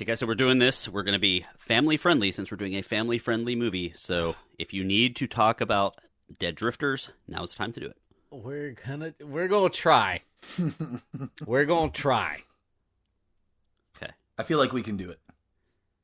Okay, 0.00 0.06
guys, 0.06 0.20
so 0.20 0.26
we're 0.26 0.34
doing 0.34 0.58
this. 0.58 0.88
We're 0.88 1.02
going 1.02 1.12
to 1.12 1.18
be 1.18 1.44
family 1.58 1.98
friendly 1.98 2.32
since 2.32 2.50
we're 2.50 2.56
doing 2.56 2.74
a 2.74 2.80
family 2.80 3.18
friendly 3.18 3.54
movie. 3.54 3.92
So 3.96 4.34
if 4.58 4.72
you 4.72 4.82
need 4.82 5.14
to 5.16 5.26
talk 5.26 5.60
about 5.60 6.00
dead 6.38 6.54
drifters, 6.54 7.10
now's 7.28 7.50
the 7.50 7.58
time 7.58 7.70
to 7.72 7.80
do 7.80 7.86
it. 7.88 7.98
We're 8.30 8.70
gonna 8.70 9.12
we're 9.20 9.48
gonna 9.48 9.68
try. 9.68 10.22
we're 11.46 11.66
gonna 11.66 11.90
try. 11.90 12.38
Okay. 13.94 14.10
I 14.38 14.42
feel 14.42 14.56
like 14.56 14.72
we 14.72 14.80
can 14.80 14.96
do 14.96 15.10
it. 15.10 15.20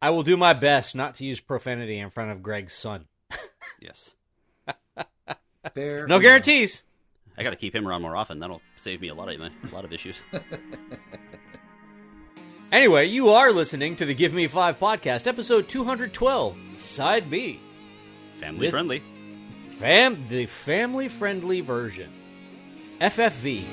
I 0.02 0.10
will 0.10 0.22
do 0.22 0.36
my 0.36 0.52
best 0.52 0.94
not 0.94 1.14
to 1.14 1.24
use 1.24 1.40
profanity 1.40 1.98
in 1.98 2.10
front 2.10 2.32
of 2.32 2.42
Greg's 2.42 2.74
son. 2.74 3.06
Yes. 3.80 4.10
Fair 5.72 6.06
No 6.06 6.18
guarantees. 6.18 6.84
I 7.38 7.42
got 7.42 7.50
to 7.50 7.56
keep 7.56 7.74
him 7.74 7.88
around 7.88 8.02
more 8.02 8.14
often. 8.14 8.40
That'll 8.40 8.60
save 8.76 9.00
me 9.00 9.08
a 9.08 9.14
lot 9.14 9.34
of 9.34 9.40
a 9.40 9.74
lot 9.74 9.86
of 9.86 9.92
issues. 9.94 10.20
Anyway, 12.72 13.06
you 13.06 13.30
are 13.30 13.52
listening 13.52 13.96
to 13.96 14.04
the 14.04 14.14
Give 14.14 14.32
Me 14.32 14.46
Five 14.48 14.78
podcast, 14.78 15.26
episode 15.26 15.68
212, 15.68 16.56
Side 16.76 17.30
B. 17.30 17.60
Family 18.40 18.60
This- 18.66 18.70
friendly. 18.72 19.02
Fam, 19.78 20.26
the 20.28 20.46
family 20.46 21.08
friendly 21.08 21.60
version. 21.60 22.10
FFV. 23.00 23.64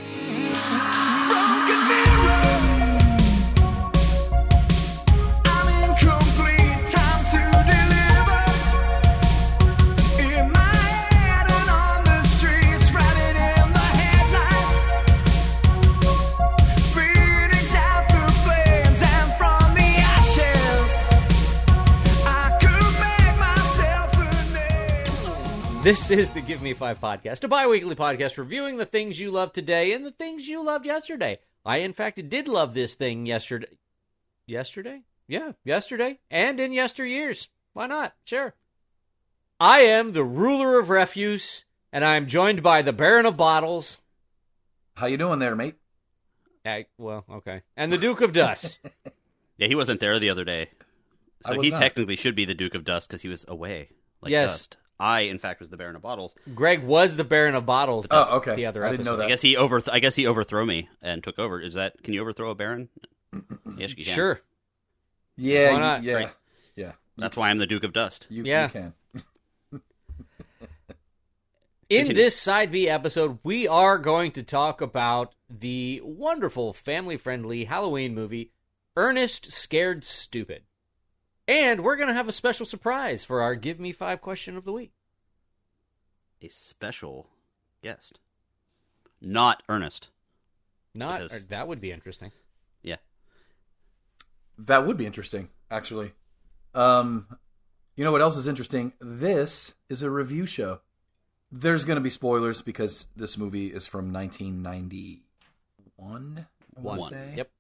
This 25.83 26.09
is 26.09 26.31
the 26.31 26.39
Give 26.39 26.61
Me 26.61 26.71
Five 26.73 27.01
podcast, 27.01 27.43
a 27.43 27.49
bi 27.49 27.67
weekly 27.67 27.93
podcast 27.93 28.37
reviewing 28.37 28.77
the 28.77 28.85
things 28.85 29.19
you 29.19 29.29
love 29.31 29.51
today 29.51 29.91
and 29.91 30.05
the 30.05 30.11
things 30.11 30.47
you 30.47 30.63
loved 30.63 30.85
yesterday. 30.85 31.39
I, 31.65 31.77
in 31.77 31.91
fact, 31.91 32.29
did 32.29 32.47
love 32.47 32.73
this 32.73 32.95
thing 32.95 33.25
yesterday. 33.25 33.67
Yesterday? 34.47 35.01
Yeah, 35.27 35.51
yesterday. 35.65 36.19
And 36.31 36.61
in 36.61 36.71
yesteryears. 36.71 37.49
Why 37.73 37.87
not? 37.87 38.13
Sure. 38.23 38.53
I 39.59 39.81
am 39.81 40.13
the 40.13 40.23
ruler 40.23 40.79
of 40.79 40.89
refuse, 40.89 41.65
and 41.91 42.05
I'm 42.05 42.27
joined 42.27 42.63
by 42.63 42.81
the 42.81 42.93
Baron 42.93 43.25
of 43.25 43.35
Bottles. 43.35 43.99
How 44.95 45.07
you 45.07 45.17
doing 45.17 45.39
there, 45.39 45.55
mate? 45.55 45.75
I, 46.65 46.85
well, 46.97 47.25
okay. 47.29 47.61
And 47.75 47.91
the 47.91 47.97
Duke 47.97 48.21
of 48.21 48.31
Dust. 48.33 48.79
Yeah, 49.57 49.67
he 49.67 49.75
wasn't 49.75 49.99
there 49.99 50.17
the 50.17 50.31
other 50.31 50.43
day, 50.43 50.71
so 51.45 51.61
he 51.61 51.69
not. 51.69 51.79
technically 51.79 52.15
should 52.15 52.35
be 52.35 52.43
the 52.43 52.55
Duke 52.55 52.73
of 52.73 52.83
Dust 52.83 53.07
because 53.07 53.21
he 53.21 53.29
was 53.29 53.45
away. 53.47 53.89
Like 54.19 54.31
Yes. 54.31 54.49
dust. 54.49 54.77
I, 54.99 55.21
in 55.21 55.39
fact, 55.39 55.59
was 55.59 55.69
the 55.69 55.77
Baron 55.77 55.95
of 55.95 56.01
Bottles. 56.01 56.33
Greg 56.55 56.83
was 56.83 57.15
the 57.15 57.23
Baron 57.23 57.55
of 57.55 57.65
Bottles. 57.65 58.07
Oh, 58.11 58.37
okay. 58.37 58.55
The 58.55 58.65
other 58.67 58.85
I 58.85 58.91
didn't 58.91 59.05
know 59.05 59.11
episode. 59.13 59.17
that. 59.21 59.25
I 59.25 59.29
guess 59.29 59.41
he 59.41 59.57
over. 59.57 59.81
I 59.91 59.99
guess 59.99 60.15
he 60.15 60.27
overthrew 60.27 60.65
me 60.65 60.89
and 61.01 61.23
took 61.23 61.39
over. 61.39 61.59
Is 61.59 61.73
that? 61.73 62.01
Can 62.03 62.13
you 62.13 62.21
overthrow 62.21 62.51
a 62.51 62.55
Baron? 62.55 62.89
yes, 63.77 63.95
you 63.97 64.03
can. 64.05 64.13
Sure. 64.13 64.41
Yeah, 65.35 65.67
Why 65.69 65.73
you- 65.73 65.79
not? 65.79 66.03
yeah, 66.03 66.13
Right. 66.13 66.31
yeah. 66.75 66.91
That's 67.17 67.35
why 67.35 67.49
I'm 67.49 67.57
the 67.57 67.65
Duke 67.67 67.83
of 67.83 67.93
Dust. 67.93 68.27
You, 68.29 68.43
Yeah. 68.43 68.65
you 68.65 68.69
can. 68.71 68.93
In 71.89 72.07
Continue. 72.07 72.23
this 72.23 72.39
Side 72.39 72.71
B 72.71 72.87
episode, 72.89 73.39
we 73.43 73.67
are 73.67 73.97
going 73.99 74.31
to 74.31 74.43
talk 74.43 74.81
about 74.81 75.35
the 75.49 76.01
wonderful 76.03 76.73
family 76.73 77.17
friendly 77.17 77.65
Halloween 77.65 78.15
movie, 78.15 78.51
Ernest 78.95 79.51
Scared 79.51 80.03
Stupid. 80.03 80.63
And 81.47 81.83
we're 81.83 81.95
going 81.97 82.07
to 82.07 82.13
have 82.13 82.29
a 82.29 82.33
special 82.33 82.65
surprise 82.65 83.23
for 83.25 83.41
our 83.41 83.55
Give 83.55 83.79
Me 83.79 83.91
Five 83.91 84.21
question 84.21 84.55
of 84.55 84.63
the 84.65 84.71
week. 84.71 84.91
A 86.41 86.47
special 86.49 87.27
guest, 87.81 88.19
not 89.21 89.63
Ernest. 89.69 90.09
Not 90.93 91.21
Because- 91.21 91.33
or 91.33 91.39
that 91.47 91.67
would 91.67 91.81
be 91.81 91.91
interesting. 91.91 92.31
Yeah. 92.81 92.97
That 94.57 94.85
would 94.85 94.97
be 94.97 95.05
interesting, 95.05 95.49
actually. 95.71 96.13
Um, 96.75 97.27
you 97.95 98.03
know 98.03 98.11
what 98.11 98.21
else 98.21 98.37
is 98.37 98.47
interesting? 98.47 98.93
This 98.99 99.73
is 99.89 100.01
a 100.03 100.09
review 100.09 100.45
show. 100.45 100.81
There's 101.51 101.83
going 101.85 101.95
to 101.97 102.01
be 102.01 102.09
spoilers 102.09 102.61
because 102.61 103.07
this 103.15 103.37
movie 103.37 103.67
is 103.67 103.87
from 103.87 104.11
1991. 104.11 106.47
I 106.75 106.79
One. 106.79 107.09
say. 107.09 107.33
Yep. 107.37 107.51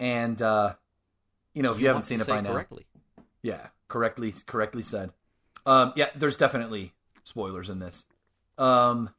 And 0.00 0.42
uh, 0.42 0.74
you 1.54 1.62
know, 1.62 1.72
if 1.72 1.80
you, 1.80 1.86
haven't 1.88 2.02
seen 2.04 2.20
it 2.20 2.24
say 2.26 2.32
by 2.32 2.40
now, 2.40 2.52
correctly. 2.52 2.86
Yeah, 3.42 3.68
correctly, 3.88 4.34
correctly 4.46 4.82
said. 4.82 5.10
Um, 5.66 5.92
yeah, 5.96 6.08
there's 6.14 6.36
definitely 6.36 6.92
spoilers 7.24 7.68
in 7.68 7.78
this. 7.78 8.04
Um, 8.56 9.10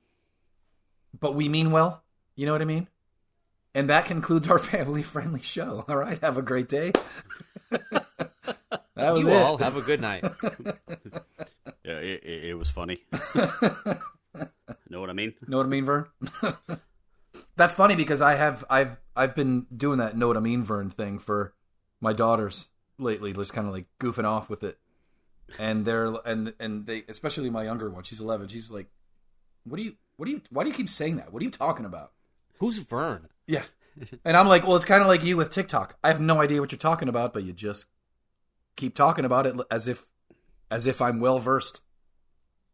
but 1.19 1.35
we 1.35 1.49
mean 1.49 1.71
well. 1.71 2.03
You 2.35 2.45
know 2.45 2.51
what 2.53 2.61
I 2.61 2.65
mean? 2.65 2.87
And 3.75 3.89
that 3.89 4.05
concludes 4.05 4.47
our 4.49 4.59
family-friendly 4.59 5.41
show. 5.41 5.85
All 5.87 5.97
right, 5.97 6.19
have 6.21 6.37
a 6.37 6.41
great 6.41 6.69
day. 6.69 6.91
that 7.69 8.05
was 8.95 9.21
You 9.21 9.29
it. 9.29 9.41
all 9.41 9.57
have 9.57 9.77
a 9.77 9.81
good 9.81 10.01
night. 10.01 10.23
Yeah, 11.85 11.95
it, 11.99 12.23
it, 12.23 12.43
it 12.49 12.53
was 12.53 12.69
funny. 12.69 13.01
know 14.89 14.99
what 14.99 15.09
I 15.09 15.13
mean? 15.13 15.33
Know 15.47 15.57
what 15.57 15.65
I 15.65 15.69
mean, 15.69 15.85
Vern? 15.85 16.05
That's 17.55 17.73
funny 17.73 17.95
because 17.95 18.21
I 18.21 18.35
have 18.35 18.63
I've 18.69 18.97
I've 19.15 19.33
been 19.33 19.65
doing 19.75 19.97
that 19.97 20.15
know 20.15 20.27
what 20.27 20.37
I 20.37 20.41
mean, 20.41 20.63
Vern 20.63 20.91
thing 20.91 21.17
for 21.17 21.53
my 21.99 22.13
daughters 22.13 22.67
lately, 22.99 23.33
just 23.33 23.53
kind 23.53 23.67
of 23.67 23.73
like 23.73 23.85
goofing 23.99 24.25
off 24.25 24.49
with 24.49 24.63
it. 24.63 24.77
And 25.57 25.85
they're 25.85 26.13
and 26.25 26.53
and 26.59 26.85
they 26.85 27.03
especially 27.07 27.49
my 27.49 27.63
younger 27.63 27.89
one, 27.89 28.03
she's 28.03 28.21
eleven. 28.21 28.47
She's 28.47 28.69
like, 28.69 28.87
"What 29.63 29.77
do 29.77 29.83
you? 29.83 29.93
What 30.17 30.25
do 30.25 30.31
you? 30.31 30.41
Why 30.49 30.63
do 30.63 30.69
you 30.69 30.75
keep 30.75 30.89
saying 30.89 31.17
that? 31.17 31.33
What 31.33 31.41
are 31.41 31.45
you 31.45 31.51
talking 31.51 31.85
about?" 31.85 32.11
Who's 32.59 32.77
Vern? 32.79 33.29
Yeah, 33.47 33.63
and 34.25 34.37
I'm 34.37 34.47
like, 34.47 34.67
"Well, 34.67 34.75
it's 34.75 34.85
kind 34.85 35.01
of 35.01 35.07
like 35.07 35.23
you 35.23 35.37
with 35.37 35.49
TikTok. 35.49 35.97
I 36.03 36.09
have 36.09 36.21
no 36.21 36.39
idea 36.41 36.59
what 36.61 36.71
you're 36.71 36.77
talking 36.77 37.09
about, 37.09 37.33
but 37.33 37.43
you 37.43 37.53
just 37.53 37.87
keep 38.75 38.93
talking 38.95 39.25
about 39.25 39.47
it 39.47 39.55
as 39.71 39.87
if 39.87 40.05
as 40.69 40.85
if 40.85 41.01
I'm 41.01 41.19
well 41.19 41.39
versed." 41.39 41.81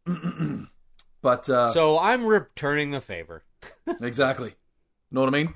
but 1.22 1.48
uh, 1.48 1.68
so 1.68 1.98
I'm 1.98 2.26
returning 2.26 2.90
the 2.90 3.00
favor. 3.00 3.42
exactly, 4.00 4.54
know 5.10 5.20
what 5.20 5.28
I 5.28 5.38
mean. 5.38 5.54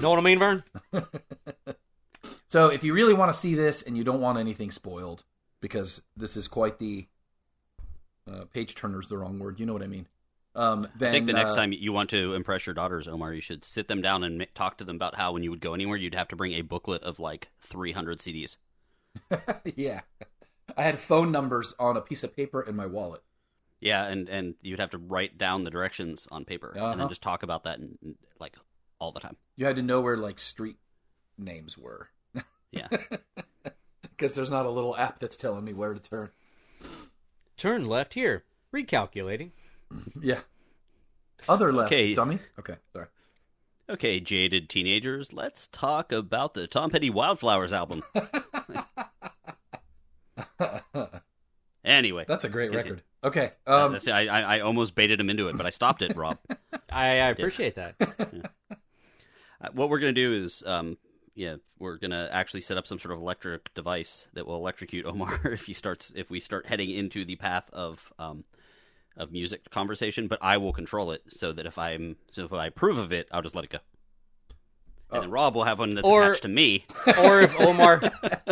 Know 0.00 0.10
what 0.10 0.18
I 0.18 0.22
mean, 0.22 0.38
Vern? 0.38 0.64
So 2.50 2.66
if 2.68 2.82
you 2.82 2.92
really 2.94 3.14
want 3.14 3.32
to 3.32 3.38
see 3.38 3.54
this 3.54 3.82
and 3.82 3.96
you 3.96 4.02
don't 4.02 4.20
want 4.20 4.36
anything 4.36 4.72
spoiled, 4.72 5.22
because 5.60 6.02
this 6.16 6.36
is 6.36 6.48
quite 6.48 6.78
the 6.80 7.06
uh, 8.30 8.44
page 8.52 8.74
turner's 8.74 9.06
the 9.06 9.16
wrong 9.18 9.38
word. 9.38 9.60
You 9.60 9.66
know 9.66 9.72
what 9.72 9.82
I 9.84 9.86
mean. 9.86 10.08
Um, 10.56 10.88
then 10.98 11.10
I 11.10 11.12
think 11.12 11.26
the 11.28 11.32
next 11.32 11.52
uh, 11.52 11.56
time 11.56 11.72
you 11.72 11.92
want 11.92 12.10
to 12.10 12.34
impress 12.34 12.66
your 12.66 12.74
daughters, 12.74 13.06
Omar, 13.06 13.32
you 13.34 13.40
should 13.40 13.64
sit 13.64 13.86
them 13.86 14.02
down 14.02 14.24
and 14.24 14.44
talk 14.56 14.78
to 14.78 14.84
them 14.84 14.96
about 14.96 15.14
how 15.14 15.32
when 15.32 15.44
you 15.44 15.50
would 15.50 15.60
go 15.60 15.74
anywhere, 15.74 15.96
you'd 15.96 16.16
have 16.16 16.26
to 16.28 16.36
bring 16.36 16.52
a 16.54 16.62
booklet 16.62 17.04
of 17.04 17.20
like 17.20 17.50
300 17.60 18.18
CDs. 18.18 18.56
yeah, 19.76 20.00
I 20.76 20.82
had 20.82 20.98
phone 20.98 21.30
numbers 21.30 21.72
on 21.78 21.96
a 21.96 22.00
piece 22.00 22.24
of 22.24 22.34
paper 22.34 22.60
in 22.62 22.74
my 22.74 22.86
wallet. 22.86 23.22
Yeah, 23.80 24.04
and 24.06 24.28
and 24.28 24.54
you'd 24.60 24.80
have 24.80 24.90
to 24.90 24.98
write 24.98 25.38
down 25.38 25.62
the 25.62 25.70
directions 25.70 26.26
on 26.32 26.44
paper 26.44 26.72
and 26.72 26.80
Uh-huh. 26.82 26.96
then 26.96 27.08
just 27.08 27.22
talk 27.22 27.44
about 27.44 27.62
that 27.64 27.78
and, 27.78 27.96
and, 28.02 28.16
like 28.40 28.56
all 28.98 29.12
the 29.12 29.20
time. 29.20 29.36
You 29.56 29.66
had 29.66 29.76
to 29.76 29.82
know 29.82 30.00
where 30.00 30.16
like 30.16 30.38
street 30.40 30.76
names 31.38 31.78
were, 31.78 32.08
Yeah. 32.72 32.88
because 34.02 34.34
there's 34.34 34.50
not 34.50 34.66
a 34.66 34.70
little 34.70 34.96
app 34.96 35.18
that's 35.18 35.36
telling 35.36 35.64
me 35.64 35.72
where 35.72 35.92
to 35.94 36.00
turn. 36.00 36.30
Turn 37.56 37.86
left 37.86 38.14
here. 38.14 38.44
Recalculating. 38.74 39.50
Yeah, 40.22 40.40
other 41.48 41.72
left, 41.72 41.88
Okay. 41.92 42.14
dummy. 42.14 42.38
Okay, 42.60 42.76
sorry. 42.92 43.06
Okay, 43.88 44.20
jaded 44.20 44.68
teenagers, 44.68 45.32
let's 45.32 45.66
talk 45.66 46.12
about 46.12 46.54
the 46.54 46.68
Tom 46.68 46.90
Petty 46.90 47.10
Wildflowers 47.10 47.72
album. 47.72 48.04
anyway, 51.84 52.24
That's 52.28 52.44
a 52.44 52.48
great 52.48 52.70
Continue. 52.70 52.92
record. 52.92 53.04
Okay, 53.24 53.50
uh, 53.66 53.86
um, 53.86 53.92
that's- 53.92 54.08
I, 54.08 54.26
I 54.26 54.56
I 54.56 54.60
almost 54.60 54.94
baited 54.94 55.20
him 55.20 55.28
into 55.28 55.48
it, 55.48 55.56
but 55.56 55.66
I 55.66 55.70
stopped 55.70 56.02
it, 56.02 56.16
Rob. 56.16 56.38
I, 56.90 57.06
I 57.20 57.28
appreciate 57.30 57.74
that. 57.74 57.96
Uh, 58.00 59.68
what 59.72 59.90
we're 59.90 59.98
gonna 59.98 60.12
do 60.12 60.32
is, 60.32 60.62
um, 60.64 60.96
yeah, 61.40 61.56
we're 61.78 61.96
gonna 61.96 62.28
actually 62.30 62.60
set 62.60 62.76
up 62.76 62.86
some 62.86 62.98
sort 62.98 63.12
of 63.14 63.18
electric 63.20 63.72
device 63.72 64.28
that 64.34 64.46
will 64.46 64.56
electrocute 64.56 65.06
Omar 65.10 65.40
if 65.44 65.64
he 65.64 65.72
starts 65.72 66.12
if 66.14 66.30
we 66.30 66.38
start 66.38 66.66
heading 66.66 66.90
into 66.90 67.24
the 67.24 67.36
path 67.36 67.64
of 67.72 68.12
um 68.18 68.44
of 69.16 69.32
music 69.32 69.70
conversation. 69.70 70.28
But 70.28 70.38
I 70.42 70.58
will 70.58 70.74
control 70.74 71.12
it 71.12 71.22
so 71.28 71.52
that 71.52 71.64
if 71.64 71.78
I'm 71.78 72.16
so 72.30 72.44
if 72.44 72.52
I 72.52 72.66
approve 72.66 72.98
of 72.98 73.10
it, 73.10 73.26
I'll 73.32 73.40
just 73.40 73.54
let 73.54 73.64
it 73.64 73.70
go. 73.70 73.78
And 75.10 75.22
then 75.24 75.30
Rob 75.30 75.54
will 75.54 75.64
have 75.64 75.78
one 75.78 75.90
that's 75.94 76.06
Or- 76.06 76.22
attached 76.24 76.42
to 76.42 76.48
me. 76.48 76.84
or 77.18 77.40
if 77.40 77.58
Omar, 77.58 78.00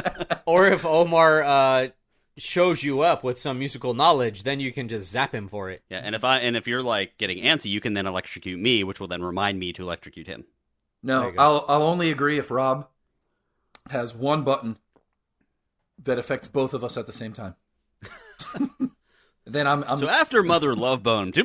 or 0.46 0.66
if 0.68 0.84
Omar 0.86 1.44
uh, 1.44 1.88
shows 2.38 2.82
you 2.82 3.02
up 3.02 3.22
with 3.22 3.38
some 3.38 3.58
musical 3.58 3.92
knowledge, 3.94 4.44
then 4.44 4.58
you 4.60 4.72
can 4.72 4.88
just 4.88 5.10
zap 5.10 5.34
him 5.34 5.46
for 5.48 5.70
it. 5.70 5.82
Yeah, 5.90 6.00
and 6.02 6.14
if 6.14 6.24
I 6.24 6.38
and 6.38 6.56
if 6.56 6.66
you're 6.66 6.82
like 6.82 7.18
getting 7.18 7.44
antsy, 7.44 7.66
you 7.66 7.80
can 7.82 7.92
then 7.92 8.06
electrocute 8.06 8.58
me, 8.58 8.82
which 8.82 8.98
will 8.98 9.08
then 9.08 9.22
remind 9.22 9.58
me 9.58 9.74
to 9.74 9.82
electrocute 9.82 10.26
him. 10.26 10.46
No. 11.02 11.32
I'll 11.38 11.64
I'll 11.68 11.82
only 11.82 12.10
agree 12.10 12.38
if 12.38 12.50
Rob 12.50 12.88
has 13.90 14.14
one 14.14 14.44
button 14.44 14.76
that 16.04 16.18
affects 16.18 16.48
both 16.48 16.74
of 16.74 16.84
us 16.84 16.96
at 16.96 17.06
the 17.06 17.12
same 17.12 17.32
time. 17.32 17.54
then 19.46 19.66
I'm, 19.66 19.82
I'm 19.84 19.98
So 19.98 20.08
after 20.08 20.42
Mother 20.42 20.74
Love 20.74 21.02
Bone. 21.02 21.32
okay. 21.36 21.42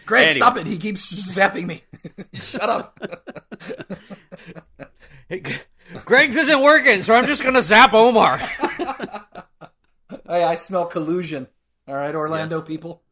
Greg, 0.06 0.24
Anyway. 0.24 0.34
stop 0.34 0.56
it! 0.58 0.66
He 0.66 0.76
keeps 0.78 1.12
zapping 1.36 1.66
me. 1.66 1.82
Shut 2.34 2.68
up. 2.68 2.98
Hey, 5.28 5.42
Greg's 6.04 6.36
isn't 6.36 6.62
working, 6.62 7.02
so 7.02 7.14
I'm 7.14 7.26
just 7.26 7.42
gonna 7.44 7.62
zap 7.62 7.92
Omar. 7.94 8.38
Hey, 8.38 10.42
I 10.44 10.56
smell 10.56 10.86
collusion. 10.86 11.46
All 11.88 11.94
right, 11.94 12.14
Orlando 12.14 12.58
Yes. 12.58 12.66
people. 12.66 13.02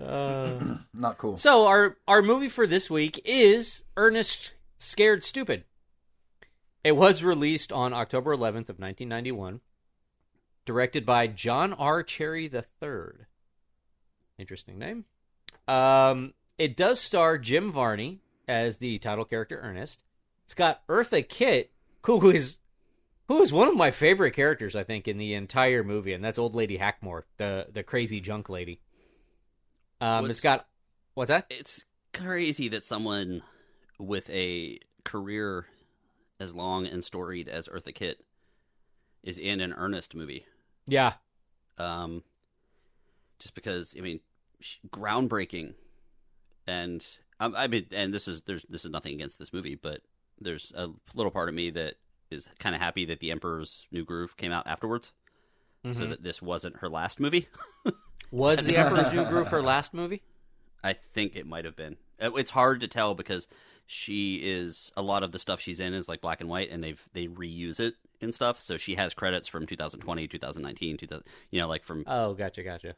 Uh, 0.00 0.76
Not 0.94 1.18
cool. 1.18 1.36
so 1.36 1.66
our 1.66 1.96
our 2.06 2.22
movie 2.22 2.48
for 2.48 2.66
this 2.66 2.88
week 2.90 3.20
is 3.24 3.84
Ernest 3.96 4.52
Scared 4.78 5.24
Stupid. 5.24 5.64
It 6.84 6.92
was 6.92 7.22
released 7.22 7.72
on 7.72 7.92
October 7.92 8.34
11th 8.34 8.68
of 8.70 8.78
1991, 8.78 9.60
directed 10.64 11.04
by 11.04 11.26
John 11.26 11.72
R. 11.72 12.02
Cherry 12.02 12.44
III. 12.44 13.26
Interesting 14.38 14.78
name. 14.78 15.04
Um, 15.66 16.34
it 16.56 16.76
does 16.76 17.00
star 17.00 17.36
Jim 17.36 17.72
Varney 17.72 18.20
as 18.46 18.78
the 18.78 18.98
title 18.98 19.24
character 19.24 19.60
Ernest. 19.62 20.02
It's 20.44 20.54
got 20.54 20.86
Eartha 20.86 21.28
Kitt, 21.28 21.72
who 22.02 22.30
is 22.30 22.58
who 23.26 23.42
is 23.42 23.52
one 23.52 23.68
of 23.68 23.76
my 23.76 23.90
favorite 23.90 24.32
characters, 24.32 24.74
I 24.74 24.84
think, 24.84 25.06
in 25.06 25.18
the 25.18 25.34
entire 25.34 25.84
movie, 25.84 26.14
and 26.14 26.24
that's 26.24 26.38
Old 26.38 26.54
Lady 26.54 26.78
Hackmore, 26.78 27.24
the 27.36 27.66
the 27.72 27.82
crazy 27.82 28.20
junk 28.20 28.48
lady. 28.48 28.80
Um, 30.00 30.22
What's- 30.24 30.30
it's 30.32 30.40
got 30.40 30.66
what's 31.14 31.28
that? 31.28 31.46
It's 31.50 31.84
crazy 32.14 32.68
that 32.68 32.84
someone 32.84 33.42
with 33.98 34.28
a 34.30 34.78
career 35.04 35.66
as 36.40 36.54
long 36.54 36.86
and 36.86 37.04
storied 37.04 37.48
as 37.48 37.66
Eartha 37.68 37.92
Kitt 37.94 38.24
is 39.24 39.38
in 39.38 39.60
an 39.60 39.72
Ernest 39.72 40.14
movie. 40.14 40.46
Yeah, 40.86 41.14
Um, 41.76 42.22
just 43.40 43.54
because 43.54 43.94
I 43.98 44.00
mean, 44.00 44.20
groundbreaking, 44.88 45.74
and 46.66 47.04
um, 47.40 47.54
I 47.56 47.66
mean, 47.66 47.86
and 47.92 48.14
this 48.14 48.28
is 48.28 48.42
there's 48.42 48.64
this 48.68 48.84
is 48.84 48.90
nothing 48.90 49.14
against 49.14 49.38
this 49.38 49.52
movie, 49.52 49.74
but 49.74 50.02
there's 50.40 50.72
a 50.76 50.88
little 51.14 51.32
part 51.32 51.48
of 51.48 51.54
me 51.54 51.70
that 51.70 51.96
is 52.30 52.48
kind 52.58 52.74
of 52.74 52.80
happy 52.80 53.04
that 53.06 53.20
The 53.20 53.30
Emperor's 53.32 53.86
New 53.90 54.04
Groove 54.04 54.36
came 54.36 54.52
out 54.52 54.66
afterwards, 54.66 55.12
so 55.84 55.90
Mhm. 55.90 56.10
that 56.10 56.22
this 56.22 56.40
wasn't 56.40 56.76
her 56.76 56.88
last 56.88 57.18
movie. 57.20 57.48
was 58.30 58.64
the 58.64 58.76
Emperor's 58.76 59.12
New 59.12 59.24
Groove 59.26 59.48
her 59.48 59.62
last 59.62 59.94
movie? 59.94 60.22
I 60.82 60.92
think 60.92 61.34
it 61.36 61.46
might 61.46 61.64
have 61.64 61.76
been. 61.76 61.96
Uh, 62.22 62.32
It's 62.34 62.50
hard 62.50 62.80
to 62.80 62.88
tell 62.88 63.14
because 63.14 63.46
she 63.86 64.36
is 64.36 64.92
a 64.96 65.02
lot 65.02 65.22
of 65.22 65.32
the 65.32 65.38
stuff 65.38 65.60
she's 65.60 65.80
in 65.80 65.94
is 65.94 66.08
like 66.08 66.20
black 66.20 66.40
and 66.40 66.48
white, 66.48 66.70
and 66.70 66.82
they've 66.84 67.02
they 67.14 67.26
reuse 67.26 67.80
it 67.80 67.94
and 68.20 68.34
stuff. 68.34 68.60
So 68.62 68.76
she 68.76 68.94
has 68.96 69.14
credits 69.14 69.48
from 69.48 69.66
2020, 69.66 70.28
2019, 70.28 70.96
2000, 70.98 71.24
you 71.50 71.60
know, 71.60 71.68
like 71.68 71.84
from. 71.84 72.04
Oh, 72.06 72.34
gotcha, 72.34 72.62
gotcha. 72.62 72.94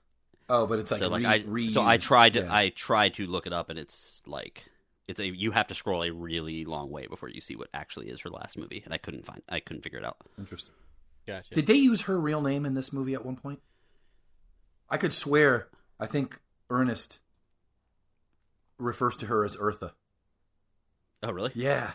Oh, 0.49 0.67
but 0.67 0.81
it's 0.81 0.91
like 0.91 0.99
so 0.99 1.09
like 1.09 1.45
re- 1.47 1.69
I 1.69 1.71
so 1.71 1.83
I 1.83 1.97
tried 1.97 2.33
to 2.35 2.41
Yeah. 2.41 2.53
I 2.55 2.71
tried 2.71 3.15
to 3.15 3.27
look 3.27 3.47
it 3.47 3.53
up, 3.53 3.71
and 3.71 3.79
it's 3.79 4.23
like 4.27 4.65
it's 5.07 5.21
a 5.21 5.27
you 5.27 5.53
have 5.53 5.69
to 5.69 5.75
scroll 5.75 6.03
a 6.03 6.11
really 6.11 6.65
long 6.65 6.91
way 6.91 7.07
before 7.07 7.29
you 7.29 7.41
see 7.41 7.55
what 7.55 7.69
actually 7.73 8.09
is 8.11 8.21
her 8.23 8.31
last 8.31 8.59
movie, 8.59 8.83
and 8.85 8.93
I 8.93 8.99
couldn't 8.99 9.25
find 9.25 9.43
I 9.49 9.61
couldn't 9.61 9.83
figure 9.83 10.01
it 10.01 10.05
out. 10.05 10.17
Interesting. 10.39 10.75
Gotcha. 11.27 11.55
Did 11.55 11.67
they 11.69 11.75
use 11.75 12.03
her 12.03 12.21
real 12.21 12.41
name 12.43 12.67
in 12.67 12.75
this 12.75 12.93
movie 12.93 13.15
at 13.15 13.25
one 13.25 13.37
point? 13.37 13.61
I 14.91 14.97
could 14.97 15.13
swear. 15.13 15.69
I 15.99 16.07
think 16.07 16.41
Ernest 16.69 17.19
refers 18.79 19.17
to 19.19 19.27
her 19.27 19.45
as 19.45 19.57
Eartha. 19.57 19.93
Oh 21.23 21.31
really? 21.33 21.53
Yeah. 21.55 21.93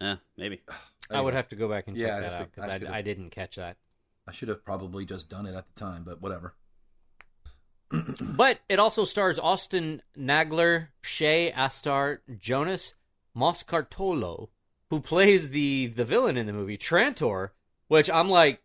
Yeah, 0.00 0.16
maybe. 0.36 0.62
I 1.10 1.20
would 1.20 1.34
have 1.34 1.48
to 1.50 1.56
go 1.56 1.68
back 1.68 1.88
and 1.88 1.96
check 1.96 2.06
Yeah, 2.06 2.16
I'd 2.16 2.22
that 2.22 2.32
have 2.32 2.40
out 2.40 2.44
to- 2.44 2.50
because 2.50 2.64
I 2.64 2.74
I, 2.74 2.78
should've- 2.78 2.92
I 2.94 3.02
didn't 3.02 3.30
catch 3.30 3.56
that. 3.56 3.76
I 4.26 4.32
should 4.32 4.48
have 4.48 4.64
probably 4.64 5.04
just 5.04 5.28
done 5.28 5.46
it 5.46 5.54
at 5.54 5.66
the 5.66 5.78
time, 5.78 6.04
but 6.04 6.22
whatever. 6.22 6.54
But 8.20 8.60
it 8.70 8.78
also 8.78 9.04
stars 9.04 9.38
Austin 9.38 10.00
Nagler, 10.16 10.88
Shay 11.02 11.52
Astar, 11.54 12.18
Jonas 12.38 12.94
Moscartolo, 13.36 14.48
who 14.88 15.00
plays 15.00 15.50
the 15.50 15.88
the 15.88 16.04
villain 16.04 16.36
in 16.38 16.46
the 16.46 16.52
movie, 16.54 16.78
Trantor. 16.78 17.50
Which 17.88 18.08
I'm 18.08 18.30
like, 18.30 18.62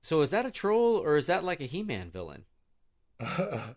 so 0.00 0.22
is 0.22 0.30
that 0.30 0.46
a 0.46 0.50
troll 0.50 0.96
or 0.96 1.16
is 1.16 1.26
that 1.26 1.44
like 1.44 1.60
a 1.60 1.64
He-Man 1.66 2.10
villain? 2.10 2.44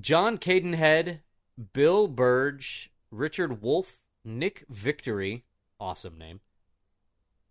John 0.00 0.38
Cadenhead, 0.38 1.20
Bill 1.72 2.08
Byrge, 2.08 2.88
Richard 3.10 3.62
Woolf, 3.62 4.00
Nick 4.24 4.64
Victory, 4.68 5.44
awesome 5.78 6.18
name, 6.18 6.40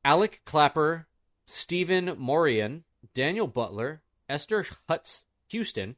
Alec 0.03 0.41
Clapper, 0.45 1.07
Stephen 1.45 2.15
Morian, 2.17 2.83
Daniel 3.13 3.47
Butler, 3.47 4.01
Esther 4.27 4.65
Hutz 4.89 5.25
Houston, 5.49 5.95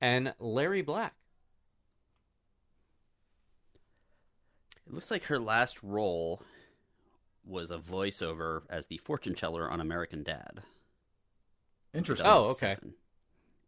and 0.00 0.34
Larry 0.38 0.82
Black. 0.82 1.14
It 4.86 4.94
looks 4.94 5.10
like 5.10 5.24
her 5.24 5.38
last 5.38 5.82
role 5.82 6.42
was 7.44 7.70
a 7.70 7.78
voiceover 7.78 8.62
as 8.70 8.86
the 8.86 8.98
fortune 8.98 9.34
teller 9.34 9.70
on 9.70 9.80
American 9.80 10.22
Dad. 10.22 10.60
Interesting. 11.92 12.26
Oh, 12.26 12.50
okay. 12.50 12.76
2007. 12.76 12.94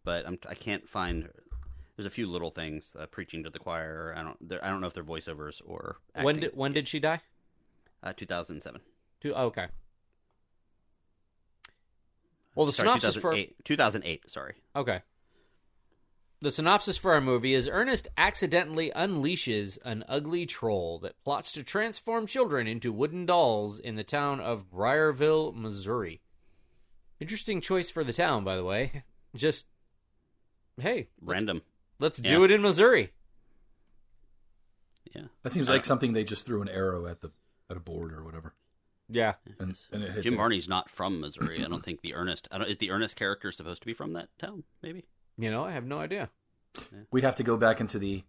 But 0.04 0.26
I'm, 0.26 0.38
I 0.48 0.54
can't 0.54 0.88
find. 0.88 1.28
There's 1.96 2.06
a 2.06 2.10
few 2.10 2.26
little 2.26 2.50
things 2.50 2.94
uh, 2.98 3.06
preaching 3.06 3.44
to 3.44 3.50
the 3.50 3.58
choir. 3.58 4.14
I 4.16 4.22
don't. 4.22 4.62
I 4.62 4.68
don't 4.68 4.80
know 4.80 4.86
if 4.86 4.94
they're 4.94 5.04
voiceovers 5.04 5.60
or 5.66 5.96
acting. 6.14 6.24
When 6.24 6.40
did 6.40 6.56
when 6.56 6.72
did 6.72 6.88
she 6.88 7.00
die? 7.00 7.20
uh, 8.02 8.12
2007? 8.16 8.80
Two, 9.20 9.34
oh, 9.34 9.46
okay. 9.46 9.66
Well, 12.54 12.66
the 12.66 12.72
Sorry, 12.72 12.88
synopsis 12.88 13.16
for 13.16 13.32
2008. 13.32 13.64
2008. 13.64 14.30
Sorry. 14.30 14.54
okay. 14.74 15.00
The 16.42 16.50
synopsis 16.50 16.96
for 16.96 17.12
our 17.12 17.20
movie 17.20 17.52
is 17.52 17.68
Ernest 17.70 18.08
accidentally 18.16 18.90
unleashes 18.96 19.76
an 19.84 20.04
ugly 20.08 20.46
troll 20.46 20.98
that 21.00 21.22
plots 21.22 21.52
to 21.52 21.62
transform 21.62 22.26
children 22.26 22.66
into 22.66 22.92
wooden 22.92 23.26
dolls 23.26 23.78
in 23.78 23.96
the 23.96 24.04
town 24.04 24.40
of 24.40 24.70
Briarville, 24.70 25.54
Missouri. 25.54 26.22
Interesting 27.20 27.60
choice 27.60 27.90
for 27.90 28.04
the 28.04 28.14
town, 28.14 28.42
by 28.42 28.56
the 28.56 28.64
way. 28.64 29.04
Just 29.36 29.66
hey, 30.80 31.08
let's, 31.22 31.38
Random. 31.40 31.62
let's 31.98 32.18
do 32.18 32.44
it 32.44 32.50
in 32.50 32.62
Missouri. 32.62 33.12
Yeah. 35.14 35.22
That 35.42 35.52
seems 35.52 35.68
like 35.68 35.84
something 35.84 36.12
they 36.12 36.24
just 36.24 36.46
threw 36.46 36.62
an 36.62 36.68
arrow 36.68 37.06
at 37.06 37.20
the 37.20 37.30
at 37.68 37.76
a 37.76 37.80
board 37.80 38.12
or 38.12 38.24
whatever, 38.24 38.52
Yeah. 39.08 39.34
and, 39.60 39.80
and 39.92 40.02
it 40.02 40.22
Jim 40.22 40.32
the- 40.32 40.36
Varney's 40.38 40.68
not 40.68 40.90
from 40.90 41.20
Missouri. 41.20 41.64
I 41.64 41.68
don't 41.68 41.84
think 41.84 42.00
the 42.00 42.14
Ernest. 42.14 42.48
I 42.50 42.58
don't, 42.58 42.68
is 42.68 42.78
the 42.78 42.90
Ernest 42.90 43.14
character 43.16 43.52
supposed 43.52 43.82
to 43.82 43.86
be 43.86 43.94
from 43.94 44.12
that 44.14 44.28
town? 44.40 44.64
Maybe. 44.82 45.04
You 45.38 45.50
know, 45.52 45.64
I 45.64 45.70
have 45.70 45.84
no 45.86 45.98
idea. 46.00 46.30
We'd 47.12 47.22
have 47.24 47.36
to 47.36 47.42
go 47.44 47.56
back 47.56 47.80
into 47.80 47.98
the 48.00 48.24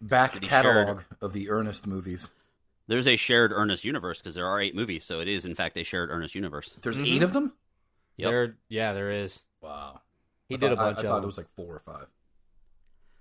back 0.00 0.32
Did 0.32 0.42
he 0.44 0.48
catalog 0.48 0.86
share 1.00 1.06
of 1.20 1.32
the 1.34 1.50
Ernest 1.50 1.86
movies. 1.86 2.30
There's 2.86 3.06
a 3.06 3.16
shared 3.16 3.52
Ernest 3.52 3.84
universe 3.84 4.18
because 4.18 4.34
there 4.34 4.46
are 4.46 4.58
eight 4.60 4.74
movies, 4.74 5.04
so 5.04 5.20
it 5.20 5.28
is 5.28 5.44
in 5.44 5.54
fact 5.54 5.76
a 5.76 5.84
shared 5.84 6.10
Ernest 6.10 6.34
universe. 6.34 6.74
There's 6.80 6.98
Mhm. 6.98 7.16
eight 7.16 7.22
of 7.22 7.32
them. 7.34 7.52
Yep. 8.16 8.30
There, 8.30 8.56
yeah, 8.68 8.92
there 8.94 9.10
is. 9.10 9.42
Wow. 9.60 10.00
He 10.50 10.56
I 10.56 10.58
did 10.58 10.72
a 10.72 10.76
thought- 10.76 10.82
I- 10.82 10.86
bunch 10.88 10.98
I, 10.98 11.00
of 11.00 11.06
thought 11.08 11.14
them. 11.16 11.22
it 11.22 11.26
was 11.26 11.36
like 11.38 11.48
four 11.56 11.74
or 11.76 11.80
five. 11.80 12.06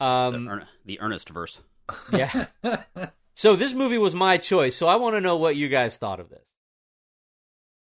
Um, 0.02 0.46
the, 0.46 0.52
Ern- 0.52 0.66
the 0.86 1.00
Ernest 1.00 1.30
verse. 1.30 1.60
yeah. 2.12 2.48
So 3.36 3.56
this 3.56 3.74
movie 3.74 3.98
was 3.98 4.14
my 4.14 4.36
choice. 4.38 4.76
So 4.76 4.90
I 4.90 4.98
want 4.98 5.16
to 5.16 5.22
know 5.22 5.38
what 5.38 5.56
you 5.56 5.70
guys 5.70 5.96
thought 5.96 6.20
of 6.20 6.28
this. 6.28 6.44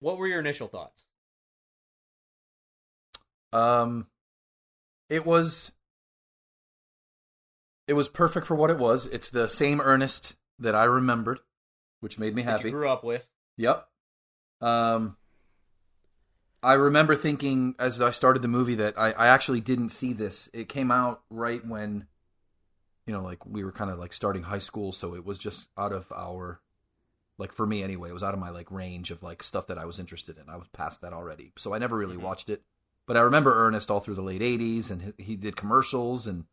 What 0.02 0.20
were 0.20 0.28
your 0.28 0.40
initial 0.40 0.68
thoughts? 0.68 1.08
Um, 3.52 4.06
it 5.10 5.26
was 5.26 5.72
it 7.88 7.94
was 7.94 8.08
perfect 8.08 8.46
for 8.46 8.54
what 8.54 8.70
it 8.70 8.78
was. 8.78 9.08
It's 9.08 9.32
the 9.32 9.48
same 9.50 9.82
Ernest 9.82 10.36
that 10.60 10.76
I 10.76 10.84
remembered, 10.84 11.40
which 12.02 12.20
made 12.20 12.36
me 12.36 12.44
That 12.44 12.52
happy. 12.58 12.66
you 12.66 12.72
grew 12.76 12.90
up 12.90 13.04
with. 13.04 13.26
Yep. 13.58 13.88
Um, 14.62 15.18
I 16.64 16.74
remember 16.74 17.16
thinking 17.16 17.76
as 17.80 18.02
I 18.02 18.12
started 18.12 18.42
the 18.42 18.48
movie 18.48 18.76
that 18.76 18.98
I, 18.98 19.12
I 19.12 19.28
actually 19.28 19.62
didn't 19.62 19.90
see 19.90 20.14
this. 20.14 20.50
It 20.54 20.68
came 20.70 20.92
out 20.92 21.22
right 21.30 21.66
when, 21.66 22.08
you 23.06 23.14
know, 23.14 23.22
like 23.22 23.46
we 23.46 23.64
were 23.64 23.72
kind 23.72 23.92
of 23.92 24.00
like 24.00 24.12
starting 24.14 24.44
high 24.44 24.60
school, 24.60 24.92
so 24.92 25.16
it 25.16 25.26
was 25.26 25.38
just 25.38 25.68
out 25.78 25.94
of 25.94 26.12
our, 26.12 26.62
like 27.38 27.52
for 27.54 27.66
me 27.68 27.84
anyway, 27.84 28.10
it 28.10 28.14
was 28.14 28.24
out 28.24 28.34
of 28.34 28.40
my 28.40 28.50
like 28.50 28.72
range 28.72 29.12
of 29.12 29.22
like 29.22 29.44
stuff 29.44 29.68
that 29.68 29.78
I 29.78 29.86
was 29.86 30.00
interested 30.00 30.38
in. 30.38 30.50
I 30.50 30.58
was 30.58 30.68
past 30.70 31.02
that 31.02 31.14
already, 31.14 31.54
so 31.58 31.74
I 31.74 31.78
never 31.78 31.96
really 31.96 32.18
Mhm. 32.18 32.22
watched 32.22 32.50
it. 32.50 32.64
But 33.06 33.16
I 33.18 33.22
remember 33.22 33.54
Ernest 33.54 33.90
all 33.92 34.00
through 34.00 34.16
the 34.16 34.22
late 34.24 34.42
'80s, 34.42 34.90
and 34.92 35.14
he, 35.18 35.24
he 35.24 35.36
did 35.36 35.56
commercials 35.56 36.26
and 36.28 36.46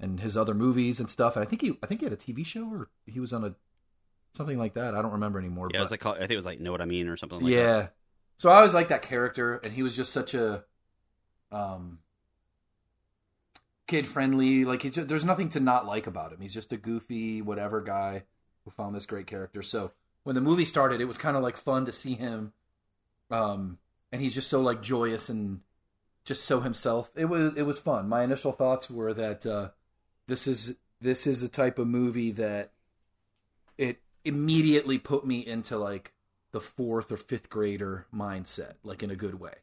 and 0.00 0.20
his 0.20 0.36
other 0.36 0.54
movies 0.54 1.00
and 1.00 1.10
stuff. 1.10 1.36
And 1.36 1.44
I 1.44 1.48
think 1.48 1.60
he 1.62 1.78
I 1.82 1.86
think 1.86 2.00
he 2.00 2.06
had 2.06 2.12
a 2.12 2.16
TV 2.16 2.44
show 2.44 2.64
or 2.68 2.90
he 3.06 3.20
was 3.20 3.32
on 3.32 3.44
a 3.44 3.54
something 4.34 4.58
like 4.58 4.74
that. 4.74 4.94
I 4.94 5.02
don't 5.02 5.12
remember 5.12 5.38
anymore. 5.38 5.68
Yeah, 5.72 5.78
it 5.78 5.82
was 5.82 5.90
like 5.90 6.06
I 6.06 6.18
think 6.18 6.30
it 6.30 6.36
was 6.36 6.46
like 6.46 6.60
Know 6.60 6.72
What 6.72 6.80
I 6.80 6.86
Mean 6.86 7.08
or 7.08 7.16
something 7.16 7.40
like 7.40 7.54
that. 7.54 7.94
So 8.42 8.50
I 8.50 8.56
always 8.56 8.74
liked 8.74 8.88
that 8.88 9.02
character, 9.02 9.60
and 9.62 9.72
he 9.72 9.84
was 9.84 9.94
just 9.94 10.12
such 10.12 10.34
a 10.34 10.64
um, 11.52 12.00
kid 13.86 14.04
friendly. 14.04 14.64
Like 14.64 14.82
he's 14.82 14.96
just, 14.96 15.06
there's 15.06 15.24
nothing 15.24 15.48
to 15.50 15.60
not 15.60 15.86
like 15.86 16.08
about 16.08 16.32
him. 16.32 16.40
He's 16.40 16.52
just 16.52 16.72
a 16.72 16.76
goofy 16.76 17.40
whatever 17.40 17.80
guy 17.80 18.24
who 18.64 18.72
found 18.72 18.96
this 18.96 19.06
great 19.06 19.28
character. 19.28 19.62
So 19.62 19.92
when 20.24 20.34
the 20.34 20.40
movie 20.40 20.64
started, 20.64 21.00
it 21.00 21.04
was 21.04 21.18
kind 21.18 21.36
of 21.36 21.44
like 21.44 21.56
fun 21.56 21.86
to 21.86 21.92
see 21.92 22.14
him, 22.14 22.52
um, 23.30 23.78
and 24.10 24.20
he's 24.20 24.34
just 24.34 24.50
so 24.50 24.60
like 24.60 24.82
joyous 24.82 25.28
and 25.28 25.60
just 26.24 26.44
so 26.44 26.62
himself. 26.62 27.12
It 27.14 27.26
was 27.26 27.52
it 27.56 27.62
was 27.62 27.78
fun. 27.78 28.08
My 28.08 28.24
initial 28.24 28.50
thoughts 28.50 28.90
were 28.90 29.14
that 29.14 29.46
uh, 29.46 29.68
this 30.26 30.48
is 30.48 30.74
this 31.00 31.28
is 31.28 31.44
a 31.44 31.48
type 31.48 31.78
of 31.78 31.86
movie 31.86 32.32
that 32.32 32.72
it 33.78 34.00
immediately 34.24 34.98
put 34.98 35.24
me 35.24 35.46
into 35.46 35.78
like 35.78 36.12
the 36.52 36.60
fourth 36.60 37.10
or 37.10 37.16
fifth 37.16 37.50
grader 37.50 38.06
mindset, 38.14 38.74
like 38.84 39.02
in 39.02 39.10
a 39.10 39.16
good 39.16 39.40
way. 39.40 39.54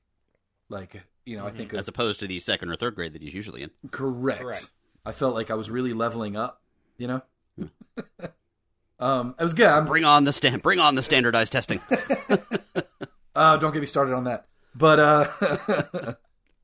Like 0.69 1.01
you 1.25 1.37
know, 1.37 1.45
I 1.45 1.51
think 1.51 1.73
of, 1.73 1.79
as 1.79 1.87
opposed 1.87 2.19
to 2.19 2.27
the 2.27 2.39
second 2.39 2.69
or 2.69 2.75
third 2.75 2.95
grade 2.95 3.13
that 3.13 3.21
he's 3.21 3.33
usually 3.33 3.63
in. 3.63 3.71
correct. 3.91 4.41
Correct. 4.41 4.69
I 5.05 5.11
felt 5.11 5.33
like 5.33 5.49
I 5.49 5.55
was 5.55 5.69
really 5.69 5.93
leveling 5.93 6.35
up. 6.35 6.61
You 6.97 7.07
know. 7.07 7.21
um, 8.99 9.35
it 9.39 9.43
was 9.43 9.53
good. 9.53 9.67
I'm, 9.67 9.85
Bring 9.85 10.05
on 10.05 10.25
the 10.25 10.33
stand. 10.33 10.61
Bring 10.61 10.79
on 10.79 10.95
the 10.95 11.03
standardized 11.03 11.51
testing. 11.51 11.81
Uh, 13.35 13.55
don't 13.55 13.71
get 13.71 13.79
me 13.79 13.85
started 13.85 14.13
on 14.13 14.25
that. 14.25 14.47
But 14.75 14.99
uh, 14.99 15.27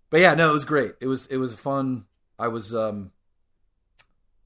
but 0.09 0.19
yeah, 0.19 0.33
no, 0.33 0.49
it 0.49 0.53
was 0.53 0.65
great. 0.65 0.95
It 0.99 1.07
was 1.07 1.25
it 1.27 1.37
was 1.37 1.53
fun. 1.53 2.05
I 2.37 2.49
was 2.49 2.75
um, 2.75 3.11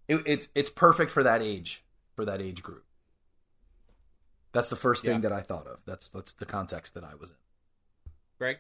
it, 0.07 0.21
it's 0.27 0.48
it's 0.53 0.69
perfect 0.69 1.09
for 1.09 1.24
that 1.24 1.41
age 1.41 1.83
for 2.15 2.25
that 2.25 2.39
age 2.39 2.62
group. 2.62 2.83
That's 4.51 4.70
the 4.70 4.75
first 4.75 5.03
thing 5.03 5.15
Yeah. 5.24 5.29
that 5.29 5.32
I 5.34 5.41
thought 5.41 5.68
of. 5.68 5.79
That's 5.86 6.10
that's 6.10 6.34
the 6.34 6.46
context 6.46 6.94
that 6.96 7.03
I 7.03 7.15
was 7.15 7.32
in. 7.32 7.36
Greg? 8.38 8.58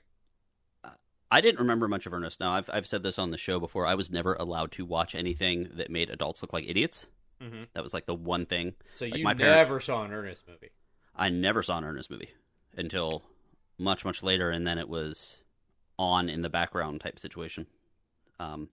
I 1.31 1.41
didn't 1.41 1.59
remember 1.59 1.87
much 1.87 2.05
of 2.07 2.13
Ernest. 2.13 2.39
Now, 2.39 2.53
I've 2.53 2.69
I've 2.73 2.87
said 2.87 3.03
this 3.03 3.19
on 3.19 3.29
the 3.31 3.37
show 3.37 3.59
before. 3.59 3.85
I 3.85 3.93
was 3.95 4.09
never 4.09 4.33
allowed 4.33 4.71
to 4.73 4.85
watch 4.85 5.13
anything 5.13 5.69
that 5.75 5.91
made 5.91 6.09
adults 6.09 6.41
look 6.41 6.53
like 6.53 6.67
idiots. 6.67 7.05
Mm-hmm. 7.41 7.63
That 7.73 7.83
was 7.83 7.93
like 7.93 8.05
the 8.07 8.15
one 8.15 8.45
thing. 8.45 8.73
So 8.95 9.05
Like 9.05 9.17
you 9.17 9.23
my 9.23 9.33
parent- 9.33 9.55
never 9.57 9.79
saw 9.79 10.03
an 10.03 10.11
Ernest 10.11 10.47
movie. 10.47 10.71
I 11.15 11.29
never 11.29 11.61
saw 11.61 11.77
an 11.77 11.83
Ernest 11.83 12.09
movie 12.09 12.31
until 12.75 13.23
much 13.77 14.03
much 14.05 14.23
later, 14.23 14.49
and 14.49 14.65
then 14.65 14.77
it 14.79 14.89
was 14.89 15.37
on 15.99 16.29
in 16.29 16.41
the 16.41 16.49
background 16.49 17.01
type 17.01 17.19
situation. 17.19 17.67
Um, 18.39 18.69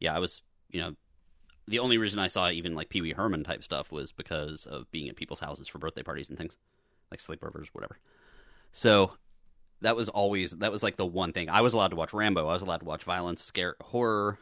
yeah, 0.00 0.14
I 0.14 0.18
was 0.18 0.42
you 0.70 0.80
know 0.80 0.96
the 1.70 1.78
only 1.78 1.98
reason 1.98 2.18
I 2.18 2.26
saw 2.26 2.50
even 2.50 2.74
like 2.74 2.88
Pee 2.88 3.00
Wee 3.00 3.12
Herman 3.12 3.44
type 3.44 3.62
stuff 3.62 3.92
was 3.92 4.10
because 4.10 4.66
of 4.66 4.90
being 4.90 5.08
at 5.08 5.14
people's 5.14 5.38
houses 5.38 5.68
for 5.68 5.78
birthday 5.78 6.02
parties 6.02 6.28
and 6.28 6.36
things 6.36 6.56
like 7.12 7.20
sleepovers, 7.20 7.68
whatever. 7.72 7.96
So 8.72 9.12
that 9.80 9.94
was 9.94 10.08
always 10.08 10.50
that 10.50 10.72
was 10.72 10.82
like 10.82 10.96
the 10.96 11.06
one 11.06 11.32
thing 11.32 11.48
I 11.48 11.60
was 11.60 11.72
allowed 11.72 11.88
to 11.88 11.96
watch 11.96 12.12
Rambo. 12.12 12.48
I 12.48 12.52
was 12.52 12.62
allowed 12.62 12.80
to 12.80 12.86
watch 12.86 13.04
violence, 13.04 13.44
scare, 13.44 13.76
horror. 13.80 14.38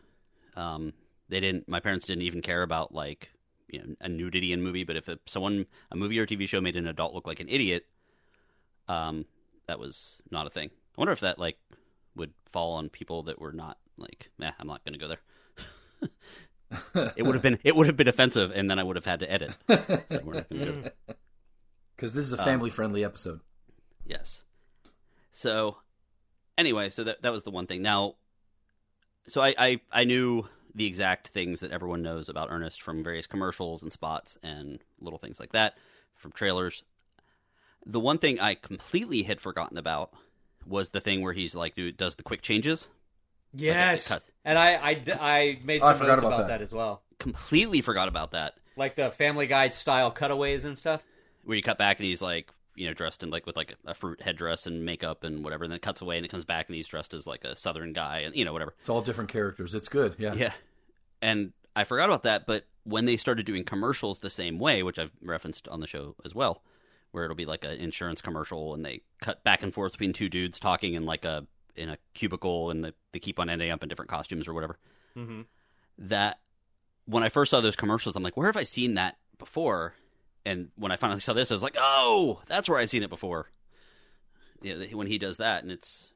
Um, 0.56 0.94
they 1.28 1.40
didn't. 1.40 1.68
My 1.68 1.80
parents 1.80 2.06
didn't 2.06 2.22
even 2.22 2.40
care 2.40 2.62
about 2.62 2.94
like 2.94 3.30
you 3.68 3.78
know 3.78 3.94
a 4.00 4.08
nudity 4.08 4.54
in 4.54 4.62
movie. 4.62 4.84
But 4.84 4.96
if 4.96 5.10
someone 5.26 5.66
a 5.92 5.96
movie 5.96 6.18
or 6.18 6.26
TV 6.26 6.48
show 6.48 6.62
made 6.62 6.76
an 6.76 6.86
adult 6.86 7.14
look 7.14 7.26
like 7.26 7.40
an 7.40 7.50
idiot, 7.50 7.84
um, 8.88 9.26
that 9.66 9.78
was 9.78 10.22
not 10.30 10.46
a 10.46 10.50
thing. 10.50 10.70
I 10.72 11.00
wonder 11.00 11.12
if 11.12 11.20
that 11.20 11.38
like 11.38 11.58
would 12.16 12.32
fall 12.46 12.72
on 12.72 12.88
people 12.88 13.24
that 13.24 13.38
were 13.38 13.52
not 13.52 13.76
like, 13.98 14.30
nah, 14.38 14.52
I'm 14.58 14.66
not 14.66 14.82
going 14.82 14.94
to 14.94 14.98
go 14.98 15.08
there. 15.08 15.20
it 17.16 17.24
would 17.24 17.34
have 17.34 17.42
been 17.42 17.58
it 17.64 17.74
would 17.76 17.86
have 17.86 17.96
been 17.96 18.08
offensive, 18.08 18.52
and 18.54 18.70
then 18.70 18.78
I 18.78 18.82
would 18.82 18.96
have 18.96 19.04
had 19.04 19.20
to 19.20 19.30
edit. 19.30 19.56
So 19.68 20.20
we're 20.24 20.34
not 20.34 20.48
gonna 20.50 20.64
go 20.64 20.72
there. 20.82 20.92
Because 21.96 22.14
this 22.14 22.26
is 22.26 22.32
Um, 22.34 22.38
a 22.40 22.44
family 22.44 22.70
friendly 22.70 23.04
episode. 23.04 23.40
Yes. 24.06 24.40
So, 25.32 25.78
anyway, 26.56 26.90
so 26.90 27.02
that 27.04 27.22
that 27.22 27.32
was 27.32 27.42
the 27.42 27.50
one 27.50 27.66
thing. 27.66 27.82
Now, 27.82 28.14
so 29.26 29.40
I, 29.42 29.54
I 29.58 29.80
I 29.90 30.04
knew 30.04 30.44
the 30.74 30.86
exact 30.86 31.28
things 31.28 31.58
that 31.60 31.72
everyone 31.72 32.02
knows 32.02 32.28
about 32.28 32.50
Ernest 32.52 32.80
from 32.82 33.02
various 33.02 33.26
commercials 33.26 33.82
and 33.82 33.92
spots 33.92 34.36
and 34.44 34.78
little 35.00 35.18
things 35.18 35.40
like 35.40 35.50
that 35.52 35.76
from 36.14 36.30
trailers. 36.30 36.84
The 37.84 37.98
one 38.00 38.18
thing 38.18 38.38
I 38.38 38.54
completely 38.54 39.24
had 39.24 39.40
forgotten 39.40 39.76
about 39.78 40.12
was 40.66 40.90
the 40.90 41.00
thing 41.00 41.22
where 41.22 41.32
he's 41.32 41.54
like, 41.56 41.74
dude, 41.74 41.96
does 41.96 42.14
the 42.16 42.22
quick 42.22 42.42
changes. 42.42 42.88
Yes. 43.52 44.08
cut. 44.08 44.22
And 44.44 44.58
I, 44.58 45.58
made 45.64 45.82
Oh, 45.82 45.86
I 45.86 45.90
some 45.90 45.98
forgot 45.98 46.06
notes 46.12 46.20
about 46.22 46.26
about, 46.34 46.38
that. 46.48 46.58
that. 46.58 46.62
as 46.62 46.72
well. 46.72 47.02
Completely 47.18 47.80
forgot 47.80 48.08
about 48.08 48.30
that. 48.32 48.54
Like 48.76 48.94
the 48.94 49.10
Family 49.10 49.46
Guy 49.46 49.68
style 49.70 50.10
cutaways 50.10 50.64
and 50.64 50.78
stuff. 50.78 51.02
Where 51.44 51.56
you 51.56 51.62
cut 51.62 51.78
back 51.78 51.98
and 51.98 52.06
he's 52.06 52.22
like, 52.22 52.50
you 52.76 52.86
know, 52.86 52.94
dressed 52.94 53.22
in 53.22 53.30
like 53.30 53.44
with 53.46 53.56
like 53.56 53.74
a, 53.86 53.90
a 53.90 53.94
fruit 53.94 54.20
headdress 54.20 54.66
and 54.66 54.84
makeup 54.84 55.24
and 55.24 55.42
whatever, 55.42 55.64
and 55.64 55.72
then 55.72 55.76
it 55.76 55.82
cuts 55.82 56.00
away 56.00 56.16
and 56.16 56.24
it 56.24 56.28
comes 56.28 56.44
back 56.44 56.68
and 56.68 56.76
he's 56.76 56.86
dressed 56.86 57.12
as 57.12 57.26
like 57.26 57.44
a 57.44 57.56
southern 57.56 57.92
guy 57.92 58.20
and 58.20 58.36
you 58.36 58.44
know 58.44 58.52
whatever. 58.52 58.74
It's 58.80 58.88
all 58.88 59.00
different 59.02 59.30
characters. 59.30 59.74
It's 59.74 59.88
good. 59.88 60.14
Yeah. 60.18 60.34
Yeah. 60.34 60.52
And 61.20 61.52
I 61.74 61.84
forgot 61.84 62.08
about 62.08 62.22
that, 62.22 62.46
but 62.46 62.66
when 62.84 63.04
they 63.04 63.16
started 63.16 63.44
doing 63.46 63.64
commercials 63.64 64.20
the 64.20 64.30
same 64.30 64.58
way, 64.58 64.82
which 64.82 64.98
I've 64.98 65.12
referenced 65.22 65.66
on 65.68 65.80
the 65.80 65.86
show 65.86 66.14
as 66.24 66.34
well, 66.34 66.62
where 67.10 67.24
it'll 67.24 67.36
be 67.36 67.44
like 67.46 67.64
an 67.64 67.72
insurance 67.72 68.20
commercial 68.20 68.74
and 68.74 68.84
they 68.84 69.00
cut 69.20 69.42
back 69.42 69.62
and 69.62 69.74
forth 69.74 69.92
between 69.92 70.12
two 70.12 70.28
dudes 70.28 70.58
talking 70.60 70.94
in 70.94 71.04
like 71.04 71.24
a 71.24 71.46
in 71.78 71.88
a 71.88 71.98
cubicle 72.14 72.70
and 72.70 72.84
they, 72.84 72.92
they 73.12 73.18
keep 73.18 73.38
on 73.38 73.48
ending 73.48 73.70
up 73.70 73.82
in 73.82 73.88
different 73.88 74.10
costumes 74.10 74.48
or 74.48 74.54
whatever. 74.54 74.78
Mm-hmm. 75.16 75.42
That 75.98 76.40
when 77.06 77.22
I 77.22 77.28
first 77.28 77.50
saw 77.50 77.60
those 77.60 77.76
commercials, 77.76 78.16
I'm 78.16 78.22
like, 78.22 78.36
where 78.36 78.46
have 78.46 78.56
I 78.56 78.64
seen 78.64 78.94
that 78.94 79.16
before? 79.38 79.94
And 80.44 80.68
when 80.76 80.92
I 80.92 80.96
finally 80.96 81.20
saw 81.20 81.32
this, 81.32 81.50
I 81.50 81.54
was 81.54 81.62
like, 81.62 81.76
oh, 81.78 82.40
that's 82.46 82.68
where 82.68 82.78
I've 82.78 82.90
seen 82.90 83.02
it 83.02 83.10
before. 83.10 83.48
Yeah, 84.62 84.76
when 84.92 85.06
he 85.06 85.18
does 85.18 85.36
that, 85.36 85.62
and 85.62 85.70
it's 85.70 86.10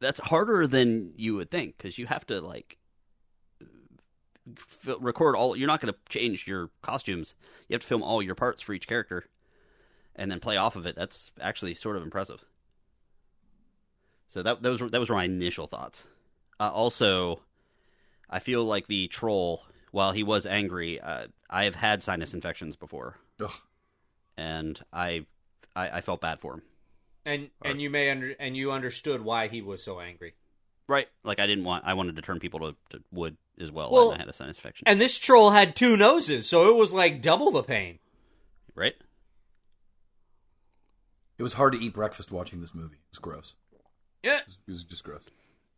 that's 0.00 0.20
harder 0.20 0.66
than 0.66 1.12
you 1.16 1.34
would 1.36 1.50
think 1.50 1.76
because 1.76 1.98
you 1.98 2.06
have 2.06 2.26
to 2.26 2.40
like 2.40 2.78
f- 4.56 4.96
record 5.00 5.34
all. 5.34 5.56
You're 5.56 5.66
not 5.66 5.80
going 5.80 5.92
to 5.92 5.98
change 6.08 6.46
your 6.46 6.70
costumes. 6.82 7.34
You 7.68 7.74
have 7.74 7.82
to 7.82 7.86
film 7.86 8.02
all 8.02 8.22
your 8.22 8.34
parts 8.36 8.62
for 8.62 8.74
each 8.74 8.86
character, 8.86 9.24
and 10.14 10.30
then 10.30 10.38
play 10.38 10.56
off 10.56 10.76
of 10.76 10.86
it. 10.86 10.94
That's 10.94 11.32
actually 11.40 11.74
sort 11.74 11.96
of 11.96 12.02
impressive. 12.04 12.44
So 14.32 14.42
that 14.42 14.62
those 14.62 14.80
were 14.80 14.88
that 14.88 14.98
was 14.98 15.10
my 15.10 15.24
initial 15.24 15.66
thoughts. 15.66 16.04
Uh, 16.58 16.70
also, 16.70 17.40
I 18.30 18.38
feel 18.38 18.64
like 18.64 18.86
the 18.86 19.06
troll, 19.08 19.62
while 19.90 20.12
he 20.12 20.22
was 20.22 20.46
angry, 20.46 20.98
uh, 20.98 21.26
I 21.50 21.64
have 21.64 21.74
had 21.74 22.02
sinus 22.02 22.32
infections 22.32 22.74
before, 22.74 23.18
Ugh. 23.44 23.52
and 24.38 24.80
I, 24.90 25.26
I 25.76 25.98
I 25.98 26.00
felt 26.00 26.22
bad 26.22 26.40
for 26.40 26.54
him. 26.54 26.62
And 27.26 27.50
and 27.62 27.82
you 27.82 27.90
may 27.90 28.08
under 28.10 28.30
and 28.40 28.56
you 28.56 28.72
understood 28.72 29.20
why 29.20 29.48
he 29.48 29.60
was 29.60 29.84
so 29.84 30.00
angry. 30.00 30.32
Right, 30.88 31.08
like 31.24 31.38
I 31.38 31.46
didn't 31.46 31.64
want 31.64 31.84
I 31.84 31.92
wanted 31.92 32.16
to 32.16 32.22
turn 32.22 32.40
people 32.40 32.60
to, 32.60 32.76
to 32.96 33.02
wood 33.12 33.36
as 33.60 33.70
well, 33.70 33.90
Well- 33.92 34.12
and 34.12 34.14
I 34.16 34.22
had 34.22 34.30
a 34.30 34.32
sinus 34.32 34.56
infection. 34.56 34.88
And 34.88 34.98
this 34.98 35.18
troll 35.18 35.50
had 35.50 35.76
two 35.76 35.94
noses, 35.94 36.48
so 36.48 36.70
it 36.70 36.76
was 36.76 36.94
like 36.94 37.20
double 37.20 37.50
the 37.50 37.62
pain. 37.62 37.98
right? 38.74 38.94
It 41.36 41.42
was 41.42 41.52
hard 41.52 41.74
to 41.74 41.78
eat 41.78 41.92
breakfast 41.92 42.32
watching 42.32 42.62
this 42.62 42.74
movie. 42.74 42.96
It 42.96 43.10
was 43.10 43.18
gross. 43.18 43.56
Yeah. 44.22 44.38
It 44.38 44.46
was, 44.46 44.58
it 44.66 44.70
was 44.70 44.84
just 44.84 45.04
gross. 45.04 45.22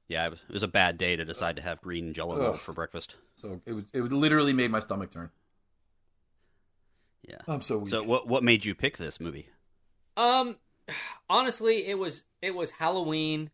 Yeah, 0.08 0.26
it 0.26 0.30
was, 0.30 0.40
it 0.48 0.52
was 0.52 0.62
a 0.62 0.68
bad 0.68 0.98
day 0.98 1.16
to 1.16 1.24
decide 1.24 1.56
to 1.56 1.62
have 1.62 1.80
green 1.80 2.12
Jello 2.12 2.36
roll 2.36 2.50
Ugh. 2.50 2.56
for 2.58 2.72
breakfast. 2.72 3.14
So 3.36 3.60
it 3.64 3.72
was, 3.72 3.84
it 3.92 4.02
literally 4.02 4.52
made 4.52 4.70
my 4.70 4.80
stomach 4.80 5.10
turn. 5.10 5.30
Yeah. 7.26 7.38
I'm 7.48 7.62
so 7.62 7.78
weak. 7.78 7.90
So 7.90 8.02
what 8.02 8.28
what 8.28 8.42
made 8.42 8.66
you 8.66 8.74
pick 8.74 8.98
this 8.98 9.18
movie? 9.18 9.48
Um, 10.16 10.56
honestly, 11.30 11.86
it 11.86 11.98
was 11.98 12.24
it 12.42 12.54
was 12.54 12.70
Halloween. 12.70 13.50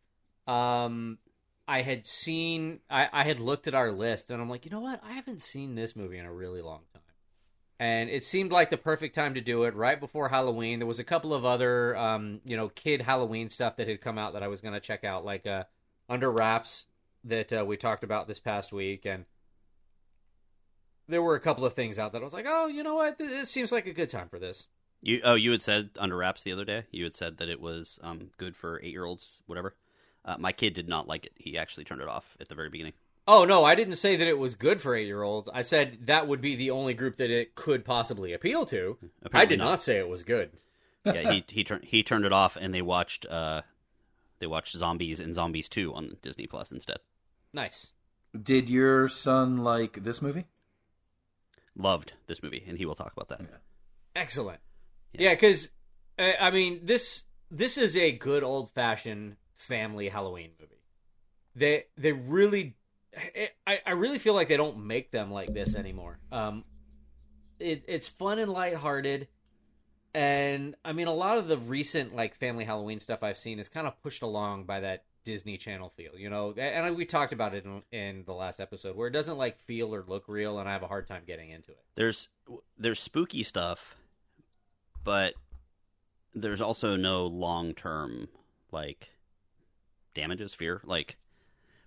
Um, 0.48 1.18
I 1.68 1.82
had 1.82 2.04
seen 2.04 2.80
I, 2.90 3.08
I 3.12 3.22
had 3.22 3.38
looked 3.38 3.68
at 3.68 3.74
our 3.74 3.92
list 3.92 4.32
and 4.32 4.42
I'm 4.42 4.50
like, 4.50 4.64
you 4.64 4.72
know 4.72 4.80
what? 4.80 5.00
I 5.04 5.12
haven't 5.12 5.40
seen 5.40 5.76
this 5.76 5.94
movie 5.94 6.18
in 6.18 6.24
a 6.24 6.32
really 6.32 6.60
long 6.60 6.80
time, 6.92 7.02
and 7.80 8.10
it 8.10 8.22
seemed 8.22 8.52
like 8.52 8.68
the 8.68 8.76
perfect 8.76 9.14
time 9.14 9.32
to 9.34 9.40
do 9.40 9.64
it 9.64 9.74
right 9.74 9.98
before 9.98 10.28
Halloween. 10.28 10.78
There 10.78 10.86
was 10.86 10.98
a 10.98 11.04
couple 11.04 11.32
of 11.32 11.46
other 11.46 11.96
um, 11.96 12.42
you 12.44 12.54
know, 12.54 12.68
kid 12.68 13.00
Halloween 13.00 13.48
stuff 13.48 13.76
that 13.76 13.88
had 13.88 14.02
come 14.02 14.18
out 14.18 14.34
that 14.34 14.42
I 14.42 14.48
was 14.48 14.60
gonna 14.60 14.80
check 14.80 15.02
out, 15.02 15.24
like 15.24 15.46
uh, 15.46 15.64
Under 16.06 16.30
Wraps 16.30 16.84
that 17.24 17.50
uh, 17.52 17.64
we 17.64 17.78
talked 17.78 18.04
about 18.04 18.28
this 18.28 18.38
past 18.38 18.70
week, 18.70 19.06
and 19.06 19.24
there 21.08 21.22
were 21.22 21.34
a 21.34 21.40
couple 21.40 21.64
of 21.64 21.72
things 21.72 21.98
out 21.98 22.12
that 22.12 22.20
I 22.20 22.24
was 22.24 22.34
like, 22.34 22.46
oh, 22.46 22.66
you 22.66 22.82
know 22.82 22.96
what? 22.96 23.16
This 23.16 23.50
seems 23.50 23.72
like 23.72 23.86
a 23.86 23.94
good 23.94 24.10
time 24.10 24.28
for 24.28 24.38
this. 24.38 24.68
You 25.00 25.22
oh 25.24 25.34
you 25.34 25.50
had 25.50 25.62
said 25.62 25.88
under 25.98 26.18
wraps 26.18 26.42
the 26.42 26.52
other 26.52 26.66
day. 26.66 26.84
You 26.90 27.04
had 27.04 27.14
said 27.14 27.38
that 27.38 27.48
it 27.48 27.62
was 27.62 27.98
um 28.02 28.28
good 28.36 28.56
for 28.56 28.78
eight 28.82 28.92
year 28.92 29.06
olds, 29.06 29.42
whatever. 29.46 29.74
Uh, 30.22 30.36
my 30.38 30.52
kid 30.52 30.74
did 30.74 30.86
not 30.86 31.08
like 31.08 31.24
it. 31.24 31.32
He 31.36 31.56
actually 31.56 31.84
turned 31.84 32.02
it 32.02 32.08
off 32.08 32.36
at 32.38 32.48
the 32.48 32.54
very 32.54 32.68
beginning. 32.68 32.92
Oh 33.32 33.44
no, 33.44 33.64
I 33.64 33.76
didn't 33.76 33.94
say 33.94 34.16
that 34.16 34.26
it 34.26 34.38
was 34.38 34.56
good 34.56 34.82
for 34.82 34.92
eight 34.92 35.06
year 35.06 35.22
olds. 35.22 35.48
I 35.54 35.62
said 35.62 36.06
that 36.06 36.26
would 36.26 36.40
be 36.40 36.56
the 36.56 36.72
only 36.72 36.94
group 36.94 37.16
that 37.18 37.30
it 37.30 37.54
could 37.54 37.84
possibly 37.84 38.32
appeal 38.32 38.66
to. 38.66 38.98
I 39.32 39.44
did 39.44 39.60
not. 39.60 39.80
say 39.82 39.98
it 39.98 40.08
was 40.08 40.24
good. 40.24 40.50
yeah, 41.04 41.30
he 41.30 41.44
he 41.46 41.62
turned 41.62 41.84
he 41.84 42.02
turned 42.02 42.24
it 42.24 42.32
off, 42.32 42.56
and 42.56 42.74
they 42.74 42.82
watched 42.82 43.26
uh 43.26 43.62
they 44.40 44.48
watched 44.48 44.76
Zombies 44.76 45.20
and 45.20 45.32
Zombies 45.32 45.68
Two 45.68 45.94
on 45.94 46.16
Disney 46.22 46.48
Plus 46.48 46.72
instead. 46.72 46.98
Nice. 47.52 47.92
Did 48.36 48.68
your 48.68 49.08
son 49.08 49.58
like 49.58 50.02
this 50.02 50.20
movie? 50.20 50.46
Loved 51.76 52.14
this 52.26 52.42
movie, 52.42 52.64
and 52.66 52.78
he 52.78 52.84
will 52.84 52.96
talk 52.96 53.12
about 53.12 53.28
that. 53.28 53.42
Excellent. 54.16 54.58
Yeah. 55.12 55.28
Yeah, 55.28 55.34
because 55.34 55.70
I 56.18 56.50
mean 56.50 56.80
this 56.82 57.22
this 57.48 57.78
is 57.78 57.94
a 57.94 58.10
good 58.10 58.42
old 58.42 58.72
fashioned 58.72 59.36
family 59.54 60.08
Halloween 60.08 60.50
movie. 60.58 60.82
They 61.54 61.84
they 61.96 62.10
really, 62.10 62.76
I 63.66 63.80
I 63.86 63.92
really 63.92 64.18
feel 64.18 64.34
like 64.34 64.48
they 64.48 64.56
don't 64.56 64.86
make 64.86 65.10
them 65.10 65.30
like 65.30 65.52
this 65.52 65.74
anymore. 65.74 66.18
Um, 66.30 66.64
it, 67.58 67.84
it's 67.86 68.08
fun 68.08 68.38
and 68.38 68.52
lighthearted. 68.52 69.28
And 70.12 70.76
I 70.84 70.92
mean, 70.92 71.06
a 71.06 71.12
lot 71.12 71.38
of 71.38 71.46
the 71.48 71.58
recent 71.58 72.16
like 72.16 72.34
family 72.34 72.64
Halloween 72.64 73.00
stuff 73.00 73.22
I've 73.22 73.38
seen 73.38 73.58
is 73.58 73.68
kind 73.68 73.86
of 73.86 74.00
pushed 74.02 74.22
along 74.22 74.64
by 74.64 74.80
that 74.80 75.04
Disney 75.24 75.56
Channel 75.56 75.92
feel, 75.96 76.16
you 76.16 76.30
know. 76.30 76.52
And 76.52 76.96
we 76.96 77.04
talked 77.04 77.32
about 77.32 77.54
it 77.54 77.64
in, 77.64 77.82
in 77.92 78.24
the 78.24 78.32
last 78.32 78.60
episode, 78.60 78.96
where 78.96 79.08
it 79.08 79.12
doesn't 79.12 79.38
like 79.38 79.60
feel 79.60 79.94
or 79.94 80.04
look 80.06 80.24
real, 80.26 80.58
and 80.58 80.68
I 80.68 80.72
have 80.72 80.82
a 80.82 80.88
hard 80.88 81.06
time 81.06 81.22
getting 81.26 81.50
into 81.50 81.70
it. 81.70 81.84
There's 81.94 82.28
there's 82.78 83.00
spooky 83.00 83.42
stuff, 83.44 83.96
but 85.04 85.34
there's 86.34 86.60
also 86.60 86.96
no 86.96 87.26
long 87.26 87.74
term 87.74 88.28
like 88.72 89.10
damages, 90.14 90.54
fear. 90.54 90.80
Like 90.84 91.18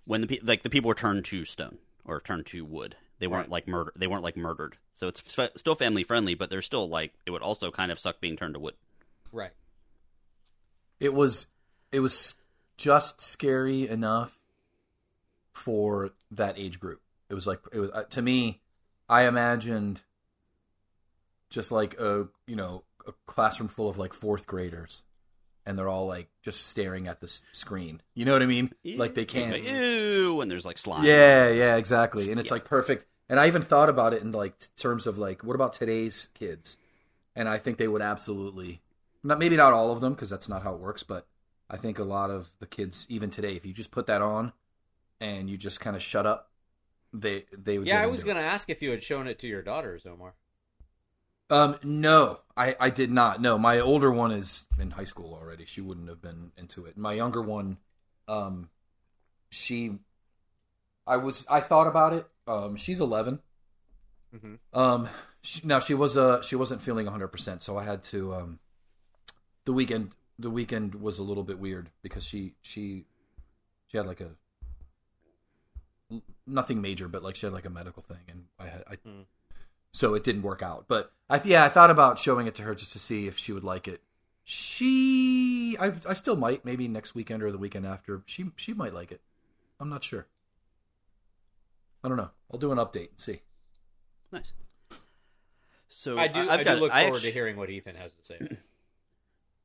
when 0.04 0.20
the 0.20 0.26
pe- 0.26 0.40
like 0.42 0.62
the 0.62 0.70
people 0.70 0.88
were 0.88 0.94
turned 0.94 1.24
to 1.26 1.44
stone 1.44 1.78
or 2.04 2.20
turned 2.20 2.46
to 2.46 2.64
wood, 2.64 2.96
they 3.18 3.26
weren't 3.26 3.44
Right. 3.46 3.50
like 3.52 3.68
murder. 3.68 3.92
They 3.96 4.06
weren't 4.06 4.22
like 4.22 4.36
murdered. 4.36 4.76
So 4.92 5.08
it's 5.08 5.22
f- 5.38 5.50
still 5.56 5.74
family 5.74 6.04
friendly, 6.04 6.34
but 6.34 6.50
they're 6.50 6.62
still 6.62 6.88
like 6.88 7.14
it 7.26 7.30
would 7.30 7.42
also 7.42 7.70
kind 7.70 7.90
of 7.90 7.98
suck 7.98 8.20
being 8.20 8.36
turned 8.36 8.54
to 8.54 8.60
wood. 8.60 8.74
Right. 9.32 9.52
It 11.00 11.14
was 11.14 11.46
it 11.92 12.00
was 12.00 12.34
just 12.76 13.20
scary 13.20 13.88
enough 13.88 14.38
for 15.52 16.10
that 16.30 16.58
age 16.58 16.80
group. 16.80 17.00
It 17.28 17.34
was 17.34 17.46
like 17.46 17.60
it 17.72 17.78
was 17.78 17.90
uh, 17.90 18.04
to 18.04 18.22
me. 18.22 18.60
I 19.08 19.22
imagined 19.26 20.02
just 21.50 21.70
like 21.70 21.98
a 22.00 22.28
you 22.46 22.56
know 22.56 22.84
a 23.06 23.12
classroom 23.26 23.68
full 23.68 23.88
of 23.88 23.98
like 23.98 24.12
fourth 24.12 24.46
graders, 24.46 25.02
and 25.66 25.78
they're 25.78 25.88
all 25.88 26.06
like 26.06 26.28
just 26.42 26.66
staring 26.68 27.08
at 27.08 27.20
the 27.20 27.26
s- 27.26 27.42
screen. 27.52 28.02
You 28.14 28.24
know 28.24 28.32
what 28.32 28.42
I 28.42 28.46
mean? 28.46 28.72
Like 28.84 29.14
they 29.14 29.24
can't. 29.24 29.52
Like, 29.52 29.64
ew, 29.64 30.40
and 30.40 30.50
there's 30.50 30.64
like 30.64 30.78
slime. 30.78 31.04
Yeah, 31.04 31.48
yeah, 31.50 31.76
exactly. 31.76 32.30
And 32.30 32.38
it's 32.40 32.50
Yeah. 32.50 32.54
like 32.54 32.64
perfect. 32.64 33.06
And 33.28 33.40
I 33.40 33.46
even 33.46 33.62
thought 33.62 33.88
about 33.88 34.12
it 34.14 34.22
in 34.22 34.32
like 34.32 34.54
terms 34.76 35.06
of 35.06 35.18
like, 35.18 35.42
what 35.42 35.54
about 35.54 35.72
today's 35.72 36.28
kids? 36.34 36.76
And 37.34 37.48
I 37.48 37.58
think 37.58 37.78
they 37.78 37.88
would 37.88 38.02
absolutely, 38.02 38.82
not 39.22 39.38
maybe 39.38 39.56
not 39.56 39.72
all 39.72 39.90
of 39.90 40.00
them 40.00 40.12
because 40.14 40.30
that's 40.30 40.48
not 40.48 40.62
how 40.62 40.74
it 40.74 40.80
works, 40.80 41.02
but 41.02 41.26
I 41.70 41.76
think 41.78 41.98
a 41.98 42.04
lot 42.04 42.30
of 42.30 42.50
the 42.60 42.66
kids 42.66 43.06
even 43.08 43.30
today, 43.30 43.56
if 43.56 43.64
you 43.64 43.72
just 43.72 43.90
put 43.90 44.06
that 44.06 44.20
on 44.22 44.52
and 45.20 45.48
you 45.48 45.56
just 45.56 45.80
kind 45.80 45.96
of 45.96 46.02
shut 46.02 46.26
up, 46.26 46.50
they 47.12 47.44
they 47.56 47.78
would. 47.78 47.86
Yeah, 47.88 47.94
get 47.96 48.04
I 48.04 48.06
was 48.06 48.22
gonna 48.24 48.40
ask 48.40 48.68
if 48.68 48.82
you 48.82 48.90
had 48.90 49.02
shown 49.02 49.26
it 49.26 49.38
to 49.38 49.46
your 49.46 49.62
daughters, 49.62 50.04
Omar. 50.04 50.34
Um, 51.50 51.78
no, 51.82 52.40
I 52.56 52.74
I 52.80 52.90
did 52.90 53.10
not. 53.10 53.40
No, 53.40 53.58
my 53.58 53.78
older 53.78 54.10
one 54.10 54.32
is 54.32 54.66
in 54.78 54.92
high 54.92 55.04
school 55.04 55.34
already. 55.34 55.66
She 55.66 55.80
wouldn't 55.80 56.08
have 56.08 56.22
been 56.22 56.52
into 56.56 56.86
it. 56.86 56.96
My 56.96 57.12
younger 57.12 57.42
one, 57.42 57.78
um, 58.28 58.70
she, 59.50 59.98
I 61.06 61.16
was 61.16 61.46
I 61.50 61.60
thought 61.60 61.86
about 61.86 62.12
it. 62.12 62.26
Um, 62.46 62.76
she's 62.76 63.00
11 63.00 63.40
Mhm. 64.34 64.58
Um, 64.72 65.08
she, 65.42 65.60
now 65.66 65.78
she 65.80 65.94
was 65.94 66.16
uh 66.16 66.42
she 66.42 66.56
wasn't 66.56 66.82
feeling 66.82 67.06
hundred 67.06 67.28
percent, 67.28 67.62
so 67.62 67.78
I 67.78 67.84
had 67.84 68.02
to 68.04 68.34
um, 68.34 68.58
the 69.64 69.72
weekend 69.72 70.12
the 70.38 70.50
weekend 70.50 70.94
was 70.96 71.18
a 71.18 71.22
little 71.22 71.44
bit 71.44 71.58
weird 71.58 71.90
because 72.02 72.24
she 72.24 72.54
she 72.62 73.04
she 73.88 73.96
had 73.96 74.06
like 74.06 74.20
a 74.20 74.30
nothing 76.46 76.80
major, 76.80 77.08
but 77.08 77.22
like 77.22 77.36
she 77.36 77.46
had 77.46 77.52
like 77.52 77.64
a 77.64 77.70
medical 77.70 78.02
thing, 78.02 78.18
and 78.28 78.44
I 78.58 78.66
had 78.66 78.84
I 78.90 78.96
Hmm. 78.96 79.22
So 79.94 80.12
it 80.14 80.24
didn't 80.24 80.42
work 80.42 80.60
out. 80.62 80.86
But 80.88 81.12
I 81.30 81.40
yeah, 81.44 81.64
I 81.64 81.68
thought 81.70 81.90
about 81.90 82.18
showing 82.18 82.46
it 82.46 82.54
to 82.56 82.62
her 82.62 82.74
just 82.74 82.92
to 82.92 82.98
see 82.98 83.26
if 83.28 83.38
she 83.38 83.52
would 83.52 83.64
like 83.64 83.86
it. 83.88 84.02
She, 84.46 85.76
I, 85.80 85.92
I 86.06 86.12
still 86.12 86.36
might, 86.36 86.64
maybe 86.66 86.86
next 86.88 87.14
weekend 87.14 87.42
or 87.42 87.50
the 87.50 87.56
weekend 87.56 87.86
after. 87.86 88.22
She, 88.26 88.46
she 88.56 88.74
might 88.74 88.92
like 88.92 89.10
it. 89.10 89.22
I'm 89.80 89.88
not 89.88 90.04
sure. 90.04 90.26
I 92.02 92.08
don't 92.08 92.18
know. 92.18 92.30
I'll 92.52 92.58
do 92.58 92.70
an 92.72 92.76
update 92.78 93.10
and 93.10 93.18
see. 93.20 93.40
Nice. 94.30 94.52
So 95.88 96.18
I 96.18 96.26
do. 96.28 96.40
I've 96.40 96.60
I, 96.60 96.64
got- 96.64 96.74
do 96.74 96.80
look 96.80 96.92
I 96.92 97.02
forward 97.04 97.16
actu- 97.18 97.28
to 97.28 97.32
hearing 97.32 97.56
what 97.56 97.70
Ethan 97.70 97.96
has 97.96 98.12
to 98.12 98.24
say. 98.24 98.38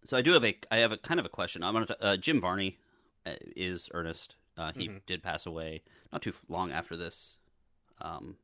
So 0.05 0.15
I 0.15 0.21
do 0.21 0.31
have 0.31 0.45
a 0.45 0.57
I 0.71 0.77
have 0.77 0.93
a 0.93 0.97
kind 0.97 1.19
of 1.19 1.25
a 1.25 1.29
question. 1.29 1.61
I'm 1.61 1.73
gonna 1.73 1.87
uh, 1.99 2.15
Jim 2.15 2.39
Varney 2.39 2.77
uh, 3.25 3.31
is 3.55 3.89
Ernest. 3.93 4.35
Uh, 4.57 4.71
he 4.73 4.87
Mhm. 4.87 5.01
did 5.05 5.21
pass 5.21 5.45
away 5.45 5.81
not 6.13 6.21
too 6.21 6.31
long 6.47 6.71
after 6.71 6.95
this. 6.95 7.35
Um, 7.99 8.37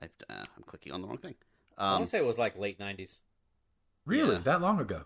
I've, 0.00 0.10
uh, 0.28 0.44
I'm 0.56 0.62
clicking 0.64 0.92
on 0.92 1.00
the 1.02 1.08
wrong 1.08 1.18
thing. 1.18 1.34
I 1.76 1.90
want 1.92 2.00
Um, 2.00 2.04
to 2.06 2.10
say 2.10 2.18
it 2.18 2.24
was 2.26 2.38
like 2.38 2.56
late 2.58 2.78
'90s. 2.78 3.18
Really, 4.04 4.34
Yeah. 4.34 4.40
that 4.42 4.60
long 4.60 4.80
ago? 4.80 5.04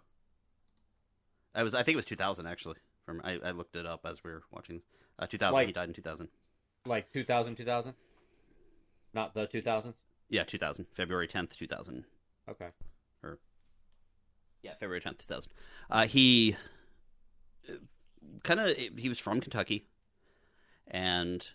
I 1.54 1.62
was 1.62 1.74
I 1.74 1.82
think 1.82 1.94
it 1.94 1.96
was 1.96 2.04
2000 2.06 2.46
actually. 2.46 2.76
From 3.04 3.20
I, 3.24 3.38
I 3.44 3.50
looked 3.50 3.76
it 3.76 3.84
up 3.86 4.06
as 4.06 4.22
we 4.24 4.30
were 4.30 4.42
watching. 4.50 4.82
Uh, 5.18 5.26
2000. 5.26 5.52
Like- 5.52 5.66
he 5.66 5.72
died 5.72 5.88
in 5.88 5.94
2000. 5.94 6.28
like 6.86 7.12
2000 7.12 7.54
2000 7.56 7.94
not 9.14 9.34
the 9.34 9.46
2000s 9.46 9.94
Yeah, 10.30 10.44
2000. 10.44 10.86
February 10.94 11.28
10th, 11.28 11.54
2000. 11.56 12.04
okay 12.48 12.68
Or 13.22 13.38
Yeah, 14.62 14.74
February 14.74 15.00
10th, 15.02 15.18
2000. 15.18 15.52
Uh, 15.90 16.06
he 16.06 16.56
kind 18.44 18.60
of 18.60 18.76
he 18.76 19.08
was 19.08 19.18
from 19.18 19.40
Kentucky 19.40 19.86
and 20.86 21.46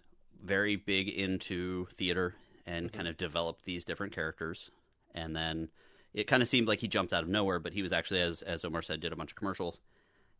very 0.43 0.75
big 0.75 1.07
into 1.09 1.85
theater 1.93 2.35
and 2.67 2.91
kind 2.91 3.07
of 3.07 3.17
developed 3.17 3.65
these 3.65 3.83
different 3.83 4.13
characters 4.13 4.69
and 5.13 5.35
then 5.35 5.69
it 6.13 6.27
kind 6.27 6.41
of 6.41 6.49
seemed 6.49 6.67
like 6.67 6.79
he 6.79 6.87
jumped 6.87 7.13
out 7.13 7.23
of 7.23 7.29
nowhere 7.29 7.59
but 7.59 7.73
he 7.73 7.81
was 7.81 7.93
actually 7.93 8.21
as 8.21 8.41
as 8.41 8.63
Omar 8.63 8.81
said 8.81 8.99
did 8.99 9.13
a 9.13 9.15
bunch 9.15 9.31
of 9.31 9.37
commercials 9.37 9.79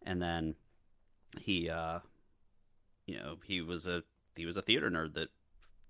and 0.06 0.22
then 0.22 0.56
he 1.40 1.70
uh 1.70 2.00
you 3.06 3.18
know 3.18 3.38
he 3.46 3.62
was 3.62 3.86
a 3.86 4.04
he 4.36 4.46
was 4.46 4.58
a 4.58 4.62
theater 4.62 4.90
nerd 4.90 5.14
that 5.16 5.30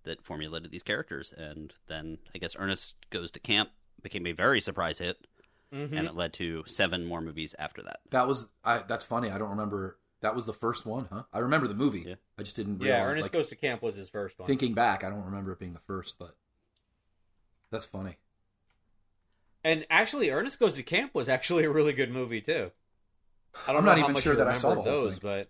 that 0.04 0.24
formulated 0.24 0.72
these 0.72 0.84
characters 0.84 1.34
and 1.38 1.74
then 1.88 2.18
I 2.34 2.38
guess 2.38 2.56
Ernest 2.58 2.96
goes 3.10 3.32
to 3.32 3.40
camp 3.40 3.70
became 4.02 4.28
a 4.28 4.32
very 4.32 4.62
surprise 4.62 5.00
hit 5.00 5.18
mm-hmm. 5.74 5.96
and 5.96 6.08
it 6.08 6.16
led 6.16 6.34
to 6.34 6.64
seven 6.68 7.06
more 7.06 7.22
movies 7.22 7.56
after 7.58 7.82
that. 7.84 8.00
That 8.12 8.28
was. 8.28 8.48
I. 8.64 8.80
That's 8.80 9.06
funny. 9.06 9.30
I 9.30 9.38
don't 9.38 9.50
remember. 9.50 9.98
That 10.22 10.36
was 10.36 10.46
the 10.46 10.54
first 10.54 10.86
one, 10.86 11.08
huh? 11.12 11.24
I 11.32 11.40
remember 11.40 11.68
the 11.68 11.76
movie. 11.76 12.04
Yeah. 12.08 12.16
I 12.40 12.44
just 12.44 12.56
didn't. 12.56 12.82
yeah 12.82 12.96
realize, 12.98 13.12
ernest 13.12 13.26
like, 13.26 13.32
goes 13.34 13.50
to 13.50 13.56
camp 13.56 13.82
was 13.82 13.96
his 13.96 14.10
first 14.10 14.40
one 14.40 14.48
Thinking 14.48 14.74
back, 14.74 15.04
I 15.04 15.10
don't 15.10 15.24
remember 15.26 15.52
it 15.52 15.60
being 15.60 15.74
the 15.74 15.80
first, 15.80 16.18
but 16.18 16.36
that's 17.72 17.86
funny. 17.86 18.18
and 19.64 19.86
actually 19.90 20.30
ernest 20.30 20.60
goes 20.60 20.74
to 20.76 20.84
camp 20.84 21.14
was 21.14 21.28
actually 21.30 21.66
a 21.66 21.70
really 21.70 21.94
good 21.94 22.12
movie 22.12 22.42
too 22.42 22.72
i 23.68 23.72
don't 23.74 23.78
I'm 23.80 23.86
know 23.86 23.92
not 23.92 23.98
how 23.98 24.04
even 24.06 24.14
much 24.14 24.24
sure 24.24 24.34
you 24.34 24.38
that 24.40 24.48
I 24.48 24.54
saw 24.54 24.76
the 24.76 24.82
those 24.84 25.14
thing. 25.20 25.30
but 25.30 25.50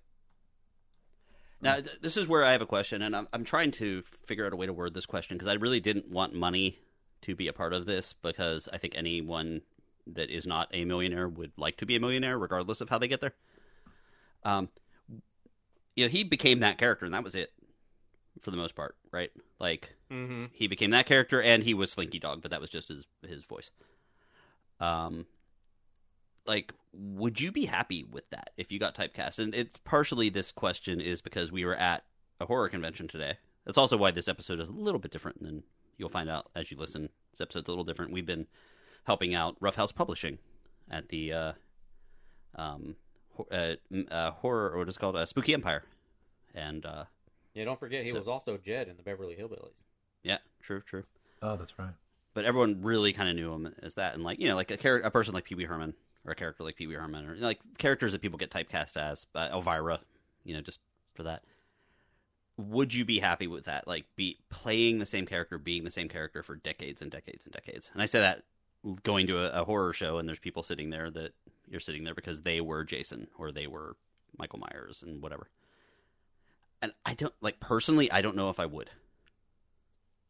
Now, 1.62 1.76
th- 1.76 1.98
this 2.02 2.18
is 2.18 2.28
where 2.28 2.44
I 2.46 2.52
have 2.52 2.62
a 2.62 2.66
question, 2.68 3.02
and 3.02 3.16
I'm, 3.16 3.28
I'm 3.34 3.44
trying 3.44 3.72
to 3.72 4.04
figure 4.26 4.46
out 4.46 4.54
a 4.54 4.56
way 4.56 4.66
to 4.68 4.74
word 4.74 4.94
this 4.94 5.06
question 5.08 5.38
because 5.38 5.48
I 5.48 5.54
really 5.54 5.80
didn't 5.80 6.08
want 6.10 6.34
money 6.34 6.78
to 7.24 7.36
be 7.36 7.48
a 7.48 7.54
part 7.54 7.74
of 7.74 7.86
this 7.86 8.14
because 8.14 8.70
I 8.72 8.78
think 8.78 8.94
anyone 8.96 9.62
that 10.06 10.30
is 10.30 10.46
not 10.48 10.70
a 10.72 10.86
millionaire 10.86 11.28
would 11.28 11.52
like 11.58 11.78
to 11.78 11.86
be 11.86 11.96
a 11.96 12.00
millionaire 12.00 12.38
regardless 12.38 12.80
of 12.80 12.90
how 12.90 12.98
they 13.00 13.08
get 13.08 13.22
there. 13.22 13.34
Um, 14.48 14.70
you 15.96 16.06
know, 16.06 16.10
he 16.10 16.24
became 16.24 16.62
that 16.62 16.78
character, 16.78 17.06
and 17.06 17.14
that 17.14 17.24
was 17.24 17.36
it 17.36 17.52
for 18.42 18.52
the 18.52 18.58
most 18.58 18.76
part, 18.76 18.96
right? 19.12 19.32
Like, 19.60 19.94
mm-hmm. 20.12 20.46
he 20.54 20.68
became 20.68 20.92
that 20.92 21.06
character 21.06 21.42
and 21.42 21.64
he 21.64 21.74
was 21.74 21.92
Slinky 21.92 22.20
Dog, 22.20 22.42
but 22.42 22.52
that 22.52 22.62
was 22.62 22.70
just 22.70 22.88
his 22.88 23.06
his 23.28 23.44
voice. 23.44 23.72
Um 24.80 25.26
like 26.46 26.72
would 26.94 27.42
you 27.42 27.52
be 27.52 27.66
happy 27.66 28.06
with 28.10 28.30
that 28.30 28.52
if 28.58 28.72
you 28.72 28.80
got 28.80 28.96
typecast? 28.96 29.40
And 29.40 29.54
it's 29.54 29.78
partially 29.78 30.30
this 30.30 30.52
question 30.52 31.02
is 31.02 31.22
because 31.22 31.52
we 31.52 31.66
were 31.66 31.76
at 31.76 32.04
a 32.40 32.46
horror 32.46 32.70
convention 32.70 33.08
today. 33.08 33.38
That's 33.66 33.78
also 33.78 33.98
why 33.98 34.12
this 34.12 34.28
episode 34.28 34.60
is 34.60 34.70
a 34.70 34.74
little 34.74 35.00
bit 35.00 35.12
different 35.12 35.44
than 35.44 35.64
you'll 35.98 36.10
find 36.10 36.30
out 36.30 36.50
as 36.56 36.72
you 36.72 36.78
listen. 36.78 37.10
This 37.32 37.42
episode's 37.42 37.68
a 37.68 37.72
little 37.72 37.84
different. 37.84 38.14
We've 38.14 38.26
been 38.26 38.48
helping 39.04 39.34
out 39.36 39.58
Rough 39.60 39.76
House 39.76 39.92
Publishing 39.92 40.38
at 40.90 41.10
the 41.10 41.34
uh 41.34 41.52
um 42.56 42.96
uh, 43.52 43.76
uh 44.12 44.32
horror 44.32 44.72
or 44.72 44.78
what 44.80 44.90
is 44.90 44.96
it 44.96 45.00
called 45.00 45.16
uh, 45.16 45.26
Spooky 45.26 45.54
Empire. 45.54 45.84
And 46.56 46.86
uh 46.86 47.06
yeah 47.54 47.66
don't 47.66 47.80
forget 47.80 48.04
he 48.04 48.12
So- 48.12 48.18
was 48.18 48.28
also 48.28 48.58
jed 48.58 48.88
in 48.88 48.98
the 48.98 49.04
beverly 49.04 49.36
hillbillies 49.36 49.74
yeah, 50.24 50.38
true, 50.62 50.82
true. 50.82 51.04
Oh, 51.42 51.56
that's 51.56 51.78
right. 51.80 51.94
but 52.34 52.44
everyone 52.44 52.82
really 52.82 53.14
kind 53.14 53.30
of 53.30 53.36
knew 53.36 53.54
him 53.54 53.74
as 53.82 53.94
that, 53.94 54.14
and 54.16 54.24
like 54.24 54.40
you 54.40 54.48
know, 54.50 54.56
like 54.56 54.72
a 54.72 54.78
char- 54.78 54.98
a 54.98 55.12
person 55.12 55.34
like 55.34 55.46
Pee 55.46 55.56
Wee 55.56 55.64
Herman 55.66 55.94
or 56.26 56.32
a 56.32 56.36
character 56.36 56.64
like 56.64 56.76
Pee 56.76 56.88
Wee 56.88 56.96
Herman, 56.96 57.26
or 57.30 57.36
like 57.36 57.60
characters 57.78 58.12
that 58.12 58.22
people 58.22 58.38
get 58.38 58.52
typecast 58.52 58.98
as, 58.98 59.26
uh, 59.36 59.48
Elvira, 59.54 60.02
you 60.44 60.54
know, 60.54 60.62
just 60.62 60.82
for 61.14 61.24
that. 61.24 61.44
Would 62.58 62.94
you 62.94 63.06
be 63.06 63.20
happy 63.20 63.48
with 63.48 63.66
that? 63.66 63.88
Like, 63.88 64.06
be 64.16 64.40
playing 64.50 64.98
the 64.98 65.06
same 65.06 65.26
character, 65.28 65.58
being 65.60 65.84
the 65.84 65.92
same 65.92 66.10
character 66.10 66.42
for 66.44 66.56
decades 66.56 67.02
and 67.02 67.12
decades 67.12 67.46
and 67.46 67.54
decades. 67.54 67.90
And 67.94 68.02
I 68.02 68.08
say 68.08 68.20
that 68.20 68.44
going 69.04 69.28
to 69.28 69.38
a, 69.38 69.62
a 69.62 69.64
horror 69.64 69.94
show, 69.94 70.18
and 70.18 70.28
there's 70.28 70.40
people 70.40 70.64
sitting 70.64 70.90
there 70.90 71.10
that 71.12 71.34
you're 71.70 71.80
sitting 71.80 72.04
there 72.04 72.16
because 72.16 72.42
they 72.42 72.62
were 72.62 72.84
Jason 72.84 73.28
or 73.38 73.52
they 73.52 73.68
were 73.68 73.96
Michael 74.38 74.60
Myers 74.60 75.04
and 75.04 75.22
whatever. 75.22 75.50
And 76.82 76.94
I 77.06 77.14
don't 77.16 77.34
like 77.42 77.60
personally. 77.60 78.12
I 78.12 78.22
don't 78.22 78.36
know 78.36 78.50
if 78.50 78.60
I 78.60 78.66
would. 78.66 78.90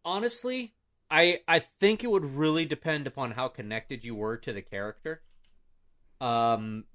honestly 0.06 0.73
i 1.12 1.39
i 1.47 1.60
think 1.60 2.04
it 2.04 2.12
would 2.12 2.36
really 2.36 2.65
depend 2.65 3.08
upon 3.08 3.32
how 3.32 3.47
connected 3.47 4.04
you 4.06 4.15
were 4.15 4.38
to 4.38 4.54
the 4.54 4.62
character 4.62 5.21
um 6.21 6.86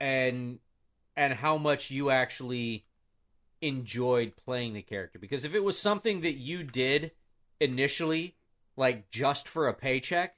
and 0.00 0.58
and 1.16 1.34
how 1.34 1.56
much 1.56 1.90
you 1.90 2.10
actually 2.10 2.86
enjoyed 3.60 4.34
playing 4.36 4.74
the 4.74 4.82
character 4.82 5.18
because 5.18 5.44
if 5.44 5.54
it 5.54 5.64
was 5.64 5.78
something 5.78 6.20
that 6.20 6.34
you 6.34 6.62
did 6.62 7.12
initially 7.60 8.36
like 8.76 9.08
just 9.10 9.48
for 9.48 9.68
a 9.68 9.74
paycheck 9.74 10.36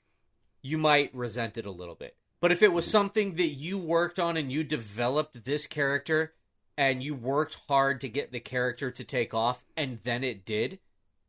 you 0.62 0.78
might 0.78 1.14
resent 1.14 1.56
it 1.56 1.64
a 1.66 1.70
little 1.70 1.94
bit. 1.94 2.16
But 2.40 2.52
if 2.52 2.62
it 2.62 2.72
was 2.72 2.86
something 2.86 3.36
that 3.36 3.48
you 3.48 3.78
worked 3.78 4.18
on 4.18 4.36
and 4.36 4.52
you 4.52 4.62
developed 4.62 5.44
this 5.44 5.66
character 5.66 6.34
and 6.76 7.02
you 7.02 7.14
worked 7.14 7.58
hard 7.68 8.00
to 8.02 8.08
get 8.08 8.32
the 8.32 8.40
character 8.40 8.90
to 8.90 9.04
take 9.04 9.32
off 9.32 9.64
and 9.76 10.00
then 10.04 10.22
it 10.22 10.44
did, 10.44 10.78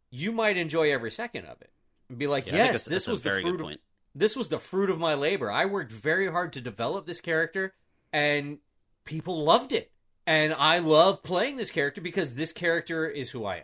you 0.09 0.31
might 0.31 0.57
enjoy 0.57 0.91
every 0.91 1.11
second 1.11 1.45
of 1.45 1.61
it. 1.61 1.71
And 2.09 2.17
be 2.17 2.27
like, 2.27 2.47
Yeah, 2.47 2.57
yes, 2.57 2.83
this 2.83 3.07
was 3.07 3.21
the 3.21 3.29
very 3.29 3.43
good 3.43 3.57
fruit 3.57 3.71
of 3.73 3.79
this 4.17 4.35
was 4.35 4.49
the 4.49 4.59
fruit 4.59 4.89
of 4.89 4.99
my 4.99 5.13
labor. 5.13 5.51
I 5.51 5.65
worked 5.65 5.91
very 5.91 6.31
hard 6.31 6.53
to 6.53 6.61
develop 6.61 7.05
this 7.05 7.21
character, 7.21 7.75
and 8.11 8.57
people 9.05 9.43
loved 9.43 9.71
it. 9.71 9.91
And 10.25 10.53
I 10.53 10.79
love 10.79 11.23
playing 11.23 11.55
this 11.55 11.71
character 11.71 12.01
because 12.01 12.35
this 12.35 12.51
character 12.51 13.07
is 13.07 13.29
who 13.29 13.45
I 13.45 13.57
am. 13.57 13.63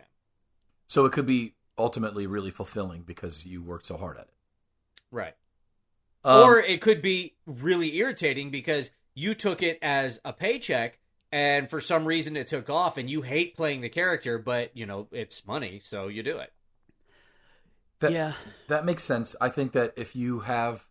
So 0.86 1.04
it 1.04 1.12
could 1.12 1.26
be 1.26 1.54
ultimately 1.76 2.26
really 2.26 2.50
fulfilling 2.50 3.02
because 3.02 3.44
you 3.44 3.62
worked 3.62 3.86
so 3.86 3.96
hard 3.96 4.16
at 4.16 4.24
it. 4.24 4.34
Right. 5.10 5.34
Um, 6.24 6.42
or 6.42 6.58
it 6.58 6.80
could 6.80 7.02
be 7.02 7.34
really 7.46 7.96
irritating 7.96 8.50
because 8.50 8.90
you 9.14 9.34
took 9.34 9.62
it 9.62 9.78
as 9.82 10.18
a 10.24 10.32
paycheck 10.32 10.98
and 11.30 11.68
for 11.68 11.80
some 11.80 12.04
reason 12.04 12.36
it 12.36 12.46
took 12.46 12.70
off 12.70 12.96
and 12.96 13.10
you 13.10 13.22
hate 13.22 13.56
playing 13.56 13.80
the 13.80 13.88
character, 13.88 14.38
but 14.38 14.70
you 14.76 14.86
know, 14.86 15.08
it's 15.10 15.46
money, 15.46 15.80
so 15.82 16.08
you 16.08 16.22
do 16.22 16.38
it. 16.38 16.52
that, 18.00 18.12
yeah. 18.12 18.32
that 18.68 18.84
makes 18.84 19.04
sense. 19.04 19.36
I 19.40 19.48
think 19.48 19.72
that 19.72 19.92
if 19.96 20.16
you 20.16 20.40
have, 20.40 20.86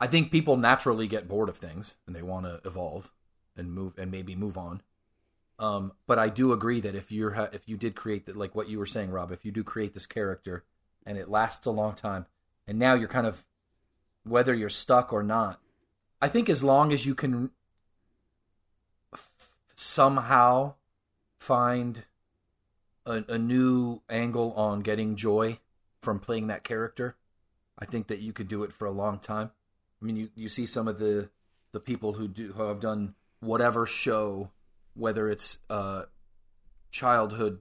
I 0.00 0.06
think 0.06 0.30
people 0.30 0.56
naturally 0.56 1.06
get 1.06 1.28
bored 1.28 1.48
of 1.48 1.56
things 1.56 1.94
and 2.06 2.14
they 2.14 2.22
want 2.22 2.46
to 2.46 2.60
evolve 2.64 3.10
and 3.56 3.72
move 3.72 3.94
and 3.96 4.10
maybe 4.10 4.34
move 4.34 4.58
on. 4.58 4.82
Um, 5.58 5.92
but 6.06 6.18
I 6.18 6.28
do 6.28 6.52
agree 6.52 6.80
that 6.80 6.94
if 6.94 7.10
you're 7.10 7.32
ha- 7.32 7.48
if 7.52 7.68
you 7.68 7.76
did 7.76 7.96
create 7.96 8.26
that, 8.26 8.36
like 8.36 8.54
what 8.54 8.68
you 8.68 8.78
were 8.78 8.86
saying, 8.86 9.10
Rob, 9.10 9.32
if 9.32 9.44
you 9.44 9.50
do 9.50 9.64
create 9.64 9.94
this 9.94 10.06
character 10.06 10.64
and 11.04 11.18
it 11.18 11.28
lasts 11.28 11.66
a 11.66 11.70
long 11.70 11.94
time, 11.94 12.26
and 12.66 12.78
now 12.78 12.94
you're 12.94 13.08
kind 13.08 13.26
of 13.26 13.44
whether 14.28 14.54
you're 14.54 14.68
stuck 14.68 15.12
or 15.12 15.22
not, 15.22 15.60
I 16.20 16.28
think 16.28 16.48
as 16.48 16.62
long 16.62 16.92
as 16.92 17.06
you 17.06 17.14
can 17.14 17.50
f- 19.12 19.30
somehow 19.76 20.74
find 21.38 22.04
a, 23.06 23.24
a 23.28 23.38
new 23.38 24.02
angle 24.08 24.52
on 24.52 24.80
getting 24.80 25.16
joy 25.16 25.58
from 26.02 26.18
playing 26.18 26.48
that 26.48 26.64
character, 26.64 27.16
I 27.78 27.84
think 27.84 28.08
that 28.08 28.18
you 28.20 28.32
could 28.32 28.48
do 28.48 28.62
it 28.64 28.72
for 28.72 28.86
a 28.86 28.90
long 28.90 29.18
time. 29.18 29.50
I 30.00 30.04
mean, 30.04 30.16
you, 30.16 30.30
you 30.34 30.48
see 30.48 30.66
some 30.66 30.88
of 30.88 30.98
the 30.98 31.30
the 31.72 31.80
people 31.80 32.14
who 32.14 32.28
do 32.28 32.52
who 32.52 32.62
have 32.62 32.80
done 32.80 33.14
whatever 33.40 33.86
show, 33.86 34.50
whether 34.94 35.28
it's 35.28 35.58
uh 35.68 36.04
childhood, 36.90 37.60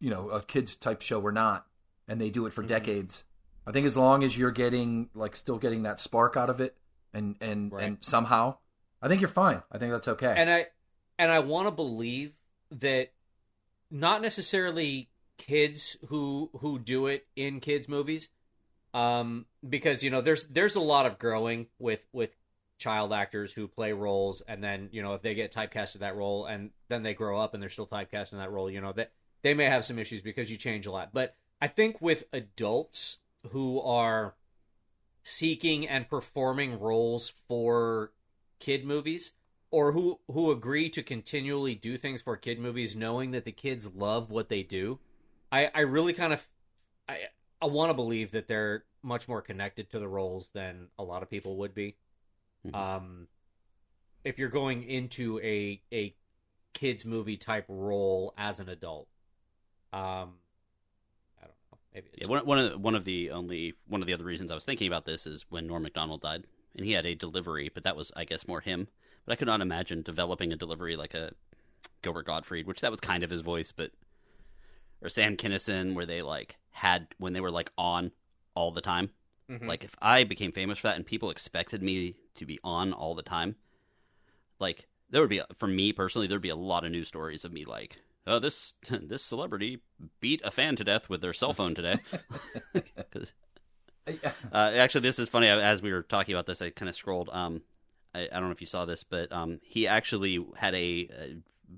you 0.00 0.10
know, 0.10 0.30
a 0.30 0.42
kids 0.42 0.76
type 0.76 1.02
show 1.02 1.20
or 1.20 1.32
not, 1.32 1.66
and 2.06 2.20
they 2.20 2.30
do 2.30 2.46
it 2.46 2.52
for 2.52 2.62
decades. 2.62 3.24
I 3.68 3.72
think 3.72 3.84
as 3.84 3.98
long 3.98 4.24
as 4.24 4.38
you're 4.38 4.50
getting 4.50 5.10
like 5.14 5.36
still 5.36 5.58
getting 5.58 5.82
that 5.82 6.00
spark 6.00 6.38
out 6.38 6.48
of 6.48 6.58
it, 6.58 6.74
and 7.12 7.36
and 7.42 7.70
Right. 7.70 7.84
and 7.84 7.98
somehow, 8.00 8.56
I 9.02 9.08
think 9.08 9.20
you're 9.20 9.28
fine. 9.28 9.62
I 9.70 9.76
think 9.76 9.92
that's 9.92 10.08
okay. 10.08 10.34
And 10.36 10.48
I 10.48 10.66
and 11.18 11.30
I 11.30 11.40
want 11.40 11.68
to 11.68 11.70
believe 11.70 12.32
that 12.70 13.12
not 13.90 14.22
necessarily 14.22 15.10
kids 15.36 15.98
who 16.08 16.50
who 16.60 16.78
do 16.78 17.06
it 17.08 17.26
in 17.36 17.60
kids 17.60 17.88
movies 17.88 18.28
um 18.92 19.46
because 19.66 20.02
you 20.02 20.10
know 20.10 20.20
there's 20.20 20.44
there's 20.46 20.74
a 20.74 20.80
lot 20.80 21.06
of 21.06 21.18
growing 21.18 21.66
with 21.78 22.06
with 22.12 22.30
child 22.78 23.12
actors 23.12 23.52
who 23.52 23.68
play 23.68 23.92
roles 23.92 24.40
and 24.48 24.64
then 24.64 24.88
you 24.90 25.00
know 25.02 25.14
if 25.14 25.22
they 25.22 25.34
get 25.34 25.52
typecast 25.52 25.92
to 25.92 25.98
that 25.98 26.16
role 26.16 26.46
and 26.46 26.70
then 26.88 27.02
they 27.02 27.14
grow 27.14 27.38
up 27.38 27.54
and 27.54 27.62
they're 27.62 27.70
still 27.70 27.86
typecast 27.86 28.32
in 28.32 28.38
that 28.38 28.50
role 28.50 28.68
you 28.70 28.80
know 28.80 28.92
that 28.92 29.12
they 29.42 29.54
may 29.54 29.66
have 29.66 29.84
some 29.84 29.98
issues 29.98 30.22
because 30.22 30.50
you 30.50 30.56
change 30.56 30.86
a 30.86 30.90
lot 30.90 31.10
but 31.12 31.36
i 31.60 31.68
think 31.68 32.00
with 32.00 32.24
adults 32.32 33.18
who 33.50 33.80
are 33.80 34.34
seeking 35.22 35.88
and 35.88 36.08
performing 36.08 36.78
roles 36.78 37.28
for 37.28 38.12
kid 38.58 38.84
movies 38.84 39.32
or 39.70 39.92
who 39.92 40.20
who 40.28 40.50
agree 40.50 40.88
to 40.90 41.02
continually 41.02 41.74
do 41.74 41.96
things 41.96 42.22
for 42.22 42.36
kid 42.36 42.58
movies 42.58 42.96
knowing 42.96 43.30
that 43.32 43.44
the 43.44 43.52
kids 43.52 43.94
love 43.94 44.30
what 44.30 44.48
they 44.48 44.62
do 44.62 44.98
i 45.52 45.70
i 45.74 45.80
really 45.80 46.12
kind 46.12 46.32
of 46.32 46.48
i 47.08 47.20
i 47.62 47.66
want 47.66 47.90
to 47.90 47.94
believe 47.94 48.32
that 48.32 48.48
they're 48.48 48.84
much 49.02 49.28
more 49.28 49.42
connected 49.42 49.90
to 49.90 49.98
the 49.98 50.08
roles 50.08 50.50
than 50.50 50.88
a 50.98 51.04
lot 51.04 51.22
of 51.22 51.30
people 51.30 51.56
would 51.56 51.74
be 51.74 51.96
Mhm. 52.64 52.74
um 52.74 53.28
if 54.24 54.38
you're 54.38 54.48
going 54.48 54.82
into 54.82 55.40
a 55.40 55.82
a 55.92 56.14
kids 56.74 57.04
movie 57.04 57.36
type 57.36 57.64
role 57.68 58.34
as 58.36 58.60
an 58.60 58.68
adult 58.68 59.08
um 59.92 59.98
i 60.02 60.04
don't 60.04 60.26
know 60.28 60.38
maybe 61.94 62.08
Yeah, 62.14 62.26
one, 62.28 62.44
one 62.46 62.58
of 62.58 62.72
the, 62.72 62.78
one 62.78 62.94
of 62.94 63.04
the 63.04 63.30
only 63.30 63.74
one 63.86 64.00
of 64.00 64.06
the 64.06 64.14
other 64.14 64.24
reasons 64.24 64.50
I 64.50 64.54
was 64.54 64.64
thinking 64.64 64.86
about 64.86 65.04
this 65.04 65.26
is 65.26 65.46
when 65.48 65.66
Norm 65.66 65.82
Macdonald 65.82 66.22
died, 66.22 66.44
and 66.76 66.84
he 66.84 66.92
had 66.92 67.06
a 67.06 67.14
delivery, 67.14 67.70
but 67.72 67.84
that 67.84 67.96
was 67.96 68.12
I 68.16 68.24
guess 68.24 68.48
more 68.48 68.60
him. 68.60 68.88
But 69.24 69.32
I 69.32 69.36
could 69.36 69.48
not 69.48 69.60
imagine 69.60 70.02
developing 70.02 70.52
a 70.52 70.56
delivery 70.56 70.96
like 70.96 71.14
a 71.14 71.32
Gilbert 72.02 72.26
Gottfried, 72.26 72.66
which 72.66 72.80
that 72.80 72.90
was 72.90 73.00
kind 73.00 73.22
of 73.22 73.30
his 73.30 73.40
voice, 73.40 73.72
but 73.72 73.92
or 75.02 75.08
Sam 75.08 75.36
Kinison, 75.36 75.94
where 75.94 76.06
they 76.06 76.22
like 76.22 76.56
had 76.70 77.08
when 77.18 77.32
they 77.32 77.40
were 77.40 77.50
like 77.50 77.70
on 77.76 78.12
all 78.54 78.70
the 78.72 78.80
time. 78.80 79.10
Mhm. 79.50 79.66
Like 79.66 79.84
if 79.84 79.94
I 80.00 80.24
became 80.24 80.52
famous 80.52 80.78
for 80.78 80.88
that 80.88 80.96
and 80.96 81.06
people 81.06 81.30
expected 81.30 81.82
me 81.82 82.16
to 82.36 82.46
be 82.46 82.58
on 82.62 82.92
all 82.92 83.14
the 83.14 83.22
time, 83.22 83.56
like 84.58 84.88
there 85.10 85.20
would 85.20 85.30
be 85.30 85.42
for 85.58 85.66
me 85.66 85.92
personally 85.92 86.26
there'd 86.26 86.42
be 86.42 86.48
a 86.48 86.56
lot 86.56 86.84
of 86.84 86.92
news 86.92 87.08
stories 87.08 87.44
of 87.44 87.52
me 87.52 87.64
like, 87.64 87.98
oh 88.28 88.38
this 88.38 88.74
this 88.90 89.22
celebrity 89.22 89.80
beat 90.20 90.40
a 90.44 90.50
fan 90.50 90.76
to 90.76 90.84
death 90.84 91.08
with 91.08 91.20
their 91.20 91.32
cell 91.32 91.52
phone 91.52 91.74
today. 91.74 91.98
uh, 94.52 94.70
actually, 94.76 95.00
this 95.00 95.18
is 95.18 95.28
funny. 95.28 95.48
As 95.48 95.82
we 95.82 95.92
were 95.92 96.02
talking 96.02 96.34
about 96.34 96.46
this, 96.46 96.62
I 96.62 96.70
kind 96.70 96.88
of 96.88 96.96
scrolled. 96.96 97.28
Um, 97.30 97.62
I, 98.14 98.28
I 98.30 98.34
don't 98.34 98.44
know 98.44 98.50
if 98.50 98.60
you 98.60 98.66
saw 98.66 98.84
this, 98.84 99.02
but 99.02 99.32
um, 99.32 99.60
he 99.62 99.86
actually 99.86 100.44
had 100.56 100.74
a 100.74 101.08
uh, 101.08 101.26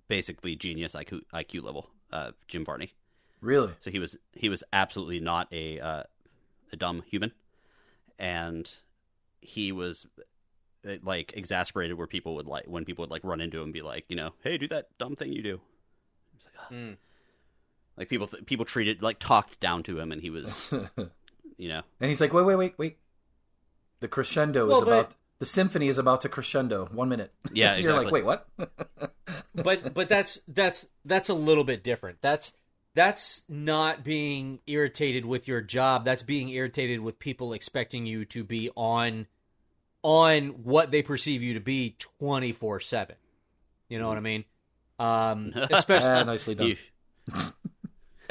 basically 0.09 0.57
genius 0.57 0.95
IQ, 0.95 1.23
IQ 1.33 1.63
level. 1.63 1.91
Uh, 2.13 2.33
Jim 2.49 2.65
Varney. 2.65 2.93
really, 3.41 3.73
So 3.79 3.91
he 3.91 4.01
was 4.01 4.17
he 4.33 4.49
was 4.49 4.65
absolutely 4.73 5.21
not 5.21 5.47
a 5.53 5.79
uh, 5.79 6.03
a 6.73 6.77
dumb 6.77 7.03
human, 7.07 7.33
and 8.19 8.69
he 9.41 9.71
was 9.71 10.07
uh, 10.87 10.95
like 11.03 11.33
exasperated 11.37 11.97
where 11.97 12.09
people 12.09 12.35
would 12.35 12.47
like 12.47 12.65
when 12.67 12.85
people 12.85 13.03
would 13.03 13.11
like 13.11 13.23
run 13.25 13.41
into 13.41 13.59
him 13.59 13.65
and 13.65 13.73
be 13.73 13.83
like, 13.83 14.07
you 14.09 14.17
know, 14.17 14.33
hey, 14.43 14.59
do 14.59 14.67
that 14.69 14.89
dumb 14.99 15.15
thing 15.15 15.33
you 15.33 15.43
do. 15.43 15.61
It's 16.40 16.46
like, 16.46 16.55
"Ah." 16.59 16.72
Mm. 16.74 16.96
like 17.96 18.09
people 18.09 18.26
th- 18.26 18.46
people 18.46 18.64
treated 18.64 19.03
like 19.03 19.18
talked 19.18 19.61
down 19.61 19.83
to 19.85 19.98
him, 20.00 20.11
and 20.12 20.22
he 20.22 20.31
was 20.31 20.70
you 21.57 21.68
know 21.68 21.83
and 22.00 22.09
he's 22.09 22.20
like, 22.20 22.33
wait, 22.33 22.44
wait, 22.46 22.57
wait, 22.57 22.79
wait. 22.79 22.98
The 24.00 24.09
crescendo 24.09 24.66
Well, 24.66 24.79
is 24.79 24.85
but- 24.85 24.90
about 24.90 25.14
the 25.38 25.46
symphony 25.46 25.88
is 25.88 25.96
about 25.98 26.20
to 26.22 26.29
crescendo. 26.29 26.87
One 26.92 27.09
minute. 27.09 27.33
Yeah, 27.53 27.76
You're 27.76 27.94
like, 27.94 28.11
wait, 28.11 28.24
what? 28.24 28.48
but 29.55 29.94
but 29.94 30.09
that's 30.09 30.40
that's 30.48 30.87
that's 31.05 31.29
a 31.29 31.35
little 31.35 31.64
bit 31.64 31.83
different. 31.85 32.18
That's 32.22 32.53
that's 32.94 33.44
not 33.48 34.03
being 34.03 34.61
irritated 34.66 35.24
with 35.24 35.46
your 35.46 35.61
job. 35.61 36.05
That's 36.05 36.22
being 36.22 36.48
irritated 36.48 37.00
with 37.00 37.18
people 37.18 37.53
expecting 37.53 38.05
you 38.07 38.24
to 38.26 38.42
be 38.44 38.70
on 38.76 39.26
on 40.03 40.48
what 40.64 40.90
they 40.90 41.03
perceive 41.03 41.42
you 41.42 41.55
to 41.55 41.61
be 41.61 41.96
24/7. 42.20 43.12
You 43.88 43.98
know 43.98 44.09
what 44.09 44.16
I 44.16 44.20
mean? 44.20 44.44
Um 45.01 45.53
especially 45.71 46.09
ah, 46.09 46.23
nicely 46.25 46.55
done. 46.55 46.77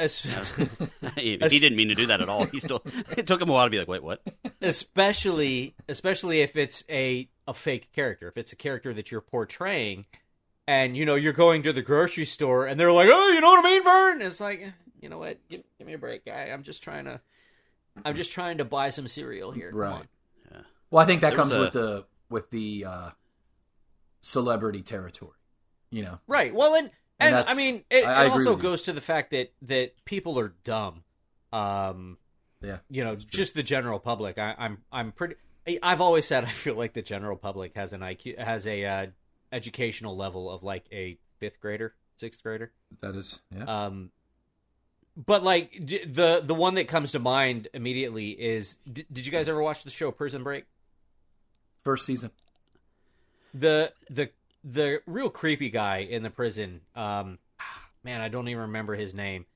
he, 0.00 0.04
es- 0.06 0.22
he, 0.24 1.36
he 1.36 1.58
didn't 1.58 1.76
mean 1.76 1.88
to 1.88 1.94
do 1.94 2.06
that 2.06 2.22
at 2.22 2.28
all. 2.30 2.44
He 2.46 2.58
still 2.60 2.82
it 3.18 3.26
took 3.26 3.42
him 3.42 3.50
a 3.50 3.52
while 3.52 3.66
to 3.66 3.70
be 3.70 3.78
like, 3.78 3.86
wait, 3.88 4.02
what? 4.02 4.22
especially 4.62 5.74
especially 5.88 6.40
if 6.40 6.56
it's 6.56 6.84
a 6.88 7.28
a 7.46 7.52
fake 7.52 7.90
character 7.92 8.28
if 8.28 8.36
it's 8.38 8.52
a 8.52 8.56
character 8.56 8.94
that 8.94 9.10
you're 9.10 9.20
portraying 9.20 10.06
and 10.66 10.96
you 10.96 11.04
know 11.04 11.16
you're 11.16 11.32
going 11.32 11.62
to 11.64 11.72
the 11.72 11.82
grocery 11.82 12.24
store 12.24 12.64
and 12.66 12.78
they're 12.78 12.92
like 12.92 13.08
oh 13.12 13.28
you 13.30 13.40
know 13.40 13.48
what 13.48 13.64
i 13.64 13.68
mean 13.68 13.82
vern 13.82 14.22
it's 14.22 14.40
like 14.40 14.72
you 15.00 15.08
know 15.08 15.18
what 15.18 15.36
give, 15.48 15.62
give 15.78 15.86
me 15.86 15.94
a 15.94 15.98
break 15.98 16.24
guy 16.24 16.44
i'm 16.52 16.62
just 16.62 16.82
trying 16.82 17.06
to 17.06 17.20
i'm 18.04 18.14
just 18.14 18.30
trying 18.32 18.58
to 18.58 18.64
buy 18.64 18.90
some 18.90 19.08
cereal 19.08 19.50
here 19.50 19.70
Right. 19.74 19.92
on. 19.92 20.08
Well, 20.90 21.02
I 21.02 21.06
think 21.06 21.20
that 21.22 21.30
There 21.30 21.36
comes 21.38 21.52
a- 21.54 21.60
with 21.60 21.72
the 21.72 22.04
with 22.28 22.50
the 22.50 22.84
uh, 22.84 23.10
celebrity 24.20 24.82
territory. 24.82 25.32
You 25.90 26.02
know, 26.02 26.18
right. 26.26 26.54
Well 26.54 26.74
and 26.74 26.90
And 27.18 27.34
and, 27.34 27.48
i 27.48 27.54
mean 27.54 27.84
it, 27.90 28.04
I- 28.04 28.22
I 28.22 28.26
it 28.26 28.30
also 28.30 28.56
goes 28.56 28.84
to 28.84 28.92
the 28.92 29.00
fact 29.00 29.30
that 29.32 29.52
that 29.62 30.04
people 30.04 30.38
are 30.38 30.54
dumb. 30.64 31.02
Um 31.52 32.16
yeah. 32.62 32.78
you 32.88 33.02
know 33.04 33.16
just 33.16 33.54
the 33.54 33.62
general 33.62 33.98
public. 33.98 34.38
I, 34.38 34.54
i'm 34.58 34.78
i'm 34.92 35.12
pretty 35.12 35.34
i've 35.82 36.00
always 36.00 36.26
said 36.26 36.44
i 36.50 36.50
feel 36.50 36.74
like 36.74 36.92
the 36.92 37.02
general 37.02 37.36
public 37.36 37.74
has 37.74 37.92
an 37.92 38.00
iq 38.00 38.38
has 38.38 38.66
a 38.66 38.84
uh, 38.84 39.06
educational 39.50 40.16
level 40.16 40.50
of 40.50 40.62
like 40.62 40.84
a 40.92 41.18
fifth 41.38 41.58
grader 41.60 41.94
sixth 42.18 42.42
grader. 42.42 42.70
That 43.00 43.16
is, 43.16 43.40
yeah. 43.56 43.86
um 43.86 44.10
but 45.16 45.42
like 45.42 45.72
the 45.86 46.42
the 46.44 46.54
one 46.54 46.74
that 46.74 46.86
comes 46.86 47.12
to 47.12 47.18
mind 47.18 47.68
immediately 47.74 48.30
is 48.30 48.76
d- 48.90 49.06
did 49.10 49.24
you 49.26 49.32
guys 49.32 49.48
ever 49.48 49.60
watch 49.62 49.82
the 49.82 49.90
show 49.90 50.10
prison 50.12 50.42
break? 50.44 50.66
First 51.82 52.04
season. 52.06 52.30
the 53.54 53.92
the 54.10 54.30
the 54.64 55.00
real 55.06 55.30
creepy 55.30 55.70
guy 55.70 55.98
in 55.98 56.22
the 56.22 56.30
prison 56.30 56.80
um 56.94 57.38
man 58.04 58.20
i 58.20 58.28
don't 58.28 58.48
even 58.48 58.62
remember 58.62 58.94
his 58.94 59.14
name 59.14 59.46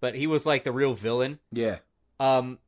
but 0.00 0.14
he 0.14 0.26
was 0.26 0.44
like 0.46 0.64
the 0.64 0.72
real 0.72 0.94
villain 0.94 1.38
Yeah. 1.52 1.78
um 2.20 2.58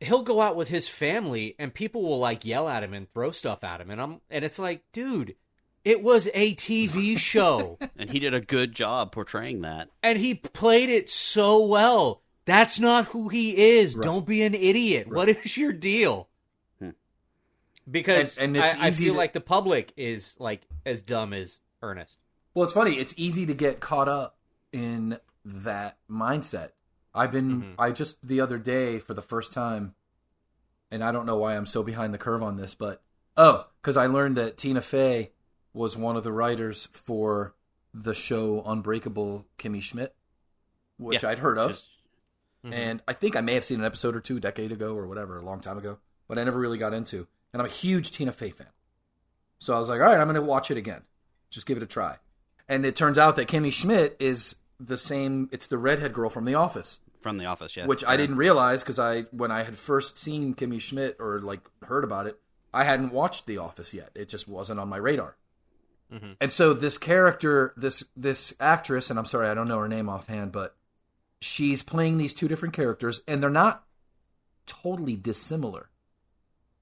he'll 0.00 0.22
go 0.22 0.40
out 0.42 0.56
with 0.56 0.68
his 0.68 0.88
family 0.88 1.54
and 1.58 1.72
people 1.72 2.02
will 2.02 2.18
like 2.18 2.44
yell 2.44 2.68
at 2.68 2.82
him 2.82 2.92
and 2.94 3.10
throw 3.12 3.30
stuff 3.30 3.64
at 3.64 3.80
him 3.80 3.90
and 3.90 4.00
I'm 4.00 4.20
and 4.30 4.44
it's 4.44 4.58
like, 4.58 4.82
dude, 4.92 5.36
it 5.84 6.02
was 6.02 6.28
a 6.34 6.54
TV 6.54 7.16
show 7.32 7.78
and 7.96 8.10
he 8.10 8.18
did 8.18 8.34
a 8.34 8.40
good 8.42 8.72
job 8.72 9.10
portraying 9.12 9.62
that. 9.62 9.88
and 10.02 10.18
he 10.18 10.34
played 10.34 10.90
it 10.90 11.08
so 11.08 11.64
well. 11.64 12.20
That's 12.44 12.78
not 12.78 13.06
who 13.06 13.28
he 13.30 13.56
is. 13.78 13.96
Right. 13.96 14.04
Don't 14.04 14.26
be 14.26 14.42
an 14.42 14.54
idiot. 14.54 15.08
What 15.08 15.28
is 15.30 15.56
your 15.56 15.72
deal? 15.72 16.28
Because 17.90 18.38
And- 18.38 18.56
and 18.56 18.64
it's 18.64 18.74
I, 18.76 18.86
I 18.86 18.90
feel 18.90 19.14
to- 19.14 19.18
like 19.18 19.32
the 19.32 19.40
public 19.40 19.92
is 19.96 20.34
like 20.38 20.62
as 20.84 21.02
dumb 21.02 21.32
as 21.32 21.60
Ernest. 21.82 22.18
Well, 22.54 22.64
it's 22.64 22.72
funny. 22.72 22.94
It's 22.98 23.14
easy 23.16 23.46
to 23.46 23.54
get 23.54 23.80
caught 23.80 24.08
up 24.08 24.38
in 24.72 25.18
that 25.44 25.98
mindset. 26.10 26.70
I've 27.14 27.30
been, 27.32 27.62
Mhm. 27.62 27.74
I 27.78 27.92
just 27.92 28.26
the 28.26 28.40
other 28.40 28.58
day 28.58 28.98
for 28.98 29.14
the 29.14 29.22
first 29.22 29.52
time, 29.52 29.94
and 30.90 31.02
I 31.04 31.12
don't 31.12 31.26
know 31.26 31.36
why 31.36 31.56
I'm 31.56 31.66
so 31.66 31.82
behind 31.82 32.12
the 32.12 32.18
curve 32.18 32.42
on 32.42 32.56
this, 32.56 32.74
but 32.74 33.02
oh, 33.36 33.66
because 33.80 33.96
I 33.96 34.06
learned 34.06 34.36
that 34.36 34.56
Tina 34.58 34.80
Fey 34.82 35.32
was 35.72 35.96
one 35.96 36.16
of 36.16 36.24
the 36.24 36.32
writers 36.32 36.86
for 36.92 37.54
the 37.94 38.14
show 38.14 38.62
Unbreakable 38.66 39.46
Kimmy 39.58 39.82
Schmidt, 39.82 40.14
which 40.98 41.22
Yeah. 41.22 41.30
I'd 41.30 41.38
heard 41.38 41.58
of. 41.58 41.70
Just- 41.72 41.84
and 42.64 43.00
I 43.06 43.12
think 43.12 43.36
I 43.36 43.40
may 43.42 43.54
have 43.54 43.64
seen 43.64 43.78
an 43.78 43.86
episode 43.86 44.16
or 44.16 44.20
two 44.20 44.38
a 44.38 44.40
decade 44.40 44.72
ago 44.72 44.96
or 44.96 45.06
whatever, 45.06 45.38
a 45.38 45.44
long 45.44 45.60
time 45.60 45.78
ago, 45.78 45.98
but 46.26 46.36
I 46.38 46.42
never 46.44 46.58
really 46.58 46.78
got 46.78 46.92
into. 46.92 47.28
And 47.56 47.62
I'm 47.62 47.66
a 47.66 47.72
huge 47.72 48.10
Tina 48.10 48.32
Fey 48.32 48.50
fan, 48.50 48.66
so 49.58 49.74
I 49.74 49.78
was 49.78 49.88
like, 49.88 49.98
all 49.98 50.06
right, 50.08 50.20
I'm 50.20 50.26
going 50.26 50.34
to 50.34 50.42
watch 50.42 50.70
it 50.70 50.76
again, 50.76 51.04
just 51.48 51.64
give 51.64 51.78
it 51.78 51.82
a 51.82 51.86
try. 51.86 52.18
And 52.68 52.84
it 52.84 52.94
turns 52.94 53.16
out 53.16 53.34
that 53.36 53.48
Kimmy 53.48 53.72
Schmidt 53.72 54.14
is 54.20 54.56
the 54.78 54.98
same; 54.98 55.48
it's 55.50 55.66
the 55.66 55.78
redhead 55.78 56.12
girl 56.12 56.28
from 56.28 56.44
The 56.44 56.54
Office, 56.54 57.00
from 57.18 57.38
the 57.38 57.46
office, 57.46 57.74
yeah. 57.74 57.86
which 57.86 58.04
I 58.04 58.18
didn't 58.18 58.36
realize 58.36 58.82
because 58.82 58.98
I, 58.98 59.22
when 59.30 59.50
I 59.50 59.62
had 59.62 59.78
first 59.78 60.18
seen 60.18 60.54
Kimmy 60.54 60.82
Schmidt 60.82 61.16
or 61.18 61.40
like 61.40 61.62
heard 61.84 62.04
about 62.04 62.26
it, 62.26 62.38
I 62.74 62.84
hadn't 62.84 63.10
watched 63.10 63.46
The 63.46 63.56
Office 63.56 63.94
yet. 63.94 64.10
It 64.14 64.28
just 64.28 64.46
wasn't 64.46 64.78
on 64.78 64.90
my 64.90 64.98
radar. 64.98 65.38
Mhm. 66.12 66.36
And 66.38 66.52
so 66.52 66.74
this 66.74 66.98
character, 66.98 67.72
this 67.74 68.04
this 68.14 68.52
actress, 68.60 69.08
and 69.08 69.18
I'm 69.18 69.24
sorry 69.24 69.48
I 69.48 69.54
don't 69.54 69.66
know 69.66 69.78
her 69.78 69.88
name 69.88 70.10
offhand, 70.10 70.52
but 70.52 70.76
she's 71.40 71.82
playing 71.82 72.18
these 72.18 72.34
two 72.34 72.48
different 72.48 72.74
characters, 72.74 73.22
and 73.26 73.42
they're 73.42 73.48
not 73.48 73.86
totally 74.66 75.16
dissimilar. 75.16 75.88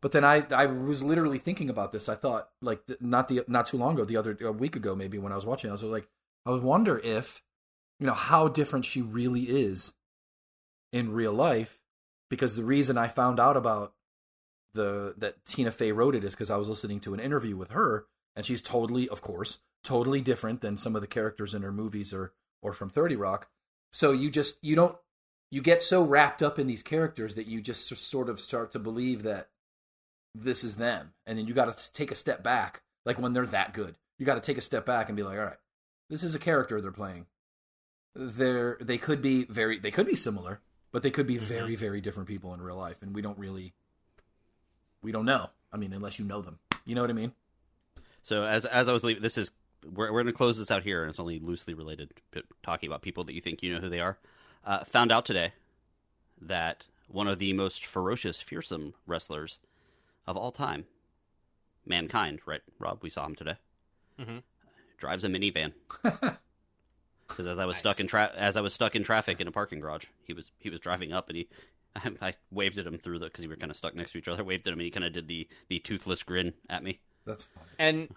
But 0.04 0.12
then 0.12 0.22
I 0.22 0.44
I 0.50 0.66
was 0.66 1.02
literally 1.02 1.38
thinking 1.38 1.70
about 1.70 1.90
this. 1.90 2.10
I 2.10 2.14
thought 2.14 2.50
like 2.60 2.82
not 3.00 3.30
the 3.30 3.42
not 3.48 3.64
too 3.64 3.78
long 3.78 3.94
ago, 3.94 4.04
the 4.04 4.18
other 4.18 4.36
a 4.42 4.52
week 4.52 4.76
ago 4.76 4.94
maybe 4.94 5.16
when 5.16 5.32
I 5.32 5.34
was 5.34 5.46
watching, 5.46 5.70
I 5.70 5.72
was 5.72 5.82
like, 5.82 6.06
I 6.44 6.50
wonder 6.50 6.98
if 6.98 7.42
you 7.98 8.06
know 8.06 8.12
how 8.12 8.48
different 8.48 8.84
she 8.84 9.00
really 9.00 9.44
is 9.44 9.94
in 10.92 11.14
real 11.14 11.32
life, 11.32 11.80
because 12.28 12.54
the 12.54 12.64
reason 12.64 12.98
I 12.98 13.08
found 13.08 13.40
out 13.40 13.56
about 13.56 13.94
the 14.74 15.14
that 15.16 15.42
Tina 15.46 15.72
Fey 15.72 15.90
wrote 15.90 16.14
it 16.14 16.22
is 16.22 16.34
because 16.34 16.50
I 16.50 16.58
was 16.58 16.68
listening 16.68 17.00
to 17.00 17.14
an 17.14 17.20
interview 17.20 17.56
with 17.56 17.70
her, 17.70 18.04
and 18.36 18.44
she's 18.44 18.60
totally, 18.60 19.08
of 19.08 19.22
course, 19.22 19.60
totally 19.84 20.20
different 20.20 20.60
than 20.60 20.76
some 20.76 20.94
of 20.94 21.00
the 21.00 21.06
characters 21.06 21.54
in 21.54 21.62
her 21.62 21.72
movies 21.72 22.12
or 22.12 22.34
or 22.60 22.74
from 22.74 22.90
Thirty 22.90 23.16
Rock. 23.16 23.48
So 23.90 24.12
you 24.12 24.30
just 24.30 24.58
you 24.60 24.76
don't 24.76 24.98
you 25.50 25.62
get 25.62 25.82
so 25.82 26.04
wrapped 26.04 26.42
up 26.42 26.58
in 26.58 26.66
these 26.66 26.82
characters 26.82 27.36
that 27.36 27.46
you 27.46 27.62
just 27.62 27.88
sort 27.88 28.28
of 28.28 28.38
start 28.38 28.70
to 28.72 28.78
believe 28.78 29.22
that 29.22 29.48
this 30.34 30.64
is 30.64 30.76
them, 30.76 31.12
and 31.26 31.38
then 31.38 31.46
you 31.46 31.54
got 31.54 31.76
to 31.76 31.92
take 31.92 32.10
a 32.10 32.16
step 32.16 32.42
back. 32.42 32.82
Like 33.04 33.18
when 33.18 33.32
they're 33.32 33.46
that 33.46 33.74
good, 33.74 33.96
you 34.18 34.26
got 34.26 34.34
to 34.34 34.40
take 34.40 34.58
a 34.58 34.62
step 34.62 34.84
back 34.86 35.08
and 35.08 35.16
be 35.16 35.22
like, 35.22 35.38
all 35.38 35.44
right, 35.44 35.56
this 36.08 36.22
is 36.22 36.34
a 36.34 36.38
character 36.38 36.80
they're 36.80 36.90
playing. 36.90 37.26
They're 38.14 38.78
they 38.80 38.98
could 38.98 39.22
be 39.22 39.44
very 39.44 39.78
they 39.78 39.90
could 39.90 40.06
be 40.06 40.16
similar, 40.16 40.60
but 40.92 41.02
they 41.02 41.10
could 41.10 41.26
be 41.26 41.36
very 41.36 41.76
very 41.76 42.00
different 42.00 42.28
people 42.28 42.54
in 42.54 42.62
real 42.62 42.76
life, 42.76 43.02
and 43.02 43.14
we 43.14 43.22
don't 43.22 43.38
really 43.38 43.74
we 45.02 45.12
don't 45.12 45.26
know. 45.26 45.50
I 45.72 45.76
mean, 45.76 45.92
unless 45.92 46.18
you 46.18 46.24
know 46.24 46.40
them, 46.40 46.58
you 46.84 46.94
know 46.94 47.00
what 47.00 47.10
I 47.10 47.14
mean? 47.14 47.32
So 48.22 48.44
as 48.44 48.64
as 48.64 48.88
I 48.88 48.92
was 48.92 49.04
leaving, 49.04 49.22
this 49.22 49.36
is 49.36 49.50
we're 49.84 50.12
we're 50.12 50.22
going 50.22 50.26
to 50.26 50.32
close 50.32 50.58
this 50.58 50.70
out 50.70 50.82
here, 50.82 51.02
and 51.02 51.10
it's 51.10 51.20
only 51.20 51.40
loosely 51.40 51.74
related, 51.74 52.12
talking 52.62 52.88
about 52.88 53.02
people 53.02 53.24
that 53.24 53.34
you 53.34 53.40
think 53.40 53.62
you 53.62 53.74
know 53.74 53.80
who 53.80 53.90
they 53.90 54.00
are. 54.00 54.18
Uh, 54.64 54.84
found 54.84 55.12
out 55.12 55.26
today 55.26 55.52
that 56.40 56.84
one 57.08 57.28
of 57.28 57.38
the 57.38 57.52
most 57.52 57.84
ferocious, 57.84 58.40
fearsome 58.40 58.94
wrestlers 59.06 59.58
of 60.26 60.36
all 60.36 60.50
time, 60.52 60.84
mankind. 61.86 62.40
Right, 62.46 62.62
Rob? 62.78 62.98
We 63.02 63.10
saw 63.10 63.26
him 63.26 63.34
today. 63.34 63.56
Mhm. 64.18 64.42
Drives 64.98 65.24
a 65.24 65.28
minivan. 65.28 65.72
Because 67.26 67.46
as 67.46 67.58
I 67.58 67.64
was 67.64 67.74
Nice. 67.76 67.80
stuck 67.80 68.00
in 68.00 68.06
tra- 68.06 68.32
as 68.36 68.56
I 68.58 68.60
was 68.60 68.74
stuck 68.74 68.94
in 68.94 69.02
traffic 69.02 69.40
in 69.40 69.48
a 69.48 69.50
parking 69.50 69.80
garage, 69.80 70.04
he 70.24 70.34
was 70.34 70.52
he 70.58 70.68
was 70.68 70.78
driving 70.78 71.12
up, 71.14 71.28
and 71.30 71.38
he 71.38 71.48
I, 72.20 72.34
waved 72.50 72.76
at 72.76 72.86
him 72.86 72.98
through 72.98 73.18
the 73.18 73.26
because 73.26 73.44
we 73.46 73.48
were 73.48 73.56
kind 73.56 73.70
of 73.70 73.78
stuck 73.78 73.94
next 73.94 74.12
to 74.12 74.18
each 74.18 74.28
other. 74.28 74.42
I 74.42 74.42
waved 74.46 74.66
at 74.68 74.74
him, 74.74 74.78
and 74.78 74.84
he 74.84 74.90
kind 74.90 75.06
of 75.06 75.14
did 75.14 75.26
the 75.26 75.48
the 75.68 75.78
toothless 75.78 76.22
grin 76.22 76.52
at 76.68 76.82
me. 76.84 77.00
That's 77.24 77.44
funny. 77.44 77.66
And 77.78 78.14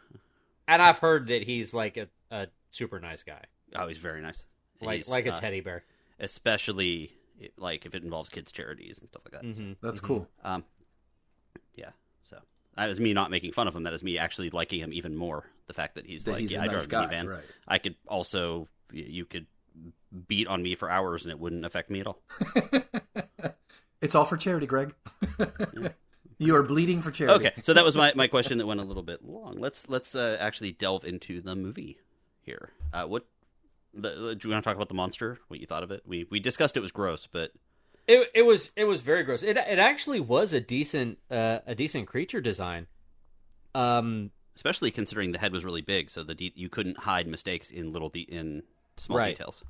and 0.68 0.82
I've 0.82 0.98
heard 0.98 1.28
that 1.28 1.44
he's 1.44 1.74
like 1.74 1.96
a, 1.96 2.10
a 2.32 2.48
super 2.72 3.00
nice 3.00 3.24
guy. 3.24 3.44
Oh, 3.78 3.88
he's 3.88 3.98
very 3.98 4.22
nice. 4.22 4.44
Like 4.82 4.98
He's, 4.98 5.10
like 5.10 5.26
a 5.26 5.34
uh, 5.34 5.38
teddy 5.38 5.62
bear. 5.62 5.86
especially 6.20 7.14
like 7.58 7.86
if 7.86 7.96
it 7.96 8.04
involves 8.04 8.28
kids 8.30 8.52
charities 8.52 8.98
and 9.00 9.08
stuff 9.08 9.22
like 9.26 9.42
that. 9.42 9.44
Mm-hmm. 9.50 9.74
That's 9.82 10.02
cool. 10.02 10.28
Um, 10.44 10.66
yeah. 11.76 11.90
So 12.22 12.38
that 12.76 12.88
was 12.88 13.00
me 13.00 13.14
not 13.14 13.32
making 13.32 13.52
fun 13.54 13.68
of 13.68 13.76
him. 13.76 13.84
That 13.84 13.94
is 13.94 14.04
me 14.04 14.18
actually 14.18 14.50
liking 14.50 14.80
him 14.80 14.94
even 14.94 15.16
more. 15.16 15.46
The 15.68 15.74
fact 15.74 15.96
that 15.96 16.06
he's 16.06 16.24
That 16.24 16.32
like, 16.32 16.42
he's 16.42 16.52
yeah, 16.54 16.62
I 16.62 16.68
nice 16.68 16.86
drive 16.86 17.12
a 17.12 17.14
minivan. 17.14 17.28
right. 17.30 17.44
I 17.68 17.78
could 17.78 17.96
also, 18.08 18.68
you 18.92 19.26
could 19.26 19.48
beat 20.28 20.48
on 20.48 20.64
me 20.64 20.76
for 20.76 20.90
hours 20.90 21.24
and 21.26 21.32
it 21.32 21.40
wouldn't 21.40 21.66
affect 21.66 21.90
me 21.90 22.00
at 22.00 22.08
all. 22.08 22.20
It's 24.02 24.14
all 24.14 24.26
for 24.26 24.38
charity, 24.38 24.68
Greg. 24.68 24.94
you 26.38 26.56
are 26.56 26.64
bleeding 26.64 27.02
for 27.02 27.12
charity. 27.12 27.48
Okay, 27.48 27.62
so 27.64 27.74
that 27.74 27.84
was 27.84 27.96
my, 27.96 28.14
my 28.16 28.28
question 28.28 28.60
that 28.60 28.68
went 28.68 28.80
a 28.80 28.84
little 28.84 29.04
bit 29.04 29.26
long. 29.26 29.56
Let's 29.58 29.90
let's 29.90 30.14
uh, 30.16 30.38
actually 30.40 30.72
delve 30.72 31.04
into 31.04 31.42
the 31.42 31.56
movie 31.56 31.98
here. 32.42 32.70
Uh, 32.94 33.06
what 33.06 33.26
the, 33.96 34.36
do 34.40 34.48
you 34.48 34.54
want 34.54 34.64
to 34.64 34.70
talk 34.70 34.76
about 34.76 34.88
the 34.90 34.94
monster? 34.94 35.40
What 35.48 35.60
you 35.60 35.66
thought 35.66 35.82
of 35.84 35.90
it? 35.90 36.04
We 36.06 36.28
we 36.30 36.40
discussed 36.40 36.78
it 36.78 36.82
was 36.82 36.92
gross, 36.92 37.28
but 37.32 37.52
It 38.08 38.30
it 38.34 38.42
was 38.44 38.72
it 38.76 38.86
was 38.86 39.02
very 39.02 39.24
gross. 39.24 39.44
It 39.44 39.58
it 39.58 39.80
actually 39.80 40.20
was 40.20 40.54
a 40.54 40.62
decent 40.62 41.18
uh, 41.30 41.60
a 41.68 41.76
decent 41.76 42.08
creature 42.08 42.42
design. 42.42 42.88
Um 43.76 44.32
especially 44.56 44.90
considering 44.92 45.32
the 45.34 45.38
head 45.38 45.52
was 45.52 45.64
really 45.64 45.82
big, 45.82 46.10
so 46.10 46.24
the 46.24 46.34
de- 46.34 46.54
you 46.56 46.68
couldn't 46.70 46.98
hide 47.00 47.28
mistakes 47.28 47.70
in 47.70 47.92
little 47.94 48.10
de- 48.10 48.22
in 48.22 48.64
small 48.98 49.18
Right. 49.20 49.36
details. 49.38 49.64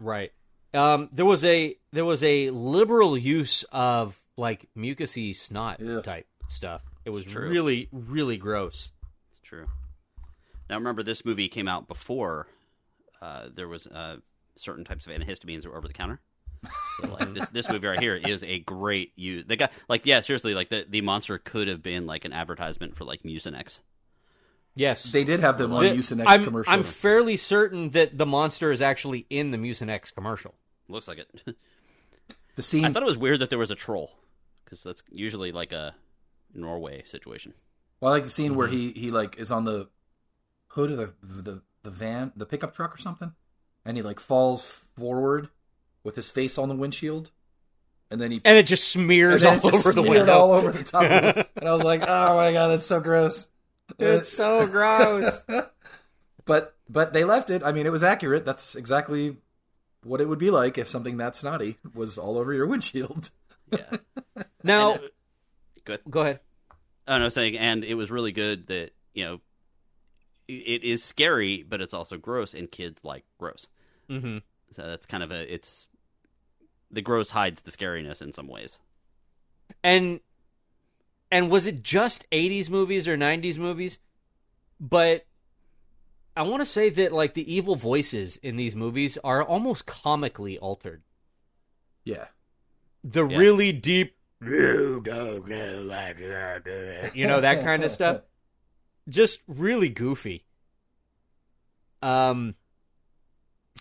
right. 0.00 0.32
Um 0.74 1.10
there 1.12 1.26
was 1.26 1.44
a 1.44 1.76
there 1.92 2.04
was 2.04 2.22
a 2.22 2.50
liberal 2.50 3.16
use 3.18 3.62
of 3.72 4.20
like 4.36 4.68
mucusy 4.76 5.36
snot 5.36 5.80
Ugh. 5.86 6.02
type 6.02 6.26
stuff. 6.48 6.82
It 7.04 7.10
was 7.10 7.24
true. 7.24 7.48
really 7.48 7.88
really 7.92 8.38
gross. 8.38 8.90
It's 9.32 9.40
true. 9.42 9.66
Now 10.70 10.76
remember, 10.78 11.02
this 11.02 11.24
movie 11.26 11.48
came 11.48 11.68
out 11.68 11.86
before 11.88 12.46
uh, 13.20 13.48
there 13.54 13.68
was 13.68 13.86
uh, 13.86 14.16
certain 14.56 14.84
types 14.84 15.06
of 15.06 15.12
antihistamines 15.12 15.62
that 15.62 15.70
were 15.70 15.76
over 15.76 15.86
the 15.86 15.92
counter. 15.92 16.20
So 17.00 17.08
like 17.08 17.34
this 17.34 17.48
this 17.48 17.68
movie 17.68 17.86
right 17.86 17.98
here 18.00 18.14
is 18.16 18.44
a 18.44 18.60
great 18.60 19.12
use. 19.16 19.44
The 19.46 19.56
guy 19.56 19.68
like 19.88 20.06
yeah 20.06 20.20
seriously 20.20 20.54
like 20.54 20.68
the 20.68 20.86
the 20.88 21.00
monster 21.00 21.38
could 21.38 21.68
have 21.68 21.82
been 21.82 22.06
like 22.06 22.24
an 22.24 22.32
advertisement 22.32 22.96
for 22.96 23.04
like 23.04 23.22
Mucinex. 23.22 23.80
Yes. 24.74 25.02
They 25.12 25.24
did 25.24 25.40
have 25.40 25.58
the 25.58 25.68
one 25.68 25.84
The- 25.84 25.90
Mucinex 25.92 26.24
I'm, 26.26 26.44
commercial. 26.44 26.72
I'm 26.72 26.82
fairly 26.82 27.36
certain 27.36 27.90
that 27.90 28.16
the 28.16 28.24
monster 28.26 28.72
is 28.72 28.80
actually 28.80 29.26
in 29.28 29.50
the 29.50 29.58
Mucinex 29.58 30.14
commercial. 30.14 30.54
Looks 30.88 31.08
like 31.08 31.18
it. 31.18 31.56
the 32.56 32.62
scene. 32.62 32.84
I 32.84 32.90
thought 32.92 33.02
it 33.02 33.06
was 33.06 33.18
weird 33.18 33.40
that 33.40 33.50
there 33.50 33.58
was 33.58 33.70
a 33.70 33.74
troll 33.74 34.12
because 34.64 34.82
that's 34.82 35.02
usually 35.10 35.52
like 35.52 35.72
a 35.72 35.94
Norway 36.54 37.02
situation. 37.06 37.54
well, 38.00 38.12
I 38.12 38.16
like 38.16 38.24
the 38.24 38.30
scene 38.30 38.50
Mm-hmm. 38.50 38.58
where 38.58 38.68
he 38.68 38.92
he 38.92 39.10
like 39.10 39.36
is 39.38 39.50
on 39.50 39.64
the 39.64 39.88
hood 40.68 40.90
of 40.92 40.96
the 40.98 41.12
the 41.42 41.62
the 41.82 41.90
van, 41.90 42.32
the 42.36 42.46
pickup 42.46 42.74
truck 42.74 42.94
or 42.94 42.98
something, 42.98 43.32
and 43.84 43.96
he 43.96 44.02
like 44.02 44.20
falls 44.20 44.62
forward 44.96 45.48
with 46.04 46.16
his 46.16 46.30
face 46.30 46.58
on 46.58 46.68
the 46.68 46.74
windshield, 46.76 47.30
and 48.10 48.20
then 48.20 48.30
he 48.30 48.40
And 48.44 48.58
it 48.58 48.66
just 48.66 48.88
smears 48.88 49.44
all 49.44 49.54
it 49.54 49.62
just 49.62 49.74
over 49.86 49.92
the 49.94 50.02
smeared 50.02 50.16
window. 50.26 50.32
all 50.38 50.52
over 50.52 50.72
the 50.72 50.84
top. 50.84 51.04
of 51.04 51.10
it. 51.36 51.50
and 51.56 51.68
I 51.68 51.72
was 51.72 51.82
like, 51.84 52.02
oh 52.06 52.36
my 52.36 52.52
god, 52.52 52.68
that's 52.68 52.86
so 52.86 53.00
gross. 53.00 53.48
It's 53.98 54.28
so 54.28 54.66
gross. 54.66 55.44
but 56.44 56.74
but 56.88 57.12
they 57.12 57.24
left 57.24 57.50
it. 57.50 57.62
I 57.64 57.72
mean, 57.72 57.86
it 57.86 57.92
was 57.92 58.02
accurate. 58.02 58.44
That's 58.44 58.74
exactly 58.74 59.36
what 60.04 60.20
it 60.20 60.28
would 60.28 60.38
be 60.38 60.50
like 60.50 60.78
if 60.78 60.88
something 60.88 61.16
that 61.18 61.36
snotty 61.36 61.78
was 61.94 62.18
all 62.18 62.36
over 62.38 62.52
your 62.52 62.66
windshield. 62.66 63.30
Yeah. 63.70 63.96
Now, 64.64 64.92
And, 64.94 65.00
uh, 65.04 65.08
good. 65.84 66.00
go 66.08 66.20
ahead. 66.20 66.40
Oh, 67.08 67.18
no, 67.18 67.28
saying, 67.30 67.58
and 67.58 67.82
it 67.84 67.94
was 67.94 68.12
really 68.12 68.30
good 68.30 68.68
that 68.68 68.90
you 69.12 69.24
know 69.24 69.40
it- 70.46 70.52
it 70.52 70.84
is 70.84 71.02
scary, 71.02 71.64
but 71.68 71.80
it's 71.80 71.94
also 71.94 72.16
gross, 72.16 72.54
and 72.54 72.70
kids 72.70 73.02
like 73.04 73.24
gross. 73.38 73.66
Mm-hmm. 74.08 74.38
So 74.70 74.86
that's 74.86 75.06
kind 75.06 75.22
of 75.24 75.30
a 75.32 75.52
it's 75.52 75.86
the 76.92 77.02
gross 77.02 77.30
hides 77.30 77.62
the 77.62 77.70
scariness 77.70 78.20
in 78.22 78.32
some 78.32 78.46
ways. 78.46 78.78
And 79.82 80.20
and 81.30 81.50
was 81.50 81.66
it 81.66 81.82
just 81.82 82.28
80s 82.30 82.68
movies 82.68 83.08
or 83.08 83.16
90s 83.16 83.56
movies? 83.58 83.98
But 84.78 85.24
I 86.36 86.42
want 86.42 86.60
to 86.60 86.66
say 86.66 86.90
that 86.90 87.12
like 87.12 87.34
the 87.34 87.52
evil 87.52 87.74
voices 87.74 88.36
in 88.36 88.56
these 88.56 88.76
movies 88.76 89.16
are 89.24 89.42
almost 89.42 89.86
comically 89.86 90.58
altered. 90.58 91.02
Yeah. 92.04 92.26
The 93.02 93.26
Yeah. 93.26 93.36
really 93.38 93.72
deep 93.72 94.16
You 94.44 95.00
don't 95.04 95.48
know 95.48 95.86
what 95.88 96.18
you're 96.18 96.58
doing. 96.60 97.10
You 97.14 97.26
know 97.26 97.40
that 97.40 97.64
kind 97.64 97.84
of 97.84 97.90
stuff. 97.98 98.22
Just 99.08 99.40
really 99.46 99.88
goofy. 99.88 100.44
Um, 102.02 102.54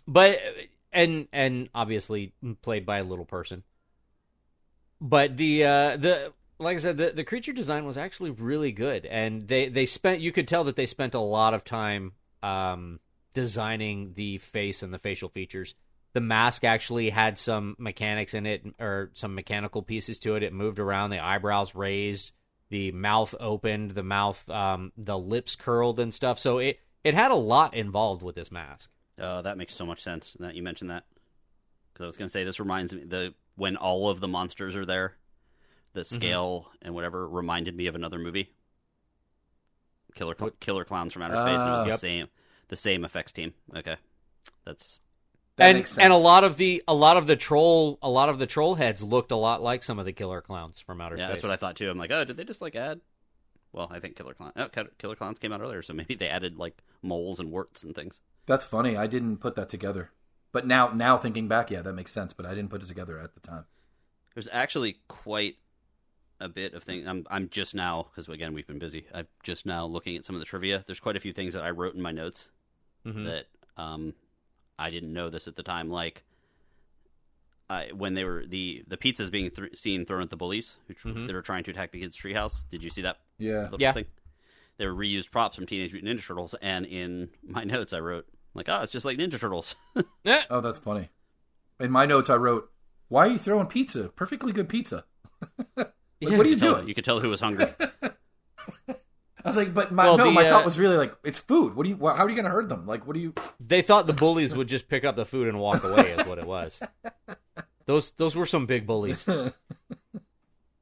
but 0.08 0.40
and 0.92 1.28
and 1.32 1.70
obviously 1.74 2.34
played 2.62 2.86
by 2.86 3.00
a 3.00 3.04
little 3.04 3.26
person. 3.26 3.64
But 5.00 5.38
the 5.38 5.66
uh 5.66 5.98
the 5.98 6.34
like 6.60 6.78
I 6.78 6.80
said, 6.80 6.98
the, 6.98 7.10
the 7.10 7.24
creature 7.24 7.54
design 7.54 7.86
was 7.86 7.98
actually 7.98 8.30
really 8.30 8.72
good, 8.72 9.06
and 9.06 9.48
they 9.48 9.68
they 9.68 9.86
spent 9.86 10.22
you 10.22 10.32
could 10.32 10.48
tell 10.48 10.66
that 10.66 10.76
they 10.76 10.86
spent 10.86 11.16
a 11.16 11.20
lot 11.20 11.54
of 11.54 11.64
time 11.64 12.14
um 12.44 13.00
designing 13.34 14.14
the 14.16 14.38
face 14.38 14.84
and 14.84 14.94
the 14.94 15.00
facial 15.00 15.30
features. 15.30 15.74
The 16.14 16.22
mask 16.22 16.66
actually 16.66 17.10
had 17.10 17.38
some 17.38 17.76
mechanics 17.80 18.34
in 18.34 18.46
it, 18.46 18.66
or 18.80 19.12
some 19.14 19.34
mechanical 19.34 19.82
pieces 19.82 20.20
to 20.20 20.36
it. 20.36 20.44
It 20.44 20.52
moved 20.52 20.78
around, 20.78 21.10
the 21.10 21.24
eyebrows 21.24 21.74
raised, 21.74 22.34
the 22.70 22.92
mouth 22.92 23.34
opened, 23.40 23.92
the 23.92 24.04
mouth, 24.04 24.50
um, 24.50 24.92
the 24.98 25.18
lips 25.18 25.56
curled 25.56 26.00
and 26.00 26.14
stuff. 26.14 26.38
So 26.38 26.58
it 26.58 26.80
it 27.04 27.14
had 27.14 27.32
a 27.32 27.36
lot 27.36 27.74
involved 27.74 28.24
with 28.24 28.36
this 28.36 28.52
mask. 28.52 28.92
Oh, 29.22 29.42
that 29.44 29.58
makes 29.58 29.76
so 29.76 29.86
much 29.86 30.02
sense 30.02 30.36
that 30.40 30.56
you 30.56 30.64
mentioned 30.64 30.90
that. 30.90 31.04
Because 31.94 32.04
I 32.04 32.08
was 32.08 32.18
going 32.18 32.28
to 32.30 32.32
say 32.34 32.44
this 32.44 32.60
reminds 32.60 32.94
me 32.94 33.04
the 33.04 33.34
when 33.56 33.76
all 33.78 34.10
of 34.10 34.20
the 34.20 34.28
monsters 34.28 34.76
are 34.76 34.86
there, 34.86 35.16
the 35.94 36.04
scale 36.04 36.72
and 36.82 36.94
whatever 36.96 37.28
reminded 37.28 37.76
me 37.76 37.88
of 37.88 37.96
another 37.96 38.18
movie. 38.18 38.50
Killer 40.16 40.36
Cl- 40.38 40.52
Killer 40.60 40.84
Clowns 40.86 41.14
from 41.14 41.22
Outer 41.22 41.36
Space. 41.38 41.60
and 41.60 41.70
it 41.70 41.72
was 41.72 41.80
Ah. 41.82 41.86
the 41.92 41.98
same 41.98 42.28
the 42.70 42.76
same 42.76 43.06
effects 43.06 43.32
team. 43.32 43.54
Okay, 43.76 43.96
that's 44.66 45.00
That 45.58 45.70
and 45.70 45.78
makes 45.80 45.98
and 45.98 46.12
a 46.14 46.18
lot 46.18 46.44
of 46.44 46.58
the 46.58 46.84
a 46.88 46.94
lot 46.94 47.18
of 47.18 47.28
the 47.28 47.36
troll 47.36 47.98
a 48.02 48.10
lot 48.10 48.30
of 48.30 48.40
the 48.40 48.48
troll 48.48 48.76
heads 48.76 49.04
looked 49.04 49.32
a 49.32 49.36
lot 49.36 49.62
like 49.62 49.84
some 49.84 50.00
of 50.00 50.06
the 50.06 50.14
killer 50.14 50.42
clowns 50.42 50.80
from 50.82 51.00
outer 51.02 51.16
yeah, 51.18 51.26
space. 51.28 51.36
that's 51.36 51.44
what 51.44 51.54
I 51.54 51.58
thought 51.58 51.76
too. 51.76 51.90
I'm 51.90 51.98
like, 51.98 52.12
oh, 52.12 52.24
did 52.26 52.38
they 52.38 52.44
just 52.44 52.62
like 52.62 52.76
add? 52.76 53.00
Well, 53.74 53.88
I 53.90 54.00
think 54.02 54.18
Killer 54.18 54.34
Clown. 54.34 54.52
Oh, 54.58 54.68
Killer 54.98 55.16
Clowns 55.16 55.40
came 55.40 55.54
out 55.54 55.62
earlier, 55.62 55.82
so 55.82 55.94
maybe 55.94 56.16
they 56.16 56.28
added 56.28 56.58
like 56.58 56.82
moles 57.02 57.40
and 57.40 57.52
warts 57.52 57.84
and 57.84 57.96
things. 57.96 58.20
That's 58.46 58.66
funny. 58.66 58.98
I 58.98 59.08
didn't 59.08 59.38
put 59.38 59.56
that 59.56 59.70
together. 59.70 60.10
But 60.52 60.68
now, 60.68 60.90
now 60.90 61.18
thinking 61.18 61.48
back, 61.48 61.72
yeah, 61.72 61.82
that 61.82 61.94
makes 61.94 62.12
sense. 62.12 62.34
But 62.34 62.46
I 62.46 62.50
didn't 62.54 62.70
put 62.70 62.82
it 62.84 62.88
together 62.88 63.18
at 63.20 63.34
the 63.34 63.40
time. 63.40 63.66
There's 64.34 64.50
actually 64.52 64.98
quite 65.08 65.56
a 66.40 66.50
bit 66.50 66.74
of 66.74 66.84
things. 66.84 67.08
I'm 67.08 67.26
I'm 67.30 67.50
just 67.50 67.76
now 67.76 68.08
because 68.10 68.28
again 68.28 68.54
we've 68.54 68.66
been 68.68 68.80
busy. 68.80 69.06
I'm 69.14 69.28
just 69.44 69.66
now 69.66 69.86
looking 69.86 70.16
at 70.18 70.26
some 70.26 70.36
of 70.36 70.40
the 70.40 70.46
trivia. 70.46 70.84
There's 70.88 71.00
quite 71.00 71.16
a 71.16 71.20
few 71.20 71.34
things 71.34 71.54
that 71.54 71.64
I 71.64 71.70
wrote 71.70 71.94
in 71.96 72.02
my 72.02 72.12
notes 72.12 72.50
Mhm. 73.06 73.26
that 73.26 73.46
um 73.82 74.14
I 74.80 74.90
didn't 74.90 75.14
know 75.14 75.30
this 75.30 75.48
at 75.48 75.56
the 75.56 75.62
time. 75.64 75.90
Like 75.92 76.24
I 77.70 77.92
when 77.94 78.14
they 78.16 78.24
were 78.24 78.44
the 78.46 78.84
the 78.88 78.98
pizzas 78.98 79.30
being 79.32 79.52
th- 79.52 79.78
seen 79.78 80.06
thrown 80.06 80.22
at 80.24 80.30
the 80.30 80.38
bullies 80.38 80.76
who 80.88 80.94
Mhm. 81.14 81.28
they 81.28 81.34
were 81.34 81.42
trying 81.42 81.64
to 81.66 81.72
attack 81.72 81.92
the 81.92 82.00
kids' 82.00 82.18
treehouse. 82.18 82.68
Did 82.70 82.84
you 82.84 82.90
see 82.90 83.02
that? 83.04 83.20
Yeah. 83.38 83.70
Yeah. 83.78 83.94
Thing? 83.94 84.06
They 84.82 84.88
were 84.88 84.96
reused 84.96 85.30
props 85.30 85.58
from 85.58 85.68
Teenage 85.68 85.94
Mutant 85.94 86.18
Ninja 86.18 86.26
Turtles, 86.26 86.56
and 86.60 86.88
in 86.88 87.30
my 87.48 87.64
notes 87.66 87.94
I 87.94 88.00
wrote 88.00 88.26
like, 88.56 88.68
oh, 88.68 88.82
it's 88.82 88.92
just 88.92 89.06
like 89.06 89.16
Ninja 89.20 89.40
Turtles. 89.40 89.76
Eh, 90.26 90.42
Oh, 90.50 90.60
that's 90.60 90.80
funny. 90.80 91.10
In 91.80 91.92
my 91.92 92.08
notes, 92.08 92.32
I 92.32 92.36
wrote, 92.38 92.72
"Why 93.08 93.28
are 93.28 93.30
you 93.30 93.38
throwing 93.38 93.68
pizza? 93.68 94.10
Perfectly 94.10 94.52
good 94.54 94.68
pizza." 94.70 95.06
like, 95.78 95.94
what 96.20 96.48
are 96.48 96.50
you 96.50 96.58
Tell- 96.58 96.74
doing? 96.78 96.88
You 96.88 96.96
could 96.96 97.06
tell 97.06 97.20
who 97.20 97.30
was 97.30 97.42
hungry. 97.42 97.68
I 98.04 99.50
was 99.50 99.56
like, 99.56 99.72
but 99.72 99.92
my 99.92 100.06
Well, 100.06 100.18
no, 100.18 100.26
the, 100.26 100.32
my 100.32 100.48
uh, 100.48 100.50
thought 100.50 100.66
was 100.66 100.80
really 100.80 100.98
like, 100.98 101.16
it's 101.24 101.38
food. 101.40 101.76
What 101.76 101.84
do 101.84 101.90
you? 101.90 101.98
How 101.98 102.26
are 102.26 102.30
you 102.30 102.36
going 102.36 102.46
to 102.46 102.52
hurt 102.52 102.68
them? 102.70 102.88
Like, 102.88 103.06
what 103.06 103.14
do 103.14 103.20
you? 103.20 103.36
they 103.60 103.84
thought 103.84 104.08
the 104.08 104.14
bullies 104.14 104.56
would 104.56 104.68
just 104.68 104.88
pick 104.88 105.04
up 105.06 105.16
the 105.16 105.26
food 105.26 105.48
and 105.48 105.60
walk 105.60 105.84
away 105.84 106.12
is 106.12 106.26
what 106.26 106.40
it 106.40 106.48
was. 106.48 106.80
Those 107.86 108.12
those 108.12 108.36
were 108.36 108.48
some 108.48 108.66
big 108.66 108.88
bullies. 108.88 109.26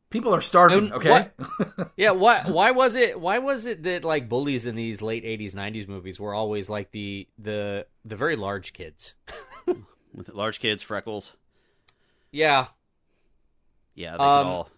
People 0.10 0.34
are 0.34 0.41
starving. 0.41 0.86
And 0.86 0.93
Okay. 0.93 1.30
Yeah, 1.98 2.12
why 2.12 2.41
why 2.43 2.72
was 2.72 2.95
it 2.95 3.19
why 3.19 3.38
was 3.39 3.65
it 3.65 3.84
that 3.84 4.04
like 4.04 4.28
bullies 4.28 4.65
in 4.65 4.76
these 4.76 5.02
late 5.02 5.24
80s 5.24 5.54
90s 5.54 5.88
movies 5.88 6.19
were 6.19 6.34
always 6.34 6.69
like 6.69 6.91
the 6.91 7.28
the 7.38 7.86
the 8.06 8.15
very 8.15 8.36
large 8.36 8.74
kids? 8.74 9.13
With 10.13 10.30
large 10.34 10.60
kids, 10.60 10.82
freckles. 10.82 11.34
Yeah. 12.32 12.67
Yeah, 13.95 14.17
they 14.17 14.24
Um, 14.24 14.48
all. 14.48 14.69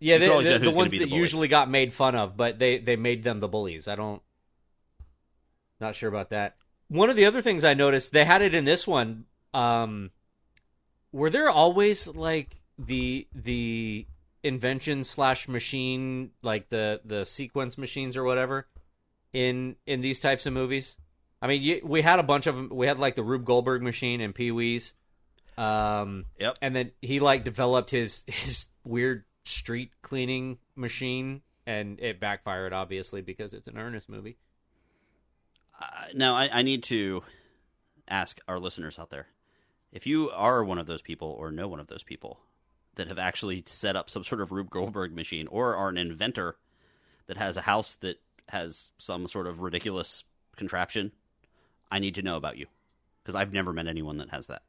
Yeah, 0.00 0.18
they, 0.18 0.28
the, 0.28 0.58
the 0.58 0.70
ones 0.70 0.90
be 0.92 0.98
that 0.98 1.08
bully. 1.08 1.20
usually 1.20 1.48
got 1.48 1.70
made 1.70 1.94
fun 1.94 2.14
of, 2.14 2.36
but 2.36 2.58
they 2.58 2.78
they 2.78 2.96
made 2.96 3.22
them 3.22 3.40
the 3.40 3.48
bullies. 3.48 3.88
I 3.88 3.94
don't 3.94 4.20
not 5.80 5.94
sure 5.96 6.08
about 6.08 6.30
that. 6.30 6.56
One 6.88 7.08
of 7.10 7.16
the 7.16 7.24
other 7.24 7.40
things 7.40 7.64
I 7.64 7.74
noticed, 7.74 8.12
they 8.12 8.24
had 8.24 8.42
it 8.42 8.54
in 8.54 8.64
this 8.64 8.86
one. 8.86 9.24
Um 9.54 10.10
were 11.12 11.30
there 11.30 11.48
always 11.48 12.06
like 12.08 12.56
the 12.78 13.26
the 13.34 14.06
invention 14.42 15.04
slash 15.04 15.48
machine 15.48 16.30
like 16.42 16.68
the 16.68 17.00
the 17.04 17.24
sequence 17.24 17.78
machines 17.78 18.16
or 18.16 18.24
whatever 18.24 18.66
in 19.32 19.76
in 19.86 20.00
these 20.00 20.20
types 20.20 20.46
of 20.46 20.52
movies? 20.52 20.96
I 21.42 21.46
mean, 21.46 21.62
you, 21.62 21.80
we 21.84 22.00
had 22.02 22.18
a 22.18 22.22
bunch 22.22 22.46
of 22.46 22.56
them. 22.56 22.70
We 22.72 22.86
had 22.86 22.98
like 22.98 23.16
the 23.16 23.22
Rube 23.22 23.44
Goldberg 23.44 23.82
machine 23.82 24.20
and 24.20 24.34
Pee 24.34 24.50
Wee's. 24.50 24.94
Um, 25.58 26.24
Yep. 26.40 26.58
and 26.62 26.74
then 26.74 26.90
he 27.00 27.20
like 27.20 27.44
developed 27.44 27.90
his 27.90 28.24
his 28.26 28.68
weird 28.84 29.24
street 29.44 29.90
cleaning 30.02 30.58
machine, 30.74 31.42
and 31.66 32.00
it 32.00 32.18
backfired 32.18 32.72
obviously 32.72 33.20
because 33.20 33.54
it's 33.54 33.68
an 33.68 33.78
Ernest 33.78 34.08
movie. 34.08 34.36
Uh, 35.80 36.06
now, 36.14 36.34
I, 36.34 36.48
I 36.52 36.62
need 36.62 36.82
to 36.84 37.22
ask 38.08 38.38
our 38.48 38.58
listeners 38.58 38.98
out 38.98 39.10
there 39.10 39.26
if 39.92 40.06
you 40.06 40.30
are 40.30 40.62
one 40.64 40.78
of 40.78 40.86
those 40.86 41.02
people 41.02 41.28
or 41.38 41.50
know 41.50 41.68
one 41.68 41.80
of 41.80 41.86
those 41.88 42.02
people 42.02 42.38
that 42.96 43.08
have 43.08 43.18
actually 43.18 43.64
set 43.66 43.96
up 43.96 44.10
some 44.10 44.24
sort 44.24 44.40
of 44.40 44.52
Rube 44.52 44.70
Goldberg 44.70 45.14
machine 45.14 45.46
or 45.48 45.74
are 45.74 45.88
an 45.88 45.96
inventor 45.96 46.56
that 47.26 47.36
has 47.36 47.56
a 47.56 47.62
house 47.62 47.96
that 48.00 48.20
has 48.48 48.90
some 48.98 49.26
sort 49.26 49.46
of 49.46 49.60
ridiculous 49.60 50.24
contraption, 50.56 51.12
I 51.90 51.98
need 51.98 52.14
to 52.16 52.22
know 52.22 52.36
about 52.36 52.56
you 52.56 52.66
because 53.22 53.34
I've 53.34 53.52
never 53.52 53.72
met 53.72 53.86
anyone 53.86 54.18
that 54.18 54.30
has 54.30 54.46
that. 54.48 54.62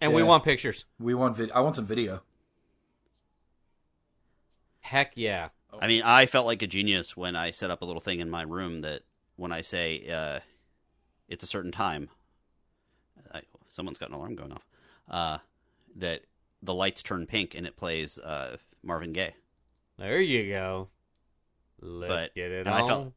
And 0.00 0.12
we 0.12 0.22
want 0.22 0.44
pictures. 0.44 0.84
we 0.98 1.14
want 1.14 1.36
vid- 1.36 1.52
I 1.52 1.60
want 1.60 1.76
some 1.76 1.86
video. 1.86 2.22
Heck 4.80 5.12
yeah! 5.14 5.48
I 5.80 5.86
mean, 5.86 6.02
I 6.02 6.26
felt 6.26 6.46
like 6.46 6.62
a 6.62 6.66
genius 6.66 7.16
when 7.16 7.36
I 7.36 7.50
set 7.52 7.70
up 7.70 7.82
a 7.82 7.84
little 7.84 8.00
thing 8.00 8.20
in 8.20 8.28
my 8.28 8.42
room 8.42 8.80
that 8.82 9.02
when 9.36 9.52
I 9.52 9.60
say 9.60 10.06
uh, 10.10 10.40
it's 11.28 11.44
a 11.44 11.46
certain 11.46 11.72
time, 11.72 12.08
I, 13.32 13.42
someone's 13.68 13.98
got 13.98 14.08
an 14.08 14.16
alarm 14.16 14.34
going 14.34 14.52
off. 14.52 14.66
Uh, 15.08 15.38
that 15.96 16.22
the 16.62 16.74
lights 16.74 17.02
turn 17.02 17.26
pink 17.26 17.54
and 17.54 17.66
it 17.66 17.76
plays 17.76 18.18
uh, 18.18 18.56
Marvin 18.82 19.12
Gaye. 19.12 19.34
There 19.98 20.20
you 20.20 20.50
go. 20.52 20.88
Let's 21.80 22.10
But- 22.12 22.34
get 22.34 22.50
it 22.50 22.66
and 22.66 22.74
I 22.74 22.86
felt- 22.86 23.12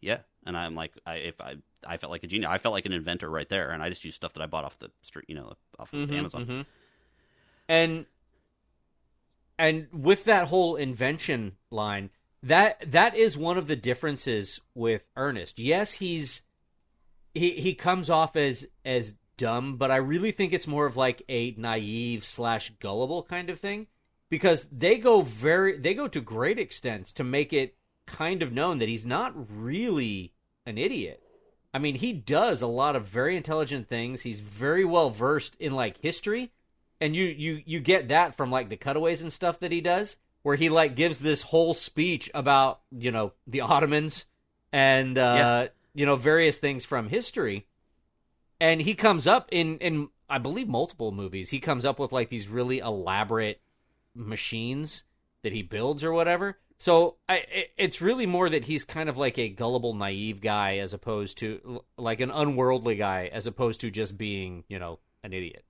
Yeah, 0.00 0.18
and 0.46 0.56
I'm 0.56 0.74
like, 0.74 0.92
I 1.06 1.16
if 1.16 1.40
I 1.40 1.56
I 1.86 1.96
felt 1.96 2.10
like 2.10 2.24
a 2.24 2.26
genius. 2.26 2.50
I 2.50 2.58
felt 2.58 2.72
like 2.72 2.86
an 2.86 2.92
inventor 2.92 3.30
right 3.30 3.48
there, 3.48 3.70
and 3.70 3.80
I 3.82 3.88
just 3.88 4.04
used 4.04 4.16
stuff 4.16 4.32
that 4.32 4.42
I 4.42 4.46
bought 4.46 4.64
off 4.64 4.78
the 4.80 4.90
street, 5.02 5.26
you 5.28 5.36
know, 5.36 5.54
off 5.78 5.92
of 5.92 6.08
Mhm, 6.08 6.12
Amazon. 6.12 6.46
mhm. 6.46 6.66
And 7.68 8.06
and 9.58 9.88
with 9.92 10.24
that 10.24 10.48
whole 10.48 10.76
invention 10.76 11.56
line, 11.70 12.10
that 12.42 12.90
that 12.90 13.14
is 13.16 13.36
one 13.36 13.58
of 13.58 13.66
the 13.66 13.76
differences 13.76 14.60
with 14.74 15.04
Ernest. 15.16 15.58
Yes, 15.58 15.94
he's 15.94 16.42
he 17.34 17.52
he 17.52 17.74
comes 17.74 18.08
off 18.10 18.36
as 18.36 18.66
as 18.84 19.14
dumb, 19.38 19.76
but 19.76 19.90
I 19.90 19.96
really 19.96 20.30
think 20.32 20.52
it's 20.52 20.66
more 20.66 20.84
of 20.84 20.96
like 20.98 21.22
a 21.30 21.54
naive 21.56 22.24
slash 22.24 22.70
gullible 22.78 23.22
kind 23.22 23.48
of 23.48 23.58
thing 23.58 23.86
because 24.28 24.68
they 24.70 24.98
go 24.98 25.22
very 25.22 25.78
they 25.78 25.94
go 25.94 26.06
to 26.08 26.20
great 26.20 26.58
extents 26.58 27.12
to 27.14 27.24
make 27.24 27.54
it 27.54 27.76
kind 28.06 28.42
of 28.42 28.52
known 28.52 28.78
that 28.78 28.88
he's 28.90 29.06
not 29.06 29.32
really 29.34 30.32
an 30.66 30.76
idiot. 30.76 31.22
I 31.72 31.78
mean, 31.78 31.94
he 31.94 32.12
does 32.12 32.60
a 32.62 32.66
lot 32.66 32.96
of 32.96 33.06
very 33.06 33.36
intelligent 33.36 33.88
things. 33.88 34.22
He's 34.22 34.40
very 34.40 34.84
well 34.84 35.10
versed 35.10 35.54
in 35.60 35.72
like 35.72 35.98
history, 35.98 36.50
and 37.00 37.14
you 37.14 37.24
you 37.24 37.62
you 37.64 37.80
get 37.80 38.08
that 38.08 38.36
from 38.36 38.50
like 38.50 38.68
the 38.68 38.76
cutaways 38.76 39.22
and 39.22 39.32
stuff 39.32 39.60
that 39.60 39.72
he 39.72 39.80
does, 39.80 40.16
where 40.42 40.56
he 40.56 40.68
like 40.68 40.96
gives 40.96 41.20
this 41.20 41.42
whole 41.42 41.74
speech 41.74 42.30
about 42.34 42.80
you 42.90 43.10
know 43.10 43.32
the 43.46 43.60
Ottomans 43.60 44.26
and 44.72 45.16
uh, 45.16 45.20
Yeah. 45.36 45.68
you 45.94 46.06
know 46.06 46.16
various 46.16 46.58
things 46.58 46.84
from 46.84 47.08
history, 47.10 47.66
and 48.60 48.80
he 48.82 48.94
comes 48.94 49.26
up 49.26 49.48
in 49.52 49.78
in 49.78 50.08
I 50.28 50.38
believe 50.38 50.68
multiple 50.68 51.10
movies. 51.12 51.50
He 51.50 51.58
comes 51.60 51.84
up 51.84 51.98
with 51.98 52.12
like 52.12 52.28
these 52.28 52.48
really 52.48 52.78
elaborate 52.78 53.60
machines 54.14 55.04
that 55.42 55.52
he 55.52 55.62
builds 55.62 56.02
or 56.04 56.12
whatever. 56.12 56.58
So 56.76 57.16
I, 57.28 57.36
it- 57.50 57.70
it's 57.76 58.00
really 58.00 58.26
more 58.26 58.48
that 58.50 58.64
he's 58.66 58.84
kind 58.84 59.08
of 59.08 59.16
like 59.18 59.38
a 59.38 59.48
gullible, 59.48 59.94
naive 59.94 60.40
guy 60.40 60.78
as 60.78 60.92
opposed 60.92 61.38
to 61.38 61.82
like 61.96 62.20
an 62.20 62.30
unworldly 62.30 62.96
guy, 62.96 63.30
as 63.32 63.46
opposed 63.46 63.80
to 63.80 63.90
just 63.90 64.16
being, 64.18 64.64
you 64.68 64.78
know, 64.78 64.98
an 65.24 65.32
idiot. 65.32 65.64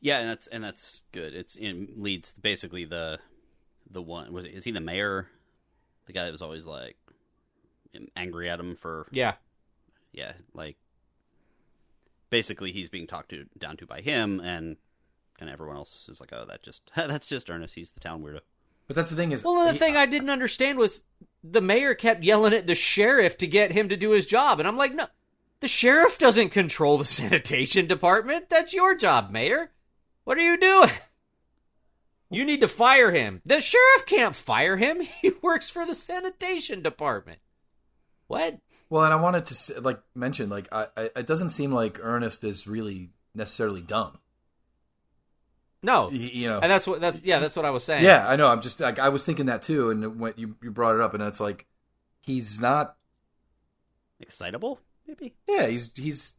Yeah, 0.00 0.18
and 0.20 0.28
that's 0.28 0.46
and 0.48 0.62
that's 0.62 1.02
good. 1.12 1.34
It's 1.34 1.56
in 1.56 1.88
leads 1.96 2.34
basically 2.34 2.84
the 2.84 3.18
the 3.90 4.02
one 4.02 4.32
was 4.32 4.44
it, 4.44 4.52
is 4.52 4.64
he 4.64 4.70
the 4.70 4.80
mayor, 4.80 5.28
the 6.06 6.12
guy 6.12 6.24
that 6.24 6.32
was 6.32 6.42
always 6.42 6.66
like 6.66 6.96
angry 8.16 8.50
at 8.50 8.60
him 8.60 8.74
for 8.74 9.06
Yeah, 9.12 9.34
yeah, 10.14 10.32
like 10.54 10.76
basically 12.30 12.72
he's 12.72 12.88
being 12.88 13.06
talked 13.06 13.30
to 13.30 13.44
down 13.58 13.76
to 13.78 13.86
by 13.86 14.00
him, 14.00 14.40
and 14.40 14.76
kind 15.38 15.48
of 15.48 15.52
everyone 15.52 15.76
else 15.76 16.08
is 16.08 16.20
like, 16.20 16.32
oh, 16.32 16.44
that 16.48 16.62
just 16.62 16.90
that's 16.96 17.28
just 17.28 17.50
Ernest. 17.50 17.74
He's 17.74 17.90
the 17.90 18.00
town 18.00 18.22
weirdo. 18.22 18.40
But 18.86 18.96
that's 18.96 19.10
the 19.10 19.16
thing 19.16 19.32
is, 19.32 19.42
Well, 19.42 19.64
the 19.66 19.72
he- 19.72 19.78
thing 19.78 19.96
uh, 19.96 20.00
I 20.00 20.06
didn't 20.06 20.30
understand 20.30 20.76
was 20.78 21.02
the 21.42 21.62
mayor 21.62 21.94
kept 21.94 22.22
yelling 22.22 22.52
at 22.52 22.66
the 22.66 22.74
sheriff 22.74 23.38
to 23.38 23.46
get 23.46 23.72
him 23.72 23.88
to 23.88 23.96
do 23.96 24.10
his 24.10 24.26
job, 24.26 24.58
and 24.58 24.68
I'm 24.68 24.76
like, 24.76 24.94
no, 24.94 25.06
the 25.60 25.68
sheriff 25.68 26.18
doesn't 26.18 26.50
control 26.50 26.98
the 26.98 27.04
sanitation 27.06 27.86
department. 27.86 28.50
That's 28.50 28.74
your 28.74 28.94
job, 28.94 29.30
mayor. 29.30 29.72
What 30.24 30.38
are 30.38 30.42
you 30.42 30.58
doing? 30.58 30.90
You 32.30 32.44
need 32.44 32.60
to 32.62 32.68
fire 32.68 33.10
him. 33.12 33.42
The 33.46 33.60
sheriff 33.60 34.06
can't 34.06 34.34
fire 34.34 34.76
him. 34.76 35.00
He 35.22 35.30
works 35.40 35.70
for 35.70 35.86
the 35.86 35.94
sanitation 35.94 36.82
department. 36.82 37.38
What? 38.26 38.58
Well, 38.90 39.04
and 39.04 39.12
I 39.12 39.16
wanted 39.16 39.46
to 39.46 39.80
like 39.80 40.00
mention 40.14 40.48
like 40.50 40.68
I, 40.72 40.86
I 40.96 41.10
it 41.16 41.26
doesn't 41.26 41.50
seem 41.50 41.72
like 41.72 41.98
Ernest 42.02 42.44
is 42.44 42.66
really 42.66 43.10
necessarily 43.34 43.80
dumb. 43.80 44.18
No. 45.82 46.06
Y- 46.08 46.30
You 46.32 46.48
know, 46.48 46.60
And 46.60 46.70
that's 46.70 46.86
what 46.86 47.00
that's 47.00 47.20
yeah, 47.22 47.38
that's 47.40 47.56
what 47.56 47.64
I 47.64 47.70
was 47.70 47.84
saying. 47.84 48.04
yeah, 48.04 48.26
I 48.28 48.36
know. 48.36 48.48
I'm 48.48 48.60
just 48.60 48.80
like 48.80 48.98
I 48.98 49.08
was 49.08 49.24
thinking 49.24 49.46
that 49.46 49.62
too, 49.62 49.90
and 49.90 50.18
when 50.20 50.34
you 50.36 50.56
you 50.62 50.70
brought 50.70 50.94
it 50.94 51.00
up, 51.00 51.14
and 51.14 51.22
it's 51.22 51.40
like 51.40 51.66
he's 52.22 52.60
not. 52.60 52.96
Excitable, 54.20 54.80
maybe. 55.06 55.34
Yeah, 55.48 55.66
he's 55.66 55.92
he's 55.96 56.34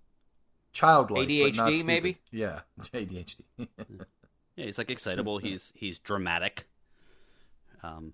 childlike, 0.71 1.27
ADHD 1.27 1.83
maybe? 1.85 2.17
Yeah, 2.31 2.61
ADHD. 2.93 3.41
Yeah, 4.55 4.65
he's 4.67 4.77
like 4.77 4.89
excitable. 4.89 5.37
he's 5.39 5.73
he's 5.75 5.99
dramatic. 5.99 6.65
Um, 7.83 8.13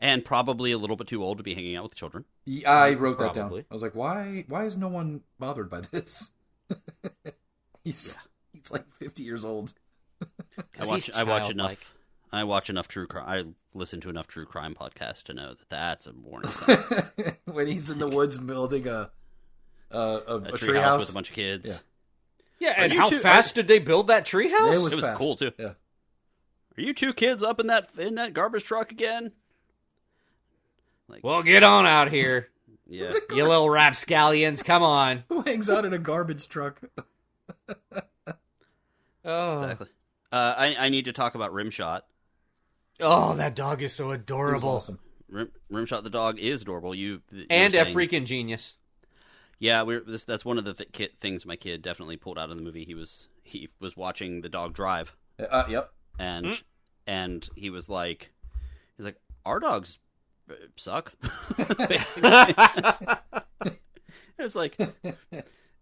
and 0.00 0.24
probably 0.24 0.72
a 0.72 0.78
little 0.78 0.96
bit 0.96 1.06
too 1.06 1.22
old 1.22 1.38
to 1.38 1.44
be 1.44 1.54
hanging 1.54 1.76
out 1.76 1.84
with 1.84 1.94
children. 1.94 2.24
Yeah, 2.44 2.70
I 2.70 2.92
uh, 2.94 2.96
wrote 2.98 3.18
that 3.18 3.34
down. 3.34 3.64
I 3.70 3.72
was 3.74 3.82
like, 3.82 3.94
why 3.94 4.44
why 4.48 4.64
is 4.64 4.76
no 4.76 4.88
one 4.88 5.22
bothered 5.38 5.70
by 5.70 5.80
this? 5.80 6.30
he's 7.84 8.16
he's 8.52 8.70
like 8.70 8.84
50 8.98 9.22
years 9.22 9.44
old. 9.44 9.72
I 10.22 10.62
'Cause 10.72 10.88
watch 10.88 11.10
I 11.14 11.22
watch 11.24 11.42
childlike. 11.44 11.50
enough. 11.52 11.94
I 12.32 12.44
watch 12.44 12.68
enough 12.70 12.88
true 12.88 13.06
crime. 13.06 13.24
I 13.28 13.78
listen 13.78 14.00
to 14.02 14.10
enough 14.10 14.26
true 14.26 14.44
crime 14.46 14.74
podcasts 14.74 15.22
to 15.24 15.34
know 15.34 15.50
that 15.54 15.68
that's 15.70 16.06
a 16.06 16.12
warning. 16.12 16.50
sign. 16.50 17.36
when 17.44 17.66
he's 17.66 17.90
in 17.90 17.98
the 17.98 18.08
woods 18.08 18.38
building 18.38 18.88
a 18.88 19.10
a, 19.90 19.98
a, 19.98 20.18
a, 20.26 20.36
a 20.54 20.58
tree 20.58 20.78
house 20.78 21.00
with 21.02 21.10
a 21.10 21.14
bunch 21.14 21.28
of 21.30 21.34
kids. 21.36 21.68
Yeah. 21.68 21.76
Yeah, 22.60 22.74
and 22.84 22.92
how 22.92 23.08
two- 23.10 23.18
fast 23.18 23.54
did 23.56 23.68
they 23.68 23.78
build 23.78 24.06
that 24.08 24.24
treehouse? 24.24 24.74
It 24.74 24.80
was, 24.82 24.92
It 24.92 24.96
was 24.96 25.04
fast. 25.04 25.18
cool, 25.18 25.36
too. 25.36 25.52
Yeah. 25.58 25.66
Are 26.76 26.80
you 26.82 26.94
two 26.94 27.12
kids 27.12 27.42
up 27.42 27.60
in 27.60 27.66
that 27.66 27.90
in 27.98 28.14
that 28.14 28.32
garbage 28.32 28.64
truck 28.64 28.90
again? 28.90 29.32
Like, 31.14 31.24
Well, 31.24 31.42
get 31.42 31.62
on 31.64 31.86
out 31.86 32.10
here, 32.10 32.50
yeah, 32.86 33.12
you 33.30 33.44
little 33.48 33.70
rapscallions. 33.70 34.62
Come 34.62 34.82
on. 34.82 35.24
Who 35.28 35.40
hangs 35.42 35.70
out 35.70 35.84
in 35.84 35.92
a 35.94 35.98
garbage 35.98 36.48
truck? 36.48 36.80
Oh, 39.24 39.54
exactly. 39.62 39.88
Uh, 40.32 40.54
I 40.56 40.76
I 40.78 40.88
need 40.90 41.06
to 41.06 41.12
talk 41.12 41.34
about 41.34 41.52
Rimshot. 41.52 42.02
oh 43.00 43.34
that 43.36 43.56
dog 43.56 43.80
is 43.82 43.92
so 43.94 44.04
It 44.06 44.08
was 44.08 44.20
adorable. 44.20 44.68
awesome. 44.68 44.98
Rim, 45.30 45.50
Rimshot 45.72 46.02
the 46.02 46.10
dog 46.10 46.38
is 46.38 46.62
adorable. 46.62 46.94
You 46.94 47.22
you 47.32 47.38
were 47.40 47.46
And 47.48 47.74
a 47.74 47.84
saying- 47.84 47.96
freaking 47.96 48.26
genius. 48.26 48.74
Yeah, 49.58 49.82
we're 49.82 50.00
this, 50.00 50.24
that's 50.24 50.44
one 50.44 50.58
of 50.58 50.64
the 50.64 50.74
th- 50.74 50.92
ki- 50.92 51.08
things 51.20 51.46
my 51.46 51.56
kid 51.56 51.80
definitely 51.80 52.16
pulled 52.18 52.38
out 52.38 52.50
of 52.50 52.56
the 52.56 52.62
movie. 52.62 52.84
He 52.84 52.94
was 52.94 53.28
he 53.44 53.70
was 53.80 53.96
watching 53.96 54.42
the 54.42 54.48
dog 54.50 54.74
drive, 54.74 55.14
Uh, 55.38 55.64
yep. 55.70 55.92
and 56.18 56.44
Mm. 56.46 56.62
and 57.06 57.48
he 57.56 57.70
was 57.70 57.88
like, 57.88 58.30
he's 58.98 59.06
like, 59.06 59.16
our 59.46 59.58
dogs 59.60 59.98
suck. 60.76 61.12
It's 64.36 64.56
like 64.56 64.76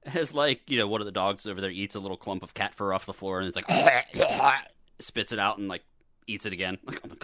it's 0.04 0.34
like 0.34 0.60
you 0.68 0.76
know 0.78 0.86
one 0.86 1.00
of 1.00 1.06
the 1.06 1.10
dogs 1.12 1.46
over 1.46 1.60
there 1.60 1.70
eats 1.70 1.94
a 1.94 2.00
little 2.00 2.18
clump 2.18 2.42
of 2.42 2.52
cat 2.52 2.74
fur 2.74 2.92
off 2.92 3.06
the 3.06 3.14
floor, 3.14 3.40
and 3.40 3.48
it's 3.48 3.56
like 3.56 3.64
spits 4.98 5.32
it 5.32 5.38
out 5.38 5.56
and 5.58 5.68
like 5.68 5.82
eats 6.26 6.44
it 6.44 6.52
again. 6.52 6.76
Like 6.84 7.00
oh 7.04 7.08
my 7.08 7.16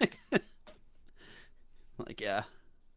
god. 0.00 0.40
like 1.98 2.20
yeah, 2.20 2.44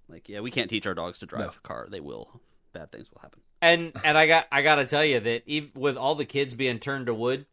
like 0.07 0.29
yeah, 0.29 0.39
we 0.39 0.51
can't 0.51 0.69
teach 0.69 0.87
our 0.87 0.93
dogs 0.93 1.19
to 1.19 1.25
drive 1.25 1.41
No. 1.41 1.47
a 1.49 1.67
car. 1.67 1.87
They 1.91 1.99
will. 1.99 2.41
Bad 2.73 2.91
things 2.93 3.11
will 3.11 3.19
happen. 3.21 3.41
And 3.61 3.91
and 4.05 4.17
I 4.17 4.25
got 4.25 4.47
I 4.51 4.61
got 4.61 4.75
to 4.75 4.85
tell 4.85 5.03
you 5.03 5.19
that 5.19 5.43
even 5.45 5.69
with 5.75 5.97
all 5.97 6.15
the 6.15 6.25
kids 6.25 6.53
being 6.53 6.79
turned 6.79 7.07
to 7.07 7.13
wood, 7.13 7.45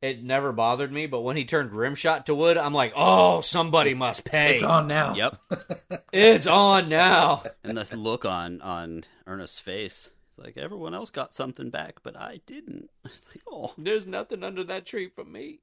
it 0.00 0.22
never 0.22 0.52
bothered 0.52 0.92
me. 0.92 1.06
But 1.06 1.20
when 1.22 1.36
he 1.36 1.44
turned 1.44 1.70
Rimshot 1.72 2.26
to 2.26 2.34
wood, 2.34 2.56
I'm 2.56 2.74
like, 2.74 2.92
oh, 2.96 3.40
somebody 3.40 3.94
must 3.94 4.24
pay. 4.24 4.54
It's 4.54 4.62
on 4.62 4.86
now. 4.88 5.14
Yep. 5.14 5.36
It's 6.12 6.46
on 6.46 6.88
now. 6.88 7.42
and 7.62 7.76
the 7.76 7.96
look 7.96 8.24
on 8.24 8.60
on 8.62 9.04
Ernest's 9.26 9.60
face, 9.60 10.10
it's 10.30 10.38
like 10.38 10.56
everyone 10.56 10.94
else 10.94 11.10
got 11.10 11.34
something 11.34 11.68
back, 11.70 11.96
but 12.02 12.16
I 12.16 12.40
didn't. 12.46 12.88
It's 13.04 13.22
like, 13.28 13.42
oh, 13.48 13.74
There's 13.78 14.06
nothing 14.06 14.42
under 14.42 14.64
that 14.64 14.86
tree 14.86 15.08
for 15.14 15.24
me. 15.24 15.60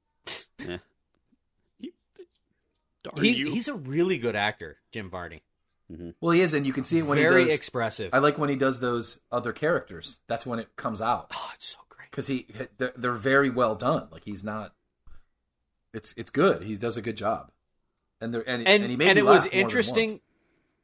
yeah. 0.58 0.78
You, 1.78 1.92
darn 3.02 3.22
He's 3.24 3.38
you. 3.40 3.50
he's 3.50 3.68
a 3.68 3.74
really 3.74 4.18
good 4.18 4.36
actor, 4.36 4.78
Jim 4.92 5.10
Varney. 5.10 5.42
Mm-hmm. 5.92 6.10
Well, 6.20 6.32
he 6.32 6.40
is, 6.40 6.54
and 6.54 6.66
you 6.66 6.72
can 6.72 6.84
see 6.84 6.98
it 6.98 7.06
when 7.06 7.18
Very 7.18 7.42
he 7.42 7.48
does. 7.48 7.56
expressive. 7.58 8.12
I 8.14 8.18
like 8.18 8.38
when 8.38 8.48
he 8.50 8.56
does 8.56 8.80
those 8.80 9.18
other 9.30 9.52
characters. 9.52 10.16
That's 10.26 10.44
when 10.46 10.58
it 10.58 10.74
comes 10.76 11.00
out 11.00 11.30
oh, 11.34 11.50
it's 11.54 11.66
so 11.66 11.78
great. 11.78 11.85
Because 12.10 12.26
he 12.26 12.46
they're, 12.78 12.92
they're 12.96 13.12
very 13.12 13.50
well 13.50 13.74
done. 13.74 14.08
Like 14.10 14.24
he's 14.24 14.44
not. 14.44 14.74
It's 15.92 16.14
it's 16.16 16.30
good. 16.30 16.62
He 16.62 16.76
does 16.76 16.96
a 16.96 17.02
good 17.02 17.16
job, 17.16 17.50
and 18.20 18.32
they're 18.32 18.48
and, 18.48 18.66
and 18.66 18.82
and 18.82 18.90
he 18.90 18.96
made 18.96 19.08
and 19.08 19.18
it 19.18 19.24
was 19.24 19.44
laugh 19.44 19.44
more 19.44 19.50
than 19.50 19.60
interesting. 19.60 20.20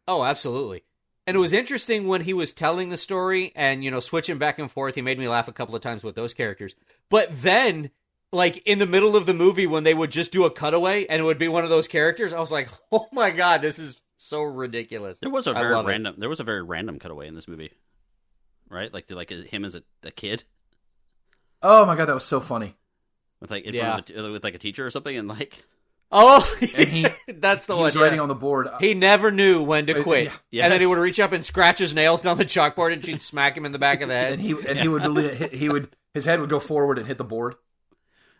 Oh, 0.09 0.25
absolutely. 0.25 0.85
And 1.27 1.37
it 1.37 1.41
was 1.41 1.53
interesting 1.53 2.09
when 2.09 2.23
he 2.23 2.35
was 2.35 2.53
telling 2.53 2.89
the 2.89 2.97
story 2.97 3.53
and 3.55 3.85
you 3.85 3.91
know 3.91 4.01
switching 4.01 4.39
back 4.39 4.59
and 4.59 4.71
forth. 4.71 4.95
He 4.95 5.03
made 5.03 5.19
me 5.19 5.29
laugh 5.29 5.49
a 5.49 5.53
couple 5.53 5.77
of 5.77 5.83
times 5.83 6.03
with 6.03 6.15
those 6.15 6.35
characters. 6.35 6.75
But 7.09 7.29
then, 7.31 7.91
like 8.33 8.63
in 8.67 8.79
the 8.79 8.87
middle 8.87 9.17
of 9.17 9.27
the 9.27 9.35
movie, 9.35 9.67
when 9.67 9.85
they 9.85 9.95
would 9.95 10.11
just 10.11 10.33
do 10.33 10.45
a 10.45 10.51
cutaway 10.51 11.07
and 11.07 11.21
it 11.21 11.25
would 11.25 11.39
be 11.39 11.49
one 11.49 11.65
of 11.65 11.71
those 11.71 11.89
characters, 11.89 12.33
I 12.33 12.41
was 12.41 12.51
like, 12.51 12.69
"Oh 12.93 13.09
my 13.13 13.31
god, 13.31 13.63
this 13.63 13.79
is 13.79 14.01
so 14.17 14.43
ridiculous." 14.43 15.19
there 15.21 15.31
was 15.31 15.47
a 15.47 15.53
very 15.53 15.75
love 15.75 15.87
it. 15.87 15.91
random. 15.91 16.17
There 16.19 16.29
was 16.29 16.41
a 16.41 16.45
very 16.45 16.63
random 16.63 16.99
cutaway 16.99 17.29
in 17.29 17.35
this 17.35 17.47
movie, 17.47 17.73
right? 18.69 18.93
Like 18.93 19.07
to 19.07 19.15
like 19.15 19.31
him 19.31 19.65
as 19.65 19.77
a, 19.77 19.83
a 20.03 20.11
kid 20.11 20.45
Oh 21.63 21.85
my 21.87 21.95
god, 21.97 22.07
that 22.07 22.15
was 22.15 22.25
so 22.25 22.41
funny. 22.41 22.77
with 23.41 23.51
like 23.51 23.65
in 23.65 23.75
Yeah. 23.75 23.93
front 23.93 24.11
of 24.11 24.25
a, 24.25 24.31
with 24.33 24.45
like 24.45 24.55
a 24.55 24.59
teacher 24.59 24.87
or 24.87 24.91
something, 24.91 25.17
and 25.17 25.29
like 25.29 25.63
Oh, 26.15 26.47
And 26.61 26.89
he- 26.89 27.07
that's 27.29 27.65
the 27.67 27.75
he 27.75 27.81
one. 27.81 27.91
He's 27.91 27.97
yeah. 27.97 28.03
writing 28.03 28.21
on 28.21 28.29
the 28.29 28.35
board. 28.35 28.69
He 28.81 28.93
never 28.95 29.31
knew 29.31 29.63
when 29.63 29.87
to 29.87 30.01
Uh, 30.01 30.03
quit, 30.03 30.31
yeah. 30.51 30.65
and 30.65 30.73
then 30.73 30.81
he 30.81 30.87
would 30.87 30.99
reach 30.99 31.19
up 31.19 31.33
and 31.33 31.43
scratch 31.45 31.79
his 31.79 31.95
nails 31.95 32.21
down 32.23 32.37
the 32.37 32.45
chalkboard, 32.45 32.93
and 32.93 33.03
she'd 33.05 33.23
smack 33.23 33.57
him 33.57 33.65
in 33.65 33.73
the 33.73 33.79
back 33.79 34.03
of 34.03 34.09
the 34.09 34.15
head. 34.15 34.35
and 34.35 34.43
he 34.43 34.53
and 34.67 34.79
he 34.79 34.89
would 34.89 35.03
really 35.03 35.35
hit, 35.35 35.55
he 35.55 35.69
would 35.71 35.95
his 36.13 36.25
head 36.27 36.41
would 36.41 36.51
go 36.51 36.61
forward 36.61 36.99
and 36.99 37.07
hit 37.07 37.17
the 37.17 37.25
board, 37.25 37.55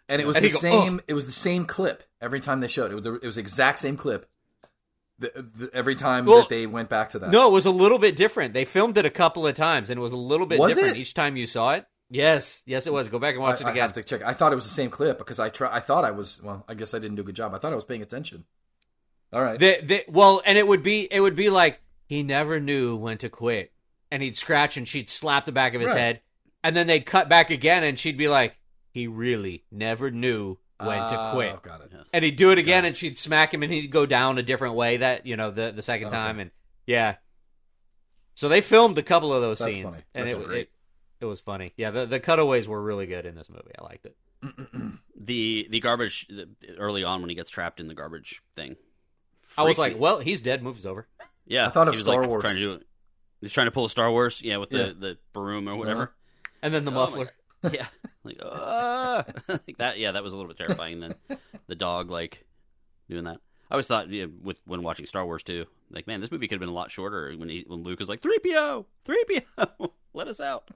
and 0.09 0.21
it 0.21 0.27
was 0.27 0.37
And 0.37 0.45
the 0.45 0.49
he'd 0.49 0.53
go, 0.55 0.59
same. 0.61 1.01
It 1.09 1.15
was 1.15 1.25
the 1.27 1.33
same 1.33 1.65
clip 1.65 2.03
every 2.21 2.41
time 2.41 2.61
they 2.61 2.69
showed 2.69 2.91
it. 2.93 2.95
It 2.99 3.03
was, 3.11 3.19
it 3.23 3.27
was 3.27 3.35
the 3.37 3.41
exact 3.41 3.79
same 3.79 3.97
clip. 3.97 4.27
The, 5.19 5.31
the, 5.55 5.71
every 5.73 5.95
time 5.95 6.27
Well, 6.27 6.41
that 6.41 6.49
they 6.49 6.67
went 6.67 6.89
back 6.89 7.11
to 7.11 7.19
that. 7.21 7.31
No, 7.31 7.47
it 7.49 7.53
was 7.53 7.65
a 7.65 7.71
little 7.71 7.99
bit 7.99 8.17
different. 8.17 8.55
They 8.55 8.65
filmed 8.65 8.99
it 8.99 9.07
a 9.07 9.11
couple 9.11 9.47
of 9.47 9.55
times, 9.55 9.89
and 9.89 9.99
it 9.99 10.03
was 10.03 10.13
a 10.13 10.17
little 10.17 10.47
bit 10.47 10.59
Was 10.59 10.75
different 10.75 10.97
it? 10.97 11.01
each 11.01 11.15
time 11.15 11.37
you 11.37 11.47
saw 11.47 11.73
it. 11.75 11.87
Yes, 12.15 12.63
yes, 12.67 12.87
it 12.87 12.93
was. 12.93 13.09
Go 13.09 13.19
back 13.19 13.35
and 13.35 13.43
watch 13.43 13.61
I, 13.61 13.65
it 13.65 13.67
I 13.69 13.71
again. 13.71 13.83
have 13.83 13.93
to 13.95 14.03
check. 14.03 14.23
I 14.23 14.35
thought 14.35 14.53
it 14.53 14.57
was 14.57 14.65
the 14.67 14.71
same 14.71 14.91
clip 14.91 15.17
because 15.19 15.41
I 15.41 15.49
try. 15.49 15.75
I 15.75 15.81
thought 15.81 16.05
I 16.05 16.11
was. 16.11 16.43
Well, 16.43 16.63
I 16.69 16.75
guess 16.75 16.93
I 16.93 16.99
didn't 16.99 17.17
do 17.17 17.23
a 17.23 17.25
good 17.25 17.35
job. 17.37 17.55
I 17.55 17.59
thought 17.59 17.73
I 17.73 17.75
was 17.75 17.85
paying 17.87 18.03
attention. 18.03 18.45
All 19.33 19.43
right. 19.43 19.59
The- 19.59 19.81
the- 19.83 20.05
well, 20.09 20.43
and 20.45 20.59
it 20.59 20.67
would 20.67 20.83
be 20.83 21.09
it 21.11 21.21
would 21.21 21.35
be 21.37 21.49
like 21.49 21.81
he 22.05 22.23
never 22.23 22.61
knew 22.61 22.97
when 22.97 23.17
to 23.19 23.31
quit, 23.31 23.73
and 24.11 24.23
he'd 24.23 24.37
scratch 24.37 24.77
and 24.77 24.87
she'd 24.87 25.09
slap 25.09 25.47
the 25.47 25.53
back 25.53 25.73
of 25.75 25.81
his 25.81 25.91
Right. 25.91 25.99
head, 25.99 26.21
and 26.63 26.77
then 26.77 26.87
they'd 26.87 27.07
cut 27.07 27.31
back 27.31 27.49
again, 27.51 27.83
and 27.83 27.99
she'd 27.99 28.19
be 28.19 28.29
like, 28.29 28.57
he 28.91 29.07
really 29.07 29.65
never 29.71 30.11
knew 30.11 30.59
when 30.79 30.99
to 31.09 31.19
Oh, 31.19 31.33
quit. 31.33 31.63
got 31.63 31.81
it. 31.81 31.93
Yes. 31.95 32.05
and 32.13 32.23
he'd 32.25 32.37
do 32.37 32.51
it 32.53 32.59
again, 32.59 32.85
and 32.85 32.95
she'd 32.95 33.17
smack 33.17 33.55
him, 33.55 33.63
and 33.63 33.73
he'd 33.73 33.91
go 33.91 34.05
down 34.05 34.37
a 34.37 34.43
different 34.43 34.75
way 34.75 34.99
that 34.99 35.25
you 35.25 35.37
know 35.39 35.51
the 35.51 35.73
the 35.75 35.81
second 35.81 36.09
Okay. 36.09 36.17
time, 36.17 36.41
and 36.41 36.51
yeah. 36.87 37.15
So 38.35 38.49
they 38.51 38.61
filmed 38.61 38.99
a 38.99 39.03
couple 39.03 39.33
of 39.33 39.41
those 39.41 39.59
That's 39.61 39.73
scenes, 39.73 39.95
funny. 39.95 40.05
and 40.15 40.29
That's 40.29 40.39
it, 40.39 40.45
great. 40.47 40.61
it 40.63 40.71
it 41.23 41.27
was 41.27 41.41
funny. 41.41 41.73
Yeah, 41.77 41.91
the 41.91 42.07
the 42.07 42.21
cutaways 42.21 42.69
were 42.69 42.81
really 42.81 43.07
good 43.07 43.27
in 43.27 43.35
this 43.35 43.49
movie. 43.49 43.73
I 43.79 43.85
liked 43.85 44.07
it. 44.07 44.17
the 45.17 45.67
the 45.71 45.81
garbage 45.81 46.27
the, 46.29 46.49
early 46.79 47.05
on 47.05 47.21
when 47.21 47.31
he 47.31 47.37
gets 47.37 47.51
trapped 47.51 47.81
in 47.81 47.89
the 47.89 47.95
garbage 47.95 48.43
thing. 48.57 48.77
I 49.57 49.63
was 49.63 49.79
like, 49.79 49.95
me. 49.95 50.01
well, 50.01 50.19
he's 50.21 50.41
dead. 50.41 50.63
Move's 50.63 50.87
over. 50.87 51.07
yeah, 51.47 51.67
I 51.67 51.71
thought 51.71 51.89
of 51.89 51.95
he 51.95 51.99
was, 51.99 52.05
Star 52.05 52.21
like, 52.21 52.29
Wars. 52.29 52.43
Trying 52.43 52.57
to 52.57 52.61
do 52.61 52.73
it. 52.73 52.87
He's 53.41 53.53
trying 53.53 53.67
to 53.67 53.71
pull 53.73 53.85
a 53.85 53.91
Star 53.91 54.11
Wars, 54.11 54.41
yeah, 54.43 54.57
with 54.59 54.71
the 54.71 54.79
Yeah. 54.79 54.93
the 54.99 55.19
broom 55.33 55.69
or 55.69 55.77
whatever. 55.77 56.13
And 56.63 56.73
then 56.73 56.85
the 56.85 56.91
Oh 56.91 56.95
muffler. 56.95 57.31
Yeah, 57.71 57.87
like 58.25 58.39
uh, 58.43 59.23
like 59.49 59.77
that. 59.79 59.99
Yeah, 59.99 60.13
that 60.13 60.23
was 60.23 60.33
a 60.33 60.37
little 60.37 60.49
bit 60.49 60.59
terrifying. 60.59 61.01
Then 61.01 61.15
the 61.69 61.75
dog 61.77 62.11
like 62.11 62.45
doing 63.09 63.25
that. 63.25 63.39
I 63.71 63.75
always 63.75 63.87
thought 63.87 64.11
yeah, 64.11 64.27
with 64.43 64.61
when 64.67 64.83
watching 64.83 65.07
Star 65.07 65.25
Wars 65.25 65.43
too, 65.43 65.67
like 65.91 66.07
man, 66.07 66.21
this 66.21 66.31
movie 66.31 66.49
could 66.49 66.57
have 66.57 66.61
been 66.61 66.69
a 66.69 66.75
lot 66.75 66.91
shorter. 66.91 67.33
When 67.37 67.49
he 67.49 67.65
when 67.67 67.83
Luke 67.85 68.01
was 68.01 68.09
like 68.09 68.21
Threepio, 68.21 68.85
three 69.05 69.25
PO, 69.57 69.93
let 70.15 70.29
us 70.29 70.41
out. 70.41 70.69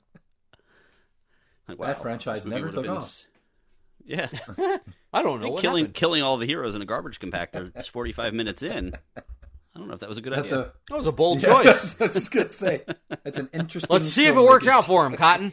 Like, 1.68 1.78
That 1.78 2.02
franchise 2.02 2.46
never 2.46 2.70
took 2.70 2.88
off. 2.88 3.04
s- 3.04 3.26
Yeah, 4.06 4.28
I 5.12 5.22
don't 5.22 5.40
know 5.40 5.48
what 5.50 5.62
killing 5.62 5.84
happened. 5.86 5.94
killing 5.94 6.22
all 6.22 6.36
the 6.36 6.46
heroes 6.46 6.76
in 6.76 6.82
a 6.82 6.84
garbage 6.84 7.18
compactor. 7.18 7.74
just 7.74 7.90
Forty 7.90 8.12
five 8.12 8.34
minutes 8.34 8.62
in. 8.62 8.92
I 9.16 9.78
don't 9.78 9.88
know 9.88 9.94
if 9.94 10.00
that 10.00 10.08
was 10.08 10.16
a 10.16 10.20
good 10.20 10.32
That's 10.32 10.52
idea. 10.52 10.72
That 10.88 10.96
was 10.96 11.06
a 11.08 11.12
bold 11.12 11.42
a. 11.42 11.46
choice. 11.46 12.00
I 12.00 12.04
was 12.06 12.14
just 12.14 12.30
gonna 12.32 12.48
say 12.50 12.84
that's 13.24 13.38
an 13.38 13.50
interesting. 13.52 13.92
Let's 13.92 14.06
see 14.08 14.26
if 14.26 14.36
it 14.36 14.40
works 14.40 14.68
out 14.68 14.84
for 14.86 15.04
him, 15.04 15.16
Cotton. 15.16 15.52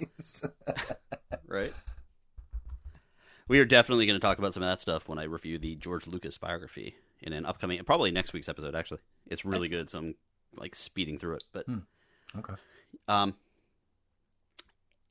right? 1.48 1.74
We 3.48 3.60
are 3.60 3.66
definitely 3.66 4.06
going 4.06 4.20
to 4.20 4.26
talk 4.26 4.38
about 4.40 4.54
some 4.54 4.64
of 4.64 4.70
that 4.70 4.80
stuff 4.82 5.10
when 5.10 5.20
I 5.20 5.24
review 5.24 5.58
the 5.58 5.76
George 5.76 6.08
Lucas 6.08 6.38
biography 6.38 6.96
in 7.22 7.34
an 7.34 7.46
upcoming, 7.46 7.84
probably 7.84 8.10
next 8.10 8.32
week's 8.34 8.48
episode. 8.48 8.74
Actually, 8.74 9.02
it's 9.28 9.44
really 9.44 9.68
good, 9.68 9.90
so 9.90 9.98
I'm 10.00 10.16
like 10.56 10.76
speeding 10.76 11.18
through 11.18 11.36
it. 11.36 11.44
But 11.52 11.66
Okay. 12.38 12.54
um, 13.10 13.36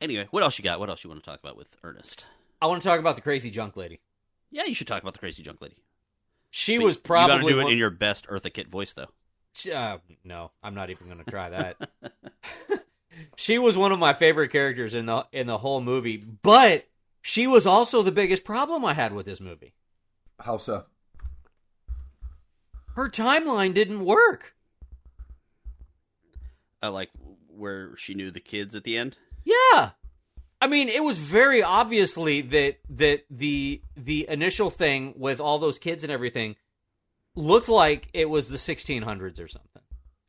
anyway, 0.03 0.27
what 0.31 0.43
else 0.43 0.59
you 0.59 0.65
got? 0.65 0.79
What 0.81 0.89
else 0.91 1.03
you 1.05 1.11
want 1.11 1.23
to 1.23 1.29
talk 1.31 1.41
about 1.41 1.57
with 1.57 1.77
Ernest? 1.83 2.25
I 2.61 2.67
want 2.67 2.83
to 2.83 2.89
talk 2.89 3.01
about 3.01 3.17
the 3.17 3.23
crazy 3.23 3.51
junk 3.51 3.77
lady. 3.77 4.01
Yeah, 4.51 4.65
you 4.65 4.75
should 4.75 4.87
talk 4.87 5.03
about 5.03 5.15
the 5.15 5.19
crazy 5.19 5.43
junk 5.43 5.61
lady. 5.63 5.77
She 6.51 6.77
But 6.77 6.85
was 6.85 6.97
you 6.97 7.01
probably 7.03 7.37
got 7.37 7.43
to 7.43 7.49
do 7.55 7.59
it 7.61 7.63
one- 7.65 7.73
in 7.73 7.79
your 7.79 7.91
best 7.91 8.27
Eartha 8.29 8.53
Kitt 8.53 8.69
voice, 8.69 8.93
though. 8.93 9.09
Uh, 9.73 9.99
no, 10.25 10.51
I'm 10.63 10.75
not 10.75 10.91
even 10.91 11.07
going 11.07 11.23
to 11.23 11.31
try 11.31 11.51
that. 11.51 11.89
she 13.37 13.59
was 13.59 13.77
one 13.77 13.93
of 13.93 13.99
my 13.99 14.13
favorite 14.15 14.49
characters 14.51 14.95
in 14.95 15.07
the 15.07 15.27
in 15.33 15.47
the 15.47 15.59
whole 15.59 15.81
movie, 15.81 16.17
but 16.17 16.87
she 17.23 17.47
was 17.47 17.67
also 17.67 18.03
the 18.03 18.13
biggest 18.13 18.45
problem 18.45 18.85
I 18.85 18.95
had 18.95 19.13
with 19.13 19.27
this 19.27 19.41
movie. 19.41 19.75
How 20.41 20.57
so? 20.59 20.85
Her 22.97 23.09
timeline 23.09 23.73
didn't 23.75 24.05
work. 24.05 24.55
I 26.83 26.89
like 26.89 27.11
where 27.49 27.97
she 27.97 28.15
knew 28.15 28.31
the 28.31 28.41
kids 28.41 28.75
at 28.75 28.85
the 28.85 28.99
end. 28.99 29.17
Yeah. 29.45 29.91
I 30.61 30.67
mean, 30.69 30.89
it 30.89 31.03
was 31.03 31.19
very 31.19 31.63
obviously 31.63 32.41
that 32.43 32.79
that 32.91 33.25
the 33.31 33.83
the 33.97 34.29
initial 34.29 34.71
thing 34.71 35.15
with 35.17 35.41
all 35.41 35.59
those 35.59 35.79
kids 35.79 36.05
and 36.05 36.13
everything 36.13 36.57
looked 37.35 37.69
like 37.69 38.09
it 38.13 38.29
was 38.31 38.49
the 38.49 38.57
1600s 38.59 39.41
or 39.43 39.49
something. 39.49 39.83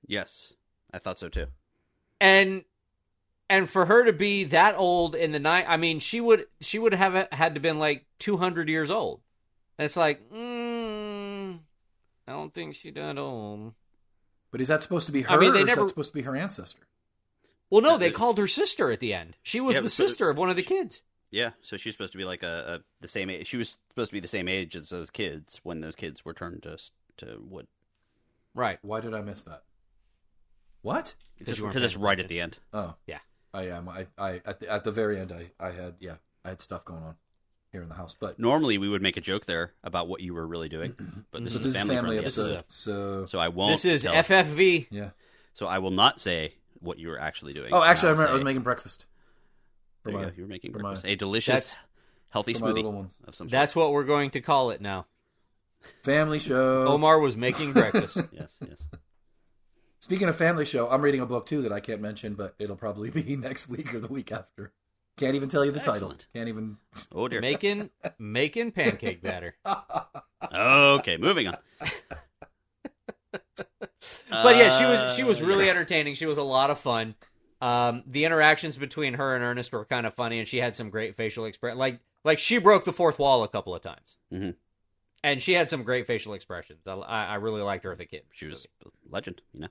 Yes, 0.07 0.53
I 0.91 0.97
thought 0.99 1.19
so 1.19 1.29
too. 1.29 1.47
and 2.19 2.63
and 3.49 3.69
for 3.69 3.85
her 3.85 4.05
to 4.05 4.13
be 4.13 4.45
that 4.45 4.75
old 4.77 5.13
in 5.15 5.31
the 5.33 5.39
night 5.39 5.65
i 5.67 5.75
mean 5.77 5.99
she 5.99 6.21
would 6.21 6.45
she 6.61 6.79
would 6.79 6.93
have 6.93 7.27
had 7.33 7.53
to 7.55 7.59
been 7.59 7.77
like 7.77 8.05
200 8.19 8.69
years 8.69 8.89
old 8.89 9.19
and 9.77 9.85
it's 9.85 9.97
like 9.97 10.21
mm, 10.31 11.59
i 12.27 12.31
don't 12.31 12.53
think 12.53 12.73
she 12.73 12.89
that 12.91 13.17
old 13.17 13.73
But 14.49 14.61
is 14.61 14.69
that 14.69 14.81
supposed 14.81 15.05
to 15.07 15.11
be 15.11 15.23
her, 15.23 15.29
I 15.29 15.37
mean, 15.37 15.51
they 15.53 15.59
or 15.59 15.63
is 15.63 15.67
never- 15.67 15.81
that 15.81 15.89
supposed 15.89 16.11
to 16.11 16.15
be 16.15 16.21
her 16.21 16.35
ancestor? 16.35 16.87
Well 17.73 17.81
no 17.81 17.97
they 17.97 18.09
Uh, 18.09 18.13
called 18.13 18.37
her 18.37 18.47
sister 18.47 18.91
at 18.91 18.99
the 19.01 19.13
end 19.13 19.35
she 19.41 19.59
was 19.59 19.73
Yeah, 19.75 19.81
the 19.81 19.85
but 19.85 19.91
so- 19.91 20.07
sister 20.07 20.29
of 20.29 20.37
one 20.37 20.49
of 20.49 20.55
the 20.55 20.63
kids 20.63 21.01
Yeah, 21.31 21.51
so 21.61 21.77
she's 21.77 21.93
supposed 21.95 22.11
to 22.13 22.17
be 22.19 22.25
like 22.25 22.43
a, 22.43 22.75
a 22.79 22.83
the 23.01 23.07
same 23.07 23.29
age. 23.31 23.47
She 23.47 23.57
was 23.57 23.77
supposed 23.89 24.11
to 24.11 24.13
be 24.13 24.19
the 24.19 24.27
same 24.27 24.47
age 24.47 24.75
as 24.75 24.89
those 24.89 25.09
kids 25.09 25.59
when 25.63 25.81
those 25.81 25.95
kids 25.95 26.23
were 26.23 26.33
turned 26.33 26.61
to 26.63 26.77
to 27.17 27.39
wood. 27.41 27.67
right 28.53 28.77
Why 28.83 28.99
did 29.01 29.13
I 29.15 29.21
miss 29.21 29.41
that? 29.43 29.63
What? 30.81 31.15
It's 31.39 31.47
just 31.47 31.57
you 31.59 31.63
weren't 31.65 31.73
because 31.73 31.85
it's 31.85 31.95
paying 31.95 32.05
right 32.05 32.19
at 32.19 32.27
the 32.27 32.39
end. 32.39 32.57
Oh, 32.73 32.95
yeah 33.07 33.19
I 33.53 33.63
am. 33.67 33.87
I, 33.89 34.07
I 34.17 34.41
at 34.45 34.59
the 34.59 34.69
at 34.69 34.83
the 34.83 34.91
very 34.91 35.19
end, 35.19 35.31
I, 35.31 35.51
I 35.59 35.71
had 35.71 35.95
yeah, 35.99 36.15
I 36.45 36.49
had 36.49 36.61
stuff 36.61 36.85
going 36.85 37.03
on 37.03 37.15
here 37.71 37.81
in 37.83 37.89
the 37.89 37.95
house, 37.95 38.15
but 38.19 38.37
Normally, 38.39 38.77
we 38.77 38.89
would 38.89 39.01
make 39.01 39.15
a 39.17 39.21
joke 39.21 39.45
there 39.45 39.73
about 39.83 40.07
what 40.07 40.21
you 40.21 40.33
were 40.33 40.45
really 40.45 40.69
doing, 40.69 40.95
but 41.31 41.43
this 41.43 41.53
but 41.57 41.65
is 41.65 41.75
a 41.75 41.77
family, 41.79 41.95
friendly 41.95 42.17
This 42.19 42.37
episode, 42.37 42.55
a- 42.59 42.63
so 42.67 43.25
so 43.25 43.39
I 43.39 43.47
won't. 43.49 43.71
this 43.73 43.85
is 43.85 44.01
tell- 44.03 44.13
ffv 44.15 44.87
yeah. 44.91 45.09
So 45.53 45.67
I 45.67 45.77
will 45.79 45.91
not 45.91 46.19
say 46.19 46.55
what 46.83 46.99
you 46.99 47.07
were 47.09 47.19
actually 47.19 47.53
doing. 47.53 47.73
Oh, 47.73 47.81
actually, 47.83 48.09
I 48.09 48.11
I'll 48.11 48.15
remember 48.17 48.31
I 48.31 48.33
was 48.33 48.43
making 48.43 48.61
breakfast. 48.63 49.05
For 50.03 50.11
There 50.11 50.19
you 50.21 50.25
go. 50.27 50.31
You 50.37 50.43
were 50.43 50.49
making 50.49 50.73
for 50.73 50.79
breakfast. 50.79 51.03
my- 51.05 51.09
A 51.11 51.15
delicious, 51.15 51.53
That's- 51.53 51.77
healthy 52.29 52.53
smoothie 52.53 52.85
of 53.27 53.35
some 53.35 53.47
sort. 53.47 53.51
that's 53.51 53.75
what 53.75 53.91
we're 53.93 54.03
going 54.03 54.31
to 54.31 54.41
call 54.41 54.71
it 54.71 54.81
now 54.81 55.05
family 56.01 56.39
show. 56.39 56.87
omar 56.87 57.19
was 57.19 57.35
making 57.37 57.73
breakfast 57.73 58.17
yes, 58.31 58.57
yes. 58.67 58.83
Speaking 59.99 60.27
of 60.27 60.35
family 60.35 60.65
show, 60.65 60.89
I'm 60.89 61.01
reading 61.01 61.21
a 61.21 61.25
book 61.25 61.45
too 61.45 61.61
that 61.61 61.71
I 61.71 61.79
can't 61.79 62.01
mention, 62.01 62.33
but 62.33 62.55
it'll 62.59 62.75
probably 62.75 63.09
be 63.11 63.35
next 63.37 63.69
week 63.69 63.93
or 63.93 63.99
the 64.01 64.07
week 64.07 64.31
after. 64.33 64.73
Can't 65.15 65.35
even 65.35 65.47
tell 65.47 65.63
you 65.63 65.71
the 65.71 65.77
Excellent. 65.79 66.01
title. 66.01 66.17
Can't 66.33 66.49
even. 66.49 66.77
Oh 67.13 67.27
dear. 67.27 67.39
making 67.39 67.89
making 68.19 68.71
pancake 68.71 69.21
batter 69.21 69.55
Okay, 70.51 71.17
moving 71.17 71.47
on. 71.47 71.57
but 74.29 74.55
yeah, 74.55 74.69
she 74.77 74.85
was 74.85 75.15
she 75.15 75.23
was 75.23 75.41
Uh, 75.41 75.45
really 75.45 75.69
entertaining. 75.69 76.15
She 76.15 76.25
was 76.25 76.37
a 76.37 76.43
lot 76.43 76.69
of 76.69 76.79
fun. 76.79 77.15
Um, 77.61 78.03
the 78.07 78.25
interactions 78.25 78.75
between 78.77 79.13
her 79.15 79.35
and 79.35 79.43
Ernest 79.43 79.71
were 79.71 79.85
kind 79.85 80.05
of 80.05 80.13
funny, 80.15 80.39
and 80.39 80.47
she 80.47 80.57
had 80.57 80.75
some 80.75 80.89
great 80.89 81.15
facial 81.15 81.45
expression. 81.45 81.77
Like 81.77 81.99
like 82.23 82.39
she 82.39 82.57
broke 82.57 82.85
the 82.85 82.93
fourth 82.93 83.19
wall 83.19 83.43
a 83.43 83.47
couple 83.47 83.73
of 83.75 83.81
times, 83.81 84.17
Mhm. 84.31 84.55
and 85.23 85.41
she 85.41 85.53
had 85.53 85.69
some 85.69 85.83
great 85.83 86.05
facial 86.07 86.33
expressions. 86.33 86.87
I, 86.87 86.93
I 86.93 87.35
really 87.35 87.61
liked 87.61 87.83
her 87.85 87.93
as 87.93 87.99
a 87.99 88.05
kid. 88.05 88.23
She 88.31 88.47
was 88.47 88.67
a 88.85 88.89
legend, 89.09 89.41
you 89.53 89.61
know. 89.61 89.67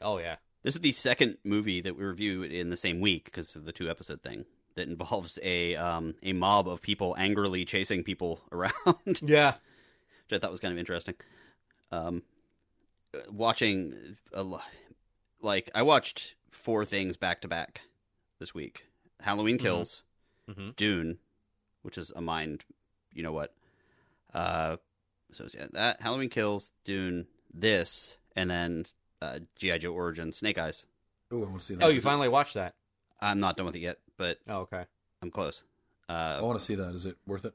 Oh 0.00 0.18
yeah, 0.18 0.36
This 0.62 0.74
is 0.74 0.80
the 0.80 0.92
second 0.92 1.38
movie 1.44 1.80
that 1.80 1.96
we 1.96 2.04
review 2.04 2.42
in 2.42 2.70
the 2.70 2.76
same 2.76 3.00
week 3.00 3.24
because 3.26 3.54
of 3.56 3.64
the 3.64 3.72
two 3.72 3.88
episode 3.90 4.22
thing 4.22 4.44
that 4.74 4.88
involves 4.88 5.38
a 5.42 5.74
um, 5.76 6.14
a 6.22 6.32
mob 6.32 6.68
of 6.68 6.80
people 6.82 7.14
angrily 7.18 7.64
chasing 7.64 8.02
people 8.04 8.40
around, 8.52 9.20
yeah, 9.20 9.54
which. 10.28 10.32
I 10.32 10.38
thought 10.38 10.50
was 10.50 10.60
kind 10.60 10.72
of 10.72 10.78
interesting. 10.78 11.14
Um, 11.90 12.22
watching 13.30 14.16
a 14.32 14.42
lo- 14.42 14.60
like 15.40 15.70
I 15.74 15.82
watched 15.82 16.34
four 16.50 16.84
things 16.84 17.16
back 17.16 17.40
to 17.42 17.48
back 17.48 17.82
this 18.38 18.54
week: 18.54 18.86
Halloween 19.20 19.58
Kills, 19.58 20.02
Mhm. 20.48 20.76
Dune, 20.76 21.18
which 21.82 21.98
is 21.98 22.10
a 22.14 22.20
mind, 22.20 22.64
you 23.12 23.22
know 23.22 23.32
what? 23.32 23.54
Uh, 24.34 24.76
so 25.32 25.46
yeah, 25.54 25.66
that 25.72 26.00
Halloween 26.00 26.28
Kills, 26.30 26.70
Dune, 26.84 27.26
this, 27.52 28.18
and 28.36 28.50
then 28.50 28.86
uh, 29.20 29.40
GI 29.56 29.78
Joe 29.80 29.92
Origin, 29.92 30.32
Snake 30.32 30.58
Eyes. 30.58 30.84
Oh, 31.30 31.42
I 31.42 31.46
want 31.46 31.60
to 31.60 31.64
see 31.66 31.74
that. 31.74 31.84
Oh, 31.84 31.88
you 31.88 32.00
finally 32.00 32.28
watched 32.28 32.54
that? 32.54 32.74
I'm 33.20 33.40
not 33.40 33.56
done 33.56 33.66
with 33.66 33.76
it 33.76 33.80
yet, 33.80 33.98
but 34.16 34.38
Oh 34.48 34.60
okay. 34.60 34.84
I'm 35.22 35.30
close. 35.30 35.62
Uh, 36.08 36.38
I 36.38 36.40
want 36.42 36.58
to 36.58 36.64
see 36.64 36.74
that. 36.74 36.92
Is 36.94 37.06
it 37.06 37.16
worth 37.26 37.44
it? 37.44 37.54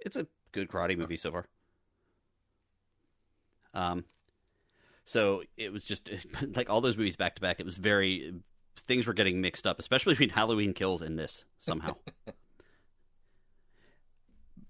it's 0.00 0.16
a 0.16 0.26
good 0.52 0.68
karate 0.68 0.96
movie 0.98 1.16
so 1.16 1.32
far. 1.32 1.46
Um, 3.74 4.04
so 5.04 5.42
it 5.56 5.72
was 5.72 5.84
just 5.84 6.08
like 6.56 6.70
all 6.70 6.80
those 6.80 6.96
movies 6.96 7.16
back 7.16 7.34
to 7.34 7.42
back. 7.42 7.60
It 7.60 7.66
was 7.66 7.76
very 7.76 8.34
things 8.86 9.06
were 9.06 9.14
getting 9.14 9.40
mixed 9.40 9.66
up, 9.66 9.78
especially 9.78 10.12
between 10.14 10.30
Halloween 10.30 10.72
Kills 10.72 11.02
and 11.02 11.18
this 11.18 11.44
somehow. 11.58 11.96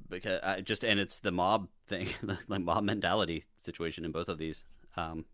because 0.08 0.40
I 0.42 0.60
just 0.60 0.84
and 0.84 0.98
it's 0.98 1.18
the 1.20 1.32
mob 1.32 1.68
thing, 1.86 2.08
the 2.22 2.38
like 2.48 2.62
mob 2.62 2.84
mentality 2.84 3.44
situation 3.62 4.04
in 4.04 4.12
both 4.12 4.28
of 4.28 4.38
these. 4.38 4.64
Um, 4.96 5.24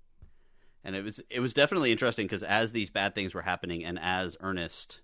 and 0.83 0.97
it 0.97 1.05
was 1.05 1.21
it 1.31 1.41
was 1.41 1.53
definitely 1.53 1.93
interesting 1.93 2.27
because 2.27 2.43
as 2.43 2.73
these 2.73 2.91
bad 2.91 3.15
things 3.15 3.35
were 3.35 3.43
happening, 3.43 3.85
and 3.85 3.99
as 3.99 4.37
Ernest 4.41 5.01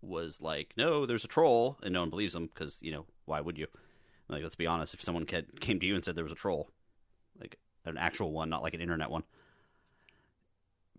was 0.00 0.40
like, 0.40 0.72
"No, 0.76 1.04
there's 1.06 1.24
a 1.24 1.28
troll," 1.28 1.78
and 1.82 1.92
no 1.92 2.00
one 2.00 2.10
believes 2.10 2.34
him 2.34 2.46
because 2.46 2.78
you 2.80 2.92
know 2.92 3.06
why 3.24 3.40
would 3.40 3.58
you? 3.58 3.66
Like, 4.28 4.42
let's 4.42 4.56
be 4.56 4.66
honest. 4.66 4.94
If 4.94 5.02
someone 5.02 5.24
came 5.24 5.80
to 5.80 5.86
you 5.86 5.94
and 5.94 6.04
said 6.04 6.16
there 6.16 6.24
was 6.24 6.32
a 6.32 6.36
troll, 6.36 6.70
an 7.86 7.98
actual 7.98 8.32
one, 8.32 8.50
not 8.50 8.62
like 8.62 8.74
an 8.74 8.80
internet 8.80 9.10
one, 9.10 9.24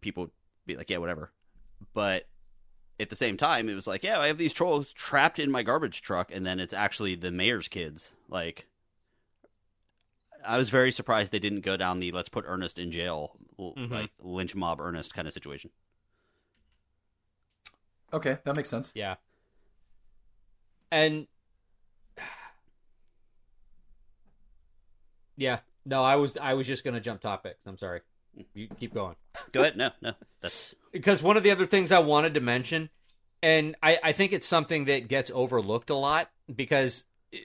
people 0.01 0.31
be 0.65 0.75
like, 0.75 0.89
"Yeah, 0.89 0.97
whatever." 0.97 1.31
But 1.93 2.27
at 2.99 3.09
the 3.09 3.15
same 3.15 3.37
time, 3.37 3.69
it 3.69 3.75
was 3.75 3.87
like, 3.87 4.03
"Yeah, 4.03 4.19
I 4.19 4.27
have 4.27 4.37
these 4.37 4.53
trolls 4.53 4.93
trapped 4.93 5.39
in 5.39 5.51
my 5.51 5.63
garbage 5.63 6.01
truck," 6.01 6.31
and 6.31 6.45
then 6.45 6.59
it's 6.59 6.73
actually 6.73 7.15
the 7.15 7.31
mayor's 7.31 7.67
kids. 7.67 8.11
Like, 8.29 8.67
I 10.45 10.57
was 10.57 10.69
very 10.69 10.91
surprised 10.91 11.31
they 11.31 11.39
didn't 11.39 11.61
go 11.61 11.77
down 11.77 11.99
the 11.99 12.11
"let's 12.11 12.29
put 12.29 12.45
Ernest 12.47 12.79
in 12.79 12.91
jail," 12.91 13.37
l- 13.59 13.73
Mhm. 13.75 13.91
like 13.91 14.11
lynch 14.19 14.55
mob 14.55 14.79
Ernest 14.79 15.13
kind 15.13 15.27
of 15.27 15.33
situation. 15.33 15.71
Okay, 18.13 18.37
that 18.45 18.55
makes 18.55 18.69
sense. 18.69 18.91
Yeah. 18.95 19.15
And 20.91 21.27
yeah, 25.35 25.59
no, 25.87 26.03
I 26.03 26.17
was 26.17 26.37
I 26.37 26.53
was 26.53 26.67
just 26.67 26.83
gonna 26.83 26.99
jump 26.99 27.21
topics. 27.21 27.59
I'm 27.65 27.77
sorry. 27.77 28.01
You 28.53 28.67
keep 28.79 28.93
going. 28.93 29.15
Go 29.51 29.61
ahead. 29.61 29.77
No, 29.77 29.91
no, 30.01 30.13
that's 30.41 30.75
because 30.91 31.23
one 31.23 31.37
of 31.37 31.43
the 31.43 31.51
other 31.51 31.65
things 31.65 31.91
I 31.91 31.99
wanted 31.99 32.33
to 32.35 32.41
mention, 32.41 32.89
and 33.41 33.75
I, 33.81 33.97
I 34.03 34.11
think 34.11 34.33
it's 34.33 34.47
something 34.47 34.85
that 34.85 35.07
gets 35.07 35.31
overlooked 35.33 35.89
a 35.89 35.95
lot 35.95 36.29
because 36.53 37.05
eh, 37.33 37.37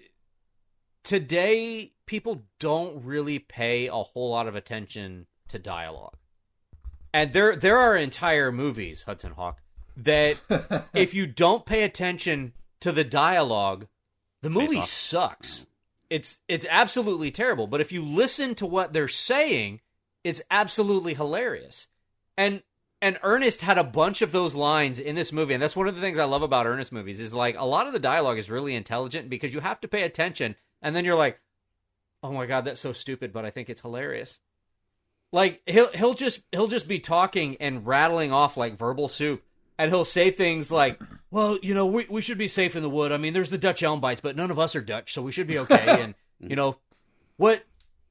today 1.02 1.92
people 2.06 2.42
don't 2.58 3.04
really 3.04 3.38
pay 3.38 3.86
a 3.86 3.94
whole 3.94 4.30
lot 4.30 4.48
of 4.48 4.54
attention 4.54 5.26
to 5.48 5.58
dialogue. 5.58 6.16
And 7.14 7.32
there 7.32 7.56
there 7.56 7.78
are 7.78 7.96
entire 7.96 8.50
movies, 8.52 9.04
Hudson 9.04 9.32
Hawk, 9.32 9.60
that 9.96 10.40
if 10.94 11.14
you 11.14 11.26
don't 11.26 11.64
pay 11.64 11.84
attention 11.84 12.52
to 12.80 12.92
the 12.92 13.04
dialogue, 13.04 13.86
the 14.42 14.50
movie 14.50 14.78
off. 14.78 14.86
sucks. 14.86 15.66
It's 16.12 16.40
it's 16.46 16.66
absolutely 16.68 17.30
terrible. 17.30 17.66
But 17.66 17.80
if 17.80 17.90
you 17.90 18.04
listen 18.04 18.54
to 18.56 18.66
what 18.66 18.92
they're 18.92 19.08
saying, 19.08 19.80
it's 20.22 20.42
absolutely 20.50 21.14
hilarious. 21.14 21.88
And 22.36 22.62
and 23.00 23.18
Ernest 23.22 23.62
had 23.62 23.78
a 23.78 23.84
bunch 23.84 24.20
of 24.20 24.30
those 24.30 24.54
lines 24.54 24.98
in 24.98 25.14
this 25.14 25.32
movie, 25.32 25.54
and 25.54 25.62
that's 25.62 25.74
one 25.74 25.88
of 25.88 25.94
the 25.94 26.02
things 26.02 26.18
I 26.18 26.24
love 26.24 26.42
about 26.42 26.66
Ernest 26.66 26.92
movies 26.92 27.18
is 27.18 27.32
like 27.32 27.56
a 27.58 27.64
lot 27.64 27.86
of 27.86 27.94
the 27.94 27.98
dialogue 27.98 28.36
is 28.36 28.50
really 28.50 28.74
intelligent 28.74 29.30
because 29.30 29.54
you 29.54 29.60
have 29.60 29.80
to 29.80 29.88
pay 29.88 30.02
attention, 30.02 30.54
and 30.82 30.94
then 30.94 31.06
you're 31.06 31.16
like, 31.16 31.40
oh 32.22 32.30
my 32.30 32.44
god, 32.44 32.66
that's 32.66 32.80
so 32.80 32.92
stupid, 32.92 33.32
but 33.32 33.46
I 33.46 33.50
think 33.50 33.70
it's 33.70 33.80
hilarious. 33.80 34.38
Like 35.32 35.62
he'll 35.66 35.92
he'll 35.92 36.12
just 36.12 36.42
he'll 36.52 36.66
just 36.66 36.88
be 36.88 36.98
talking 36.98 37.56
and 37.58 37.86
rattling 37.86 38.32
off 38.32 38.58
like 38.58 38.76
verbal 38.76 39.08
soup, 39.08 39.42
and 39.82 39.90
he'll 39.90 40.04
say 40.04 40.30
things 40.30 40.70
like, 40.70 41.00
"Well, 41.30 41.58
you 41.60 41.74
know, 41.74 41.86
we 41.86 42.06
we 42.08 42.20
should 42.20 42.38
be 42.38 42.46
safe 42.48 42.76
in 42.76 42.82
the 42.82 42.88
wood. 42.88 43.10
I 43.10 43.16
mean, 43.16 43.32
there's 43.32 43.50
the 43.50 43.58
Dutch 43.58 43.82
elm 43.82 44.00
bites, 44.00 44.20
but 44.20 44.36
none 44.36 44.50
of 44.52 44.58
us 44.58 44.76
are 44.76 44.80
Dutch, 44.80 45.12
so 45.12 45.22
we 45.22 45.32
should 45.32 45.46
be 45.48 45.58
okay." 45.58 45.84
and 46.00 46.14
you 46.38 46.54
know, 46.54 46.76
what 47.36 47.64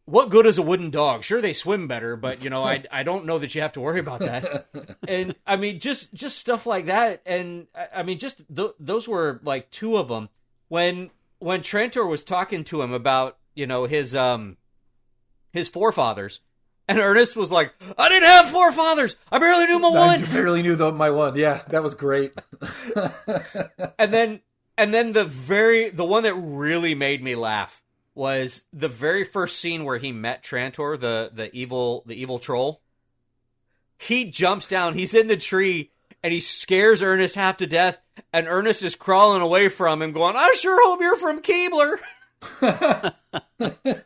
what 0.06 0.30
good 0.30 0.46
is 0.46 0.58
a 0.58 0.62
wooden 0.62 0.90
dog? 0.90 1.24
Sure, 1.24 1.42
they 1.42 1.54
swim 1.54 1.88
better, 1.88 2.18
but 2.18 2.44
you 2.44 2.50
know, 2.50 2.64
I 2.64 2.84
I 2.92 3.04
don't 3.04 3.26
know 3.26 3.38
that 3.40 3.56
you 3.56 3.62
have 3.62 3.74
to 3.74 3.82
worry 3.82 4.00
about 4.00 4.20
that. 4.20 4.68
and 5.08 5.36
I 5.48 5.56
mean, 5.56 5.80
just 5.80 6.14
just 6.14 6.38
stuff 6.38 6.66
like 6.66 6.88
that. 6.88 7.22
And 7.26 7.68
I- 7.74 7.88
I 8.00 8.04
mean, 8.04 8.20
just 8.20 8.44
th- 8.54 8.72
those 8.80 9.08
were 9.08 9.40
like 9.44 9.72
two 9.72 9.96
of 9.98 10.10
them. 10.10 10.28
When 10.68 11.10
when 11.40 11.62
Trantor 11.62 12.08
was 12.08 12.24
talking 12.26 12.64
to 12.66 12.82
him 12.82 12.92
about 12.92 13.38
you 13.56 13.66
know 13.66 13.86
his 13.86 14.14
um 14.14 14.58
his 15.54 15.68
forefathers, 15.70 16.42
and 16.88 17.00
Ernest 17.00 17.36
was 17.36 17.52
like, 17.52 17.74
"I 17.98 18.10
didn't 18.10 18.30
have 18.30 18.50
four 18.50 18.72
fathers. 18.72 19.16
I 19.32 19.40
barely 19.40 19.66
knew 19.66 19.80
my 19.80 19.90
one. 19.90 19.98
I 19.98 20.18
one." 20.18 20.26
barely 20.32 20.62
knew 20.62 20.76
the, 20.76 20.92
my 20.92 21.10
one. 21.10 21.36
Yeah, 21.36 21.62
that 21.70 21.84
was 21.84 21.94
great. 21.94 22.34
and 24.00 24.14
then 24.14 24.42
and 24.78 24.94
then 24.94 25.14
the 25.14 25.26
very 25.26 25.90
the 25.90 26.06
one 26.06 26.24
that 26.24 26.36
really 26.36 26.96
made 26.96 27.24
me 27.24 27.36
laugh 27.36 27.82
was 28.14 28.64
the 28.74 28.88
very 28.88 29.24
first 29.24 29.60
scene 29.60 29.86
where 29.86 29.98
he 29.98 30.12
met 30.12 30.44
Trantor, 30.44 31.00
the 31.00 31.32
the 31.34 31.54
evil 31.54 32.04
the 32.06 32.20
evil 32.20 32.40
troll. 32.40 32.82
He 33.98 34.26
jumps 34.32 34.66
down, 34.66 34.96
he's 34.96 35.14
in 35.14 35.28
the 35.28 35.38
tree, 35.38 35.92
and 36.24 36.34
he 36.34 36.40
scares 36.40 37.04
Ernest 37.04 37.36
half 37.36 37.58
to 37.58 37.68
death, 37.68 38.00
and 38.34 38.48
Ernest 38.48 38.82
is 38.82 38.96
crawling 38.96 39.42
away 39.42 39.70
from 39.70 40.02
him, 40.02 40.12
going, 40.12 40.36
I 40.36 40.56
sure 40.58 40.84
hope 40.84 41.02
you're 41.02 41.16
from 41.16 41.42
Keebler. 41.42 41.98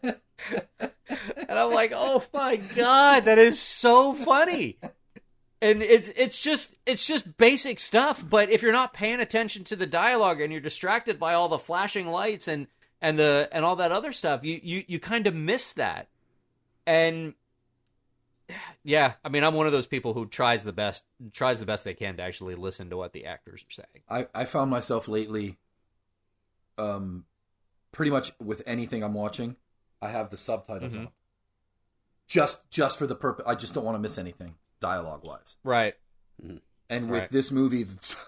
like, 1.91 1.99
oh 1.99 2.23
my 2.33 2.55
god, 2.57 3.25
that 3.25 3.37
is 3.39 3.59
so 3.59 4.13
funny 4.13 4.77
and 5.61 5.81
it's 5.81 6.09
it's 6.17 6.41
just 6.41 6.75
it's 6.85 7.07
just 7.07 7.37
basic 7.37 7.79
stuff 7.79 8.23
but 8.29 8.49
if 8.49 8.61
you're 8.61 8.73
not 8.73 8.93
paying 8.93 9.21
attention 9.21 9.63
to 9.63 9.75
the 9.77 9.85
dialogue 9.85 10.41
and 10.41 10.51
you're 10.51 10.61
distracted 10.61 11.17
by 11.17 11.33
all 11.33 11.47
the 11.47 11.57
flashing 11.57 12.07
lights 12.07 12.49
and 12.49 12.67
and 13.01 13.17
the 13.17 13.47
and 13.53 13.63
all 13.63 13.77
that 13.77 13.89
other 13.89 14.11
stuff 14.11 14.43
you 14.43 14.59
you 14.61 14.83
you 14.87 14.99
kind 14.99 15.27
of 15.27 15.33
miss 15.33 15.71
that 15.73 16.09
and 16.85 17.33
yeah 18.83 19.13
i 19.23 19.29
mean 19.29 19.45
i'm 19.45 19.53
one 19.53 19.65
of 19.65 19.71
those 19.71 19.87
people 19.87 20.13
who 20.13 20.25
tries 20.25 20.65
the 20.65 20.73
best 20.73 21.05
tries 21.31 21.61
the 21.61 21.65
best 21.65 21.85
they 21.85 21.93
can 21.93 22.17
to 22.17 22.21
actually 22.23 22.55
listen 22.55 22.89
to 22.89 22.97
what 22.97 23.13
the 23.13 23.25
actors 23.25 23.63
are 23.63 23.71
saying 23.71 24.03
I, 24.09 24.41
I 24.41 24.45
found 24.45 24.69
myself 24.69 25.07
lately, 25.07 25.57
um, 26.77 27.23
pretty 27.93 28.11
much 28.11 28.33
with 28.43 28.61
anything 28.67 29.03
I'm 29.03 29.13
watching, 29.13 29.55
I 30.01 30.09
have 30.09 30.29
the 30.29 30.37
subtitles 30.37 30.93
Mhm. 30.93 30.99
on. 30.99 31.07
Just 32.27 32.69
just 32.71 32.97
for 32.97 33.05
the 33.07 33.15
purpose, 33.15 33.45
I 33.47 33.55
just 33.55 33.73
don't 33.73 33.83
want 33.85 33.95
to 33.95 33.99
miss 33.99 34.17
anything 34.17 34.55
dialogue 34.79 35.23
wise. 35.23 35.55
right 35.63 35.95
And 36.89 37.09
with 37.09 37.21
Right. 37.21 37.31
this 37.31 37.51
movie, 37.51 37.85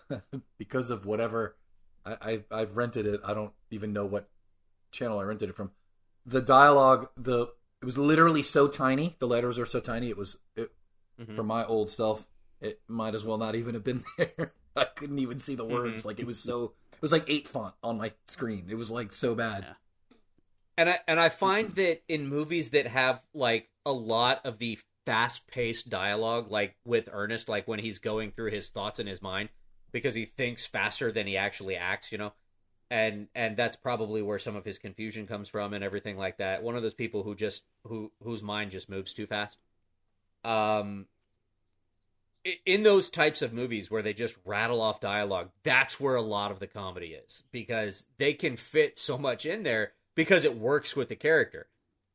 because 0.58 0.90
of 0.90 1.06
whatever, 1.06 1.56
I, 2.06 2.18
I 2.52 2.60
I've 2.62 2.78
rented 2.78 3.06
it. 3.06 3.22
I 3.24 3.34
don't 3.34 3.54
even 3.72 3.94
know 3.94 4.06
what 4.06 4.30
channel 4.92 5.20
I 5.20 5.24
rented 5.24 5.50
it 5.50 5.56
from. 5.56 5.72
The 6.26 6.42
dialogue, 6.42 7.10
the 7.18 7.48
it 7.82 7.86
was 7.86 7.98
literally 7.98 8.44
so 8.44 8.68
tiny. 8.68 9.16
The 9.20 9.28
letters 9.28 9.60
are 9.60 9.66
so 9.66 9.80
tiny. 9.80 10.10
It 10.10 10.18
was 10.18 10.38
it, 10.56 10.72
Mhm. 11.20 11.36
for 11.36 11.44
my 11.44 11.66
old 11.66 11.90
self. 11.90 12.28
It 12.62 12.82
might 12.88 13.14
as 13.16 13.24
well 13.24 13.38
not 13.38 13.56
even 13.56 13.74
have 13.76 13.84
been 13.84 14.04
there. 14.18 14.54
I 14.76 14.86
couldn't 14.86 15.20
even 15.20 15.40
see 15.40 15.56
the 15.56 15.66
words. 15.66 16.04
Mhm. 16.04 16.06
Like 16.06 16.20
it 16.20 16.26
was 16.28 16.40
so. 16.40 16.74
It 16.94 17.02
was 17.02 17.12
like 17.12 17.26
eight 17.28 17.48
font 17.48 17.76
on 17.84 17.98
my 18.00 18.14
screen. 18.28 18.66
It 18.70 18.76
was 18.76 18.90
like 18.90 19.14
so 19.14 19.36
bad. 19.36 19.64
Yeah. 19.64 19.74
And 20.78 20.90
i 20.90 21.00
and 21.08 21.20
i 21.20 21.30
find 21.30 21.76
that 21.76 22.02
in 22.08 22.28
movies 22.28 22.72
that 22.72 22.88
have 22.88 23.22
like 23.34 23.70
a 23.86 23.92
lot 23.92 24.46
of 24.46 24.60
the 24.60 24.78
fast-paced 25.06 25.90
dialogue 25.90 26.52
like 26.52 26.76
with 26.86 27.10
ernest 27.12 27.48
like 27.48 27.68
when 27.68 27.80
he's 27.80 28.00
going 28.00 28.32
through 28.32 28.52
his 28.52 28.70
thoughts 28.70 29.00
in 29.00 29.08
his 29.08 29.22
mind 29.22 29.50
because 29.92 30.16
he 30.16 30.26
thinks 30.26 30.66
faster 30.66 31.12
than 31.12 31.28
he 31.28 31.38
actually 31.38 31.76
acts 31.76 32.12
you 32.12 32.18
know? 32.18 32.34
And 32.90 33.28
and 33.36 33.58
that's 33.58 33.76
probably 33.76 34.22
where 34.22 34.40
some 34.40 34.56
of 34.56 34.64
his 34.64 34.78
confusion 34.78 35.28
comes 35.28 35.50
from 35.50 35.74
and 35.74 35.84
everything 35.84 36.18
like 36.18 36.38
that. 36.38 36.64
One 36.64 36.78
of 36.78 36.84
those 36.84 36.94
people 36.94 37.24
who 37.24 37.36
just 37.36 37.64
who 37.84 38.12
whose 38.24 38.42
mind 38.42 38.72
just 38.72 38.90
moves 38.90 39.14
too 39.14 39.28
fast. 39.28 39.58
Um 40.46 41.08
in 42.66 42.84
those 42.84 43.10
types 43.10 43.42
of 43.42 43.52
movies 43.52 43.92
where 43.92 44.02
they 44.02 44.14
just 44.14 44.38
rattle 44.46 44.80
off 44.80 45.02
dialogue 45.02 45.50
that's 45.64 46.00
where 46.00 46.16
a 46.16 46.22
lot 46.22 46.50
of 46.50 46.60
the 46.60 46.68
comedy 46.68 47.08
is 47.08 47.44
because 47.52 48.06
they 48.20 48.32
can 48.32 48.56
fit 48.56 48.98
so 48.98 49.18
much 49.18 49.46
in 49.46 49.64
there 49.64 49.92
because 50.18 50.44
it 50.44 50.58
works 50.58 50.94
with 50.98 51.08
the 51.08 51.16
character 51.16 51.68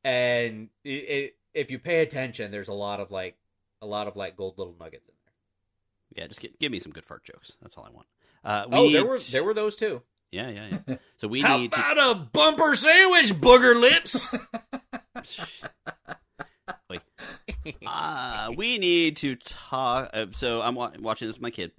and 0.03 0.69
it, 0.83 0.89
it, 0.89 1.35
if 1.55 1.71
you 1.71 1.79
pay 1.79 2.01
attention 2.03 2.51
there's 2.51 2.67
a 2.67 2.73
lot 2.73 2.99
of 2.99 3.09
like 3.09 3.35
a 3.81 3.85
lot 3.87 4.07
of 4.07 4.15
like 4.15 4.37
gold 4.37 4.59
little 4.59 4.75
nuggets 4.79 5.07
in 5.07 5.13
there 5.25 6.21
Yeah, 6.23 6.27
just 6.27 6.39
give, 6.39 6.51
give 6.59 6.71
me 6.71 6.77
some 6.79 6.91
good 6.91 7.05
fart 7.05 7.23
jokes. 7.23 7.53
That's 7.61 7.75
all 7.77 7.85
I 7.85 7.89
want. 7.89 8.05
Uh, 8.45 8.65
we 8.69 8.77
oh 8.77 8.83
need, 8.83 8.93
there 8.95 9.05
were 9.05 9.19
there 9.19 9.43
were 9.43 9.53
those 9.55 9.75
too 9.75 10.01
Yeah, 10.31 10.49
yeah, 10.49 10.77
yeah. 10.87 10.95
So 11.17 11.27
we 11.27 11.41
how 11.47 11.57
need. 11.57 11.71
to- 11.71 11.77
about 11.79 11.97
a 12.11 12.15
bumper 12.19 12.75
sandwich 12.75 13.33
booger 13.33 13.79
lips 13.79 14.35
Wait. 16.89 17.01
Uh, 17.85 18.51
we 18.55 18.77
need 18.77 19.17
to 19.17 19.35
talk. 19.35 20.09
Uh, 20.13 20.25
so 20.31 20.61
I'm 20.61 20.75
wa- 20.75 20.91
watching 20.99 21.27
this 21.27 21.37
with 21.37 21.41
my 21.41 21.49
kid, 21.49 21.71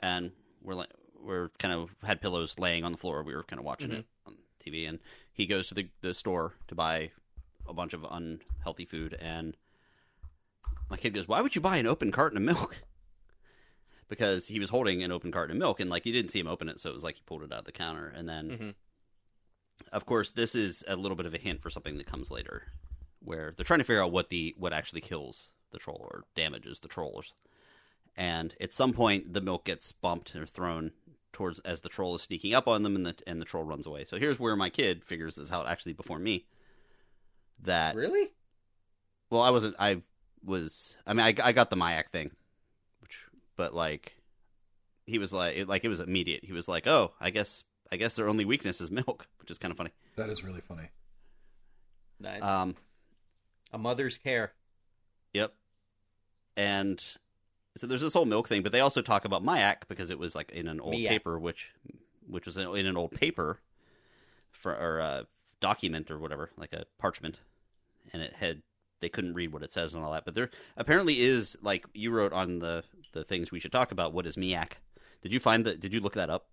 and 0.00 0.32
we're 0.62 0.74
like, 0.74 0.90
we're 1.22 1.50
kind 1.58 1.74
of 1.74 1.94
had 2.02 2.20
pillows 2.20 2.58
laying 2.58 2.84
on 2.84 2.92
the 2.92 2.98
floor. 2.98 3.22
We 3.22 3.34
were 3.34 3.44
kind 3.44 3.58
of 3.60 3.64
watching 3.64 3.90
it 3.92 3.96
on 3.98 4.04
TV, 4.62 4.88
and 4.88 4.98
he 5.32 5.46
goes 5.46 5.68
to 5.68 5.74
the 5.74 5.88
the 6.00 6.14
store 6.14 6.54
to 6.68 6.74
buy 6.74 7.10
a 7.68 7.72
bunch 7.74 7.92
of 7.92 8.04
unhealthy 8.10 8.84
food, 8.84 9.14
and 9.20 9.56
my 10.90 10.96
kid 10.96 11.14
goes, 11.14 11.28
"Why 11.28 11.40
would 11.40 11.54
you 11.54 11.60
buy 11.60 11.76
an 11.76 11.86
open 11.86 12.10
carton 12.12 12.36
of 12.38 12.42
milk?" 12.44 12.76
Because 14.08 14.46
he 14.48 14.60
was 14.60 14.68
holding 14.68 15.02
an 15.02 15.10
open 15.10 15.32
carton 15.32 15.56
of 15.56 15.58
milk, 15.58 15.80
and 15.80 15.88
like 15.88 16.04
you 16.04 16.12
didn't 16.12 16.32
see 16.32 16.40
him 16.40 16.46
open 16.46 16.68
it, 16.68 16.78
so 16.78 16.90
it 16.90 16.92
was 16.92 17.02
like 17.04 17.14
he 17.14 17.22
pulled 17.24 17.42
it 17.44 17.52
out 17.52 17.60
of 17.60 17.64
the 17.64 17.72
counter, 17.72 18.08
and 18.08 18.28
then 18.28 18.50
Mhm. 18.50 18.74
of 19.90 20.04
course, 20.04 20.30
this 20.30 20.54
is 20.54 20.84
a 20.86 20.96
little 20.96 21.16
bit 21.16 21.24
of 21.24 21.32
a 21.32 21.38
hint 21.38 21.62
for 21.62 21.70
something 21.70 21.96
that 21.96 22.06
comes 22.06 22.30
later, 22.30 22.70
where 23.20 23.52
they're 23.56 23.64
trying 23.64 23.78
to 23.80 23.84
figure 23.84 24.02
out 24.02 24.12
what 24.12 24.28
the 24.28 24.54
what 24.58 24.74
actually 24.74 25.00
kills 25.00 25.50
the 25.70 25.78
troll 25.78 26.06
or 26.12 26.24
damages 26.34 26.80
the 26.80 26.88
trolls. 26.88 27.32
And 28.14 28.54
at 28.60 28.74
some 28.74 28.92
point, 28.92 29.32
the 29.32 29.40
milk 29.40 29.64
gets 29.64 29.92
bumped 29.92 30.36
or 30.36 30.44
thrown 30.44 30.92
towards 31.32 31.58
as 31.60 31.80
the 31.80 31.88
troll 31.88 32.14
is 32.14 32.22
sneaking 32.22 32.54
up 32.54 32.68
on 32.68 32.82
them, 32.82 32.96
and 32.96 33.06
the 33.06 33.14
and 33.26 33.40
the 33.40 33.44
troll 33.44 33.64
runs 33.64 33.86
away. 33.86 34.04
So 34.04 34.18
here's 34.18 34.38
where 34.38 34.56
my 34.56 34.70
kid 34.70 35.04
figures 35.04 35.36
this 35.36 35.52
out 35.52 35.68
actually 35.68 35.92
before 35.92 36.18
me. 36.18 36.46
That 37.62 37.94
really 37.94 38.30
well, 39.30 39.42
I 39.42 39.50
wasn't. 39.50 39.76
I 39.78 40.02
was. 40.44 40.96
I 41.06 41.12
mean, 41.12 41.24
I, 41.26 41.34
I 41.42 41.52
got 41.52 41.70
the 41.70 41.76
Miak 41.76 42.10
thing, 42.10 42.30
which, 43.00 43.24
but 43.56 43.74
like, 43.74 44.14
he 45.06 45.18
was 45.18 45.32
like, 45.32 45.56
it, 45.56 45.68
like 45.68 45.84
it 45.84 45.88
was 45.88 46.00
immediate. 46.00 46.44
He 46.44 46.52
was 46.52 46.68
like, 46.68 46.86
"Oh, 46.86 47.12
I 47.20 47.30
guess, 47.30 47.64
I 47.90 47.96
guess 47.96 48.14
their 48.14 48.28
only 48.28 48.44
weakness 48.44 48.80
is 48.80 48.90
milk," 48.90 49.26
which 49.40 49.50
is 49.50 49.58
kind 49.58 49.70
of 49.70 49.78
funny. 49.78 49.90
That 50.16 50.28
is 50.28 50.44
really 50.44 50.60
funny. 50.60 50.88
nice 52.20 52.42
Um, 52.42 52.76
a 53.72 53.78
mother's 53.78 54.18
care 54.18 54.52
Yep. 55.34 55.54
And 56.56 57.04
so 57.76 57.86
there's 57.86 58.00
this 58.00 58.12
whole 58.12 58.24
milk 58.24 58.48
thing, 58.48 58.62
but 58.62 58.72
they 58.72 58.80
also 58.80 59.02
talk 59.02 59.24
about 59.24 59.44
Miak 59.44 59.88
because 59.88 60.10
it 60.10 60.18
was 60.18 60.34
like 60.34 60.50
in 60.50 60.68
an 60.68 60.80
old 60.80 60.94
Miak. 60.94 61.08
paper, 61.08 61.38
which 61.38 61.72
which 62.26 62.46
was 62.46 62.56
in 62.56 62.86
an 62.86 62.96
old 62.96 63.12
paper 63.12 63.60
for 64.50 64.74
or 64.74 64.98
a 64.98 65.26
document 65.60 66.10
or 66.10 66.18
whatever, 66.18 66.50
like 66.56 66.72
a 66.72 66.84
parchment, 66.98 67.40
and 68.12 68.22
it 68.22 68.34
had 68.34 68.62
they 69.00 69.08
couldn't 69.08 69.34
read 69.34 69.52
what 69.52 69.62
it 69.62 69.72
says 69.72 69.94
and 69.94 70.04
all 70.04 70.12
that. 70.12 70.24
But 70.24 70.34
there 70.34 70.50
apparently 70.76 71.20
is 71.20 71.56
like 71.62 71.86
you 71.94 72.10
wrote 72.10 72.32
on 72.32 72.58
the 72.58 72.84
the 73.12 73.24
things 73.24 73.50
we 73.50 73.60
should 73.60 73.72
talk 73.72 73.90
about. 73.92 74.12
What 74.12 74.26
is 74.26 74.36
Miak? 74.36 74.72
Did 75.22 75.32
you 75.32 75.40
find 75.40 75.64
that? 75.64 75.80
Did 75.80 75.94
you 75.94 76.00
look 76.00 76.14
that 76.14 76.30
up? 76.30 76.46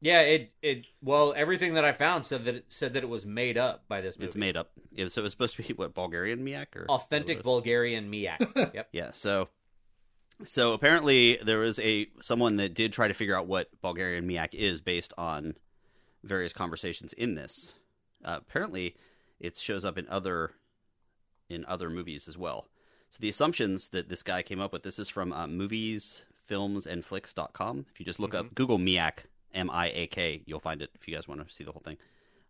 yeah 0.00 0.20
it 0.20 0.52
it 0.62 0.86
well 1.02 1.34
everything 1.36 1.74
that 1.74 1.84
i 1.84 1.92
found 1.92 2.24
said 2.24 2.44
that 2.44 2.54
it 2.54 2.64
said 2.68 2.94
that 2.94 3.02
it 3.02 3.08
was 3.08 3.26
made 3.26 3.58
up 3.58 3.82
by 3.88 4.00
this 4.00 4.16
movie 4.16 4.26
It's 4.26 4.36
made 4.36 4.56
up. 4.56 4.70
Was, 4.96 5.12
so 5.12 5.22
it 5.22 5.24
was 5.24 5.32
supposed 5.32 5.56
to 5.56 5.62
be 5.62 5.72
what 5.74 5.94
Bulgarian 5.94 6.44
Miak 6.44 6.76
or 6.76 6.86
authentic 6.88 7.42
Bulgarian 7.42 8.10
Miak. 8.10 8.38
yep. 8.74 8.88
Yeah, 8.92 9.10
so 9.12 9.48
so 10.44 10.72
apparently 10.72 11.38
there 11.42 11.58
was 11.58 11.78
a 11.78 12.08
someone 12.20 12.56
that 12.56 12.74
did 12.74 12.92
try 12.92 13.08
to 13.08 13.14
figure 13.14 13.36
out 13.36 13.46
what 13.46 13.68
Bulgarian 13.80 14.28
Miak 14.28 14.54
is 14.54 14.80
based 14.80 15.12
on 15.18 15.54
various 16.24 16.52
conversations 16.52 17.12
in 17.12 17.34
this. 17.34 17.74
Uh, 18.24 18.38
apparently, 18.40 18.96
it 19.40 19.56
shows 19.56 19.84
up 19.84 19.98
in 19.98 20.08
other 20.08 20.52
in 21.48 21.64
other 21.66 21.90
movies 21.90 22.28
as 22.28 22.36
well. 22.36 22.66
So 23.10 23.18
the 23.20 23.28
assumptions 23.28 23.88
that 23.90 24.08
this 24.08 24.22
guy 24.22 24.42
came 24.42 24.60
up 24.60 24.72
with 24.72 24.82
this 24.82 24.98
is 24.98 25.08
from 25.08 25.32
uh, 25.32 25.46
moviesfilmsandflicks.com. 25.46 27.86
If 27.92 28.00
you 28.00 28.06
just 28.06 28.20
look 28.20 28.34
up 28.34 28.54
Google 28.54 28.78
Miak 28.78 29.20
M 29.54 29.70
I 29.70 29.90
A 29.94 30.06
K, 30.08 30.42
you'll 30.44 30.60
find 30.60 30.82
it 30.82 30.90
if 30.94 31.08
you 31.08 31.14
guys 31.14 31.26
want 31.26 31.46
to 31.46 31.54
see 31.54 31.64
the 31.64 31.72
whole 31.72 31.82
thing. 31.84 31.96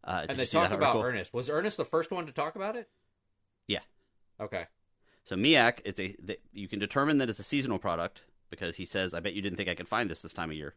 Uh, 0.02 0.26
And 0.28 0.38
they 0.38 0.46
talk 0.46 0.70
about? 0.70 0.96
Ernest. 0.96 1.32
Was 1.34 1.48
Ernest 1.48 1.76
the 1.76 1.84
first 1.84 2.10
one 2.10 2.26
to 2.26 2.32
talk 2.32 2.56
about 2.56 2.76
it? 2.76 2.88
Yeah. 3.66 3.80
Okay. 4.40 4.66
So 5.28 5.36
Miak, 5.36 5.80
it's 5.84 6.00
a 6.00 6.16
the, 6.24 6.38
you 6.54 6.68
can 6.68 6.78
determine 6.78 7.18
that 7.18 7.28
it's 7.28 7.38
a 7.38 7.42
seasonal 7.42 7.78
product 7.78 8.22
because 8.48 8.76
he 8.76 8.86
says, 8.86 9.12
"I 9.12 9.20
bet 9.20 9.34
you 9.34 9.42
didn't 9.42 9.58
think 9.58 9.68
I 9.68 9.74
could 9.74 9.86
find 9.86 10.10
this 10.10 10.22
this 10.22 10.32
time 10.32 10.48
of 10.48 10.56
year." 10.56 10.74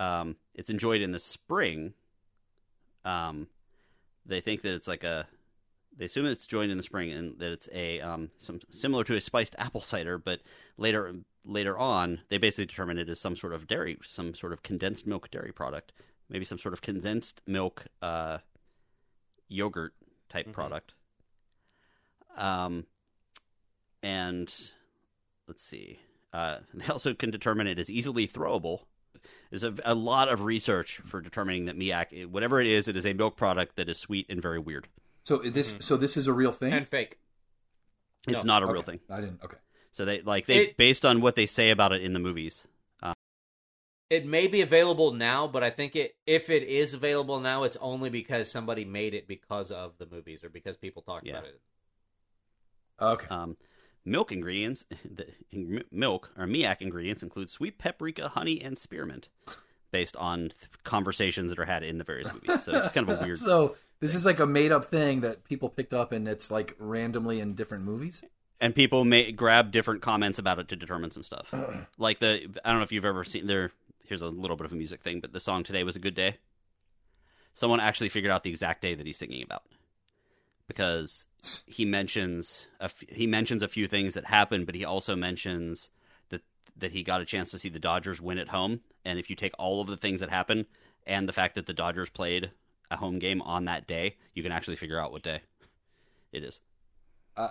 Um, 0.00 0.34
it's 0.56 0.68
enjoyed 0.68 1.00
in 1.00 1.12
the 1.12 1.20
spring. 1.20 1.94
Um, 3.04 3.46
they 4.26 4.40
think 4.40 4.62
that 4.62 4.74
it's 4.74 4.88
like 4.88 5.04
a 5.04 5.28
they 5.96 6.06
assume 6.06 6.26
it's 6.26 6.48
joined 6.48 6.72
in 6.72 6.76
the 6.76 6.82
spring 6.82 7.12
and 7.12 7.38
that 7.38 7.52
it's 7.52 7.68
a 7.72 8.00
um, 8.00 8.32
some 8.36 8.58
similar 8.68 9.04
to 9.04 9.14
a 9.14 9.20
spiced 9.20 9.54
apple 9.58 9.80
cider, 9.80 10.18
but 10.18 10.40
later 10.76 11.14
later 11.44 11.78
on 11.78 12.22
they 12.26 12.38
basically 12.38 12.66
determine 12.66 12.98
it 12.98 13.08
is 13.08 13.20
some 13.20 13.36
sort 13.36 13.52
of 13.52 13.68
dairy, 13.68 13.96
some 14.02 14.34
sort 14.34 14.54
of 14.54 14.64
condensed 14.64 15.06
milk 15.06 15.30
dairy 15.30 15.52
product, 15.52 15.92
maybe 16.28 16.44
some 16.44 16.58
sort 16.58 16.72
of 16.72 16.82
condensed 16.82 17.42
milk 17.46 17.84
uh, 18.02 18.38
yogurt 19.46 19.94
type 20.28 20.50
product. 20.50 20.94
Um, 22.36 22.86
and 24.06 24.70
let's 25.48 25.64
see, 25.64 25.98
uh, 26.32 26.58
they 26.74 26.86
also 26.86 27.12
can 27.12 27.30
determine 27.30 27.66
it 27.66 27.78
is 27.78 27.90
easily 27.90 28.28
throwable. 28.28 28.82
There's 29.50 29.64
a, 29.64 29.74
a 29.84 29.94
lot 29.94 30.28
of 30.28 30.42
research 30.44 31.00
for 31.04 31.20
determining 31.20 31.64
that 31.64 31.76
Miak, 31.76 32.26
whatever 32.26 32.60
it 32.60 32.66
is, 32.68 32.86
it 32.86 32.96
is 32.96 33.04
a 33.04 33.12
milk 33.12 33.36
product 33.36 33.76
that 33.76 33.88
is 33.88 33.98
sweet 33.98 34.26
and 34.28 34.40
very 34.40 34.58
weird. 34.58 34.88
So 35.24 35.38
this 35.38 35.74
so 35.80 35.96
this 35.96 36.16
is 36.16 36.28
a 36.28 36.32
real 36.32 36.52
thing. 36.52 36.72
And 36.72 36.86
fake. 36.86 37.18
It's 38.28 38.44
No. 38.44 38.54
not 38.54 38.62
a 38.62 38.66
real 38.72 38.82
thing. 38.82 39.00
I 39.10 39.20
didn't. 39.20 39.42
Okay. 39.42 39.56
So 39.90 40.04
they 40.04 40.20
like 40.22 40.46
they 40.46 40.66
It- 40.68 40.76
based 40.76 41.04
on 41.04 41.20
what 41.20 41.34
they 41.34 41.46
say 41.46 41.70
about 41.70 41.92
it 41.92 42.02
in 42.02 42.12
the 42.12 42.20
movies. 42.20 42.66
It 44.08 44.24
may 44.24 44.46
be 44.46 44.60
available 44.60 45.12
now, 45.12 45.48
but 45.48 45.64
I 45.64 45.70
think 45.70 45.96
it 45.96 46.14
if 46.26 46.48
it 46.48 46.62
is 46.62 46.94
available 46.94 47.40
now, 47.40 47.64
it's 47.64 47.76
only 47.78 48.08
because 48.08 48.48
somebody 48.48 48.84
made 48.84 49.14
it 49.14 49.26
because 49.26 49.72
of 49.72 49.98
the 49.98 50.06
movies 50.06 50.44
or 50.44 50.48
because 50.48 50.76
people 50.76 51.02
talked 51.02 51.26
Yeah. 51.26 51.38
about 51.38 51.46
it. 51.46 51.60
Okay. 53.00 53.26
Um, 53.28 53.56
milk 54.06 54.32
ingredients, 54.32 54.86
the 55.04 55.26
in- 55.50 55.84
milk 55.90 56.30
or 56.38 56.46
Miak 56.46 56.80
ingredients 56.80 57.22
include 57.22 57.50
sweet 57.50 57.76
paprika, 57.78 58.28
honey, 58.30 58.60
and 58.62 58.78
spearmint, 58.78 59.28
based 59.90 60.16
on 60.16 60.40
th- 60.48 60.54
conversations 60.84 61.50
that 61.50 61.58
are 61.58 61.64
had 61.66 61.82
in 61.82 61.98
the 61.98 62.04
various 62.04 62.32
movies. 62.32 62.62
So 62.64 62.72
it's 62.76 62.92
kind 62.92 63.08
of 63.08 63.20
a 63.20 63.22
weird. 63.26 63.38
So 63.38 63.76
this 64.00 64.14
is 64.14 64.24
like 64.24 64.38
a 64.38 64.46
made 64.46 64.72
up 64.72 64.84
thing 64.86 65.20
that 65.20 65.44
people 65.44 65.68
picked 65.68 65.92
up, 65.92 66.12
and 66.12 66.26
it's 66.28 66.50
like 66.50 66.74
randomly 66.78 67.40
in 67.40 67.54
different 67.54 67.84
movies. 67.84 68.22
and 68.60 68.74
people 68.74 69.04
may 69.04 69.32
grab 69.32 69.70
different 69.72 70.00
comments 70.02 70.38
about 70.38 70.58
it 70.58 70.68
to 70.68 70.76
determine 70.76 71.10
some 71.10 71.22
stuff. 71.22 71.52
like 71.98 72.20
the 72.20 72.48
I 72.64 72.70
don't 72.70 72.78
know 72.78 72.84
if 72.84 72.92
you've 72.92 73.04
ever 73.04 73.24
seen 73.24 73.46
there. 73.46 73.72
Here's 74.04 74.22
a 74.22 74.28
little 74.28 74.56
bit 74.56 74.66
of 74.66 74.72
a 74.72 74.76
music 74.76 75.02
thing, 75.02 75.20
but 75.20 75.32
the 75.32 75.40
song 75.40 75.64
"Today 75.64 75.82
Was 75.82 75.96
a 75.96 75.98
Good 75.98 76.14
Day." 76.14 76.36
Someone 77.54 77.80
actually 77.80 78.10
figured 78.10 78.30
out 78.30 78.42
the 78.44 78.50
exact 78.50 78.82
day 78.82 78.94
that 78.94 79.06
he's 79.06 79.16
singing 79.16 79.42
about 79.42 79.62
because 80.68 81.26
he 81.66 81.84
mentions 81.84 82.66
a 82.80 82.84
f- 82.84 83.04
he 83.08 83.26
mentions 83.26 83.62
a 83.62 83.68
few 83.68 83.86
things 83.86 84.14
that 84.14 84.26
happened, 84.26 84.66
but 84.66 84.74
he 84.74 84.84
also 84.84 85.14
mentions 85.16 85.90
that 86.30 86.42
that 86.76 86.92
he 86.92 87.02
got 87.02 87.20
a 87.20 87.24
chance 87.24 87.50
to 87.50 87.58
see 87.58 87.68
the 87.68 87.78
Dodgers 87.78 88.20
win 88.20 88.38
at 88.38 88.48
home. 88.48 88.80
And 89.04 89.18
if 89.18 89.30
you 89.30 89.36
take 89.36 89.52
all 89.58 89.80
of 89.80 89.86
the 89.86 89.96
things 89.96 90.20
that 90.20 90.30
happened 90.30 90.66
and 91.06 91.28
the 91.28 91.32
fact 91.32 91.54
that 91.54 91.66
the 91.66 91.72
Dodgers 91.74 92.10
played 92.10 92.50
a 92.90 92.96
home 92.96 93.18
game 93.18 93.40
on 93.42 93.64
that 93.66 93.86
day, 93.86 94.16
you 94.34 94.42
can 94.42 94.52
actually 94.52 94.76
figure 94.76 94.98
out 95.00 95.12
what 95.12 95.22
day 95.22 95.40
it 96.32 96.42
is. 96.44 96.60
Uh, 97.36 97.50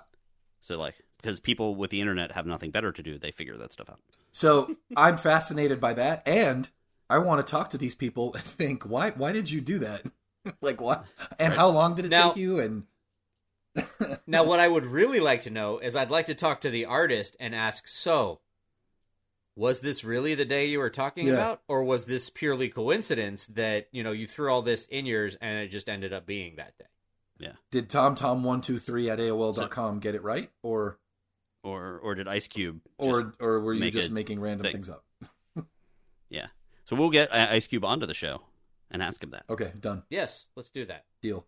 So 0.59 0.77
like 0.77 0.95
because 1.21 1.39
people 1.39 1.75
with 1.75 1.89
the 1.91 2.01
internet 2.01 2.33
have 2.33 2.45
nothing 2.45 2.71
better 2.71 2.91
to 2.91 3.01
do, 3.03 3.17
they 3.17 3.31
figure 3.31 3.57
that 3.57 3.73
stuff 3.73 3.89
out. 3.89 3.99
So 4.31 4.75
I'm 4.97 5.17
fascinated 5.17 5.79
by 5.79 5.93
that, 5.93 6.21
and 6.25 6.69
I 7.09 7.19
want 7.19 7.45
to 7.45 7.49
talk 7.49 7.69
to 7.69 7.77
these 7.77 7.95
people 7.95 8.33
and 8.33 8.43
think, 8.43 8.83
why 8.83 9.11
why 9.11 9.31
did 9.31 9.49
you 9.49 9.61
do 9.61 9.79
that? 9.79 10.03
like 10.61 10.81
what? 10.81 11.05
And 11.39 11.53
how 11.53 11.69
long 11.69 11.95
did 11.95 12.05
it 12.05 12.09
Now- 12.09 12.29
take 12.29 12.37
you? 12.37 12.59
And 12.59 12.83
Now, 14.27 14.43
what 14.43 14.59
I 14.59 14.67
would 14.67 14.85
really 14.85 15.19
like 15.19 15.41
to 15.41 15.49
know 15.49 15.79
is 15.79 15.95
I'd 15.95 16.11
like 16.11 16.25
to 16.27 16.35
talk 16.35 16.61
to 16.61 16.69
the 16.69 16.85
artist 16.85 17.35
and 17.39 17.53
ask, 17.53 17.87
so, 17.87 18.39
was 19.55 19.81
this 19.81 20.03
really 20.03 20.35
the 20.35 20.45
day 20.45 20.65
you 20.67 20.79
were 20.79 20.89
talking 20.89 21.27
Yeah. 21.27 21.33
about? 21.33 21.61
Or 21.67 21.83
was 21.83 22.05
this 22.05 22.29
purely 22.29 22.69
coincidence 22.69 23.45
that, 23.47 23.87
you 23.91 24.03
know, 24.03 24.11
you 24.11 24.27
threw 24.27 24.51
all 24.51 24.61
this 24.61 24.85
in 24.87 25.05
yours 25.05 25.35
and 25.41 25.59
it 25.59 25.67
just 25.69 25.87
ended 25.89 26.11
up 26.13 26.25
being 26.25 26.55
that 26.57 26.77
day? 26.77 26.85
Yeah 27.37 27.51
did 27.69 27.89
TomTom123 27.89 29.09
at 29.11 29.19
AOL.com 29.19 29.99
get 29.99 30.15
it 30.15 30.23
right, 30.23 30.49
or 30.63 30.97
Or 31.63 31.99
or 31.99 32.15
did 32.15 32.29
Ice 32.29 32.47
Cube 32.47 32.79
or 32.97 33.35
or 33.41 33.59
were 33.59 33.73
you 33.73 33.91
just 33.91 34.09
making 34.11 34.39
random 34.39 34.63
thing. 34.63 34.71
things 34.73 34.89
up? 34.89 35.03
yeah. 36.29 36.47
So 36.85 36.95
we'll 36.95 37.09
get 37.09 37.33
Ice 37.33 37.67
Cube 37.67 37.83
onto 37.83 38.05
the 38.05 38.13
show 38.13 38.41
and 38.89 39.03
ask 39.03 39.21
him 39.21 39.31
that 39.31 39.43
Okay, 39.49 39.73
done. 39.79 40.03
Yes, 40.09 40.47
let's 40.55 40.69
do 40.69 40.85
that. 40.85 41.03
Deal. 41.21 41.45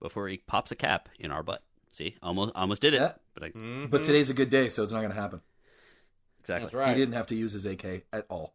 Before 0.00 0.28
he 0.28 0.38
pops 0.38 0.70
a 0.70 0.76
cap 0.76 1.08
in 1.18 1.30
our 1.30 1.42
butt. 1.42 1.62
See, 1.92 2.16
almost 2.22 2.52
almost 2.54 2.82
did 2.82 2.94
it, 2.94 3.00
Yeah. 3.00 3.12
but 3.34 3.42
I, 3.44 3.50
Mhm. 3.50 3.90
But 3.90 4.04
today's 4.04 4.28
a 4.30 4.34
good 4.34 4.50
day, 4.50 4.68
so 4.68 4.82
it's 4.82 4.92
not 4.92 5.00
going 5.00 5.12
to 5.14 5.20
happen. 5.20 5.40
exactly 6.40 6.66
That's 6.66 6.74
right. 6.74 6.94
He 6.96 7.00
didn't 7.00 7.14
have 7.14 7.26
to 7.28 7.34
use 7.34 7.52
his 7.52 7.64
AK 7.64 8.04
at 8.12 8.26
all. 8.28 8.54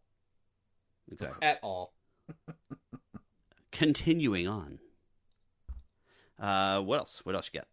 exactly. 1.11 1.45
At 1.47 1.59
all. 1.63 1.93
Continuing 3.71 4.47
on. 4.47 4.79
Uh, 6.39 6.81
what 6.81 6.99
else? 6.99 7.25
What 7.25 7.35
else 7.35 7.49
you 7.53 7.59
got? 7.59 7.67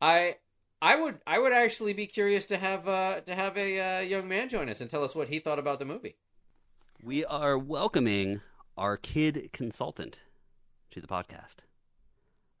I 0.00 0.36
I 0.82 0.96
would 0.96 1.20
I 1.26 1.38
would 1.38 1.52
actually 1.52 1.92
be 1.94 2.06
curious 2.06 2.46
to 2.46 2.56
have 2.58 2.86
uh 2.88 3.20
to 3.22 3.34
have 3.34 3.56
a 3.56 3.98
uh, 3.98 4.00
young 4.00 4.28
man 4.28 4.48
join 4.48 4.68
us 4.68 4.80
and 4.80 4.90
tell 4.90 5.02
us 5.04 5.14
what 5.14 5.28
he 5.28 5.38
thought 5.38 5.58
about 5.58 5.78
the 5.78 5.84
movie. 5.84 6.16
We 7.02 7.24
are 7.24 7.56
welcoming 7.58 8.40
our 8.76 8.96
kid 8.96 9.50
consultant 9.52 10.20
to 10.90 11.00
the 11.00 11.06
podcast. 11.06 11.56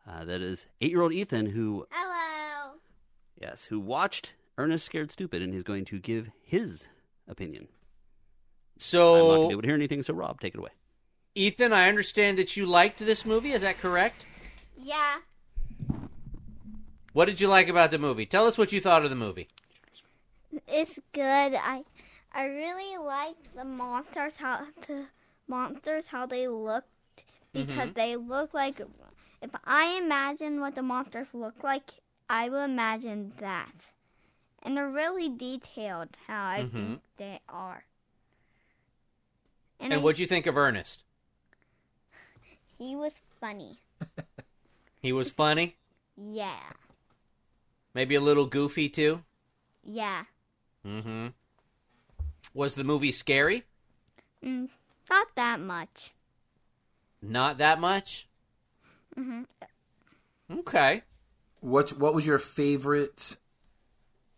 Uh, 0.08 0.24
that 0.24 0.40
is 0.40 0.66
eight-year-old 0.80 1.12
Ethan, 1.12 1.46
who 1.46 1.86
Hello. 1.90 2.74
yes, 3.40 3.64
who 3.64 3.80
watched 3.80 4.34
Ernest 4.56 4.86
Scared 4.86 5.10
Stupid, 5.10 5.42
and 5.42 5.52
he's 5.52 5.62
going 5.64 5.84
to 5.86 5.98
give 5.98 6.30
his 6.42 6.86
opinion. 7.28 7.68
So. 8.78 9.14
I'm 9.14 9.18
not 9.18 9.24
So, 9.24 9.26
going 9.28 9.40
to 9.42 9.48
be 9.48 9.52
able 9.52 9.62
to 9.62 9.68
hear 9.68 9.74
anything. 9.74 10.02
So, 10.02 10.14
Rob, 10.14 10.40
take 10.40 10.54
it 10.54 10.58
away. 10.58 10.70
Ethan, 11.34 11.72
I 11.72 11.88
understand 11.88 12.38
that 12.38 12.56
you 12.56 12.66
liked 12.66 12.98
this 13.00 13.26
movie. 13.26 13.52
Is 13.52 13.62
that 13.62 13.78
correct? 13.78 14.26
Yeah. 14.78 15.16
What 17.12 17.24
did 17.26 17.40
you 17.40 17.48
like 17.48 17.68
about 17.68 17.90
the 17.90 17.98
movie? 17.98 18.26
Tell 18.26 18.46
us 18.46 18.56
what 18.58 18.72
you 18.72 18.80
thought 18.80 19.02
of 19.04 19.10
the 19.10 19.16
movie. 19.16 19.48
It's 20.68 20.98
good. 21.12 21.54
I 21.54 21.82
I 22.32 22.44
really 22.44 22.96
like 22.98 23.36
the 23.54 23.64
monsters 23.64 24.36
how 24.36 24.66
the 24.86 25.06
monsters 25.48 26.06
how 26.06 26.26
they 26.26 26.46
looked 26.48 26.88
because 27.52 27.92
they 27.94 28.16
look 28.16 28.52
like 28.54 28.80
if 29.46 29.60
I 29.64 29.98
imagine 30.02 30.60
what 30.60 30.74
the 30.74 30.82
monsters 30.82 31.28
look 31.32 31.62
like, 31.62 31.90
I 32.28 32.48
will 32.48 32.62
imagine 32.64 33.32
that. 33.38 33.72
And 34.62 34.76
they're 34.76 34.90
really 34.90 35.28
detailed 35.28 36.08
how 36.26 36.48
I 36.48 36.62
Mhm. 36.62 36.72
think 36.72 37.02
they 37.16 37.40
are. 37.48 37.84
And 39.78 39.94
I- 39.94 39.98
what'd 39.98 40.18
you 40.18 40.26
think 40.26 40.46
of 40.46 40.56
Ernest? 40.56 41.04
he 42.78 42.94
was 42.96 43.14
funny. 43.40 43.78
He 45.00 45.12
was 45.12 45.30
funny, 45.30 45.76
Yeah. 46.16 46.72
maybe 47.94 48.16
a 48.16 48.20
little 48.20 48.46
goofy 48.46 48.88
too. 48.88 49.24
Yeah. 49.84 50.24
Mm-hmm. 50.84 51.28
Was 52.52 52.74
the 52.74 52.82
movie 52.82 53.12
scary? 53.12 53.62
Mm, 54.42 54.68
not 55.08 55.28
that 55.36 55.60
much. 55.60 56.12
Not 57.22 57.58
that 57.58 57.78
much. 57.78 58.25
Hmm 59.16 59.42
Okay. 60.50 61.02
What 61.60 61.90
what 61.98 62.14
was 62.14 62.26
your 62.26 62.38
favorite 62.38 63.36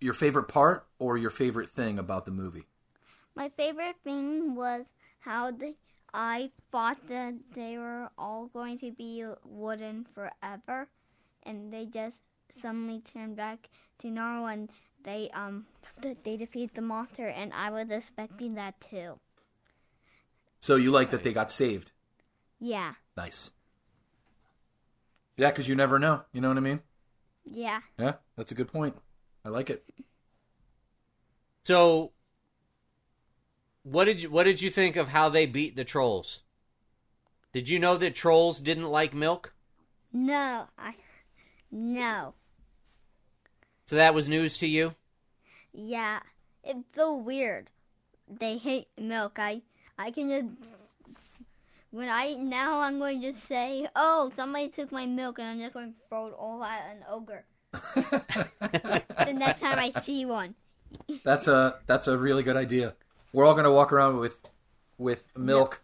your 0.01 0.15
favorite 0.15 0.45
part 0.49 0.87
or 0.99 1.17
your 1.17 1.31
favorite 1.31 1.71
thing 1.71 1.99
about 1.99 2.25
the 2.25 2.31
movie? 2.31 2.67
My 3.35 3.49
favorite 3.51 3.97
thing 4.05 4.55
was 4.55 4.87
how 5.21 5.51
they, 5.51 5.75
I 6.13 6.51
thought 6.73 6.99
that 7.09 7.35
they 7.55 7.77
were 7.79 8.11
all 8.17 8.47
going 8.47 8.79
to 8.79 8.91
be 8.91 9.25
wooden 9.45 10.07
forever, 10.15 10.89
and 11.45 11.73
they 11.73 11.87
just 11.87 12.17
suddenly 12.61 13.01
turned 13.01 13.37
back 13.37 13.69
to 13.99 14.11
normal 14.11 14.47
and 14.47 14.71
they 15.05 15.31
um 15.35 15.67
they 16.25 16.37
defeat 16.37 16.75
the 16.75 16.83
monster, 16.83 17.29
and 17.29 17.53
I 17.53 17.71
was 17.71 17.91
expecting 17.91 18.55
that 18.55 18.81
too. 18.81 19.19
So 20.61 20.77
you 20.77 20.91
like 20.91 21.11
that 21.11 21.23
they 21.23 21.33
got 21.33 21.51
saved? 21.51 21.93
Yeah, 22.61 22.95
Nice. 23.17 23.51
Yeah, 25.39 25.51
because 25.51 25.69
you 25.69 25.75
never 25.77 25.99
know. 25.99 26.25
You 26.33 26.43
know 26.43 26.49
what 26.49 26.59
I 26.59 26.61
mean? 26.61 26.81
yeah. 27.45 27.81
Yeah, 27.99 28.15
that's 28.37 28.53
a 28.53 28.55
good 28.55 28.69
point. 28.69 28.97
I 29.45 29.49
like 29.49 29.71
it. 29.71 29.85
So, 31.65 32.13
what 33.85 34.05
did 34.07 34.23
you 34.23 34.31
what 34.31 34.45
did 34.45 34.61
you 34.61 34.71
think 34.71 34.97
of 34.97 35.09
how 35.09 35.29
they 35.29 35.47
beat 35.47 35.77
the 35.77 35.85
trolls? 35.85 36.41
Did 37.53 37.69
you 37.69 37.79
know 37.79 37.97
that 37.97 38.15
trolls 38.15 38.61
didn't 38.61 38.91
like 38.91 39.15
milk? 39.15 39.55
No, 40.13 40.69
I 40.79 40.95
no. 41.71 42.35
So 43.87 43.97
that 43.97 44.15
was 44.15 44.29
news 44.29 44.59
to 44.59 44.67
you. 44.67 44.95
Yeah, 45.73 46.21
it's 46.65 46.85
so 46.95 47.17
weird. 47.17 47.71
They 48.29 48.59
hate 48.59 48.89
milk. 48.99 49.39
I 49.39 49.63
I 49.99 50.11
can 50.11 50.29
just 50.29 50.47
when 51.91 52.09
I 52.09 52.35
now 52.35 52.81
I'm 52.81 52.99
going 52.99 53.23
to 53.23 53.33
say, 53.49 53.89
oh, 53.97 54.31
somebody 54.37 54.69
took 54.69 54.93
my 54.93 55.07
milk, 55.07 55.39
and 55.39 55.49
I'm 55.49 55.59
just 55.61 55.75
going 55.75 55.93
to 55.93 55.99
throw 56.09 56.27
it 56.29 56.35
all 56.39 56.63
at 56.65 56.91
an 56.91 57.05
ogre 57.09 57.45
the 57.95 59.33
next 59.35 59.61
time 59.61 59.79
I 59.79 59.93
see 60.03 60.25
one. 60.25 60.55
That's 61.25 61.49
a 61.49 61.81
that's 61.87 62.09
a 62.09 62.17
really 62.17 62.43
good 62.43 62.57
idea. 62.57 62.95
We're 63.33 63.45
all 63.45 63.55
gonna 63.55 63.71
walk 63.73 63.93
around 63.93 64.17
with 64.19 64.39
with 64.97 65.25
milk, 65.37 65.83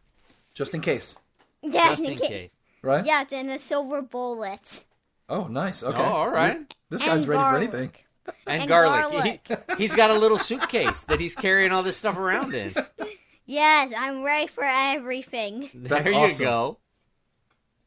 just 0.55 0.74
in 0.74 0.80
case, 0.80 1.14
Yeah, 1.62 1.90
Just 1.90 2.05
in 2.05 2.16
case. 2.16 2.52
right? 2.82 3.05
Yeah, 3.05 3.20
it's 3.22 3.32
in 3.32 3.50
a 3.50 3.59
silver 3.59 4.00
bullet. 4.00 4.84
Oh, 5.28 5.44
nice. 5.46 5.82
Okay. 5.82 5.98
Oh, 6.00 6.05
all 6.05 6.30
right. 6.30 6.59
This 6.90 7.00
And 7.02 7.11
guy's 7.11 7.26
ready 7.26 7.38
garlic. 7.40 7.70
for 7.70 7.76
anything. 7.76 7.92
And, 8.46 8.61
And 8.62 8.68
garlic. 8.68 9.46
He, 9.68 9.74
he's 9.76 9.94
got 9.94 10.11
a 10.11 10.18
little 10.18 10.38
suitcase 10.38 11.02
that 11.02 11.20
he's 11.20 11.36
carrying 11.36 11.70
all 11.70 11.82
this 11.82 11.96
stuff 11.98 12.16
around 12.16 12.55
in. 12.55 12.74
Yes, 13.47 13.92
I'm 13.97 14.22
ready 14.22 14.47
for 14.47 14.64
everything. 14.64 15.70
That's 15.74 16.05
there 16.09 16.28
you 16.28 16.38
go. 16.38 16.78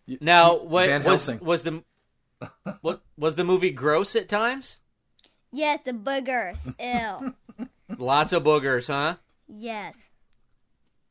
You- 0.05 0.18
Now, 0.22 0.55
what 0.58 0.88
Van 0.88 1.03
was 1.03 1.26
Helsing. 1.28 1.45
was 1.45 1.64
the 1.64 1.84
what 2.82 3.01
was 3.18 3.36
the 3.36 3.43
movie 3.43 3.72
gross 3.72 4.16
at 4.16 4.30
times? 4.30 4.78
Yes, 5.51 5.80
the 5.84 5.93
boogers. 5.93 6.58
Ew. 6.80 7.68
Lots 7.97 8.34
of 8.34 8.43
boogers, 8.43 8.88
huh? 8.88 9.16
yes. 9.47 9.95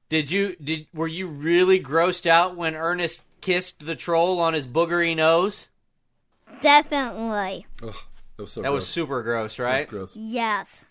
Did 0.09 0.31
you 0.31 0.55
did 0.63 0.87
were 0.95 1.09
you 1.09 1.27
really 1.27 1.81
grossed 1.83 2.27
out 2.27 2.57
when 2.57 2.77
Ernest 2.77 3.23
kissed 3.41 3.85
the 3.87 3.97
troll 3.97 4.39
on 4.39 4.55
his 4.55 4.67
boogery 4.67 5.17
nose? 5.17 5.69
Definitely. 6.61 7.67
Ugh, 7.83 7.95
that 8.37 8.43
was 8.43 8.53
so 8.53 8.63
That 8.63 8.69
gross. 8.69 8.75
was 8.83 8.87
super 8.89 9.23
gross, 9.23 9.57
That 9.57 9.65
was 9.65 9.73
right? 9.73 9.89
gross. 9.89 10.17
Yes. 10.17 10.85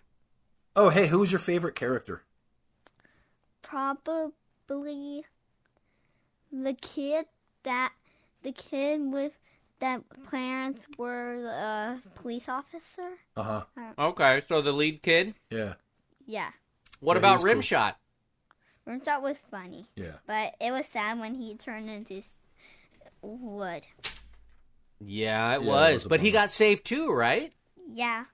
Oh, 0.76 0.89
hey, 0.89 1.08
who 1.08 1.20
was 1.20 1.32
your 1.32 1.39
favorite 1.39 1.76
character? 1.76 2.24
Probably 3.68 5.26
the 6.51 6.74
kid 6.74 7.26
that 7.63 7.93
the 8.43 8.51
kid 8.51 9.01
with 9.11 9.34
that 9.80 10.01
parents 10.30 10.82
were 10.97 11.45
a 11.47 12.01
police 12.16 12.47
officer. 12.47 13.09
Uh 13.36 13.63
huh. 13.76 13.93
Okay, 13.97 14.41
so 14.47 14.61
the 14.61 14.72
lead 14.72 15.01
kid. 15.01 15.34
Yeah. 15.49 15.74
Yeah. 16.28 16.49
What 16.99 17.16
Yeah, 17.16 17.20
about 17.20 17.34
was 17.36 17.43
cool. 17.43 17.53
Rimshot? 17.55 17.95
Rimshot 18.88 19.22
was 19.22 19.38
funny, 19.49 19.88
Yeah. 19.95 20.18
but 20.28 20.53
it 20.61 20.72
was 20.72 20.86
sad 20.86 21.20
when 21.20 21.34
he 21.34 21.55
turned 21.55 21.89
into 21.89 22.18
s- 22.20 22.24
wood. 23.22 23.82
Yeah, 24.99 25.55
it 25.55 25.55
Yeah, 25.55 25.55
it 25.55 25.63
was, 25.63 25.93
was 25.93 26.05
a 26.05 26.09
but 26.09 26.22
he 26.22 26.32
bummer. 26.32 26.43
got 26.43 26.51
saved 26.51 26.86
too, 26.86 27.11
right? 27.11 27.51
Yeah. 27.91 28.26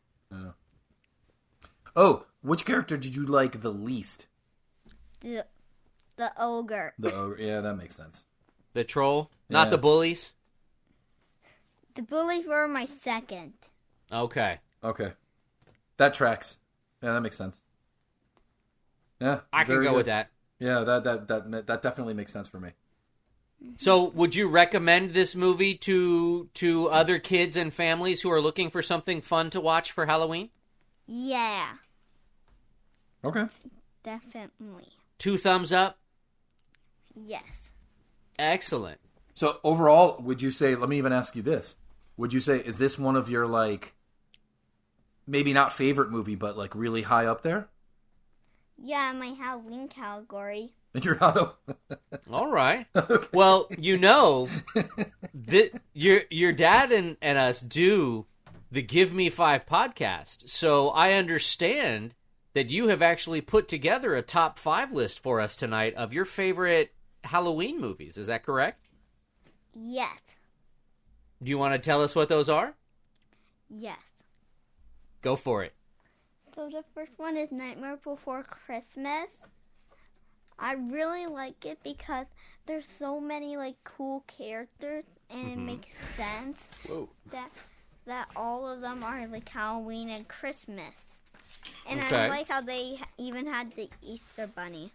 Oh, 1.96 2.26
which 2.42 2.66
character 2.66 2.98
did 2.98 3.16
you 3.16 3.26
like 3.26 3.62
the 3.62 3.72
least? 3.72 4.26
The 5.22 5.48
the 6.18 6.34
ogre. 6.38 6.94
The 7.00 7.14
oh, 7.14 7.36
yeah, 7.38 7.62
that 7.62 7.76
makes 7.76 7.96
sense. 7.96 8.24
The 8.74 8.84
troll, 8.86 9.30
not 9.50 9.68
Yeah. 9.68 9.72
the 9.72 9.78
bullies. 9.78 10.32
The 11.96 12.02
bullies 12.02 12.46
were 12.48 12.68
my 12.68 12.86
second. 12.86 13.54
Okay, 14.12 14.60
Okay, 14.84 15.14
that 15.98 16.14
tracks. 16.14 16.58
Yeah, 17.04 17.14
that 17.14 17.22
makes 17.22 17.38
sense. 17.38 17.62
Yeah, 19.22 19.42
I 19.54 19.64
can 19.64 19.76
very 19.76 19.86
go 19.86 19.92
good. 19.92 19.98
with 19.98 20.06
that. 20.08 20.32
Yeah, 20.60 20.82
that 20.84 21.04
that 21.04 21.28
that 21.28 21.68
that 21.68 21.82
definitely 21.82 22.14
makes 22.14 22.34
sense 22.34 22.48
for 22.50 22.60
me. 22.60 22.72
Mm-hmm. 23.64 23.76
So, 23.76 24.04
would 24.06 24.34
you 24.36 24.48
recommend 24.48 25.12
this 25.14 25.36
movie 25.36 25.76
to 25.80 26.50
to 26.54 26.88
other 26.90 27.20
kids 27.20 27.56
and 27.58 27.74
families 27.74 28.22
who 28.22 28.32
are 28.32 28.42
looking 28.42 28.70
for 28.70 28.82
something 28.82 29.22
fun 29.22 29.50
to 29.50 29.60
watch 29.60 29.92
for 29.92 30.06
Halloween? 30.06 30.52
Yeah, 31.06 31.78
Okay. 33.24 33.48
definitely. 34.04 35.01
Two 35.22 35.38
thumbs 35.38 35.72
up. 35.72 36.00
Yes. 37.16 37.44
Excellent. 38.40 39.00
So 39.36 39.60
overall, 39.64 40.20
would 40.20 40.42
you 40.42 40.50
say? 40.50 40.74
Let 40.74 40.90
me 40.90 40.98
even 40.98 41.14
ask 41.14 41.36
you 41.36 41.44
this: 41.44 41.76
Would 42.18 42.34
you 42.34 42.40
say 42.40 42.58
is 42.58 42.80
this 42.80 42.98
one 42.98 43.16
of 43.16 43.30
your 43.30 43.46
like, 43.46 43.94
maybe 45.28 45.54
not 45.54 45.74
favorite 45.74 46.10
movie, 46.10 46.34
but 46.34 46.58
like 46.58 46.74
really 46.74 47.04
high 47.04 47.28
up 47.28 47.44
there 47.44 47.70
Yeah, 48.84 49.12
my 49.14 49.28
Halloween 49.28 49.88
category. 49.88 50.74
in 50.96 51.02
your 51.04 51.24
auto? 51.24 51.56
All 52.32 52.50
right. 52.50 52.88
Well, 53.32 53.68
you 53.78 54.00
know 54.00 54.48
that 55.36 55.72
your 55.94 56.22
your 56.32 56.52
dad 56.52 56.92
and, 56.92 57.16
and 57.22 57.38
us 57.38 57.62
do 57.62 58.26
the 58.72 58.82
Give 58.82 59.14
Me 59.14 59.30
Five 59.30 59.68
podcast, 59.68 60.50
so 60.50 60.90
I 60.90 61.14
understand 61.14 62.16
that 62.54 62.72
you 62.72 62.88
have 62.90 63.02
actually 63.02 63.42
put 63.42 63.68
together 63.68 64.16
a 64.16 64.22
top 64.22 64.60
five 64.60 64.92
list 64.92 65.22
for 65.22 65.40
us 65.40 65.56
tonight 65.56 65.94
of 65.96 66.14
your 66.14 66.26
favorite 66.26 66.94
Halloween 67.24 67.80
movies. 67.80 68.18
Is 68.18 68.28
that 68.28 68.44
correct? 68.44 68.88
Yes. 69.74 70.20
Do 71.42 71.50
you 71.50 71.58
want 71.58 71.74
to 71.74 71.80
tell 71.80 72.04
us 72.04 72.16
what 72.16 72.30
those 72.30 72.50
are? 72.50 72.76
Yes. 73.70 73.98
Go 75.22 75.36
for 75.36 75.64
it. 75.64 75.74
So 76.56 76.70
the 76.70 76.84
first 76.94 77.14
one 77.18 77.38
is 77.38 77.52
Nightmare 77.52 77.98
Before 78.04 78.44
Christmas. 78.44 79.30
I 80.60 80.74
really 80.74 81.26
like 81.26 81.66
it 81.66 81.80
because 81.84 82.28
there's 82.68 82.88
so 83.00 83.20
many 83.20 83.58
like 83.58 83.78
cool 83.84 84.24
characters 84.28 85.06
and 85.30 85.42
it 85.42 85.52
mm-hmm. 85.52 85.66
makes 85.66 85.88
sense 86.18 86.68
Whoa. 86.88 87.10
that 87.32 87.50
that 88.06 88.28
all 88.36 88.68
of 88.68 88.82
them 88.82 89.04
are 89.04 89.26
like 89.28 89.48
Halloween 89.48 90.10
and 90.10 90.28
Christmas. 90.28 91.21
And 91.88 92.00
Okay. 92.02 92.16
I 92.16 92.28
like 92.30 92.48
how 92.48 92.62
they 92.62 93.00
even 93.18 93.46
had 93.48 93.72
the 93.74 93.90
Easter 94.02 94.48
bunny. 94.48 94.92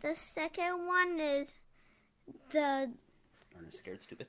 The 0.00 0.14
second 0.14 0.86
one 0.86 1.18
is 1.20 1.48
the 2.50 2.90
Ernest 3.58 3.78
scared 3.78 4.02
stupid. 4.02 4.26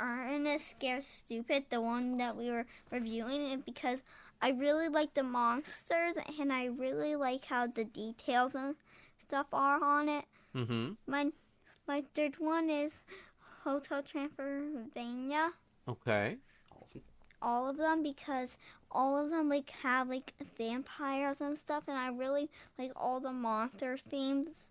Ernest 0.00 0.70
Scared 0.70 1.04
Stupid, 1.04 1.64
the 1.68 1.80
one 1.80 2.16
that 2.16 2.34
we 2.34 2.50
were 2.50 2.64
reviewing, 2.90 3.42
it 3.42 3.66
because 3.66 3.98
I 4.40 4.50
really 4.50 4.88
like 4.88 5.12
the 5.12 5.22
monsters 5.22 6.16
and 6.38 6.50
I 6.50 6.66
really 6.66 7.16
like 7.16 7.44
how 7.44 7.66
the 7.66 7.84
details 7.84 8.54
and 8.54 8.76
stuff 9.26 9.46
are 9.52 9.82
on 9.84 10.08
it. 10.08 10.24
Mm-hmm. 10.56 10.92
My 11.06 11.30
my 11.86 12.02
third 12.14 12.38
one 12.38 12.70
is 12.70 12.92
Hotel 13.62 14.02
Transylvania. 14.02 15.50
Okay. 15.86 16.38
All 17.42 17.68
of 17.68 17.76
them 17.76 18.02
because 18.02 18.56
all 18.90 19.16
of 19.16 19.30
them 19.30 19.48
like 19.48 19.70
have 19.82 20.08
like 20.08 20.32
vampires 20.58 21.40
and 21.40 21.56
stuff, 21.58 21.84
and 21.88 21.96
I 21.96 22.08
really 22.08 22.50
like 22.78 22.92
all 22.96 23.20
the 23.20 23.32
monster 23.32 23.96
themes. 23.96 24.66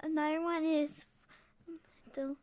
Another 0.00 0.42
one 0.42 0.64
is 0.64 0.92
the 2.12 2.36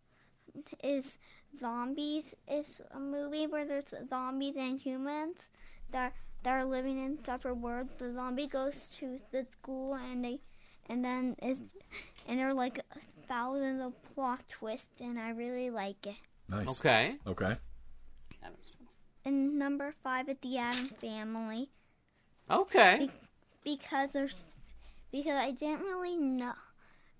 is 0.84 1.18
zombies. 1.60 2.34
It's 2.48 2.82
a 2.92 3.00
movie 3.00 3.48
where 3.48 3.66
there's 3.66 3.94
zombies 4.10 4.56
and 4.58 4.80
humans 4.80 5.38
that 5.92 6.14
that 6.44 6.52
are 6.52 6.66
living 6.66 7.04
in 7.04 7.24
separate 7.24 7.56
worlds. 7.56 7.94
The 7.98 8.14
zombie 8.14 8.48
goes 8.48 8.76
to 9.00 9.20
the 9.32 9.46
school 9.52 9.96
and 9.96 10.24
they 10.24 10.40
and 10.90 11.04
then 11.04 11.36
is 11.42 11.62
and 12.28 12.40
there 12.40 12.50
are 12.50 12.54
like 12.54 12.80
thousands 13.28 13.82
of 13.82 13.94
plot 14.14 14.42
twists, 14.50 15.02
and 15.02 15.20
I 15.20 15.30
really 15.32 15.70
like 15.70 16.06
it. 16.06 16.16
Nice. 16.50 16.80
Okay. 16.80 17.16
Okay. 17.28 17.58
Addams 18.44 18.72
And 19.26 19.58
number 19.58 19.94
five 20.04 20.30
is 20.30 20.38
the 20.42 20.58
Addams 20.58 20.92
Family 21.02 21.70
Okay. 22.50 23.10
because 23.64 24.10
there's 24.14 24.44
because 25.12 25.34
I 25.36 25.52
didn't 25.52 25.82
really 25.82 26.16
know 26.16 26.54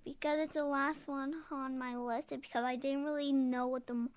because 0.04 0.40
it's 0.40 0.54
the 0.54 0.64
last 0.66 1.08
one 1.08 1.34
on 1.52 1.80
my 1.80 1.96
list 1.96 2.32
and 2.32 2.42
because 2.42 2.64
I 2.64 2.76
didn't 2.76 3.06
really 3.06 3.32
know 3.32 3.68
what 3.68 3.88
the 3.88 4.08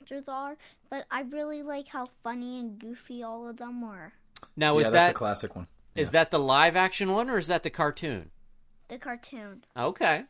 monsters 0.00 0.28
are, 0.28 0.56
but 0.90 1.06
I 1.10 1.22
really 1.22 1.62
like 1.62 1.88
how 1.88 2.06
funny 2.22 2.58
and 2.60 2.78
goofy 2.78 3.22
all 3.22 3.48
of 3.48 3.56
them 3.56 3.80
were. 3.80 4.12
Now 4.56 4.74
yeah, 4.78 4.86
is 4.86 4.92
that's 4.92 5.08
that 5.08 5.12
a 5.12 5.14
classic 5.14 5.56
one. 5.56 5.68
is 5.94 6.08
Yeah. 6.08 6.12
that 6.12 6.30
the 6.30 6.38
live 6.38 6.76
action 6.76 7.12
one 7.12 7.30
or 7.30 7.38
is 7.38 7.46
that 7.46 7.62
the 7.62 7.70
cartoon? 7.70 8.30
The 8.88 8.98
cartoon. 8.98 9.64
Okay. 9.76 10.24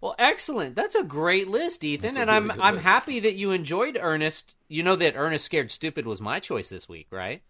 Well, 0.00 0.14
excellent. 0.18 0.76
That's 0.76 0.94
a 0.94 1.02
great 1.02 1.48
list, 1.48 1.82
Ethan, 1.82 2.16
and 2.16 2.30
really 2.30 2.50
I'm 2.50 2.60
I'm 2.60 2.74
list. 2.74 2.86
happy 2.86 3.20
that 3.20 3.34
you 3.34 3.50
enjoyed 3.52 3.98
Ernest. 4.00 4.54
You 4.68 4.82
know 4.82 4.96
that 4.96 5.14
Ernest 5.16 5.44
Scared 5.44 5.70
Stupid 5.70 6.06
was 6.06 6.20
my 6.20 6.38
choice 6.38 6.68
this 6.68 6.88
week, 6.88 7.06
right? 7.10 7.42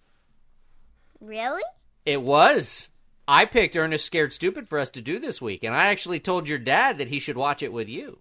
Really? 1.21 1.63
It 2.05 2.23
was. 2.23 2.91
I 3.29 3.45
picked 3.45 3.77
Ernest 3.77 4.07
Scared 4.07 4.33
Stupid 4.33 4.69
for 4.69 4.79
us 4.79 4.91
to 4.91 5.01
do 5.01 5.19
this 5.19 5.43
week, 5.43 5.65
and 5.65 5.75
I 5.75 5.87
actually 5.87 6.21
told 6.21 6.49
your 6.49 6.59
dad 6.59 6.99
that 6.99 7.09
he 7.09 7.19
should 7.19 7.37
watch 7.37 7.63
it 7.63 7.73
with 7.73 7.89
you. 7.89 8.21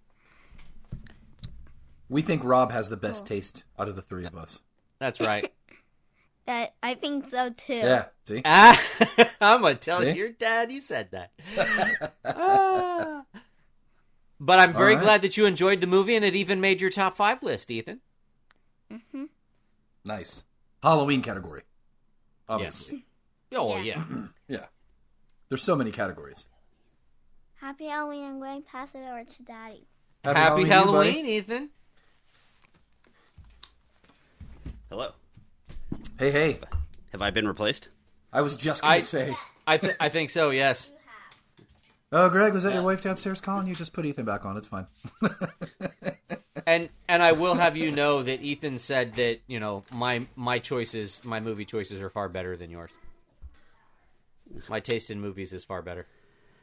We 2.09 2.21
think 2.21 2.43
Rob 2.43 2.71
has 2.71 2.89
the 2.89 2.97
best 2.97 3.27
taste 3.27 3.63
out 3.77 3.87
of 3.87 3.95
the 3.95 4.01
three 4.01 4.25
of 4.25 4.35
us. 4.35 4.59
That's 4.99 5.19
right. 5.21 5.51
That 6.45 6.75
I 6.83 6.93
think 6.93 7.29
so 7.31 7.49
too. 7.49 7.73
Yeah. 7.73 8.05
See. 8.25 8.43
ah, 8.45 8.79
I'm 9.41 9.61
gonna 9.61 9.73
tell 9.73 10.01
See? 10.01 10.11
your 10.11 10.29
dad 10.29 10.71
you 10.71 10.79
said 10.79 11.09
that. 11.09 11.31
Ah. 12.23 13.23
But 14.39 14.59
I'm 14.59 14.73
very 14.73 14.93
All 14.93 14.97
right. 14.99 15.03
glad 15.03 15.21
that 15.21 15.37
you 15.37 15.45
enjoyed 15.45 15.79
the 15.81 15.87
movie, 15.87 16.15
and 16.15 16.25
it 16.25 16.35
even 16.35 16.59
made 16.59 16.81
your 16.81 16.89
top 16.89 17.15
five 17.15 17.41
list, 17.41 17.71
Ethan. 17.71 18.01
Mm-hmm. 18.91 19.25
Nice. 20.03 20.43
Halloween 20.83 21.21
category. 21.21 21.63
Obviously. 22.49 23.05
Oh 23.53 23.77
Yeah. 23.77 24.03
yeah. 24.09 24.23
Yeah. 24.47 24.65
There's 25.49 25.63
so 25.63 25.75
many 25.75 25.91
categories. 25.91 26.45
Happy 27.61 27.85
Halloween! 27.87 28.25
I'm 28.25 28.39
going 28.39 28.61
to 28.61 28.67
pass 28.69 28.93
it 28.93 28.99
over 28.99 29.23
to 29.23 29.43
Daddy. 29.43 29.87
Happy, 30.23 30.39
Halloween, 30.39 30.67
Halloween. 30.67 31.25
Ethan. 31.25 31.69
Hello. 34.89 35.11
Hey, 36.19 36.31
hey. 36.31 36.59
Have 37.11 37.21
I 37.21 37.29
been 37.31 37.47
replaced? 37.47 37.89
I 38.31 38.41
was 38.41 38.55
just 38.57 38.81
gonna 38.81 38.95
I- 38.95 38.99
say. 38.99 39.35
I 39.67 39.77
th- 39.77 39.95
I 39.99 40.09
think 40.09 40.29
so. 40.29 40.51
Yes. 40.51 40.91
Oh, 42.17 42.29
Greg, 42.29 42.53
was 42.53 42.63
that 42.63 42.73
your 42.73 42.81
wife 42.81 43.01
downstairs 43.01 43.41
calling 43.41 43.67
you? 43.67 43.75
Just 43.75 43.91
put 43.91 44.05
Ethan 44.05 44.23
back 44.23 44.45
on. 44.45 44.55
It's 44.55 44.67
fine. 44.67 44.87
And 46.67 46.89
and 47.07 47.21
I 47.21 47.33
will 47.33 47.53
have 47.53 47.77
you 47.77 47.91
know 47.91 48.23
that 48.23 48.41
Ethan 48.41 48.79
said 48.79 49.17
that 49.17 49.39
you 49.45 49.59
know 49.59 49.83
my 49.93 50.25
my 50.35 50.57
choices, 50.57 51.21
my 51.23 51.39
movie 51.39 51.65
choices 51.65 52.01
are 52.01 52.09
far 52.09 52.27
better 52.27 52.57
than 52.57 52.71
yours. 52.71 52.89
My 54.67 54.79
taste 54.79 55.11
in 55.11 55.21
movies 55.21 55.53
is 55.53 55.63
far 55.63 55.83
better. 55.83 56.07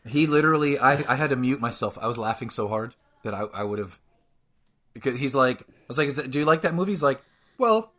He 0.05 0.27
literally, 0.27 0.77
I, 0.77 1.05
I 1.13 1.15
had 1.15 1.31
to 1.31 1.37
mute 1.37 1.61
myself. 1.61 1.97
I 2.01 2.09
was 2.09 2.19
laughing 2.19 2.51
so 2.51 2.67
hard 2.67 2.97
that 3.23 3.33
I, 3.33 3.43
I 3.55 3.63
would 3.63 3.79
have. 3.79 4.01
Because 4.93 5.21
he's 5.21 5.35
like, 5.35 5.61
I 5.61 5.65
was 5.87 5.99
like, 5.99 6.09
Is 6.09 6.17
that, 6.17 6.33
"Do 6.33 6.41
you 6.41 6.45
like 6.47 6.63
that 6.63 6.75
movie?" 6.75 6.91
He's 6.91 7.03
like, 7.03 7.23
"Well, 7.57 7.93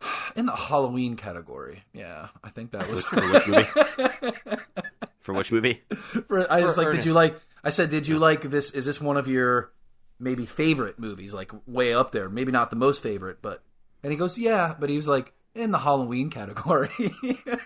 in 0.36 0.46
the 0.46 0.54
Halloween 0.54 1.16
category, 1.16 1.82
yeah, 1.92 2.28
I 2.44 2.50
think 2.50 2.70
that 2.70 2.88
was." 2.88 3.04
For 3.04 3.20
which 3.32 3.48
movie? 3.48 4.60
For 5.24 5.32
which 5.32 5.50
movie? 5.50 5.82
For- 5.94 6.50
I 6.50 6.64
was 6.64 6.76
For 6.76 6.84
like, 6.84 6.92
"Did 6.92 7.04
you 7.04 7.12
like?" 7.12 7.36
I 7.64 7.70
said, 7.70 7.90
"Did 7.90 8.06
you 8.06 8.20
like 8.20 8.42
this? 8.42 8.70
Is 8.70 8.84
this 8.84 9.00
one 9.00 9.16
of 9.16 9.26
your 9.26 9.72
maybe 10.20 10.46
favorite 10.46 10.98
movies? 10.98 11.34
Like 11.34 11.50
way 11.66 11.92
up 11.92 12.12
there? 12.12 12.28
Maybe 12.28 12.52
not 12.52 12.70
the 12.70 12.76
most 12.76 13.02
favorite, 13.02 13.38
but." 13.42 13.62
And 14.04 14.12
he 14.12 14.16
goes, 14.16 14.38
"Yeah," 14.38 14.76
but 14.78 14.88
he 14.88 14.96
was 14.96 15.08
like. 15.08 15.32
In 15.56 15.70
the 15.70 15.78
Halloween 15.78 16.30
category, 16.30 16.90
and 16.98 17.14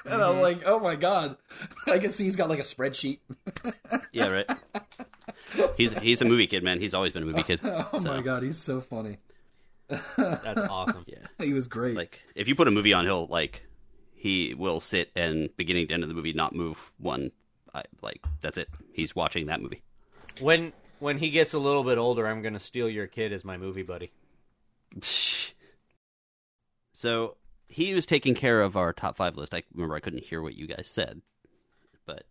I'm 0.04 0.20
mm-hmm. 0.20 0.40
like, 0.42 0.62
"Oh 0.66 0.78
my 0.78 0.94
god!" 0.94 1.38
I 1.86 1.98
can 1.98 2.12
see 2.12 2.24
he's 2.24 2.36
got 2.36 2.50
like 2.50 2.58
a 2.58 2.62
spreadsheet. 2.62 3.20
Yeah, 4.12 4.26
right. 4.26 4.46
He's 5.76 5.98
he's 5.98 6.20
a 6.20 6.24
movie 6.24 6.46
kid, 6.46 6.62
man. 6.62 6.80
He's 6.80 6.94
always 6.94 7.12
been 7.12 7.22
a 7.22 7.26
movie 7.26 7.42
kid. 7.42 7.60
Oh 7.64 8.00
my 8.00 8.20
god, 8.20 8.42
he's 8.42 8.58
so 8.58 8.80
funny. 8.80 9.18
That's 9.88 10.60
awesome. 10.60 11.04
Yeah. 11.06 11.26
He 11.38 11.52
was 11.52 11.68
great. 11.68 11.96
Like 11.96 12.22
if 12.34 12.48
you 12.48 12.54
put 12.54 12.68
a 12.68 12.70
movie 12.70 12.92
on, 12.92 13.04
he'll 13.04 13.26
like 13.26 13.66
he 14.14 14.54
will 14.54 14.80
sit 14.80 15.10
and 15.16 15.48
beginning 15.56 15.88
to 15.88 15.94
end 15.94 16.02
of 16.02 16.08
the 16.08 16.14
movie 16.14 16.32
not 16.32 16.54
move 16.54 16.92
one. 16.98 17.30
I, 17.74 17.82
like 18.02 18.24
that's 18.40 18.58
it. 18.58 18.68
He's 18.92 19.14
watching 19.16 19.46
that 19.46 19.60
movie. 19.60 19.82
When 20.40 20.72
when 21.00 21.18
he 21.18 21.30
gets 21.30 21.54
a 21.54 21.58
little 21.58 21.84
bit 21.84 21.98
older, 21.98 22.26
I'm 22.26 22.42
going 22.42 22.54
to 22.54 22.58
steal 22.58 22.88
your 22.88 23.06
kid 23.06 23.32
as 23.32 23.44
my 23.44 23.56
movie 23.56 23.82
buddy. 23.82 24.10
So 26.92 27.36
he 27.68 27.94
was 27.94 28.06
taking 28.06 28.34
care 28.34 28.60
of 28.62 28.76
our 28.76 28.92
top 28.92 29.16
five 29.16 29.36
list. 29.36 29.54
I 29.54 29.62
remember 29.72 29.94
I 29.94 30.00
couldn't 30.00 30.24
hear 30.24 30.42
what 30.42 30.56
you 30.56 30.66
guys 30.66 30.88
said, 30.88 31.22
but 32.06 32.24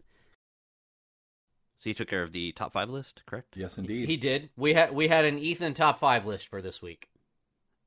so 1.77 1.89
he 1.89 1.93
took 1.93 2.09
care 2.09 2.23
of 2.23 2.31
the 2.33 2.51
top 2.51 2.73
five 2.73 2.89
list, 2.89 3.21
correct? 3.25 3.55
yes, 3.55 3.77
indeed. 3.77 4.09
He 4.09 4.17
did. 4.17 4.49
We 4.57 4.73
had 4.73 4.93
we 4.93 5.07
had 5.07 5.23
an 5.25 5.39
Ethan 5.39 5.73
top 5.73 5.99
five 5.99 6.25
list 6.25 6.49
for 6.49 6.61
this 6.61 6.81
week, 6.81 7.07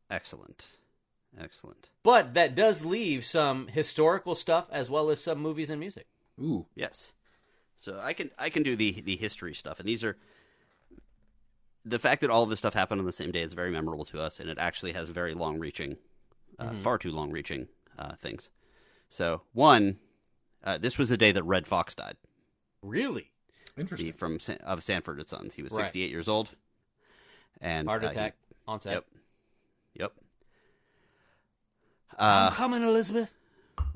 Excellent, 0.09 0.69
excellent. 1.39 1.91
but 2.03 2.33
that 2.35 2.55
does 2.55 2.85
leave 2.85 3.25
some 3.27 3.69
historical 3.69 4.35
stuff 4.35 4.67
as 4.73 4.89
well 4.89 5.11
as 5.11 5.21
some 5.23 5.39
movies 5.39 5.69
and 5.71 5.81
music. 5.81 6.07
Ooh, 6.41 6.67
Yes. 6.75 7.13
So 7.81 7.99
I 7.99 8.13
can 8.13 8.31
I 8.39 8.51
can 8.51 8.63
do 8.63 8.77
the 8.77 9.01
the 9.01 9.17
history 9.17 9.55
stuff, 9.55 9.81
and 9.81 9.89
these 9.89 10.05
are 10.05 10.19
the 11.87 11.99
fact 11.99 12.21
that 12.21 12.29
all 12.29 12.43
of 12.43 12.51
this 12.51 12.59
stuff 12.59 12.75
happened 12.75 12.99
on 13.01 13.07
the 13.07 13.11
same 13.13 13.33
day 13.33 13.41
is 13.41 13.55
very 13.55 13.71
memorable 13.71 14.05
to 14.05 14.21
us, 14.21 14.39
and 14.39 14.51
it 14.51 14.59
actually 14.59 14.93
has 14.93 15.09
very 15.09 15.33
long 15.33 15.59
reaching, 15.59 15.97
uh, 16.59 16.73
far 16.83 16.99
too 16.99 17.11
long 17.11 17.31
reaching 17.31 17.69
uh, 17.99 18.15
things. 18.17 18.51
So 19.09 19.41
one, 19.55 19.99
uh, 20.63 20.77
this 20.77 20.99
was 20.99 21.09
the 21.09 21.17
day 21.17 21.33
that 21.33 21.43
Redd 21.45 21.67
Foxx 21.67 21.95
died. 21.95 22.19
Really, 22.83 23.31
He, 23.77 23.81
interesting. 23.81 24.13
from 24.13 24.39
of 24.63 24.83
Sanford 24.83 25.19
and 25.19 25.27
Sons. 25.27 25.55
He 25.55 25.63
was 25.63 25.73
Right. 25.73 25.87
68 25.87 26.11
years 26.11 26.29
old, 26.29 26.51
and 27.63 27.89
heart 27.89 28.05
uh, 28.05 28.09
he- 28.09 28.13
attack 28.13 28.37
on 28.69 28.79
set. 28.83 28.93
Yep. 28.93 29.07
Yep. 29.95 30.13
I'm 32.19 32.49
Uh, 32.49 32.51
coming, 32.51 32.83
Elizabeth. 32.83 33.33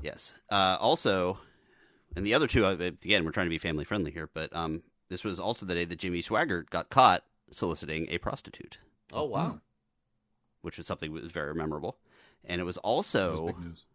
yes. 0.01 0.33
Uh, 0.49 0.77
also, 0.79 1.37
and 2.15 2.25
the 2.25 2.33
other 2.33 2.47
two, 2.47 2.65
uh, 2.65 2.71
again, 2.71 3.25
we're 3.25 3.31
trying 3.31 3.47
to 3.47 3.51
be 3.51 3.57
family 3.57 3.83
friendly 3.85 4.11
here, 4.11 4.29
but 4.33 4.55
um, 4.55 4.83
this 5.09 5.23
was 5.23 5.39
also 5.39 5.65
the 5.65 5.75
day 5.75 5.85
that 5.85 5.99
Jimmy 5.99 6.21
Swaggart 6.21 6.69
got 6.69 6.89
caught 6.89 7.23
soliciting 7.51 8.07
a 8.09 8.17
prostitute, 8.17 8.79
Oh 9.13 9.25
wow. 9.25 9.59
which 10.61 10.77
was 10.77 10.87
something 10.87 11.13
that 11.13 11.23
was 11.23 11.31
very 11.31 11.53
memorable. 11.53 11.97
And 12.43 12.59
it 12.59 12.63
was 12.63 12.77
also 12.77 13.45
was 13.45 13.55
news. 13.59 13.85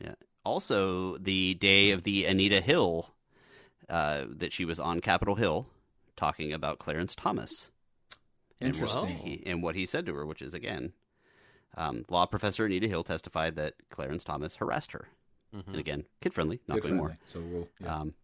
yeah, 0.00 0.14
also 0.44 1.16
the 1.18 1.54
day 1.54 1.90
of 1.90 2.02
the 2.04 2.24
Anita 2.26 2.60
Hill 2.60 3.10
uh, 3.88 4.24
that 4.28 4.52
she 4.52 4.64
was 4.64 4.78
on 4.80 5.00
Capitol 5.00 5.34
Hill 5.36 5.66
talking 6.16 6.52
about 6.52 6.78
Clarence 6.78 7.14
Thomas. 7.14 7.70
and 8.60 8.74
what 8.76 8.82
Interesting. 8.90 9.08
he, 9.18 9.42
and 9.46 9.62
what 9.62 9.74
he 9.76 9.86
said 9.86 10.06
to 10.06 10.14
her, 10.14 10.26
which 10.26 10.42
is 10.42 10.54
again, 10.54 10.92
um, 11.76 12.04
law 12.08 12.26
professor 12.26 12.64
Anita 12.66 12.88
Hill 12.88 13.04
testified 13.04 13.54
that 13.56 13.74
Clarence 13.90 14.24
Thomas 14.24 14.56
harassed 14.56 14.92
her, 14.92 15.08
Mhm. 15.54 15.66
and 15.68 15.76
again, 15.76 16.04
kid 16.20 16.34
friendly, 16.34 16.60
not 16.68 16.76
Good 16.76 16.88
doing 16.88 16.96
more. 16.96 17.18
So 17.26 17.40
we'll. 17.40 17.68
Yeah. 17.80 17.96
Um, 17.96 18.14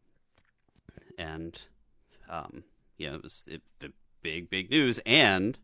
and 1.18 1.60
um, 2.28 2.64
yeah, 2.98 3.14
it 3.14 3.22
was 3.22 3.44
it, 3.46 3.62
the 3.78 3.92
big 4.22 4.50
big 4.50 4.70
news 4.70 4.98
and 5.06 5.58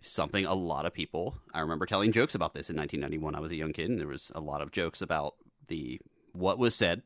something 0.00 0.44
a 0.46 0.54
lot 0.54 0.86
of 0.86 0.92
people. 0.92 1.34
I 1.52 1.60
remember 1.60 1.86
telling 1.86 2.12
jokes 2.12 2.34
about 2.34 2.54
this 2.54 2.70
in 2.70 2.76
1991. 2.76 3.34
I 3.34 3.40
was 3.40 3.52
a 3.52 3.56
young 3.56 3.72
kid, 3.72 3.90
and 3.90 3.98
there 4.00 4.06
was 4.08 4.30
a 4.34 4.40
lot 4.40 4.62
of 4.62 4.70
jokes 4.72 5.02
about 5.02 5.34
the 5.68 6.00
what 6.32 6.58
was 6.58 6.74
said, 6.74 7.02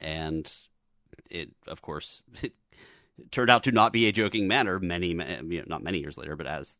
and 0.00 0.50
it 1.30 1.50
of 1.66 1.82
course 1.82 2.22
it 2.42 2.52
turned 3.30 3.50
out 3.50 3.64
to 3.64 3.72
not 3.72 3.92
be 3.92 4.06
a 4.06 4.12
joking 4.12 4.48
matter. 4.48 4.80
Many, 4.80 5.14
ma- 5.14 5.24
you 5.46 5.58
know, 5.58 5.64
not 5.66 5.82
many 5.82 5.98
years 5.98 6.16
later, 6.16 6.36
but 6.36 6.46
as 6.46 6.78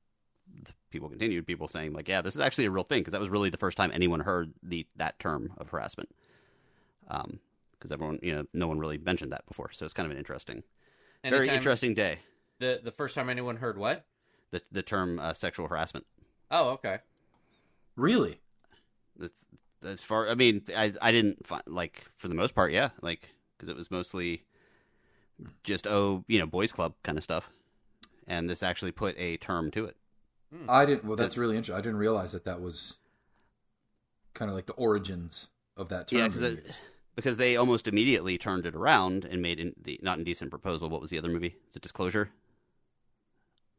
people 0.93 1.09
continued, 1.09 1.47
people 1.47 1.69
saying 1.69 1.93
like, 1.93 2.09
"Yeah, 2.09 2.23
this 2.23 2.35
is 2.35 2.41
actually 2.41 2.67
a 2.67 2.71
real 2.71 2.85
thing," 2.85 3.01
because 3.01 3.13
that 3.13 3.21
was 3.21 3.31
really 3.31 3.51
the 3.51 3.57
first 3.57 3.77
time 3.77 3.91
anyone 3.93 4.21
heard 4.21 4.53
the 4.63 4.87
that 4.97 5.19
term 5.19 5.53
of 5.59 5.71
harassment. 5.71 6.11
Um, 7.09 7.41
because 7.73 7.91
everyone, 7.91 8.21
you 8.23 8.33
know, 8.33 8.45
no 8.55 8.69
one 8.69 8.79
really 8.79 8.99
mentioned 8.99 9.33
that 9.33 9.45
before, 9.47 9.73
so 9.73 9.85
it's 9.85 9.93
kind 9.93 10.07
of 10.07 10.13
an 10.13 10.19
interesting, 10.19 10.63
very 11.25 11.49
interesting 11.49 11.95
day. 11.95 12.21
The 12.61 12.81
the 12.83 12.93
first 12.93 13.17
time 13.17 13.29
anyone 13.29 13.57
heard 13.57 13.77
what? 13.77 14.07
The 14.53 14.63
the 14.71 14.83
term 14.83 15.19
uh, 15.19 15.35
sexual 15.35 15.67
harassment. 15.67 16.07
Oh, 16.51 16.71
okay. 16.71 16.99
really? 17.97 18.41
As 19.85 20.01
far, 20.01 20.29
I 20.29 20.37
mean, 20.37 20.63
I 20.77 20.93
I 21.03 21.11
didn't 21.11 21.45
find 21.45 21.63
like 21.67 22.05
for 22.17 22.29
the 22.29 22.37
most 22.37 22.55
part, 22.55 22.73
yeah, 22.73 22.91
like 23.01 23.31
because 23.57 23.69
it 23.69 23.77
was 23.77 23.91
mostly 23.91 24.45
just 25.65 25.87
oh, 25.87 26.25
you 26.29 26.39
know, 26.39 26.47
boys 26.47 26.71
club 26.71 26.95
kind 27.03 27.19
of 27.19 27.25
stuff, 27.25 27.51
and 28.29 28.49
this 28.49 28.63
actually 28.63 28.93
put 28.93 29.19
a 29.19 29.39
term 29.39 29.71
to 29.73 29.87
it. 29.87 29.97
I 30.69 30.85
didn't. 30.85 31.05
Well, 31.05 31.17
that's 31.17 31.39
really 31.39 31.57
interesting. 31.57 31.77
I 31.79 31.83
didn't 31.83 31.99
realize 31.99 32.33
that 32.33 32.45
that 32.45 32.61
was 32.61 32.95
kind 34.35 34.51
of 34.51 34.55
like 34.55 34.67
the 34.67 34.73
origins 34.75 35.49
of 35.77 35.89
that 35.91 36.09
term. 36.09 36.19
Yeah, 36.19 36.29
because 36.29 36.57
because 37.17 37.37
they 37.37 37.57
almost 37.57 37.89
immediately 37.89 38.39
turned 38.39 38.67
it 38.67 38.75
around 38.75 39.25
and 39.25 39.41
made 39.43 39.59
in 39.61 39.75
the 39.83 39.99
not 40.03 40.19
indecent 40.19 40.51
proposal. 40.51 40.89
What 40.89 41.01
was 41.01 41.11
the 41.11 41.19
other 41.19 41.29
movie? 41.31 41.57
Is 41.69 41.77
it 41.77 41.83
Disclosure? 41.83 42.31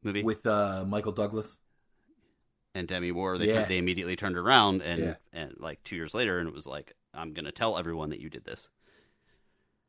Movie 0.04 0.24
with 0.24 0.46
uh, 0.46 0.84
Michael 0.88 1.12
Douglas. 1.14 1.58
and 2.76 2.88
Demi 2.88 3.12
Moore. 3.12 3.38
They 3.38 3.48
Yeah. 3.48 3.54
turned, 3.60 3.68
they 3.70 3.78
immediately 3.78 4.16
turned 4.16 4.38
around 4.38 4.82
and 4.82 5.00
Yeah. 5.02 5.16
and 5.32 5.56
like 5.60 5.84
two 5.84 5.96
years 5.96 6.14
later, 6.14 6.40
and 6.40 6.48
it 6.50 6.54
was 6.54 6.66
like 6.68 6.94
I'm 7.14 7.34
gonna 7.34 7.52
tell 7.52 7.78
everyone 7.78 8.10
that 8.10 8.20
you 8.20 8.30
did 8.30 8.46
this. 8.46 8.70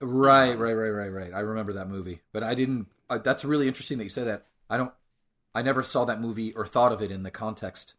Right, 0.01 0.51
Um, 0.53 0.59
right, 0.59 0.75
right, 0.75 0.91
right, 0.91 1.09
right. 1.09 1.33
I 1.33 1.41
remember 1.41 1.73
that 1.75 1.89
movie, 1.89 2.21
but 2.33 2.43
I 2.43 2.55
didn't. 2.55 2.89
Uh, 3.09 3.19
that's 3.19 3.45
really 3.45 3.67
interesting 3.69 3.97
that 3.99 4.05
you 4.05 4.11
said 4.11 4.27
that. 4.27 4.47
I 4.69 4.77
don't. 4.77 4.93
I 5.55 5.63
never 5.63 5.83
saw 5.83 6.05
that 6.05 6.21
movie 6.21 6.53
or 6.53 6.67
thought 6.67 6.93
of 6.93 7.01
it 7.03 7.11
in 7.11 7.23
the 7.23 7.31
context 7.31 7.95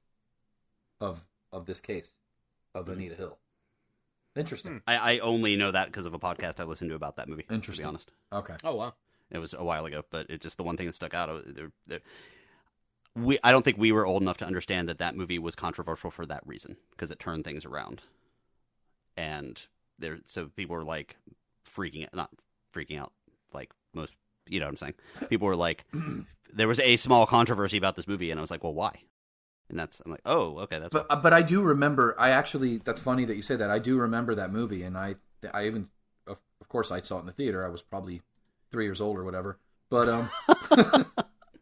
of 1.00 1.26
of 1.52 1.66
this 1.66 1.80
case 1.80 2.18
of 2.74 2.90
Anita 2.90 3.16
Hill. 3.16 3.38
Interesting. 4.36 4.82
I, 4.86 5.14
I 5.14 5.20
only 5.20 5.56
know 5.56 5.72
that 5.72 5.86
because 5.88 6.06
of 6.06 6.14
a 6.14 6.20
podcast 6.20 6.60
I 6.60 6.64
listened 6.66 6.90
to 6.90 6.96
about 6.96 7.16
that 7.16 7.30
movie. 7.30 7.46
Interesting. 7.50 7.84
To 7.86 7.88
be 7.88 7.88
honest, 7.88 8.12
Okay. 8.34 8.56
Oh 8.64 8.76
wow. 8.76 8.94
it 9.32 9.38
was 9.38 9.54
a 9.54 9.64
while 9.64 9.86
ago, 9.86 10.04
but 10.10 10.26
it's 10.30 10.44
just 10.44 10.58
the 10.58 10.64
one 10.64 10.76
thing 10.76 10.88
that 10.88 10.96
stuck 10.96 11.14
out. 11.14 11.30
Uh, 11.30 11.40
There, 11.46 11.72
there, 11.88 12.02
we 13.16 13.40
I 13.44 13.52
don't 13.52 13.64
think 13.64 13.78
we 13.78 13.94
were 13.94 14.06
old 14.06 14.22
enough 14.22 14.38
to 14.40 14.46
understand 14.46 14.90
that 14.90 14.98
that 14.98 15.16
movie 15.16 15.40
was 15.40 15.56
controversial 15.56 16.12
for 16.12 16.26
that 16.26 16.46
reason 16.46 16.76
because 16.92 17.12
it 17.12 17.20
turned 17.20 17.46
things 17.46 17.64
around, 17.64 18.02
and 19.16 19.62
there 20.00 20.20
so 20.26 20.48
people 20.48 20.76
were 20.76 20.84
like 20.84 21.16
freaking 21.66 22.04
out, 22.04 22.14
not 22.14 22.30
freaking 22.74 23.00
out 23.00 23.14
like 23.54 23.72
most. 23.94 24.16
You 24.48 24.60
know 24.60 24.66
what 24.66 24.72
I'm 24.72 24.78
saying? 24.78 24.94
People 25.30 25.48
were 25.48 25.56
like, 25.56 25.86
there 26.56 26.68
was 26.68 26.80
a 26.80 26.96
small 26.98 27.26
controversy 27.26 27.78
about 27.78 27.96
this 27.96 28.08
movie, 28.08 28.32
and 28.32 28.40
I 28.40 28.42
was 28.42 28.50
like, 28.50 28.64
well, 28.64 28.74
why? 28.74 28.94
And 29.70 29.78
that's 29.80 30.02
I'm 30.06 30.12
like, 30.12 30.22
oh, 30.26 30.60
okay, 30.60 30.80
that's 30.80 30.94
But 30.94 31.22
but 31.22 31.34
I 31.34 31.42
do 31.42 31.62
remember. 31.62 32.16
I 32.20 32.30
actually. 32.30 32.78
That's 32.78 33.02
funny 33.02 33.26
that 33.26 33.36
you 33.36 33.42
say 33.42 33.56
that. 33.56 33.70
I 33.70 33.80
do 33.80 33.98
remember 33.98 34.36
that 34.36 34.52
movie, 34.52 34.84
and 34.84 34.98
I 34.98 35.16
I 35.54 35.66
even 35.66 35.90
of, 36.28 36.40
of 36.62 36.70
course 36.70 36.92
I 36.92 37.02
saw 37.02 37.18
it 37.18 37.22
in 37.22 37.26
the 37.26 37.32
theater. 37.32 37.66
I 37.66 37.70
was 37.70 37.82
probably 37.82 38.22
three 38.72 38.86
years 38.86 39.02
old 39.02 39.18
or 39.18 39.24
whatever. 39.24 39.58
But 39.90 40.08
um, 40.10 40.30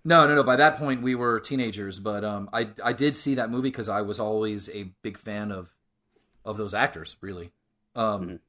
no, 0.06 0.28
no, 0.28 0.36
no. 0.36 0.44
By 0.44 0.58
that 0.58 0.78
point, 0.78 1.02
we 1.02 1.16
were 1.16 1.40
teenagers. 1.40 2.00
But 2.00 2.24
um, 2.26 2.50
I 2.54 2.70
I 2.84 2.94
did 2.94 3.16
see 3.16 3.36
that 3.36 3.50
movie 3.50 3.70
because 3.70 3.90
I 3.90 4.02
was 4.02 4.20
always 4.20 4.70
a 4.70 4.92
big 5.02 5.18
fan 5.18 5.52
of 5.52 5.74
of 6.46 6.58
those 6.58 6.74
actors, 6.74 7.16
really. 7.22 7.52
Um, 7.96 8.28
Mhm. 8.28 8.40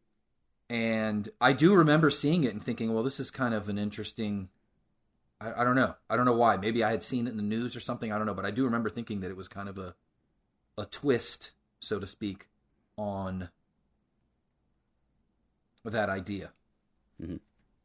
and 0.68 1.28
I 1.40 1.52
do 1.52 1.74
remember 1.74 2.10
seeing 2.10 2.42
it 2.44 2.52
and 2.52 2.62
thinking, 2.62 2.92
well, 2.92 3.04
this 3.04 3.20
is 3.20 3.30
kind 3.30 3.54
of 3.54 3.68
an 3.68 3.78
interesting. 3.78 4.48
I, 5.44 5.60
I 5.60 5.64
don't 5.64 5.74
know. 5.76 5.94
I 6.08 6.16
don't 6.16 6.24
know 6.26 6.32
why. 6.36 6.56
Maybe 6.56 6.82
I 6.84 6.90
had 6.90 7.02
seen 7.02 7.26
it 7.26 7.30
in 7.30 7.36
the 7.36 7.42
news 7.42 7.76
or 7.76 7.80
something. 7.80 8.12
I 8.12 8.18
don't 8.18 8.26
know. 8.26 8.34
But 8.34 8.46
I 8.46 8.50
do 8.50 8.64
remember 8.64 8.88
thinking 8.90 9.20
that 9.20 9.30
it 9.30 9.36
was 9.36 9.48
kind 9.48 9.68
of 9.68 9.78
a 9.78 9.94
a 10.76 10.86
twist, 10.86 11.52
so 11.80 11.98
to 12.00 12.06
speak, 12.06 12.48
on 12.96 13.50
that 15.84 16.08
idea. 16.08 16.50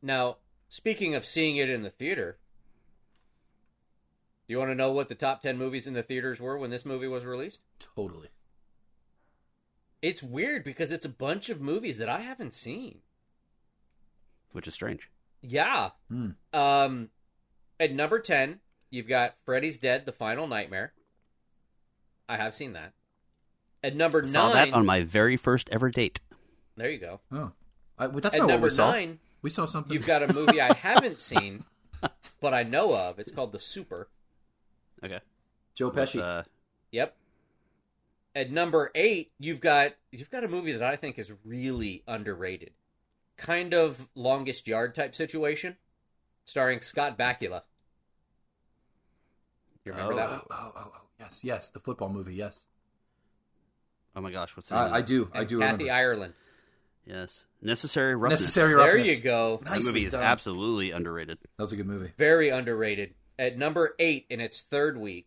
Now, 0.02 0.38
speaking 0.70 1.14
of 1.16 1.26
seeing 1.26 1.58
it 1.58 1.70
in 1.70 1.84
the 1.84 1.90
theater, 1.92 2.38
Do 4.48 4.54
you 4.54 4.58
want 4.58 4.72
to 4.72 4.76
know 4.76 4.92
what 4.92 5.08
the 5.10 5.14
top 5.16 5.44
10 5.44 5.58
movies 5.58 5.86
in 5.86 5.94
the 5.94 6.02
theaters 6.02 6.42
were 6.42 6.58
when 6.58 6.72
this 6.72 6.84
movie 6.86 7.08
was 7.08 7.26
released? 7.26 7.62
Totally. 7.80 8.30
It's 10.02 10.24
weird 10.24 10.64
because 10.64 10.92
it's 10.92 11.06
a 11.06 11.10
bunch 11.10 11.50
of 11.50 11.62
movies 11.62 11.98
that 12.00 12.10
I 12.10 12.22
haven't 12.22 12.54
seen. 12.56 13.00
which 14.52 14.68
is 14.68 14.74
strange. 14.74 15.12
Yeah. 15.44 15.92
Hmm. 16.10 16.30
Um, 16.54 17.10
at 17.80 17.94
number 17.94 18.20
10, 18.20 18.60
you've 18.90 19.08
got 19.08 19.36
Freddy's 19.46 19.78
Dead, 19.80 20.06
The 20.06 20.12
Final 20.12 20.48
Nightmare. 20.48 20.94
I 22.28 22.38
have 22.38 22.54
seen 22.56 22.74
that. 22.74 22.94
At 23.84 23.96
number 23.96 24.24
I 24.24 24.28
saw 24.28 24.54
9, 24.54 24.54
that 24.72 24.74
on 24.78 24.86
my 24.86 25.04
very 25.04 25.38
first 25.38 25.70
ever 25.72 25.90
date. 25.90 26.20
there 26.76 26.90
you 26.90 26.98
go. 27.00 27.22
Oh, 27.32 27.52
I, 27.98 28.08
well, 28.08 28.20
that's 28.20 28.36
At 28.36 28.40
not 28.40 28.46
what 28.48 28.52
number 28.54 28.66
we 28.68 28.72
saw. 28.72 28.92
9, 28.92 29.20
We 29.42 29.50
saw 29.50 29.66
something. 29.66 29.94
you've 29.94 30.06
got 30.06 30.24
a 30.24 30.34
movie 30.34 30.62
I 30.62 30.74
haven't 30.78 31.20
seen, 31.20 31.64
but 32.42 32.54
I 32.54 32.64
know 32.64 32.96
of. 32.96 33.20
It's 33.20 33.32
called 33.32 33.52
The 33.52 33.60
Super. 33.60 34.10
Okay. 35.04 35.20
Joe 35.76 35.88
With, 35.90 35.96
Pesci. 35.96 36.22
uh, 36.22 36.44
Yep. 36.92 37.16
At 38.36 38.52
number 38.52 38.92
eight, 38.96 39.32
you've 39.40 39.60
got 39.60 39.94
you've 40.12 40.30
got 40.30 40.44
a 40.44 40.48
movie 40.48 40.72
that 40.72 40.84
I 40.84 40.96
think 40.96 41.18
is 41.18 41.32
really 41.44 42.04
underrated. 42.08 42.72
Kind 43.38 43.74
of 43.74 44.08
longest 44.16 44.68
yard 44.68 44.94
type 44.94 45.16
situation, 45.16 45.78
starring 46.46 46.82
Scott 46.82 47.18
Bakula. 47.18 47.64
You 49.90 49.96
remember 49.96 50.14
Oh. 50.14 50.18
that 50.18 50.30
one? 50.30 50.42
oh, 50.52 50.72
oh, 50.76 50.92
oh, 50.96 51.02
yes, 51.20 51.44
yes, 51.44 51.70
the 51.72 51.80
football 51.80 52.10
movie. 52.10 52.36
Yes, 52.36 52.66
oh 54.16 54.22
my 54.22 54.32
gosh, 54.32 54.56
what's 54.56 54.70
the 54.70 54.84
name? 54.84 54.94
I, 54.94 54.98
I 54.98 55.02
do. 55.02 55.30
I 55.34 55.44
do 55.44 55.60
Kathy 55.60 55.74
remember. 55.86 55.92
Ireland. 55.94 56.34
Yes, 57.06 57.46
Necessary 57.62 58.16
Roughness. 58.16 58.42
Necessary 58.42 58.76
There 58.76 58.98
you 58.98 59.20
go. 59.20 59.60
That 59.64 59.82
movie 59.82 60.06
is 60.06 60.12
done. 60.14 60.22
absolutely 60.24 60.92
underrated. 60.92 61.40
That 61.58 61.64
was 61.64 61.72
a 61.72 61.76
good 61.76 61.88
movie. 61.88 62.12
Very 62.18 62.50
underrated. 62.50 63.16
At 63.40 63.58
number 63.58 63.96
eight 63.98 64.26
in 64.30 64.40
its 64.40 64.62
third 64.62 64.98
week. 64.98 65.26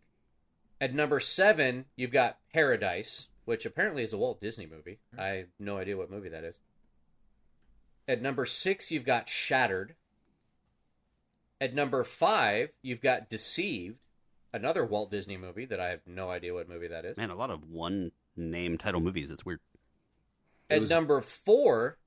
At 0.80 0.94
number 0.94 1.18
seven, 1.18 1.86
you've 1.96 2.10
got 2.12 2.38
Paradise, 2.52 3.28
which 3.46 3.66
apparently 3.66 4.04
is 4.04 4.12
a 4.12 4.18
Walt 4.18 4.40
Disney 4.40 4.66
movie. 4.66 4.98
I 5.18 5.26
have 5.28 5.46
no 5.58 5.78
idea 5.78 5.96
what 5.96 6.10
movie 6.10 6.28
that 6.28 6.44
is. 6.44 6.58
At 8.06 8.20
number 8.22 8.44
six, 8.46 8.90
you've 8.92 9.04
got 9.06 9.28
Shattered. 9.28 9.94
At 11.60 11.74
number 11.74 12.02
five, 12.04 12.70
you've 12.82 13.00
got 13.00 13.30
Deceived, 13.30 13.96
another 14.53 14.84
Walt 14.84 15.11
Disney 15.11 15.36
movie 15.36 15.64
that 15.66 15.80
I 15.80 15.88
have 15.88 16.00
no 16.07 16.30
idea 16.30 16.55
what 16.55 16.68
movie 16.68 16.88
that 16.88 17.05
is. 17.05 17.16
Man, 17.16 17.30
a 17.30 17.34
lot 17.34 17.50
of 17.50 17.64
one 17.68 18.12
name 18.36 18.78
title 18.78 19.00
movies. 19.00 19.30
It's 19.30 19.44
weird. 19.44 19.61
It 20.68 20.74
At 20.76 20.80
was- 20.82 20.90
number 20.90 21.20
four, 21.20 21.98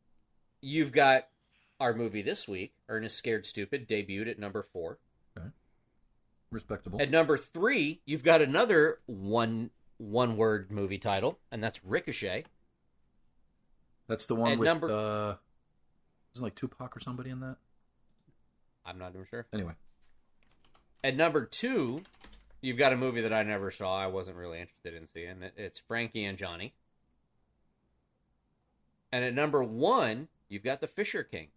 you've 0.62 0.92
got 0.92 1.28
our 1.80 1.94
movie 1.94 2.22
this 2.22 2.48
week, 2.48 2.74
Ernest 2.88 3.18
Scared 3.18 3.46
Stupid, 3.46 3.88
debuted 3.88 4.30
at 4.30 4.40
number 4.40 4.62
four. 4.64 5.00
Respectable. 6.52 7.02
At 7.02 7.10
number 7.10 7.38
three, 7.38 8.02
you've 8.06 8.24
got 8.24 8.42
another 8.42 9.00
one 9.08 9.72
one 9.98 10.38
word 10.38 10.72
movie 10.72 10.98
title, 11.00 11.40
and 11.52 11.62
that's 11.64 11.84
Ricochet. 11.84 12.46
That's 14.08 14.26
the 14.26 14.36
one 14.36 14.54
at 14.54 14.60
with 14.60 14.66
number- 14.66 14.90
uh, 14.92 15.36
isn't 16.34 16.44
like 16.44 16.56
Tupac 16.56 16.96
or 16.96 17.00
somebody 17.00 17.30
in 17.30 17.40
that? 17.42 17.58
I'm 18.86 18.98
not 18.98 19.14
even 19.16 19.26
sure. 19.26 19.48
Anyway, 19.52 19.74
At 21.04 21.16
number 21.16 21.46
two, 21.46 22.04
you've 22.66 22.78
got 22.78 22.94
a 22.94 22.98
movie 22.98 23.22
that 23.22 23.32
I 23.34 23.44
never 23.44 23.70
saw. 23.72 23.96
I 23.98 24.08
wasn't 24.08 24.38
really 24.38 24.60
interested 24.60 24.94
in 24.96 25.08
seeing. 25.08 25.42
It- 25.44 25.54
It's 25.58 25.80
Frankie 25.80 26.26
and 26.26 26.38
Johnny. 26.38 26.74
And 29.12 29.24
at 29.24 29.34
number 29.34 29.64
one, 29.64 30.28
you've 30.50 30.64
got 30.64 30.82
The 30.82 30.88
Fisher 30.88 31.24
King 31.24 31.50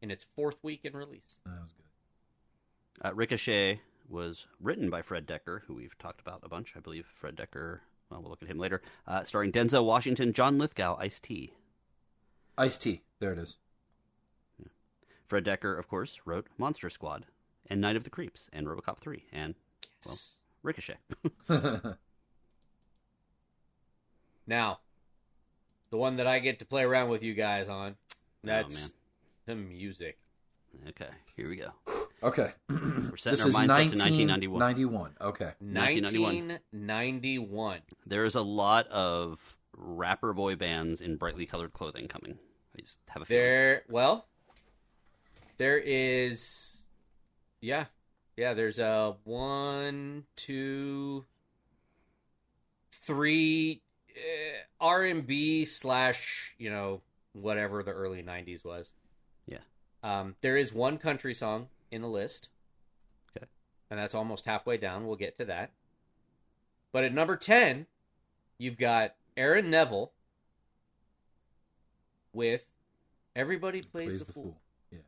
in 0.00 0.10
its 0.10 0.24
fourth 0.36 0.62
week 0.62 0.84
in 0.84 0.92
release. 0.94 1.38
that 1.44 1.60
was 1.62 1.72
good. 1.72 3.06
Uh, 3.08 3.14
Ricochet 3.14 3.80
was 4.08 4.46
written 4.60 4.90
by 4.90 5.02
Fred 5.02 5.26
Dekker, 5.26 5.62
who 5.66 5.74
we've 5.74 5.96
talked 5.98 6.20
about 6.20 6.40
a 6.42 6.48
bunch. 6.48 6.74
I 6.76 6.80
believe 6.80 7.06
Fred 7.06 7.36
Dekker. 7.36 7.80
Well, 8.10 8.20
we'll 8.20 8.30
look 8.30 8.42
at 8.42 8.48
him 8.48 8.58
later. 8.58 8.82
Uh, 9.06 9.24
starring 9.24 9.52
Denzel 9.52 9.84
Washington, 9.84 10.32
John 10.32 10.58
Lithgow, 10.58 10.96
Ice 10.98 11.20
T. 11.20 11.54
Ice 12.58 12.76
T. 12.76 13.02
There 13.20 13.32
it 13.32 13.38
is. 13.38 13.56
Fred 15.26 15.44
Dekker, 15.44 15.78
of 15.78 15.86
course, 15.88 16.20
wrote 16.24 16.48
Monster 16.58 16.90
Squad 16.90 17.24
and 17.66 17.80
Night 17.80 17.94
of 17.96 18.02
the 18.04 18.10
Creeps 18.10 18.48
and 18.52 18.66
RoboCop 18.66 18.98
3 18.98 19.26
and 19.32 19.54
well, 20.04 20.16
Ricochet. 20.62 20.96
Now, 24.46 24.80
the 25.90 25.96
one 25.96 26.16
that 26.16 26.26
I 26.26 26.40
get 26.40 26.58
to 26.58 26.64
play 26.64 26.82
around 26.82 27.08
with 27.08 27.22
you 27.22 27.34
guys 27.34 27.68
on, 27.68 27.94
Oh, 28.12 28.16
that's 28.42 28.74
man. 28.80 28.90
the 29.46 29.54
music. 29.54 30.18
okay, 30.88 31.10
here 31.36 31.48
we 31.48 31.56
go. 31.56 31.72
Okay. 32.22 32.52
We're 32.68 33.16
setting 33.16 33.30
this 33.38 33.40
our 33.44 33.48
is 33.48 33.54
minds 33.54 33.72
up 33.72 33.78
to 33.78 33.98
1991. 33.98 34.60
1991. 34.60 35.16
Okay. 35.22 35.52
1991. 35.60 36.48
1991. 36.72 37.80
There's 38.04 38.34
a 38.34 38.42
lot 38.42 38.86
of 38.88 39.56
rapper 39.74 40.34
boy 40.34 40.56
bands 40.56 41.00
in 41.00 41.16
brightly 41.16 41.46
colored 41.46 41.72
clothing 41.72 42.08
coming. 42.08 42.36
I 42.76 42.82
just 42.82 42.98
have 43.08 43.22
a 43.22 43.24
feeling. 43.24 43.42
There, 43.42 43.82
well, 43.88 44.26
there 45.56 45.78
is, 45.78 46.84
yeah, 47.62 47.86
yeah. 48.36 48.54
There's 48.54 48.78
a 48.78 49.16
one, 49.24 50.24
two, 50.36 51.24
three 52.92 53.82
uh, 54.16 54.84
R 54.84 55.04
and 55.04 55.26
B 55.26 55.64
slash, 55.64 56.54
you 56.58 56.70
know, 56.70 57.00
whatever 57.32 57.82
the 57.82 57.92
early 57.92 58.22
'90s 58.22 58.64
was. 58.64 58.92
Yeah. 59.46 59.58
Um, 60.02 60.36
there 60.40 60.56
is 60.56 60.72
one 60.72 60.98
country 60.98 61.34
song 61.34 61.68
in 61.90 62.02
the 62.02 62.08
list. 62.08 62.48
Okay. 63.36 63.46
And 63.90 63.98
that's 63.98 64.14
almost 64.14 64.44
halfway 64.46 64.76
down. 64.76 65.06
We'll 65.06 65.16
get 65.16 65.36
to 65.38 65.44
that. 65.46 65.72
But 66.92 67.04
at 67.04 67.12
number 67.14 67.36
ten, 67.36 67.86
you've 68.58 68.78
got 68.78 69.14
Aaron 69.36 69.70
Neville 69.70 70.12
with 72.32 72.64
"Everybody 73.36 73.82
Plays, 73.82 74.24
the, 74.24 74.32
Fool." 74.32 74.60
Yeah. 74.90 74.98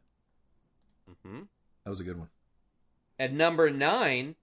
hmm 1.22 1.42
That 1.84 1.90
was 1.90 2.00
a 2.00 2.04
good 2.04 2.18
one. 2.18 2.28
At 3.22 3.32
number 3.32 3.70
nine, 3.70 4.34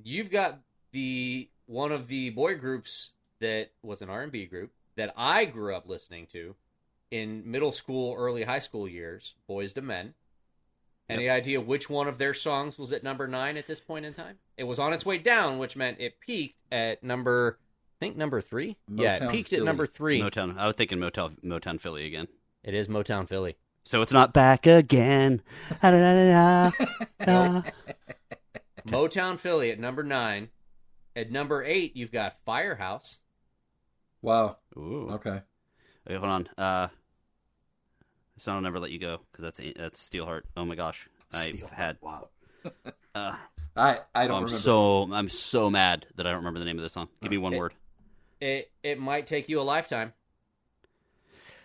you've 0.00 0.30
got 0.30 0.60
the 0.92 1.48
one 1.66 1.90
of 1.90 2.06
the 2.06 2.30
boy 2.30 2.54
groups 2.54 3.14
that 3.40 3.72
was 3.82 4.00
an 4.00 4.10
R 4.10 4.22
and 4.22 4.30
B 4.30 4.46
group 4.46 4.70
that 4.94 5.12
I 5.16 5.44
grew 5.44 5.74
up 5.74 5.88
listening 5.88 6.26
to 6.26 6.54
in 7.10 7.42
middle 7.44 7.72
school, 7.72 8.14
early 8.16 8.44
high 8.44 8.60
school 8.60 8.86
years, 8.86 9.34
Boyz 9.50 9.76
II 9.76 9.82
Men. 9.82 10.14
Any 11.08 11.28
idea 11.28 11.60
which 11.60 11.90
one 11.90 12.06
of 12.06 12.18
their 12.18 12.32
songs 12.32 12.78
was 12.78 12.92
at 12.92 13.02
number 13.02 13.26
nine 13.26 13.56
at 13.56 13.66
this 13.66 13.80
point 13.80 14.06
in 14.06 14.14
time? 14.14 14.38
It 14.56 14.64
was 14.64 14.78
on 14.78 14.92
its 14.92 15.04
way 15.04 15.18
down, 15.18 15.58
which 15.58 15.74
meant 15.74 15.98
it 15.98 16.20
peaked 16.20 16.60
at 16.70 17.02
number, 17.02 17.58
I 17.60 18.04
think 18.04 18.16
number 18.16 18.40
three. 18.40 18.76
yeah, 18.88 19.24
it 19.24 19.32
peaked 19.32 19.50
Philly. 19.50 19.62
at 19.62 19.66
number 19.66 19.84
three. 19.84 20.20
Motown. 20.20 20.56
I 20.56 20.68
was 20.68 20.76
thinking 20.76 20.98
Motown, 20.98 21.40
Motown 21.44 21.80
Philly 21.80 22.06
again. 22.06 22.28
It 22.62 22.72
is 22.72 22.86
Motown 22.86 23.28
Philly. 23.28 23.56
So 23.84 24.00
it's 24.00 24.12
not 24.12 24.32
back 24.32 24.66
again. 24.66 25.42
Da-da-da-da-da. 28.86 28.96
Motown 29.34 29.38
Philly 29.38 29.70
at 29.70 29.78
number 29.78 30.02
nine. 30.02 30.48
At 31.14 31.30
number 31.30 31.62
eight, 31.62 31.94
you've 31.96 32.12
got 32.12 32.36
Firehouse. 32.46 33.20
Wow. 34.22 34.56
Ooh. 34.76 35.08
Okay. 35.12 35.42
Wait, 36.08 36.16
hold 36.16 36.30
on. 36.30 36.48
Uh, 36.56 36.88
so 38.38 38.52
I'll 38.52 38.60
never 38.60 38.78
let 38.78 38.90
you 38.90 38.98
go 38.98 39.20
because 39.30 39.44
that's 39.44 39.60
that's 39.76 40.08
Steelheart. 40.08 40.42
Oh 40.56 40.64
my 40.64 40.74
gosh, 40.74 41.08
I've 41.32 41.60
had. 41.70 41.98
Wow. 42.00 42.28
Uh, 43.14 43.34
I 43.76 43.98
I 44.14 44.24
oh, 44.24 44.28
don't 44.28 44.36
I'm 44.38 44.44
remember. 44.44 44.48
so 44.62 45.12
I'm 45.12 45.28
so 45.28 45.68
mad 45.68 46.06
that 46.16 46.26
I 46.26 46.30
don't 46.30 46.38
remember 46.38 46.58
the 46.60 46.64
name 46.64 46.78
of 46.78 46.82
this 46.82 46.94
song. 46.94 47.08
Give 47.20 47.30
me 47.30 47.36
one 47.36 47.52
It- 47.52 47.58
word. 47.58 47.74
It 48.40 48.70
it 48.82 48.98
might 48.98 49.26
take 49.26 49.50
you 49.50 49.60
a 49.60 49.62
lifetime. 49.62 50.14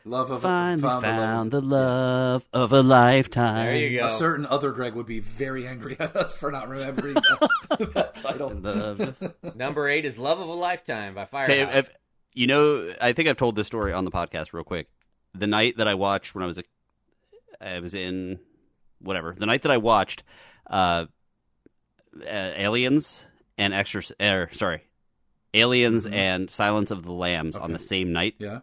Love 0.08 0.32
of 0.32 0.42
Finally 0.42 0.82
found, 0.82 1.04
found, 1.04 1.52
the 1.52 1.60
the 1.62 1.68
love 1.68 2.46
of 2.54 2.72
a 2.72 2.82
lifetime. 2.82 3.66
There 3.66 3.76
you 3.76 4.00
go. 4.00 4.08
A 4.08 4.10
certain 4.10 4.46
other 4.46 4.72
Greg 4.72 4.94
would 4.96 5.06
be 5.06 5.20
very 5.20 5.68
angry 5.68 5.96
at 6.00 6.16
us 6.16 6.36
for 6.36 6.52
not 6.52 6.70
remembering 6.70 7.14
that, 7.70 7.94
that 7.94 8.16
title. 8.16 8.50
Love. 8.50 9.16
Number 9.56 9.88
eight 9.90 10.06
is 10.06 10.18
"Love 10.18 10.40
of 10.40 10.48
a 10.48 10.54
Lifetime" 10.54 11.14
by 11.16 11.22
Okay, 11.24 11.30
Firehouse. 11.32 11.76
if, 11.76 11.90
if- 11.90 11.98
you 12.34 12.46
know, 12.48 12.94
I 13.02 13.14
think 13.14 13.28
I've 13.28 13.38
told 13.38 13.56
this 13.56 13.66
story 13.68 13.94
on 13.94 14.06
the 14.06 14.12
podcast 14.12 14.54
real 14.54 14.64
quick. 14.64 14.88
The 15.34 15.48
night 15.48 15.78
that 15.78 15.88
I 15.88 15.96
watched 15.96 16.36
when 16.36 16.44
I 16.44 16.48
was 16.48 16.60
a, 16.60 16.64
I 17.60 17.80
was 17.80 17.94
in 17.96 18.40
whatever. 19.00 19.36
The 19.38 19.46
night 19.48 19.64
that 19.64 19.72
I 19.72 19.78
watched 19.78 20.24
uh, 20.70 21.06
uh 22.22 22.22
Aliens 22.24 23.26
and 23.58 23.74
Extra, 23.74 24.04
er, 24.22 24.50
sorry, 24.54 24.84
Aliens 25.54 26.06
Mhm. 26.06 26.14
and 26.14 26.52
Silence 26.52 26.92
of 26.92 27.04
the 27.04 27.12
Lambs 27.12 27.56
on 27.58 27.74
the 27.74 27.80
same 27.80 28.14
night. 28.14 28.36
Yeah. 28.38 28.60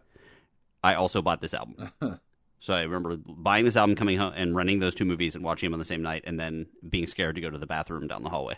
I 0.85 0.93
also 0.93 1.23
bought 1.23 1.41
this 1.41 1.55
album. 1.55 1.89
so 2.59 2.73
I 2.75 2.83
remember 2.83 3.17
buying 3.17 3.65
this 3.65 3.75
album, 3.75 3.95
coming 3.95 4.19
home, 4.19 4.33
and 4.35 4.55
renting 4.55 4.77
those 4.79 4.93
two 4.93 5.03
movies 5.03 5.33
and 5.33 5.43
watching 5.43 5.67
them 5.67 5.73
on 5.73 5.79
the 5.79 5.85
same 5.85 6.03
night, 6.03 6.25
and 6.27 6.39
then 6.39 6.67
being 6.87 7.07
scared 7.07 7.33
to 7.35 7.41
go 7.41 7.49
to 7.49 7.57
the 7.57 7.65
bathroom 7.65 8.05
down 8.05 8.21
the 8.21 8.29
hallway. 8.29 8.55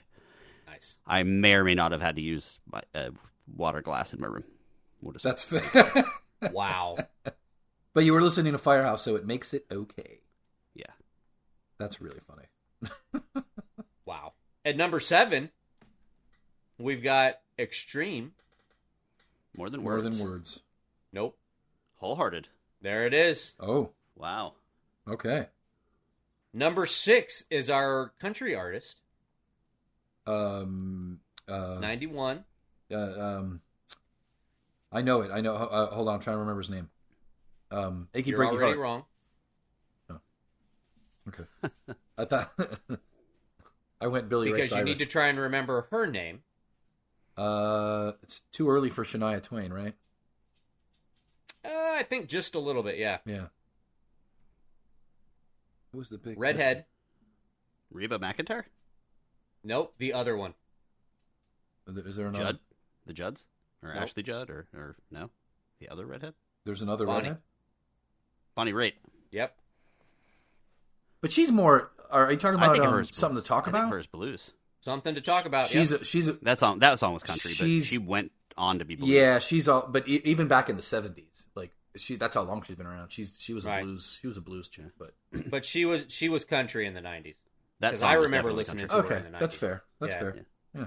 nice. 0.68 0.98
I 1.08 1.24
may 1.24 1.54
or 1.54 1.64
may 1.64 1.74
not 1.74 1.94
have 1.94 2.02
had 2.02 2.18
to 2.18 2.22
use 2.22 2.60
my 2.70 2.82
uh, 2.94 3.12
water 3.56 3.82
glass 3.82 4.14
in 4.14 4.20
my 4.20 4.28
room. 4.28 4.44
We'll 5.02 5.14
just 5.14 5.24
That's 5.24 5.44
fair. 5.46 6.04
Wow. 6.52 6.98
but 7.94 8.04
you 8.04 8.12
were 8.12 8.22
listening 8.22 8.52
to 8.52 8.58
Firehouse, 8.58 9.04
so 9.04 9.16
it 9.16 9.26
makes 9.26 9.54
it 9.54 9.66
okay. 9.72 10.20
Yeah. 10.76 10.92
That's 11.78 12.02
really 12.02 12.20
funny. 12.20 13.24
wow. 14.06 14.34
At 14.66 14.76
number 14.76 15.00
seven, 15.00 15.50
we've 16.78 17.02
got 17.02 17.36
Extreme. 17.58 18.34
More 19.56 19.70
than 19.70 19.82
words. 19.84 20.04
More 20.04 20.12
than 20.12 20.30
words. 20.34 20.60
Nope. 21.14 21.38
Hole 21.98 22.16
Hearted. 22.16 22.48
There 22.82 23.06
it 23.06 23.14
is. 23.14 23.54
Oh, 23.60 23.92
Wow. 24.16 24.54
okay. 25.08 25.48
Number 26.54 26.86
six 26.86 27.44
is 27.50 27.70
our 27.70 28.14
country 28.20 28.56
artist, 28.56 29.02
Um, 30.26 31.20
uh, 31.48 31.78
91. 31.80 32.46
uh, 32.92 32.96
um, 32.98 33.62
I 34.92 35.02
know 35.02 35.22
it. 35.22 35.32
I 35.32 35.42
know. 35.42 35.54
Uh, 35.56 35.88
hold 35.88 36.08
on, 36.08 36.16
I'm 36.16 36.20
trying 36.20 36.36
to 36.36 36.40
remember 36.40 36.62
his 36.62 36.70
name. 36.70 36.90
Um, 37.70 38.08
Achy 38.16 38.32
You're 38.32 38.40
Breaky 38.40 38.48
already 38.54 38.66
Heart. 38.66 38.78
wrong. 38.80 39.06
Okay. 41.28 41.44
I 42.18 42.24
thought 42.26 42.54
I 44.02 44.08
went 44.08 44.30
Billy 44.30 44.48
Ray 44.50 44.54
Because 44.62 44.72
you 44.72 44.84
need 44.84 44.98
to 45.00 45.06
try 45.06 45.28
and 45.28 45.38
remember 45.38 45.88
her 45.92 46.08
name. 46.08 46.42
Uh, 47.36 48.14
it's 48.24 48.40
too 48.54 48.70
early 48.70 48.90
for 48.90 49.04
Shania 49.04 49.44
Twain, 49.44 49.74
right? 49.74 49.94
Uh, 51.68 51.96
I 52.00 52.04
think 52.04 52.28
just 52.28 52.56
a 52.56 52.60
little 52.60 52.84
bit, 52.84 52.98
yeah. 52.98 53.18
Yeah. 53.26 53.48
Who 55.92 55.98
was 56.00 56.10
the 56.10 56.18
big 56.18 56.40
Redhead. 56.40 56.86
Reba 57.92 58.20
McEntire? 58.20 58.64
Nope, 59.64 59.94
the 59.98 60.14
other 60.14 60.36
one. 60.38 60.54
Is 61.88 62.16
there 62.16 62.28
another? 62.28 62.44
Judd? 62.46 62.60
The 63.06 63.14
Judds? 63.14 63.46
Or 63.84 63.94
Nope. 63.94 64.04
Ashley 64.04 64.24
Judd? 64.24 64.50
Or, 64.50 64.68
or 64.74 64.96
no? 65.12 65.30
The 65.80 65.90
other 65.90 66.06
redhead? 66.06 66.34
There's 66.66 66.82
another 66.82 67.06
Bonnie. 67.06 67.30
redhead. 67.30 67.38
Bonnie 68.56 68.74
Raitt. 68.74 68.94
Yep. 69.32 69.56
But 71.22 71.32
she's 71.32 71.52
more. 71.52 71.92
Are 72.10 72.32
you 72.32 72.38
talking 72.38 72.56
about 72.60 72.80
um, 72.80 72.92
her 72.92 73.02
as 73.02 73.16
something 73.16 73.36
to 73.38 73.42
talk 73.42 73.64
I 73.64 73.66
think 73.66 73.76
about? 73.76 73.84
of 73.86 73.90
her 73.92 74.00
as 74.00 74.08
blues. 74.08 74.52
Something 74.82 75.16
to 75.16 75.22
talk 75.22 75.46
about. 75.46 75.66
she's 75.66 75.92
yep. 75.92 76.02
a, 76.02 76.06
she's 76.06 76.28
a, 76.28 76.34
That 76.42 76.60
song, 76.60 76.80
that 76.80 77.00
song 77.00 77.14
was 77.14 77.24
country, 77.24 77.52
but 77.58 77.66
She's- 77.66 77.86
she 77.86 77.98
went 77.98 78.32
on 78.58 78.80
to 78.80 78.86
be 78.86 78.96
blues. 78.96 79.10
yeah 79.10 79.40
she's 79.40 79.68
all. 79.68 79.88
But 79.88 80.08
e- 80.08 80.22
even 80.26 80.48
back 80.48 80.70
in 80.70 80.76
the 80.76 80.82
'70s, 80.82 81.46
like 81.56 81.72
she 81.96 82.16
that's 82.16 82.36
how 82.36 82.42
long 82.44 82.62
she's 82.64 82.76
been 82.76 82.88
around. 82.88 83.12
She's 83.12 83.38
she 83.40 83.54
was 83.54 83.66
a 83.66 83.70
Right. 83.70 83.84
blues 83.84 84.18
she 84.22 84.28
was 84.28 84.38
a 84.38 84.42
blues 84.42 84.68
chick. 84.68 84.86
But 84.98 85.14
but 85.50 85.66
she 85.66 85.86
was 85.86 86.06
she 86.10 86.30
was 86.30 86.44
country 86.46 86.86
in 86.88 86.94
the 86.94 87.02
90s. 87.02 87.38
That's 87.80 88.02
I 88.02 88.14
remember 88.14 88.52
listening 88.52 88.88
country. 88.88 89.04
to 89.04 89.08
her 89.10 89.16
okay, 89.18 89.28
in 89.28 89.32
the 89.34 89.40
that's 89.40 89.56
fair. 89.56 89.84
That's 90.00 90.14
Yeah. 90.16 90.20
fair. 90.20 90.36
Yeah. 90.36 90.42
Yeah. 90.82 90.86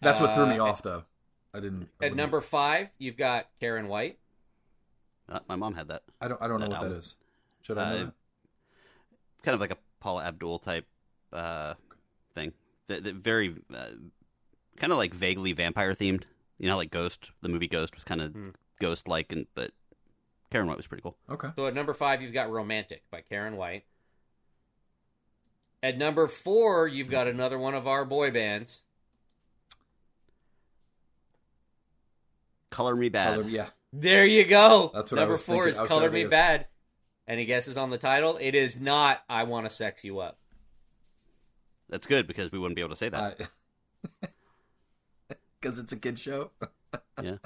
That's 0.00 0.20
what 0.20 0.34
threw 0.34 0.46
me 0.46 0.58
Uh, 0.58 0.64
off, 0.64 0.82
though. 0.82 1.04
I 1.54 1.60
didn't. 1.60 1.88
I 2.00 2.06
At 2.06 2.16
number 2.16 2.40
five, 2.40 2.88
you've 2.98 3.16
got 3.16 3.46
Karyn 3.60 3.86
White. 3.86 4.18
Uh, 5.28 5.38
my 5.48 5.54
mom 5.54 5.74
had 5.74 5.88
that. 5.88 6.02
I 6.20 6.26
don't. 6.28 6.42
I 6.42 6.48
don't 6.48 6.58
know 6.60 6.66
what 6.68 6.80
that 6.80 6.86
album. 6.86 6.98
is. 6.98 7.14
Should 7.62 7.78
I 7.78 7.90
know 7.90 7.96
Uh, 7.96 8.04
that? 8.06 8.12
Kind 9.44 9.54
of 9.54 9.60
like 9.60 9.70
a 9.70 9.76
Paula 10.00 10.24
Abdul 10.24 10.58
type 10.58 10.86
uh, 11.32 11.74
thing. 12.34 12.52
The, 12.88 13.00
the 13.00 13.12
very, 13.12 13.54
uh, 13.72 13.90
kind 14.76 14.92
of 14.92 14.98
like 14.98 15.14
vaguely 15.14 15.52
vampire 15.52 15.94
themed. 15.94 16.24
You 16.62 16.68
know, 16.68 16.76
like 16.78 16.90
Ghost. 16.90 17.30
The 17.42 17.48
movie 17.50 17.66
Ghost 17.68 17.94
was 17.94 18.04
kind 18.04 18.22
of 18.22 18.32
Hmm. 18.32 18.48
ghost 18.80 19.06
like, 19.08 19.32
and 19.32 19.46
but 19.54 19.72
Karyn 20.52 20.66
White 20.66 20.76
was 20.76 20.86
pretty 20.86 21.02
cool. 21.02 21.16
Okay. 21.28 21.48
So 21.56 21.66
at 21.66 21.74
number 21.74 21.92
five, 21.92 22.22
you've 22.22 22.32
got 22.32 22.50
Romantic 22.50 23.02
by 23.10 23.20
Karyn 23.22 23.56
White. 23.56 23.84
At 25.82 25.98
number 25.98 26.28
four, 26.28 26.86
you've 26.86 27.10
got 27.10 27.26
another 27.26 27.58
one 27.58 27.74
of 27.74 27.86
our 27.88 28.04
boy 28.04 28.30
bands. 28.30 28.82
Color 32.70 32.94
Me 32.96 33.10
Badd. 33.10 33.34
Color- 33.34 33.48
yeah. 33.48 33.70
There 33.92 34.24
you 34.24 34.44
go. 34.44 34.90
That's 34.94 35.10
what 35.10 35.18
I 35.18 35.22
number 35.22 35.32
was 35.32 35.44
four 35.44 35.64
thinking. 35.64 35.82
is 35.82 35.88
Color 35.88 36.10
Me 36.10 36.24
Badd. 36.24 36.66
Any 37.28 37.44
guesses 37.44 37.76
on 37.76 37.90
the 37.90 37.98
title? 37.98 38.38
It 38.40 38.54
is 38.54 38.80
not 38.80 39.22
I 39.28 39.42
Want 39.44 39.66
to 39.66 39.70
Sex 39.70 40.04
You 40.04 40.20
Up. 40.20 40.38
That's 41.88 42.06
good 42.06 42.26
because 42.26 42.50
we 42.50 42.58
wouldn't 42.58 42.76
be 42.76 42.82
able 42.82 42.90
to 42.90 42.96
say 42.96 43.08
that. 43.10 43.40
Because 45.62 45.78
it's 45.78 45.92
a 45.92 45.96
kid 45.96 46.18
show. 46.18 46.50
yeah. 47.22 47.36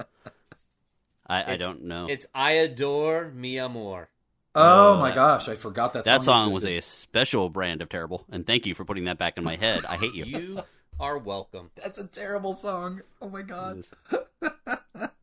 I, 1.27 1.53
I 1.53 1.57
don't 1.57 1.83
know. 1.83 2.07
It's 2.09 2.25
I 2.33 2.51
Adore 2.53 3.29
Mi 3.33 3.59
Amor. 3.59 4.09
Oh 4.55 4.95
Uh, 4.95 4.99
my 4.99 5.13
gosh, 5.13 5.47
I 5.47 5.55
forgot 5.55 5.93
that. 5.93 6.05
that 6.05 6.23
song 6.23 6.45
song 6.47 6.53
was 6.53 6.65
a 6.65 6.79
special 6.81 7.49
brand 7.49 7.81
of 7.83 7.89
terrible, 7.89 8.25
and 8.31 8.47
thank 8.47 8.65
you 8.65 8.73
for 8.73 8.85
putting 8.85 9.05
that 9.05 9.17
back 9.19 9.37
in 9.37 9.43
my 9.43 9.55
head. 9.55 9.85
I 9.85 9.97
hate 9.97 10.15
you. 10.15 10.25
You 10.97 11.03
are 11.05 11.19
welcome. 11.19 11.69
That's 11.75 11.99
a 11.99 12.07
terrible 12.07 12.55
song. 12.55 13.01
Oh 13.21 13.29
my 13.29 13.43
god. 13.43 13.75
was- 13.77 13.93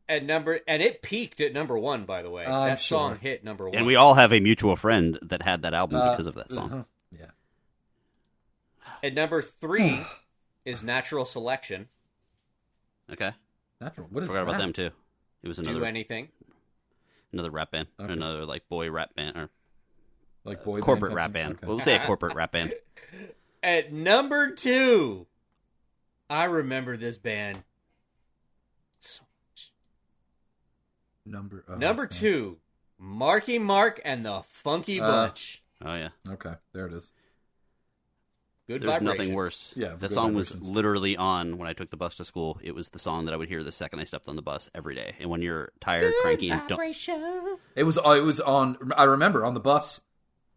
At 0.09 0.23
number 0.25 0.61
and 0.69 0.81
it 0.83 1.01
peaked 1.03 1.41
at 1.41 1.53
number 1.55 1.77
one, 1.79 2.05
by 2.05 2.23
the 2.23 2.31
way. 2.31 2.45
I'm 2.45 2.69
that 2.69 2.81
song 2.81 3.13
sure. 3.15 3.19
hit 3.21 3.43
number 3.43 3.65
one. 3.69 3.75
and 3.77 3.87
we 3.87 3.97
all 3.97 4.15
have 4.15 4.33
a 4.33 4.39
mutual 4.39 4.77
friend 4.77 5.19
that 5.23 5.43
had 5.43 5.63
that 5.63 5.73
album 5.75 5.97
Uh, 6.01 6.11
because 6.13 6.27
of 6.29 6.35
that 6.35 6.53
song. 6.53 6.71
uh-huh. 6.73 6.83
Yeah. 7.19 7.31
At 9.03 9.15
number 9.15 9.43
three 9.43 10.01
is 10.65 10.83
Natural 10.83 11.25
Selection. 11.25 11.89
Okay, 13.13 13.33
Natural. 13.81 14.07
What 14.11 14.23
is 14.23 14.29
forgot 14.29 14.45
about 14.45 14.59
them 14.59 14.73
too. 14.73 14.91
It 15.43 15.49
was 15.49 15.59
another 15.59 15.81
Do 15.81 15.85
anything. 15.85 16.29
another 17.33 17.51
rap 17.51 17.71
band, 17.71 17.89
Okay. 18.01 18.13
another 18.13 18.47
like 18.47 18.69
boy 18.69 18.91
rap 18.91 19.15
band, 19.15 19.37
or 19.37 19.51
Like 20.45 20.65
boy 20.65 20.75
band 20.77 20.85
corporate 20.85 21.11
company? 21.11 21.15
rap 21.17 21.33
band. 21.33 21.55
Okay. 21.57 21.67
We'll 21.67 21.81
say 21.81 21.97
a 21.97 21.99
corporate 22.07 22.35
rap 22.35 22.53
band. 22.53 22.73
At 23.63 23.93
number 23.93 24.51
two, 24.53 25.27
I 26.31 26.45
remember 26.45 26.97
this 26.97 27.19
band. 27.19 27.63
So 29.01 29.23
much. 29.51 29.73
Number 31.27 31.65
oh, 31.69 31.75
number 31.75 32.05
okay. 32.05 32.17
two, 32.19 32.59
Marky 32.99 33.59
Mark 33.59 34.01
and 34.05 34.25
the 34.25 34.43
Funky 34.49 35.01
Uh, 35.01 35.07
Bunch. 35.27 35.63
Oh 35.85 35.95
yeah, 35.95 36.09
Okay, 36.29 36.55
there 36.73 36.87
it 36.87 36.93
is. 36.95 37.13
Good 38.67 38.81
there's 38.83 38.93
vibrations. 38.93 39.19
nothing 39.19 39.35
worse. 39.35 39.73
Yeah, 39.77 39.89
that 39.91 40.01
good 40.01 40.13
song 40.13 40.35
was 40.35 40.55
literally 40.55 41.17
on 41.19 41.59
when 41.59 41.69
I 41.69 41.75
took 41.75 41.91
the 41.91 41.97
bus 41.99 42.15
to 42.17 42.25
school. 42.25 42.59
It 42.63 42.75
was 42.75 42.89
the 42.89 42.99
song 42.99 43.27
that 43.27 43.35
I 43.35 43.37
would 43.37 43.49
hear 43.49 43.63
the 43.63 43.73
second 43.73 44.01
I 44.01 44.05
stepped 44.05 44.27
on 44.27 44.37
the 44.37 44.43
bus 44.43 44.71
every 44.75 44.95
day. 44.95 45.17
And 45.21 45.29
when 45.29 45.43
you're 45.43 45.73
tired, 45.81 46.13
cranky, 46.23 46.51
and 46.51 46.63
don't, 46.67 46.81
It 47.77 47.85
was. 47.85 47.99
Uh, 47.99 48.11
it 48.17 48.23
was 48.25 48.41
on. 48.41 48.93
I 48.97 49.05
remember 49.05 49.45
on 49.45 49.53
the 49.55 49.61
bus. 49.61 50.01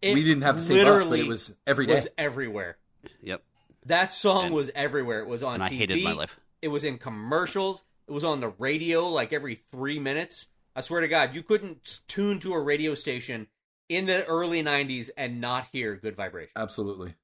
It 0.01 0.13
we 0.13 0.23
didn't 0.23 0.43
have 0.43 0.55
the 0.57 0.61
same 0.61 0.85
bus, 0.85 1.05
but 1.05 1.19
it 1.19 1.27
was 1.27 1.55
every 1.65 1.85
day. 1.85 1.95
was 1.95 2.07
everywhere. 2.17 2.77
yep, 3.21 3.43
That 3.87 4.11
song 4.11 4.45
And- 4.47 4.55
was 4.55 4.69
everywhere. 4.75 5.19
It 5.21 5.27
was 5.27 5.41
on 5.43 5.55
and 5.55 5.63
I 5.63 5.69
TV. 5.69 5.77
hated 5.77 6.03
my 6.03 6.13
life. 6.13 6.39
It 6.61 6.67
was 6.69 6.83
in 6.83 6.99
commercials. 6.99 7.83
It 8.07 8.11
was 8.11 8.23
on 8.23 8.39
the 8.39 8.49
radio 8.49 9.07
like 9.07 9.33
every 9.33 9.55
three 9.55 9.99
minutes. 9.99 10.47
I 10.75 10.81
swear 10.81 11.01
to 11.01 11.07
God, 11.07 11.33
you 11.35 11.41
couldn't 11.43 12.01
tune 12.07 12.39
to 12.39 12.53
a 12.53 12.61
radio 12.61 12.93
station 12.93 13.47
in 13.89 14.05
the 14.05 14.23
early 14.27 14.61
'90s 14.63 15.09
and 15.17 15.41
not 15.41 15.67
hear 15.73 15.95
"Good 15.95 16.15
Vibration." 16.15 16.51
Absolutely. 16.55 17.15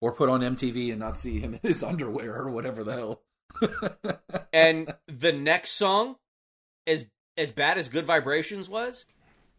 Or 0.00 0.12
put 0.12 0.28
on 0.30 0.40
MTV 0.40 0.90
and 0.90 0.98
not 0.98 1.16
see 1.16 1.40
him 1.40 1.54
in 1.54 1.60
his 1.62 1.82
underwear 1.82 2.34
or 2.34 2.50
whatever 2.50 2.82
the 2.84 2.92
hell. 2.92 3.22
and 4.52 4.94
the 5.06 5.32
next 5.32 5.72
song, 5.72 6.16
as 6.86 7.06
as 7.36 7.50
bad 7.50 7.76
as 7.78 7.88
"Good 7.88 8.06
Vibrations" 8.06 8.68
was, 8.68 9.04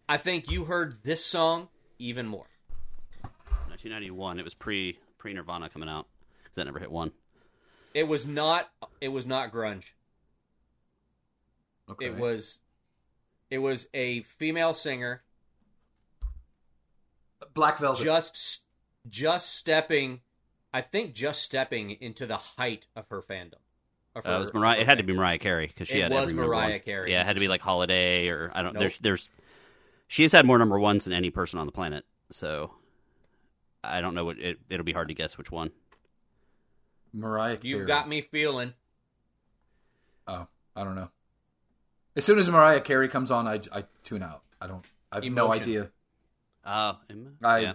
I 0.10 0.18
think 0.18 0.50
you 0.50 0.66
heard 0.66 1.04
this 1.04 1.24
song 1.24 1.70
even 2.00 2.26
more. 2.28 2.48
1991. 3.68 4.40
It 4.40 4.44
was 4.44 4.54
pre 4.56 4.98
pre 5.20 5.34
Nirvana 5.34 5.70
coming 5.70 5.90
out. 5.90 6.08
'cause 6.44 6.56
That 6.56 6.66
never 6.66 6.80
hit 6.80 6.92
one. 6.92 7.12
It 7.94 8.08
was 8.08 8.26
not. 8.26 8.72
It 9.00 9.10
was 9.10 9.26
not 9.28 9.52
grunge. 9.52 9.92
okay. 11.90 12.06
It 12.08 12.16
was. 12.18 12.60
It 13.52 13.60
was 13.60 13.88
a 13.94 14.22
female 14.22 14.74
singer 14.74 15.24
Black 17.54 17.78
Velvet. 17.80 18.04
just 18.04 18.64
just 19.10 19.56
stepping 19.56 20.22
I 20.74 20.82
think 20.82 21.14
just 21.14 21.42
stepping 21.44 21.92
into 21.92 22.26
the 22.26 22.38
height 22.38 22.88
of 22.96 23.08
her 23.10 23.22
fandom. 23.22 23.56
Of 24.16 24.26
Uh, 24.26 24.32
it 24.32 24.40
was 24.40 24.54
Mariah. 24.54 24.80
It 24.82 24.88
had 24.88 24.98
to 24.98 25.04
be. 25.04 25.14
Mariah 25.14 25.38
Carey 25.38 25.68
because 25.68 25.88
she 25.88 26.00
It 26.00 26.04
had 26.04 26.12
was 26.12 26.32
every 26.32 26.46
Mariah 26.46 26.72
one. 26.72 26.80
Carey. 26.82 27.12
Yeah, 27.12 27.22
it 27.22 27.26
had 27.26 27.36
to 27.36 27.40
be 27.40 27.48
like 27.48 27.62
Holiday 27.62 28.28
or 28.28 28.52
I 28.54 28.62
don't. 28.62 28.74
Nope. 28.74 28.82
There's 28.82 28.98
there's. 29.00 29.30
She 30.08 30.24
has 30.24 30.32
had 30.34 30.46
more 30.46 30.58
number 30.58 30.80
ones 30.80 31.06
than 31.06 31.14
any 31.14 31.30
person 31.30 31.60
on 31.60 31.66
the 31.66 31.72
planet. 31.72 32.06
So 32.30 32.72
I 33.84 34.02
don't 34.02 34.14
know 34.16 34.26
what 34.26 34.38
it. 34.40 34.60
It'll 34.70 34.86
be 34.86 34.92
hard 34.92 35.08
to 35.08 35.14
guess 35.14 35.38
which 35.38 35.52
one. 35.52 35.72
Mariah 37.14 37.58
Carey. 37.58 37.70
You've 37.70 37.88
got 37.88 38.08
me 38.08 38.22
feeling. 38.22 38.74
Oh, 40.28 40.48
I 40.76 40.84
don't 40.84 40.96
know. 40.96 41.10
As 42.16 42.26
soon 42.26 42.40
as 42.40 42.50
Mariah 42.50 42.82
Carey 42.82 43.08
comes 43.08 43.32
on, 43.32 43.48
I, 43.48 43.62
I 43.72 43.86
tune 44.04 44.24
out. 44.24 44.44
I 44.62 44.68
don't. 44.68 44.86
I 45.12 45.16
have 45.18 45.26
no 45.26 45.52
idea. 45.52 45.92
Uh, 46.66 46.94
I- 47.44 47.60
yeah. 47.60 47.74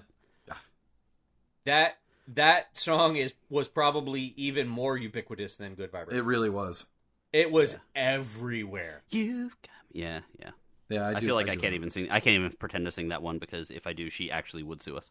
That 1.64 1.98
that 2.34 2.76
song 2.76 3.16
is 3.16 3.34
was 3.48 3.68
probably 3.68 4.34
even 4.36 4.68
more 4.68 4.96
ubiquitous 4.96 5.56
than 5.56 5.74
Good 5.74 5.92
Vibration. 5.92 6.18
It 6.18 6.24
really 6.24 6.50
was. 6.50 6.86
It, 7.32 7.50
was 7.50 7.76
everywhere. 7.94 9.02
You've 9.10 9.56
got 9.62 9.94
me. 9.94 10.00
Yeah, 10.00 10.20
yeah. 10.38 10.50
Yeah, 10.88 11.06
I, 11.06 11.10
I, 11.10 11.20
do, 11.20 11.26
feel 11.26 11.34
like 11.34 11.48
I, 11.48 11.54
do 11.54 11.60
can't 11.60 11.72
know. 11.72 11.76
even 11.76 11.90
sing. 11.90 12.10
I 12.10 12.20
can't 12.20 12.36
even 12.36 12.52
pretend 12.52 12.86
to 12.86 12.92
sing 12.92 13.08
that 13.08 13.20
one 13.20 13.38
because 13.38 13.70
if 13.70 13.86
I 13.86 13.92
do, 13.92 14.08
she 14.08 14.30
actually 14.30 14.62
would 14.62 14.82
sue 14.82 14.96
us. 14.96 15.10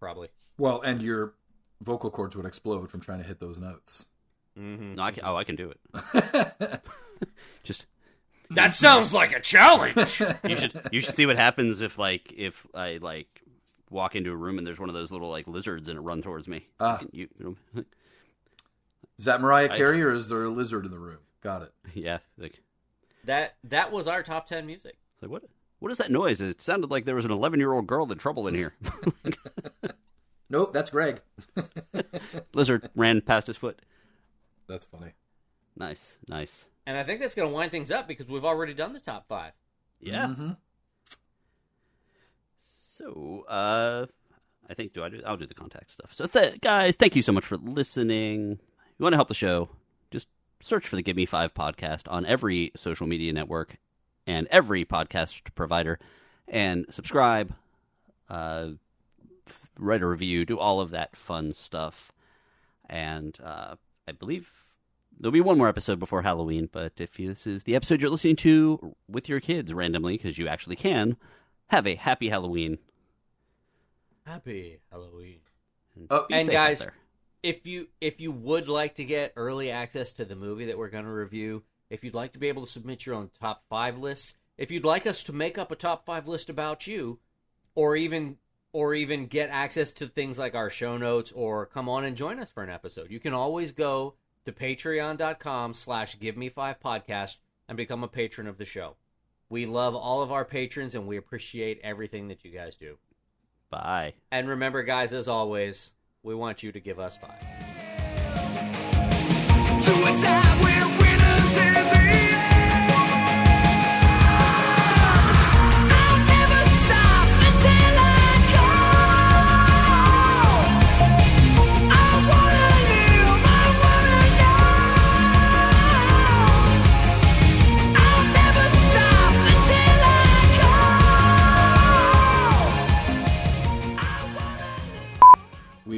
Probably. 0.00 0.28
Well, 0.58 0.80
and 0.80 1.02
your 1.02 1.34
vocal 1.80 2.10
cords 2.10 2.34
would 2.34 2.46
explode 2.46 2.90
from 2.90 3.00
trying 3.00 3.18
to 3.18 3.24
hit 3.24 3.38
those 3.38 3.58
notes. 3.58 4.06
Mm-hmm. 4.58 4.94
No, 4.94 5.02
I 5.02 5.10
can, 5.12 5.24
oh, 5.24 5.36
I 5.36 5.44
can 5.44 5.56
do 5.56 5.70
it. 5.70 6.80
Just 7.62 7.86
That 8.50 8.74
sounds 8.74 9.12
like 9.12 9.32
a 9.32 9.40
challenge. 9.40 10.20
you 10.48 10.56
should 10.56 10.80
you 10.92 11.00
should 11.00 11.16
see 11.16 11.26
what 11.26 11.36
happens 11.36 11.80
if 11.82 11.98
like 11.98 12.32
if 12.34 12.66
I 12.74 12.98
like 13.00 13.42
walk 13.90 14.16
into 14.16 14.30
a 14.32 14.36
room 14.36 14.58
and 14.58 14.66
there's 14.66 14.80
one 14.80 14.88
of 14.88 14.94
those 14.94 15.12
little 15.12 15.28
like 15.30 15.46
lizards 15.46 15.88
and 15.88 15.98
it 15.98 16.02
run 16.02 16.22
towards 16.22 16.48
me. 16.48 16.66
Ah. 16.80 17.00
You, 17.12 17.28
you 17.38 17.56
know, 17.74 17.84
Is 19.18 19.24
that 19.26 19.40
Mariah 19.40 19.68
I- 19.72 19.76
Carey 19.76 20.02
or 20.02 20.12
is 20.12 20.28
there 20.28 20.44
a 20.44 20.50
lizard 20.50 20.84
in 20.84 20.90
the 20.90 20.98
room? 20.98 21.18
Got 21.42 21.62
it. 21.62 21.72
Yeah, 21.94 22.18
like, 22.38 22.60
That 23.24 23.56
that 23.64 23.92
was 23.92 24.06
our 24.08 24.22
top 24.22 24.46
ten 24.46 24.66
music. 24.66 24.96
it's 25.14 25.22
like 25.22 25.30
what? 25.30 25.44
What 25.78 25.90
is 25.92 25.98
that 25.98 26.10
noise? 26.10 26.40
It 26.40 26.62
sounded 26.62 26.90
like 26.90 27.04
there 27.04 27.14
was 27.14 27.26
an 27.26 27.30
11 27.30 27.60
year 27.60 27.72
old 27.72 27.86
girl 27.86 28.10
in 28.10 28.18
trouble 28.18 28.48
in 28.48 28.54
here. 28.54 28.74
Nope, 30.48 30.72
that's 30.72 30.90
Greg. 30.90 31.20
Lizard 32.54 32.88
ran 32.94 33.20
past 33.20 33.48
his 33.48 33.56
foot. 33.56 33.80
That's 34.68 34.84
funny. 34.84 35.12
Nice, 35.76 36.18
nice. 36.28 36.66
And 36.86 36.96
I 36.96 37.02
think 37.02 37.20
that's 37.20 37.34
going 37.34 37.48
to 37.48 37.54
wind 37.54 37.72
things 37.72 37.90
up 37.90 38.06
because 38.06 38.28
we've 38.28 38.44
already 38.44 38.72
done 38.72 38.92
the 38.92 39.00
top 39.00 39.26
five. 39.28 39.52
Yeah. 40.00 40.28
hmm 40.28 40.50
So, 42.96 43.44
uh, 43.46 44.06
I 44.70 44.74
think 44.74 44.94
do 44.94 45.04
I 45.04 45.10
do? 45.10 45.20
I'll 45.26 45.36
do 45.36 45.46
the 45.46 45.52
contact 45.52 45.92
stuff. 45.92 46.14
So, 46.14 46.26
th- 46.26 46.62
guys, 46.62 46.96
thank 46.96 47.14
you 47.14 47.20
so 47.20 47.30
much 47.30 47.44
for 47.44 47.58
listening. 47.58 48.52
If 48.52 48.94
you 48.98 49.02
want 49.02 49.12
to 49.12 49.18
help 49.18 49.28
the 49.28 49.34
show? 49.34 49.68
Just 50.10 50.28
search 50.62 50.88
for 50.88 50.96
the 50.96 51.02
Give 51.02 51.14
Me 51.16 51.26
Five 51.26 51.52
podcast 51.52 52.10
on 52.10 52.24
every 52.24 52.72
social 52.74 53.06
media 53.06 53.34
network 53.34 53.76
and 54.26 54.48
every 54.50 54.86
podcast 54.86 55.42
provider, 55.54 55.98
and 56.48 56.86
subscribe. 56.88 57.54
Uh, 58.30 58.70
write 59.78 60.00
a 60.00 60.06
review. 60.06 60.46
Do 60.46 60.58
all 60.58 60.80
of 60.80 60.90
that 60.90 61.16
fun 61.16 61.52
stuff. 61.52 62.12
And 62.88 63.38
uh, 63.44 63.74
I 64.08 64.12
believe 64.12 64.50
there'll 65.20 65.32
be 65.32 65.40
one 65.42 65.58
more 65.58 65.68
episode 65.68 65.98
before 65.98 66.22
Halloween. 66.22 66.70
But 66.72 66.94
if 66.96 67.20
you, 67.20 67.28
this 67.28 67.46
is 67.46 67.64
the 67.64 67.76
episode 67.76 68.00
you're 68.00 68.10
listening 68.10 68.36
to 68.36 68.96
with 69.06 69.28
your 69.28 69.40
kids 69.40 69.74
randomly, 69.74 70.16
because 70.16 70.38
you 70.38 70.48
actually 70.48 70.76
can, 70.76 71.18
have 71.66 71.86
a 71.86 71.96
happy 71.96 72.30
Halloween. 72.30 72.78
Happy 74.26 74.80
Halloween. 74.90 75.38
Oh, 76.10 76.26
And 76.30 76.48
guys, 76.50 76.80
there. 76.80 76.94
if 77.42 77.64
you 77.64 77.86
if 78.00 78.20
you 78.20 78.32
would 78.32 78.68
like 78.68 78.96
to 78.96 79.04
get 79.04 79.32
early 79.36 79.70
access 79.70 80.12
to 80.14 80.24
the 80.24 80.34
movie 80.36 80.66
that 80.66 80.76
we're 80.76 80.90
going 80.90 81.04
to 81.04 81.10
review, 81.10 81.62
if 81.90 82.02
you'd 82.02 82.14
like 82.14 82.32
to 82.32 82.38
be 82.38 82.48
able 82.48 82.64
to 82.66 82.70
submit 82.70 83.06
your 83.06 83.14
own 83.14 83.30
top 83.40 83.62
five 83.70 83.98
lists, 83.98 84.34
if 84.58 84.70
you'd 84.70 84.84
like 84.84 85.06
us 85.06 85.22
to 85.24 85.32
make 85.32 85.56
up 85.58 85.70
a 85.70 85.76
top 85.76 86.04
five 86.04 86.26
list 86.26 86.50
about 86.50 86.86
you, 86.86 87.20
or 87.74 87.94
even 87.94 88.36
or 88.72 88.94
even 88.94 89.26
get 89.26 89.48
access 89.48 89.92
to 89.94 90.06
things 90.06 90.38
like 90.38 90.54
our 90.54 90.68
show 90.70 90.98
notes, 90.98 91.32
or 91.32 91.64
come 91.64 91.88
on 91.88 92.04
and 92.04 92.16
join 92.16 92.38
us 92.40 92.50
for 92.50 92.62
an 92.62 92.68
episode, 92.68 93.10
you 93.10 93.20
can 93.20 93.32
always 93.32 93.72
go 93.72 94.14
to 94.44 94.52
patreon.com 94.52 95.72
slash 95.72 96.18
give 96.18 96.36
me 96.36 96.48
five 96.48 96.80
podcast 96.80 97.36
and 97.68 97.76
become 97.76 98.04
a 98.04 98.08
patron 98.08 98.46
of 98.46 98.58
the 98.58 98.64
show. 98.64 98.96
We 99.48 99.64
love 99.66 99.94
all 99.94 100.20
of 100.20 100.32
our 100.32 100.44
patrons 100.44 100.94
and 100.94 101.06
we 101.06 101.16
appreciate 101.16 101.80
everything 101.82 102.28
that 102.28 102.44
you 102.44 102.50
guys 102.50 102.74
do. 102.76 102.98
Bye. 103.76 104.14
And 104.32 104.48
remember, 104.48 104.82
guys, 104.82 105.12
as 105.12 105.28
always, 105.28 105.92
we 106.22 106.34
want 106.34 106.62
you 106.62 106.72
to 106.72 106.80
give 106.80 106.98
us 106.98 107.18
five. 107.18 107.42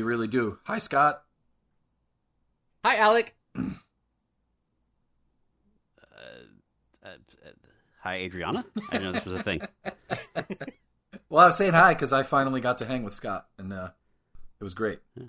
Really 0.09 0.26
do. 0.26 0.59
Hi, 0.64 0.78
Scott. 0.78 1.22
Hi, 2.85 2.97
Alec. 2.97 3.35
Uh, 7.05 7.10
uh, 7.47 7.51
hi, 8.02 8.16
Adriana. 8.16 8.66
I 8.76 8.98
didn't 8.98 9.05
know 9.05 9.12
this 9.12 9.24
was 9.24 9.40
a 9.40 9.43
thing. 9.43 9.62
Well, 11.30 11.44
I 11.44 11.48
was 11.48 11.56
saying 11.59 11.74
hi 11.74 11.93
because 11.93 12.12
I 12.12 12.22
finally 12.22 12.60
got 12.60 12.78
to 12.78 12.86
hang 12.86 13.02
with 13.02 13.12
Scott, 13.12 13.48
and 13.59 13.70
uh, 13.72 13.90
it 14.60 14.64
was 14.64 14.74
great. 14.74 15.01
It 15.14 15.28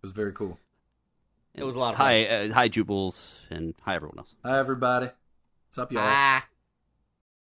was 0.00 0.12
very 0.12 0.32
cool. 0.32 0.58
It 1.54 1.64
was 1.64 1.74
a 1.74 1.78
lot 1.78 1.90
of 1.90 1.96
fun. 1.96 2.06
Hi, 2.06 2.24
uh, 2.26 2.52
hi, 2.52 2.68
Jubals, 2.68 3.40
and 3.50 3.74
hi, 3.82 3.96
everyone 3.96 4.18
else. 4.18 4.34
Hi, 4.44 4.58
everybody. 4.58 5.06
What's 5.68 5.78
up, 5.78 5.90
y'all? 5.90 6.04
Ah. 6.06 6.46